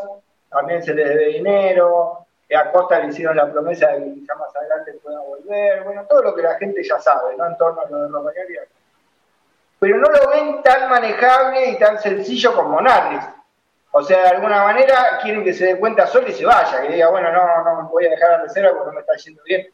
también 0.49 0.83
se 0.83 0.93
les 0.93 1.07
debe 1.07 1.27
dinero, 1.27 2.25
a 2.55 2.71
Costa 2.71 2.99
le 2.99 3.09
hicieron 3.09 3.35
la 3.35 3.51
promesa 3.51 3.87
de 3.89 4.03
que 4.03 4.13
quizá 4.15 4.33
más 4.35 4.55
adelante 4.55 4.93
pueda 5.03 5.19
volver, 5.19 5.83
bueno, 5.83 6.05
todo 6.09 6.23
lo 6.23 6.35
que 6.35 6.41
la 6.41 6.55
gente 6.55 6.83
ya 6.83 6.99
sabe, 6.99 7.35
¿no? 7.37 7.45
En 7.45 7.57
torno 7.57 7.81
a 7.81 7.89
lo 7.89 8.01
de 8.01 8.07
Romagnoli. 8.07 8.57
Pero 9.79 9.97
no 9.97 10.09
lo 10.09 10.29
ven 10.31 10.61
tan 10.63 10.89
manejable 10.89 11.69
y 11.69 11.77
tan 11.77 11.99
sencillo 11.99 12.53
como 12.55 12.81
Narlis. 12.81 13.23
O 13.91 14.01
sea, 14.01 14.23
de 14.23 14.29
alguna 14.29 14.63
manera 14.63 15.19
quieren 15.21 15.43
que 15.43 15.53
se 15.53 15.65
dé 15.65 15.79
cuenta 15.79 16.07
solo 16.07 16.27
y 16.27 16.33
se 16.33 16.45
vaya, 16.45 16.81
que 16.81 16.93
diga, 16.93 17.09
bueno, 17.09 17.31
no, 17.31 17.63
no 17.63 17.83
me 17.83 17.89
voy 17.89 18.07
a 18.07 18.09
dejar 18.09 18.31
la 18.31 18.41
reserva 18.41 18.71
porque 18.71 18.87
no 18.87 18.93
me 18.93 19.01
está 19.01 19.15
yendo 19.15 19.43
bien. 19.43 19.67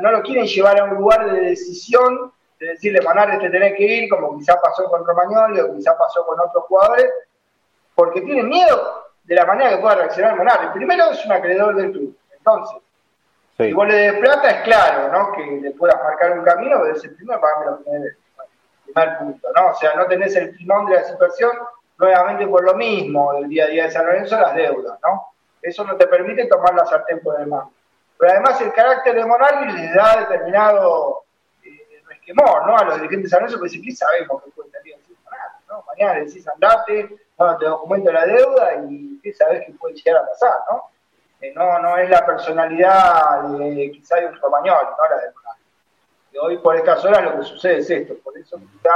no 0.00 0.10
lo 0.10 0.22
quieren 0.22 0.46
llevar 0.46 0.80
a 0.80 0.84
un 0.84 0.94
lugar 0.96 1.30
de 1.30 1.40
decisión, 1.40 2.32
de 2.58 2.68
decirle, 2.68 3.02
Manarles 3.02 3.40
te 3.40 3.50
tenés 3.50 3.74
que 3.76 3.84
ir, 3.84 4.08
como 4.08 4.38
quizá 4.38 4.58
pasó 4.60 4.84
con 4.84 5.06
Romagnoli 5.06 5.60
o 5.60 5.74
quizá 5.74 5.96
pasó 5.96 6.24
con 6.26 6.40
otros 6.40 6.64
jugadores, 6.64 7.10
porque 7.94 8.22
tienen 8.22 8.48
miedo 8.48 9.03
de 9.24 9.34
la 9.34 9.46
manera 9.46 9.70
que 9.70 9.78
pueda 9.78 9.96
reaccionar 9.96 10.36
Monarri. 10.36 10.68
Primero 10.74 11.10
es 11.10 11.24
un 11.24 11.32
acreedor 11.32 11.74
del 11.76 11.92
club, 11.92 12.16
entonces, 12.36 12.76
si 13.56 13.72
vos 13.72 13.86
le 13.86 13.94
des 13.94 14.14
plata, 14.14 14.50
es 14.50 14.62
claro, 14.62 15.12
¿no? 15.12 15.32
Que 15.32 15.60
le 15.62 15.70
puedas 15.72 15.96
marcar 16.02 16.38
un 16.38 16.44
camino, 16.44 16.78
pero 16.80 16.94
es 16.94 17.04
el 17.04 17.14
primero 17.14 17.40
para 17.40 17.70
lo 17.70 17.84
que 17.84 17.90
me 17.90 17.98
primer 18.84 19.18
punto, 19.18 19.48
¿no? 19.56 19.68
O 19.68 19.74
sea, 19.74 19.94
no 19.94 20.06
tenés 20.06 20.34
el 20.36 20.56
timón 20.56 20.86
de 20.86 20.96
la 20.96 21.04
situación, 21.04 21.52
nuevamente 21.98 22.46
por 22.46 22.64
lo 22.64 22.74
mismo 22.74 23.32
del 23.34 23.48
día 23.48 23.64
a 23.64 23.68
día 23.68 23.84
de 23.84 23.90
San 23.90 24.06
Lorenzo, 24.06 24.38
las 24.38 24.54
deudas, 24.54 24.98
¿no? 25.02 25.28
Eso 25.62 25.84
no 25.84 25.96
te 25.96 26.06
permite 26.06 26.46
tomar 26.46 26.74
la 26.74 26.84
sartén 26.84 27.20
por 27.20 27.40
el 27.40 27.46
mano. 27.46 27.72
Pero 28.18 28.32
además 28.32 28.60
el 28.60 28.72
carácter 28.72 29.14
de 29.14 29.24
Monarri 29.24 29.72
les 29.72 29.94
da 29.94 30.26
determinado 30.28 31.24
eh, 31.64 32.02
resquemor, 32.06 32.66
¿no? 32.66 32.76
A 32.76 32.84
los 32.84 32.96
dirigentes 32.96 33.24
de 33.24 33.28
San 33.30 33.40
Lorenzo, 33.40 33.58
porque 33.58 33.70
si 33.70 33.92
sabemos 33.92 34.42
que 34.42 34.50
salir 34.70 34.94
así 34.94 35.03
Mañana 35.82 36.20
decís 36.20 36.46
andate, 36.48 37.16
no, 37.38 37.56
te 37.58 37.66
documento 37.66 38.12
la 38.12 38.26
deuda 38.26 38.74
y 38.88 39.20
sabes 39.32 39.64
que 39.66 39.72
puede 39.72 39.94
llegar 39.94 40.22
a 40.22 40.26
pasar, 40.26 40.52
¿no? 40.70 40.90
Eh, 41.40 41.52
no, 41.54 41.78
no 41.80 41.96
es 41.98 42.08
la 42.08 42.24
personalidad 42.24 43.42
de 43.42 43.90
quizá 43.92 44.16
de 44.16 44.26
un 44.26 44.36
romagnol, 44.40 44.86
¿no? 44.98 45.08
La 45.08 45.22
de 46.32 46.38
hoy 46.40 46.58
por 46.58 46.76
estas 46.76 47.04
horas 47.04 47.22
lo 47.22 47.36
que 47.36 47.44
sucede 47.44 47.78
es 47.78 47.90
esto, 47.90 48.14
por 48.22 48.36
eso 48.36 48.58
quizá 48.58 48.94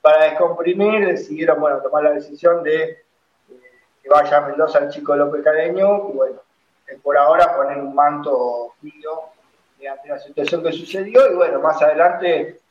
para 0.00 0.24
descomprimir 0.24 1.06
decidieron, 1.06 1.60
bueno, 1.60 1.80
tomar 1.80 2.02
la 2.02 2.10
decisión 2.12 2.62
de 2.62 2.82
eh, 2.82 3.04
que 4.02 4.08
vaya 4.08 4.38
a 4.38 4.40
Mendoza 4.40 4.80
el 4.80 4.90
chico 4.90 5.14
López 5.14 5.44
Cadeño 5.44 6.08
y 6.08 6.12
bueno, 6.12 6.40
por 7.02 7.16
ahora 7.16 7.56
poner 7.56 7.78
un 7.78 7.94
manto 7.94 8.74
frío 8.80 9.32
ante 9.88 10.08
la 10.08 10.18
situación 10.18 10.62
que 10.62 10.72
sucedió 10.72 11.30
y 11.30 11.34
bueno, 11.34 11.60
más 11.60 11.80
adelante 11.82 12.61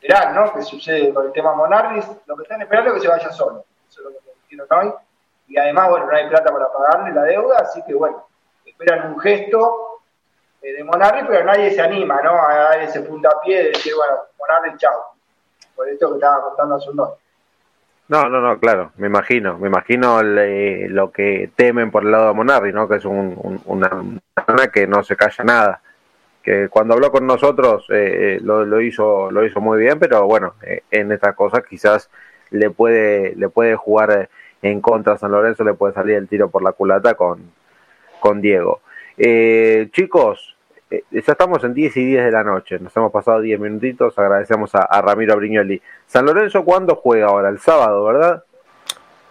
eh, 0.00 0.08
verán, 0.08 0.34
¿no? 0.34 0.52
¿Qué 0.52 0.62
sucede 0.62 1.12
con 1.12 1.26
el 1.26 1.32
tema 1.32 1.54
Monarris? 1.54 2.06
Lo 2.26 2.36
que 2.36 2.42
están 2.42 2.62
esperando 2.62 2.90
es 2.90 2.94
que 2.94 3.00
se 3.02 3.08
vaya 3.08 3.30
solo 3.32 3.64
eso 3.90 4.00
es 4.00 4.04
lo 4.04 4.10
que 4.12 4.16
dijeron 4.48 4.66
hoy. 4.70 4.94
Y 5.48 5.58
además, 5.58 5.90
bueno, 5.90 6.06
no 6.06 6.16
hay 6.16 6.28
plata 6.28 6.52
para 6.52 6.72
pagarle 6.72 7.12
la 7.12 7.24
deuda, 7.24 7.56
así 7.58 7.82
que 7.84 7.94
bueno, 7.94 8.24
esperan 8.64 9.12
un 9.12 9.20
gesto 9.20 10.00
eh, 10.62 10.72
de 10.74 10.84
Monarri, 10.84 11.26
pero 11.26 11.44
nadie 11.44 11.72
se 11.72 11.80
anima, 11.80 12.20
¿no? 12.22 12.40
A 12.40 12.54
dar 12.54 12.82
ese 12.82 13.00
puntapié 13.00 13.56
de 13.56 13.68
decir, 13.70 13.92
bueno, 13.96 14.22
Monarri, 14.38 14.76
chao. 14.76 15.14
Por 15.74 15.88
esto 15.88 16.08
que 16.08 16.14
estaba 16.14 16.42
contando 16.42 16.76
hace 16.76 16.90
un 16.90 16.96
dos. 16.96 17.10
No, 18.08 18.28
no, 18.28 18.40
no, 18.40 18.58
claro, 18.58 18.92
me 18.96 19.06
imagino, 19.06 19.56
me 19.58 19.68
imagino 19.68 20.20
lo 20.22 21.12
que 21.12 21.50
temen 21.54 21.92
por 21.92 22.04
el 22.04 22.10
lado 22.10 22.28
de 22.28 22.34
Monarri, 22.34 22.72
¿no? 22.72 22.88
Que 22.88 22.96
es 22.96 23.04
un, 23.04 23.60
una 23.66 23.88
persona 24.34 24.68
que 24.68 24.86
no 24.86 25.02
se 25.04 25.16
calla 25.16 25.44
nada, 25.44 25.82
que 26.42 26.68
cuando 26.68 26.94
habló 26.94 27.10
con 27.10 27.26
nosotros 27.26 27.86
eh, 27.90 28.36
eh, 28.36 28.40
lo, 28.42 28.64
lo, 28.64 28.80
hizo, 28.80 29.30
lo 29.30 29.44
hizo 29.44 29.60
muy 29.60 29.78
bien, 29.78 29.98
pero 29.98 30.26
bueno, 30.26 30.54
en 30.90 31.12
estas 31.12 31.34
cosas 31.34 31.62
quizás 31.68 32.10
le 32.50 32.70
puede, 32.70 33.34
le 33.36 33.48
puede 33.48 33.76
jugar 33.76 34.28
en 34.62 34.80
contra 34.80 35.14
a 35.14 35.18
San 35.18 35.32
Lorenzo, 35.32 35.64
le 35.64 35.74
puede 35.74 35.94
salir 35.94 36.16
el 36.16 36.28
tiro 36.28 36.50
por 36.50 36.62
la 36.62 36.72
culata 36.72 37.14
con, 37.14 37.52
con 38.20 38.40
Diego. 38.40 38.80
Eh, 39.16 39.88
chicos, 39.92 40.56
eh, 40.90 41.04
ya 41.10 41.32
estamos 41.32 41.62
en 41.64 41.74
10 41.74 41.96
y 41.96 42.04
10 42.06 42.24
de 42.24 42.30
la 42.30 42.44
noche, 42.44 42.78
nos 42.78 42.96
hemos 42.96 43.12
pasado 43.12 43.40
10 43.40 43.58
minutitos, 43.60 44.18
agradecemos 44.18 44.74
a, 44.74 45.02
Ramiro 45.02 45.36
Brignoli. 45.36 45.80
San 46.06 46.26
Lorenzo, 46.26 46.64
¿cuándo 46.64 46.94
juega 46.94 47.26
ahora? 47.26 47.48
El 47.48 47.58
sábado, 47.58 48.04
¿verdad? 48.04 48.44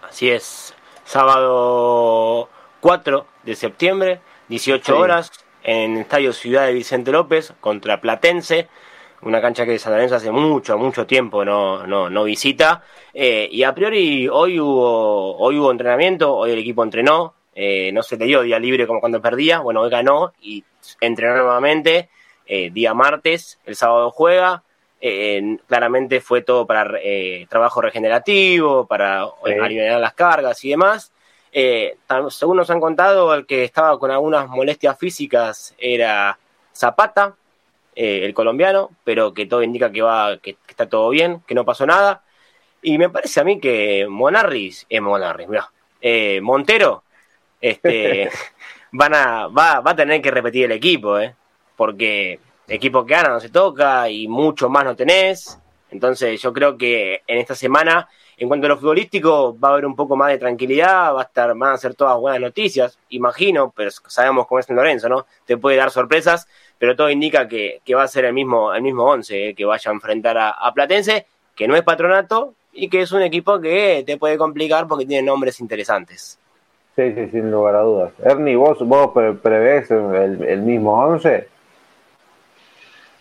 Así 0.08 0.30
es, 0.30 0.74
sábado 1.04 2.48
4 2.80 3.26
de 3.44 3.54
septiembre, 3.54 4.20
18 4.48 4.98
horas, 4.98 5.30
en 5.70 5.94
el 5.94 6.00
Estadio 6.00 6.32
Ciudad 6.32 6.66
de 6.66 6.72
Vicente 6.72 7.12
López 7.12 7.52
contra 7.60 8.00
Platense 8.00 8.68
una 9.22 9.40
cancha 9.40 9.66
que 9.66 9.78
San 9.78 9.92
Lorenzo 9.92 10.16
hace 10.16 10.30
mucho, 10.30 10.78
mucho 10.78 11.06
tiempo 11.06 11.44
no, 11.44 11.86
no, 11.86 12.08
no 12.08 12.24
visita. 12.24 12.82
Eh, 13.12 13.48
y 13.50 13.62
a 13.62 13.74
priori 13.74 14.28
hoy 14.28 14.58
hubo, 14.58 15.36
hoy 15.36 15.58
hubo 15.58 15.70
entrenamiento, 15.70 16.34
hoy 16.34 16.52
el 16.52 16.58
equipo 16.58 16.82
entrenó, 16.82 17.34
eh, 17.54 17.90
no 17.92 18.02
se 18.02 18.16
le 18.16 18.26
dio 18.26 18.42
día 18.42 18.58
libre 18.58 18.86
como 18.86 19.00
cuando 19.00 19.20
perdía, 19.20 19.60
bueno, 19.60 19.82
hoy 19.82 19.90
ganó 19.90 20.32
y 20.40 20.64
entrenó 21.00 21.36
nuevamente, 21.36 22.08
eh, 22.46 22.70
día 22.70 22.94
martes, 22.94 23.58
el 23.66 23.76
sábado 23.76 24.10
juega, 24.10 24.62
claramente 25.66 26.20
fue 26.20 26.42
todo 26.42 26.66
para 26.66 27.00
trabajo 27.48 27.80
regenerativo, 27.80 28.86
para 28.86 29.24
aliviar 29.62 29.98
las 29.98 30.12
cargas 30.12 30.62
y 30.64 30.70
demás. 30.70 31.10
Según 31.52 32.56
nos 32.56 32.70
han 32.70 32.80
contado, 32.80 33.34
el 33.34 33.46
que 33.46 33.64
estaba 33.64 33.98
con 33.98 34.10
algunas 34.10 34.48
molestias 34.48 34.98
físicas 34.98 35.74
era 35.78 36.38
Zapata, 36.74 37.34
eh, 37.94 38.24
el 38.24 38.34
colombiano, 38.34 38.90
pero 39.04 39.34
que 39.34 39.46
todo 39.46 39.62
indica 39.62 39.90
que 39.90 40.02
va, 40.02 40.38
que, 40.38 40.56
está 40.68 40.88
todo 40.88 41.10
bien, 41.10 41.42
que 41.46 41.54
no 41.54 41.64
pasó 41.64 41.86
nada. 41.86 42.22
Y 42.82 42.98
me 42.98 43.10
parece 43.10 43.40
a 43.40 43.44
mí 43.44 43.60
que 43.60 44.06
Monarris, 44.08 44.86
es 44.88 45.00
Monarris, 45.02 45.48
eh, 46.00 46.40
Montero, 46.40 47.04
este, 47.60 48.30
van 48.92 49.14
a, 49.14 49.46
va, 49.48 49.80
va 49.80 49.90
a 49.90 49.96
tener 49.96 50.22
que 50.22 50.30
repetir 50.30 50.64
el 50.64 50.72
equipo, 50.72 51.18
¿eh? 51.18 51.34
porque 51.76 52.38
equipo 52.68 53.04
que 53.04 53.14
gana 53.14 53.30
no 53.30 53.40
se 53.40 53.48
toca 53.48 54.08
y 54.08 54.28
mucho 54.28 54.68
más 54.68 54.84
no 54.84 54.94
tenés. 54.94 55.58
Entonces 55.90 56.40
yo 56.40 56.52
creo 56.52 56.76
que 56.76 57.22
en 57.26 57.38
esta 57.38 57.54
semana, 57.54 58.08
en 58.40 58.48
cuanto 58.48 58.66
a 58.66 58.70
lo 58.70 58.78
futbolístico, 58.78 59.54
va 59.62 59.68
a 59.68 59.72
haber 59.72 59.84
un 59.84 59.94
poco 59.94 60.16
más 60.16 60.30
de 60.30 60.38
tranquilidad, 60.38 61.14
va 61.14 61.20
a 61.20 61.24
estar, 61.24 61.54
van 61.54 61.74
a 61.74 61.76
ser 61.76 61.94
todas 61.94 62.18
buenas 62.18 62.40
noticias, 62.40 62.98
imagino, 63.10 63.70
pero 63.76 63.90
sabemos 63.90 64.46
cómo 64.46 64.58
es 64.58 64.70
en 64.70 64.76
Lorenzo, 64.76 65.10
¿no? 65.10 65.26
Te 65.44 65.58
puede 65.58 65.76
dar 65.76 65.90
sorpresas, 65.90 66.48
pero 66.78 66.96
todo 66.96 67.10
indica 67.10 67.46
que, 67.46 67.82
va 67.94 68.02
a 68.02 68.08
ser 68.08 68.24
el 68.24 68.32
mismo, 68.32 68.72
el 68.72 68.80
mismo 68.80 69.04
once 69.04 69.50
eh, 69.50 69.54
que 69.54 69.66
vaya 69.66 69.90
a 69.90 69.94
enfrentar 69.94 70.38
a, 70.38 70.72
Platense, 70.74 71.26
que 71.54 71.68
no 71.68 71.76
es 71.76 71.82
patronato 71.82 72.54
y 72.72 72.88
que 72.88 73.02
es 73.02 73.12
un 73.12 73.20
equipo 73.20 73.60
que 73.60 74.04
te 74.06 74.16
puede 74.16 74.38
complicar 74.38 74.88
porque 74.88 75.04
tiene 75.04 75.22
nombres 75.22 75.60
interesantes. 75.60 76.38
Sí, 76.96 77.12
sí, 77.12 77.28
sin 77.28 77.50
lugar 77.50 77.74
a 77.74 77.82
dudas. 77.82 78.12
Ernie, 78.24 78.56
¿vos, 78.56 78.78
vos 78.80 79.10
prevés 79.42 79.90
el, 79.90 80.62
mismo 80.62 80.98
once? 80.98 81.46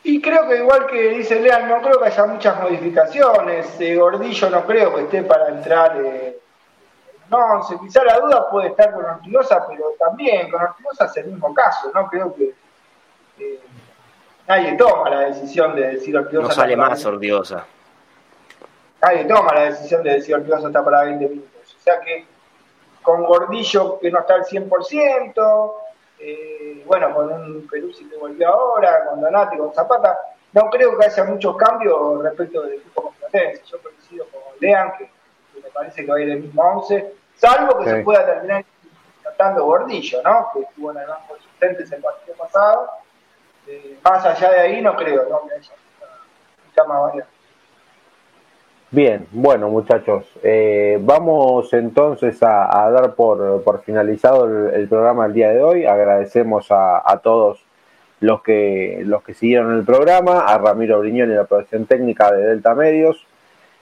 Y 0.10 0.20
creo 0.20 0.48
que 0.48 0.58
igual 0.58 0.88
que 0.88 1.10
dice 1.10 1.40
Lean, 1.40 1.70
no 1.70 1.84
creo 1.84 2.00
que 2.00 2.08
haya 2.08 2.26
muchas 2.26 2.60
modificaciones. 2.60 3.80
Eh, 3.80 3.96
Gordillo 3.96 4.50
no 4.50 4.66
creo 4.66 4.96
que 4.96 5.02
esté 5.02 5.22
para 5.22 5.50
entrar 5.50 6.02
eh, 6.04 6.40
no, 7.30 7.38
once. 7.38 7.78
Quizá 7.80 8.04
la 8.04 8.20
duda 8.20 8.50
puede 8.50 8.70
estar 8.70 8.92
con 8.92 9.06
Ortigosa, 9.06 9.64
pero 9.68 9.84
también 10.00 10.50
con 10.50 10.64
Ortigosa 10.64 11.06
es 11.06 11.18
el 11.18 11.28
mismo 11.28 11.54
caso, 11.54 11.92
¿no? 11.94 12.08
Creo 12.08 12.34
que 12.34 12.56
eh, 13.38 13.60
nadie 14.48 14.74
toma 14.74 15.12
la 15.12 15.20
decisión 15.26 15.76
de 15.76 15.90
decir 15.90 16.18
Ortigosa. 16.18 16.48
No 16.48 16.54
sale 16.56 16.76
más 16.76 17.06
Ortigosa. 17.06 17.68
Nadie 19.04 19.26
toma 19.26 19.54
la 19.54 19.62
decisión 19.66 20.02
de 20.02 20.14
decir 20.14 20.34
Ortigosa 20.34 20.68
está 20.70 20.84
para 20.84 21.04
20 21.04 21.28
minutos. 21.28 21.76
O 21.80 21.84
sea 21.84 22.02
que 22.02 22.26
con 23.04 23.26
Gordillo 23.26 24.00
que 24.00 24.10
no 24.10 24.22
está 24.22 24.34
al 24.34 24.46
100%, 24.46 25.74
eh, 26.18 26.59
bueno, 26.90 27.14
con 27.14 27.32
un 27.32 27.68
Peruzzi 27.68 28.10
que 28.10 28.18
volvió 28.18 28.50
ahora, 28.50 29.06
con 29.06 29.22
Donati, 29.22 29.58
con 29.58 29.72
Zapata, 29.72 30.18
no 30.54 30.72
creo 30.72 30.98
que 30.98 31.06
haya 31.06 31.24
muchos 31.26 31.56
cambios 31.56 32.24
respecto 32.24 32.64
del 32.64 32.80
equipo 32.80 33.04
competencia. 33.04 33.64
Yo 33.64 33.80
coincido 33.80 34.26
con 34.26 34.42
Lean, 34.60 34.94
que, 34.98 35.08
me 35.62 35.70
parece 35.70 36.04
que 36.04 36.12
va 36.12 36.18
a 36.18 36.22
ir 36.22 36.32
el 36.32 36.42
mismo 36.42 36.64
11, 36.64 37.14
salvo 37.36 37.78
que 37.78 37.92
se 37.92 37.98
pueda 37.98 38.26
terminar 38.26 38.66
tratando 39.22 39.66
Gordillo, 39.66 40.24
¿no? 40.24 40.50
Que 40.52 40.62
estuvo 40.62 40.92
en 40.92 40.98
el 40.98 41.08
banco 41.08 41.36
de 41.36 41.42
suplentes 41.42 41.92
el 41.92 42.02
partido 42.02 42.36
pasado. 42.36 42.90
Eh, 43.68 44.00
más 44.04 44.26
allá 44.26 44.50
de 44.50 44.60
ahí, 44.60 44.82
no 44.82 44.96
creo 44.96 45.30
¿no? 45.30 45.48
que 45.48 45.54
haya 45.54 45.74
mucha 46.66 46.84
más 46.86 47.02
variante. 47.02 47.39
Bien, 48.92 49.28
bueno 49.32 49.70
muchachos, 49.70 50.26
eh, 50.42 50.98
vamos 51.00 51.72
entonces 51.74 52.42
a, 52.42 52.90
dar 52.90 53.14
por, 53.14 53.62
por 53.62 53.84
finalizado 53.84 54.70
el, 54.72 54.88
programa 54.88 55.26
del 55.26 55.34
día 55.34 55.50
de 55.52 55.62
hoy. 55.62 55.86
Agradecemos 55.86 56.72
a, 56.72 57.00
a, 57.06 57.20
todos 57.20 57.64
los 58.20 58.42
que, 58.42 59.04
los 59.06 59.22
que 59.22 59.36
siguieron 59.36 59.78
el 59.78 59.86
programa, 59.86 60.40
a 60.40 60.58
Ramiro 60.58 61.00
Briñón 61.02 61.32
y 61.32 61.36
la 61.36 61.44
producción 61.44 61.86
técnica 61.86 62.32
de 62.32 62.48
Delta 62.48 62.74
Medios. 62.74 63.28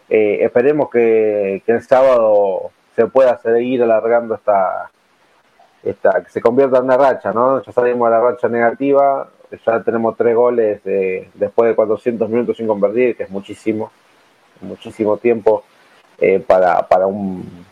Eh, 0.10 0.40
esperemos 0.42 0.90
que, 0.90 1.64
el 1.66 1.82
sábado 1.84 2.72
se 2.94 3.08
pueda 3.08 3.38
seguir 3.38 3.84
alargando 3.84 4.36
esta, 4.36 4.92
esta, 5.84 6.22
que 6.22 6.30
se 6.32 6.42
convierta 6.42 6.80
en 6.80 6.84
una 6.84 6.98
racha, 6.98 7.32
¿no? 7.32 7.64
Ya 7.64 7.72
salimos 7.72 8.10
de 8.10 8.12
la 8.18 8.22
racha 8.22 8.50
negativa, 8.50 9.30
ya 9.66 9.82
tenemos 9.84 10.18
tres 10.18 10.36
goles 10.36 10.82
después 10.84 11.70
de 11.70 11.76
400 11.76 12.30
minutos 12.30 12.58
sin 12.58 12.68
convertir, 12.68 13.16
que 13.16 13.24
es 13.24 13.30
muchísimo 13.30 13.90
muchísimo 14.62 15.18
tiempo 15.18 15.64
eh, 16.20 16.40
para, 16.40 16.88
para, 16.88 17.08
un, 17.08 17.66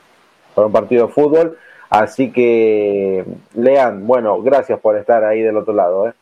para 0.53 0.68
un 0.68 0.74
partido 0.74 1.07
de 1.07 1.14
fútbol. 1.14 1.57
Así 1.90 2.32
que, 2.32 3.26
Lean, 3.53 4.06
bueno, 4.06 4.41
gracias 4.41 4.80
por 4.80 4.98
estar 4.98 5.24
ahí 5.24 5.41
del 5.41 5.57
otro 5.57 5.74
lado. 5.74 6.07
¿eh? 6.07 6.14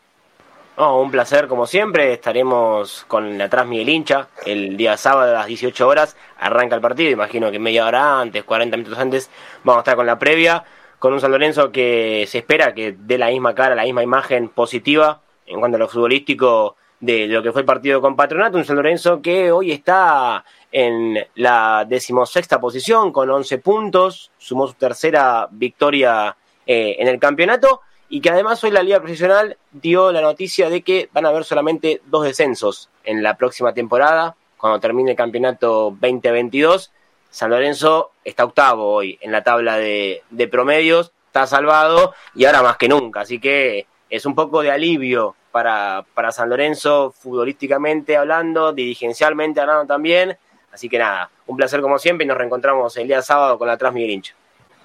un 0.78 1.12
placer, 1.12 1.48
como 1.48 1.66
siempre. 1.66 2.14
Estaremos 2.14 3.06
con 3.08 3.40
atrás 3.42 3.66
Miguel 3.66 3.90
Hincha 3.90 4.28
el 4.46 4.76
día 4.76 4.98
sábado 4.98 5.32
a 5.32 5.40
las 5.40 5.48
18 5.48 5.88
horas. 5.88 6.16
Arranca 6.40 6.76
el 6.76 6.82
partido, 6.82 7.12
imagino 7.12 7.52
que 7.52 7.60
media 7.60 7.86
hora 7.86 8.20
antes, 8.20 8.44
40 8.44 8.78
minutos 8.78 9.00
antes, 9.00 9.30
vamos 9.64 9.80
a 9.80 9.82
estar 9.82 9.96
con 9.96 10.06
la 10.06 10.20
previa. 10.20 10.64
Con 11.00 11.14
un 11.14 11.20
San 11.20 11.32
Lorenzo 11.32 11.72
que 11.72 12.26
se 12.30 12.40
espera 12.40 12.74
que 12.74 12.96
dé 12.98 13.18
la 13.18 13.28
misma 13.28 13.54
cara, 13.54 13.76
la 13.76 13.84
misma 13.84 14.04
imagen 14.04 14.48
positiva 14.48 15.20
en 15.46 15.60
cuanto 15.60 15.76
a 15.76 15.80
lo 15.80 15.90
futbolístico 15.90 16.78
de 17.04 17.28
lo 17.28 17.44
que 17.44 17.52
fue 17.52 17.62
el 17.62 17.66
partido 17.66 18.00
con 18.00 18.16
Patronato, 18.16 18.58
un 18.58 18.64
San 18.64 18.78
Lorenzo 18.78 19.22
que 19.22 19.52
hoy 19.52 19.74
está 19.74 20.46
en 20.72 21.18
la 21.36 21.86
decimosexta 21.86 22.62
posición 22.62 23.12
con 23.12 23.30
11 23.30 23.58
puntos, 23.58 24.32
sumó 24.38 24.68
su 24.68 24.76
tercera 24.76 25.50
victoria 25.52 26.38
eh, 26.66 26.96
en 27.00 27.10
el 27.10 27.20
campeonato 27.20 27.82
y 28.08 28.22
que 28.22 28.30
además 28.30 28.64
hoy 28.64 28.72
la 28.72 28.84
Liga 28.84 29.02
Profesional 29.02 29.58
dio 29.70 30.14
la 30.14 30.22
noticia 30.22 30.70
de 30.70 30.82
que 30.82 31.10
van 31.12 31.26
a 31.26 31.30
haber 31.30 31.44
solamente 31.44 32.02
dos 32.06 32.24
descensos 32.24 32.90
en 33.04 33.22
la 33.22 33.36
próxima 33.36 33.74
temporada, 33.74 34.38
cuando 34.56 34.80
termine 34.80 35.12
el 35.12 35.18
campeonato 35.18 35.94
2022. 36.00 36.90
San 37.30 37.50
Lorenzo 37.50 38.12
está 38.24 38.46
octavo 38.46 38.94
hoy 38.94 39.20
en 39.20 39.34
la 39.34 39.44
tabla 39.44 39.76
de, 39.76 40.24
de 40.30 40.48
promedios, 40.48 41.12
está 41.28 41.48
salvado 41.48 42.14
y 42.34 42.46
ahora 42.46 42.62
más 42.62 42.78
que 42.78 42.88
nunca, 42.88 43.22
así 43.22 43.42
que 43.42 43.88
es 44.10 44.26
un 44.26 44.36
poco 44.36 44.62
de 44.62 44.72
alivio 44.72 45.36
para, 45.54 46.04
para 46.16 46.32
San 46.32 46.50
Lorenzo, 46.50 47.12
futbolísticamente 47.12 48.18
hablando, 48.18 48.74
dirigencialmente 48.74 49.62
hablando 49.62 49.86
también. 49.86 50.36
Así 50.74 50.90
que 50.90 50.98
nada, 50.98 51.30
un 51.46 51.56
placer 51.56 51.80
como 51.80 52.00
siempre 52.00 52.26
y 52.26 52.28
nos 52.28 52.40
reencontramos 52.40 52.98
el 52.98 53.08
día 53.08 53.22
sábado 53.22 53.60
con 53.60 53.68
la 53.68 53.78
Tras 53.78 53.94
Miguel 53.94 54.10
Hincha. 54.10 54.34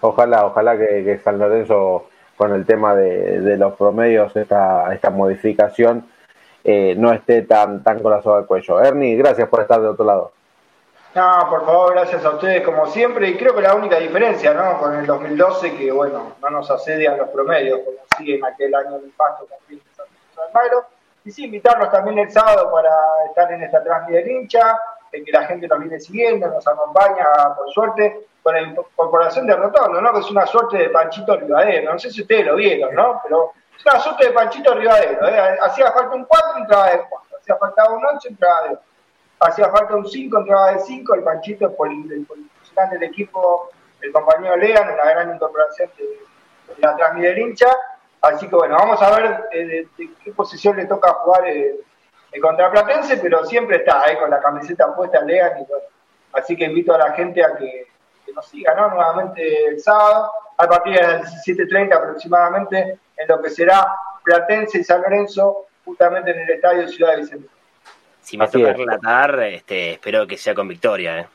Ojalá, 0.02 0.44
ojalá 0.44 0.76
que, 0.76 1.18
San 1.24 1.38
Lorenzo 1.38 2.10
con 2.36 2.52
el 2.52 2.66
tema 2.66 2.94
de, 2.94 3.56
los 3.56 3.74
promedios, 3.76 4.36
esta, 4.36 4.92
esta 4.92 5.08
modificación, 5.08 6.06
eh, 6.62 6.94
no 6.98 7.14
esté 7.14 7.42
tan, 7.42 7.82
tan 7.82 8.00
con 8.00 8.12
la 8.12 8.20
soga 8.20 8.36
al 8.36 8.46
cuello. 8.46 8.82
Ernie, 8.82 9.16
gracias 9.16 9.48
por 9.48 9.62
estar 9.62 9.80
de 9.80 9.88
otro 9.88 10.04
lado. 10.04 10.32
No, 11.14 11.46
por 11.48 11.64
favor, 11.64 11.94
gracias 11.94 12.22
a 12.26 12.30
ustedes 12.30 12.62
como 12.62 12.86
siempre. 12.88 13.30
Y 13.30 13.38
creo 13.38 13.54
que 13.54 13.62
la 13.62 13.74
única 13.74 13.98
diferencia, 13.98 14.52
¿no? 14.52 14.78
Con 14.78 14.94
el 14.94 15.06
2012, 15.06 15.78
que 15.78 15.90
bueno, 15.90 16.34
no 16.42 16.50
nos 16.50 16.70
asedian 16.70 17.16
los 17.16 17.30
promedios, 17.30 17.78
como 17.78 17.96
sí 18.18 18.34
en 18.34 18.44
aquel 18.44 18.74
año 18.74 18.98
de 18.98 19.06
impacto 19.06 19.46
también 19.46 19.87
Y 21.24 21.30
sí, 21.30 21.44
invitarlos 21.44 21.90
también 21.90 22.18
el 22.18 22.30
sábado 22.30 22.70
para 22.72 22.90
estar 23.26 23.52
en 23.52 23.62
esta 23.62 23.82
transmisión 23.82 24.30
hincha, 24.30 24.78
que 25.10 25.32
la 25.32 25.44
gente 25.44 25.66
nos 25.68 25.80
viene 25.80 26.00
siguiendo, 26.00 26.48
nos 26.48 26.66
acompaña, 26.66 27.26
por 27.56 27.70
suerte, 27.72 28.26
con 28.42 28.54
la 28.54 28.62
incorporación 28.62 29.46
de 29.46 29.56
Rotondo, 29.56 30.00
¿no? 30.00 30.12
Que 30.12 30.20
es 30.20 30.30
una 30.30 30.46
suerte 30.46 30.78
de 30.78 30.90
Panchito 30.90 31.36
Rivadero. 31.36 31.92
No 31.92 31.98
sé 31.98 32.10
si 32.10 32.22
ustedes 32.22 32.46
lo 32.46 32.56
vieron, 32.56 32.94
¿no? 32.94 33.20
Pero 33.22 33.52
es 33.76 33.84
una 33.86 34.00
suerte 34.00 34.26
de 34.26 34.32
Panchito 34.32 34.74
Rivadero. 34.74 35.28
¿eh? 35.28 35.58
Hacía 35.62 35.92
falta 35.92 36.14
un 36.14 36.24
4, 36.24 36.58
entraba 36.58 36.90
de 36.90 37.02
4. 37.08 37.38
Hacía 37.40 37.56
falta 37.56 37.90
un 37.90 38.06
8, 38.06 38.28
entraba 38.28 38.62
de 38.62 38.68
8. 38.70 38.80
Hacía 39.40 39.68
falta 39.68 39.96
un 39.96 40.06
5, 40.06 40.38
entraba 40.38 40.72
de 40.72 40.80
5. 40.80 41.14
El 41.14 41.22
Panchito, 41.22 41.76
el, 41.84 42.12
el, 42.12 42.90
del 42.90 43.02
equipo, 43.02 43.70
el 44.00 44.12
compañero 44.12 44.56
Lean, 44.56 44.90
una 44.92 45.10
gran 45.10 45.34
incorporación 45.34 45.90
de, 45.96 46.04
la 46.78 46.96
transmisión 46.96 47.38
hincha 47.38 47.68
Así 48.20 48.48
que 48.48 48.56
bueno, 48.56 48.76
vamos 48.76 49.00
a 49.00 49.16
ver 49.16 49.44
eh, 49.52 49.86
de, 49.96 50.10
qué 50.24 50.32
posición 50.32 50.76
le 50.76 50.86
toca 50.86 51.12
jugar 51.12 51.46
eh, 51.46 51.76
el 52.32 52.40
contraplatense, 52.40 53.18
pero 53.18 53.44
siempre 53.44 53.76
está 53.76 54.04
eh, 54.10 54.18
con 54.18 54.30
la 54.30 54.40
camiseta 54.40 54.94
puesta 54.94 55.20
Lean 55.22 55.60
y 55.60 55.64
bueno. 55.64 55.84
Así 56.32 56.56
que 56.56 56.64
invito 56.64 56.94
a 56.94 56.98
la 56.98 57.12
gente 57.12 57.44
a 57.44 57.56
que, 57.56 57.86
nos 58.34 58.46
siga 58.46 58.74
¿no? 58.74 58.90
nuevamente 58.90 59.68
el 59.68 59.80
sábado, 59.80 60.30
a 60.58 60.68
partir 60.68 60.94
de 60.94 61.00
las 61.00 61.46
17.30 61.46 61.96
aproximadamente, 61.96 62.98
en 63.16 63.28
lo 63.28 63.40
que 63.40 63.48
será 63.48 63.86
Platense 64.22 64.78
y 64.78 64.84
San 64.84 65.00
Lorenzo, 65.00 65.66
justamente 65.84 66.32
en 66.32 66.40
el 66.40 66.50
estadio 66.50 66.86
Ciudad 66.88 67.12
de 67.12 67.22
Vicente. 67.22 67.48
Si 68.20 68.36
me 68.36 68.46
toca 68.46 68.74
relatar, 68.74 69.40
este, 69.44 69.92
espero 69.92 70.26
que 70.26 70.36
sea 70.36 70.54
con 70.54 70.68
victoria. 70.68 71.20
¿eh? 71.20 71.26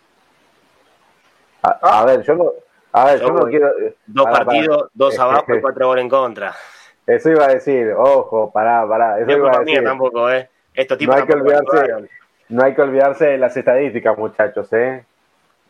A, 1.63 2.05
ver, 2.05 2.21
yo 2.21 2.35
no, 2.35 2.51
a 2.93 3.05
ver, 3.05 3.19
yo, 3.19 3.27
no 3.29 3.45
quiero. 3.47 3.71
Dos 4.05 4.25
partidos, 4.25 4.89
dos 4.93 5.17
abajo 5.19 5.45
y 5.55 5.61
cuatro 5.61 5.87
goles 5.87 6.03
en 6.03 6.09
contra. 6.09 6.53
Eso 7.05 7.29
iba 7.31 7.45
a 7.45 7.49
decir, 7.49 7.91
ojo, 7.97 8.51
pará, 8.51 8.87
pará. 8.87 9.19
Eso 9.19 9.31
iba 9.31 9.51
a 9.51 9.59
decir. 9.59 9.83
tampoco, 9.83 10.31
¿eh? 10.31 10.49
Esto 10.73 10.95
no 11.01 11.13
hay, 11.13 11.23
que 11.23 11.33
olvidarse, 11.33 12.09
no 12.49 12.63
hay 12.63 12.73
que 12.73 12.81
olvidarse 12.81 13.25
de 13.25 13.37
las 13.37 13.55
estadísticas, 13.55 14.17
muchachos, 14.17 14.71
¿eh? 14.73 15.05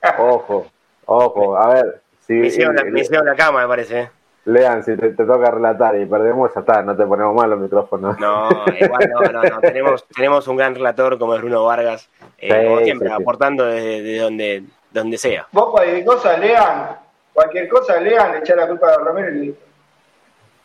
Ojo, 0.18 0.68
ojo, 1.06 1.58
a 1.58 1.74
ver. 1.74 2.02
Si, 2.20 2.34
me 2.34 2.48
hicieron, 2.48 2.76
la, 2.76 3.24
la 3.24 3.36
cama, 3.36 3.62
me 3.62 3.68
parece. 3.68 4.02
¿eh? 4.02 4.10
Lean, 4.46 4.84
si 4.84 4.98
te, 4.98 5.12
toca 5.12 5.52
relatar 5.52 5.98
y 5.98 6.06
perdemos, 6.06 6.54
ya 6.54 6.62
está, 6.62 6.82
no 6.82 6.96
te 6.96 7.06
ponemos 7.06 7.34
mal 7.34 7.50
los 7.50 7.60
micrófonos. 7.60 8.20
No, 8.20 8.50
igual 8.80 9.10
no, 9.10 9.32
no, 9.32 9.44
no. 9.44 9.62
tenemos, 9.62 10.06
tenemos 10.16 10.48
un 10.48 10.58
gran 10.58 10.76
relator 10.76 11.18
como 11.18 11.36
es 11.36 11.42
Bruno 11.42 11.64
Vargas, 11.64 12.10
eh, 12.38 12.66
como 12.66 12.80
siempre, 12.82 13.12
aportando 13.12 13.66
desde, 13.66 14.20
donde, 14.20 14.64
donde 14.92 15.18
sea. 15.18 15.48
Vos 15.52 15.72
cualquier 15.72 16.04
cosa, 16.04 16.38
Lean, 16.38 16.98
cualquier 17.34 17.68
cosa, 17.68 18.00
Lean, 18.00 18.32
le 18.32 18.40
echar 18.40 18.58
la 18.58 18.68
culpa 18.68 18.94
a 18.94 18.98
Romero 18.98 19.32
y 19.32 19.40
listo. 19.40 19.66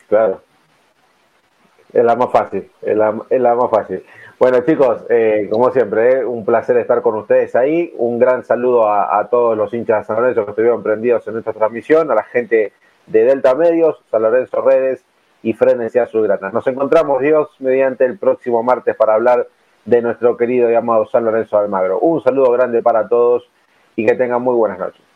Claro. 0.08 0.40
Es 1.92 2.04
la 2.04 2.16
más 2.16 2.30
fácil, 2.30 2.70
es 2.82 2.96
la, 2.96 3.54
más 3.54 3.70
fácil. 3.70 4.04
Bueno, 4.38 4.60
chicos, 4.60 5.04
eh, 5.08 5.48
como 5.50 5.70
siempre, 5.72 6.20
eh, 6.20 6.24
un 6.24 6.44
placer 6.44 6.76
estar 6.76 7.00
con 7.00 7.14
ustedes 7.16 7.56
ahí. 7.56 7.92
Un 7.96 8.18
gran 8.18 8.44
saludo 8.44 8.90
a, 8.90 9.26
todos 9.30 9.56
los 9.56 9.72
hinchas 9.72 10.00
de 10.00 10.04
San 10.04 10.16
Lorenzo 10.16 10.44
que 10.44 10.50
estuvieron 10.50 10.82
prendidos 10.82 11.26
en 11.28 11.38
esta 11.38 11.52
transmisión, 11.54 12.10
a 12.10 12.14
la 12.14 12.24
gente 12.24 12.72
de 13.06 13.24
Delta 13.24 13.54
Medios, 13.54 14.02
San 14.10 14.22
Lorenzo 14.22 14.60
Redes 14.60 15.02
y 15.42 15.54
Frenes 15.54 15.94
y 15.94 15.98
Azulgrana. 15.98 16.50
Nos 16.50 16.66
encontramos, 16.66 17.22
Dios, 17.22 17.48
mediante 17.58 18.04
el 18.04 18.18
próximo 18.18 18.62
martes 18.62 18.94
para 18.94 19.14
hablar 19.14 19.48
de 19.86 20.02
nuestro 20.02 20.36
querido 20.36 20.70
y 20.70 20.74
amado 20.74 21.06
San 21.06 21.24
Lorenzo 21.24 21.56
Almagro. 21.56 22.00
Un 22.00 22.22
saludo 22.22 22.52
grande 22.52 22.82
para 22.82 23.08
todos 23.08 23.48
y 23.96 24.04
que 24.04 24.14
tengan 24.14 24.42
muy 24.42 24.54
buenas 24.54 24.78
noches. 24.78 25.07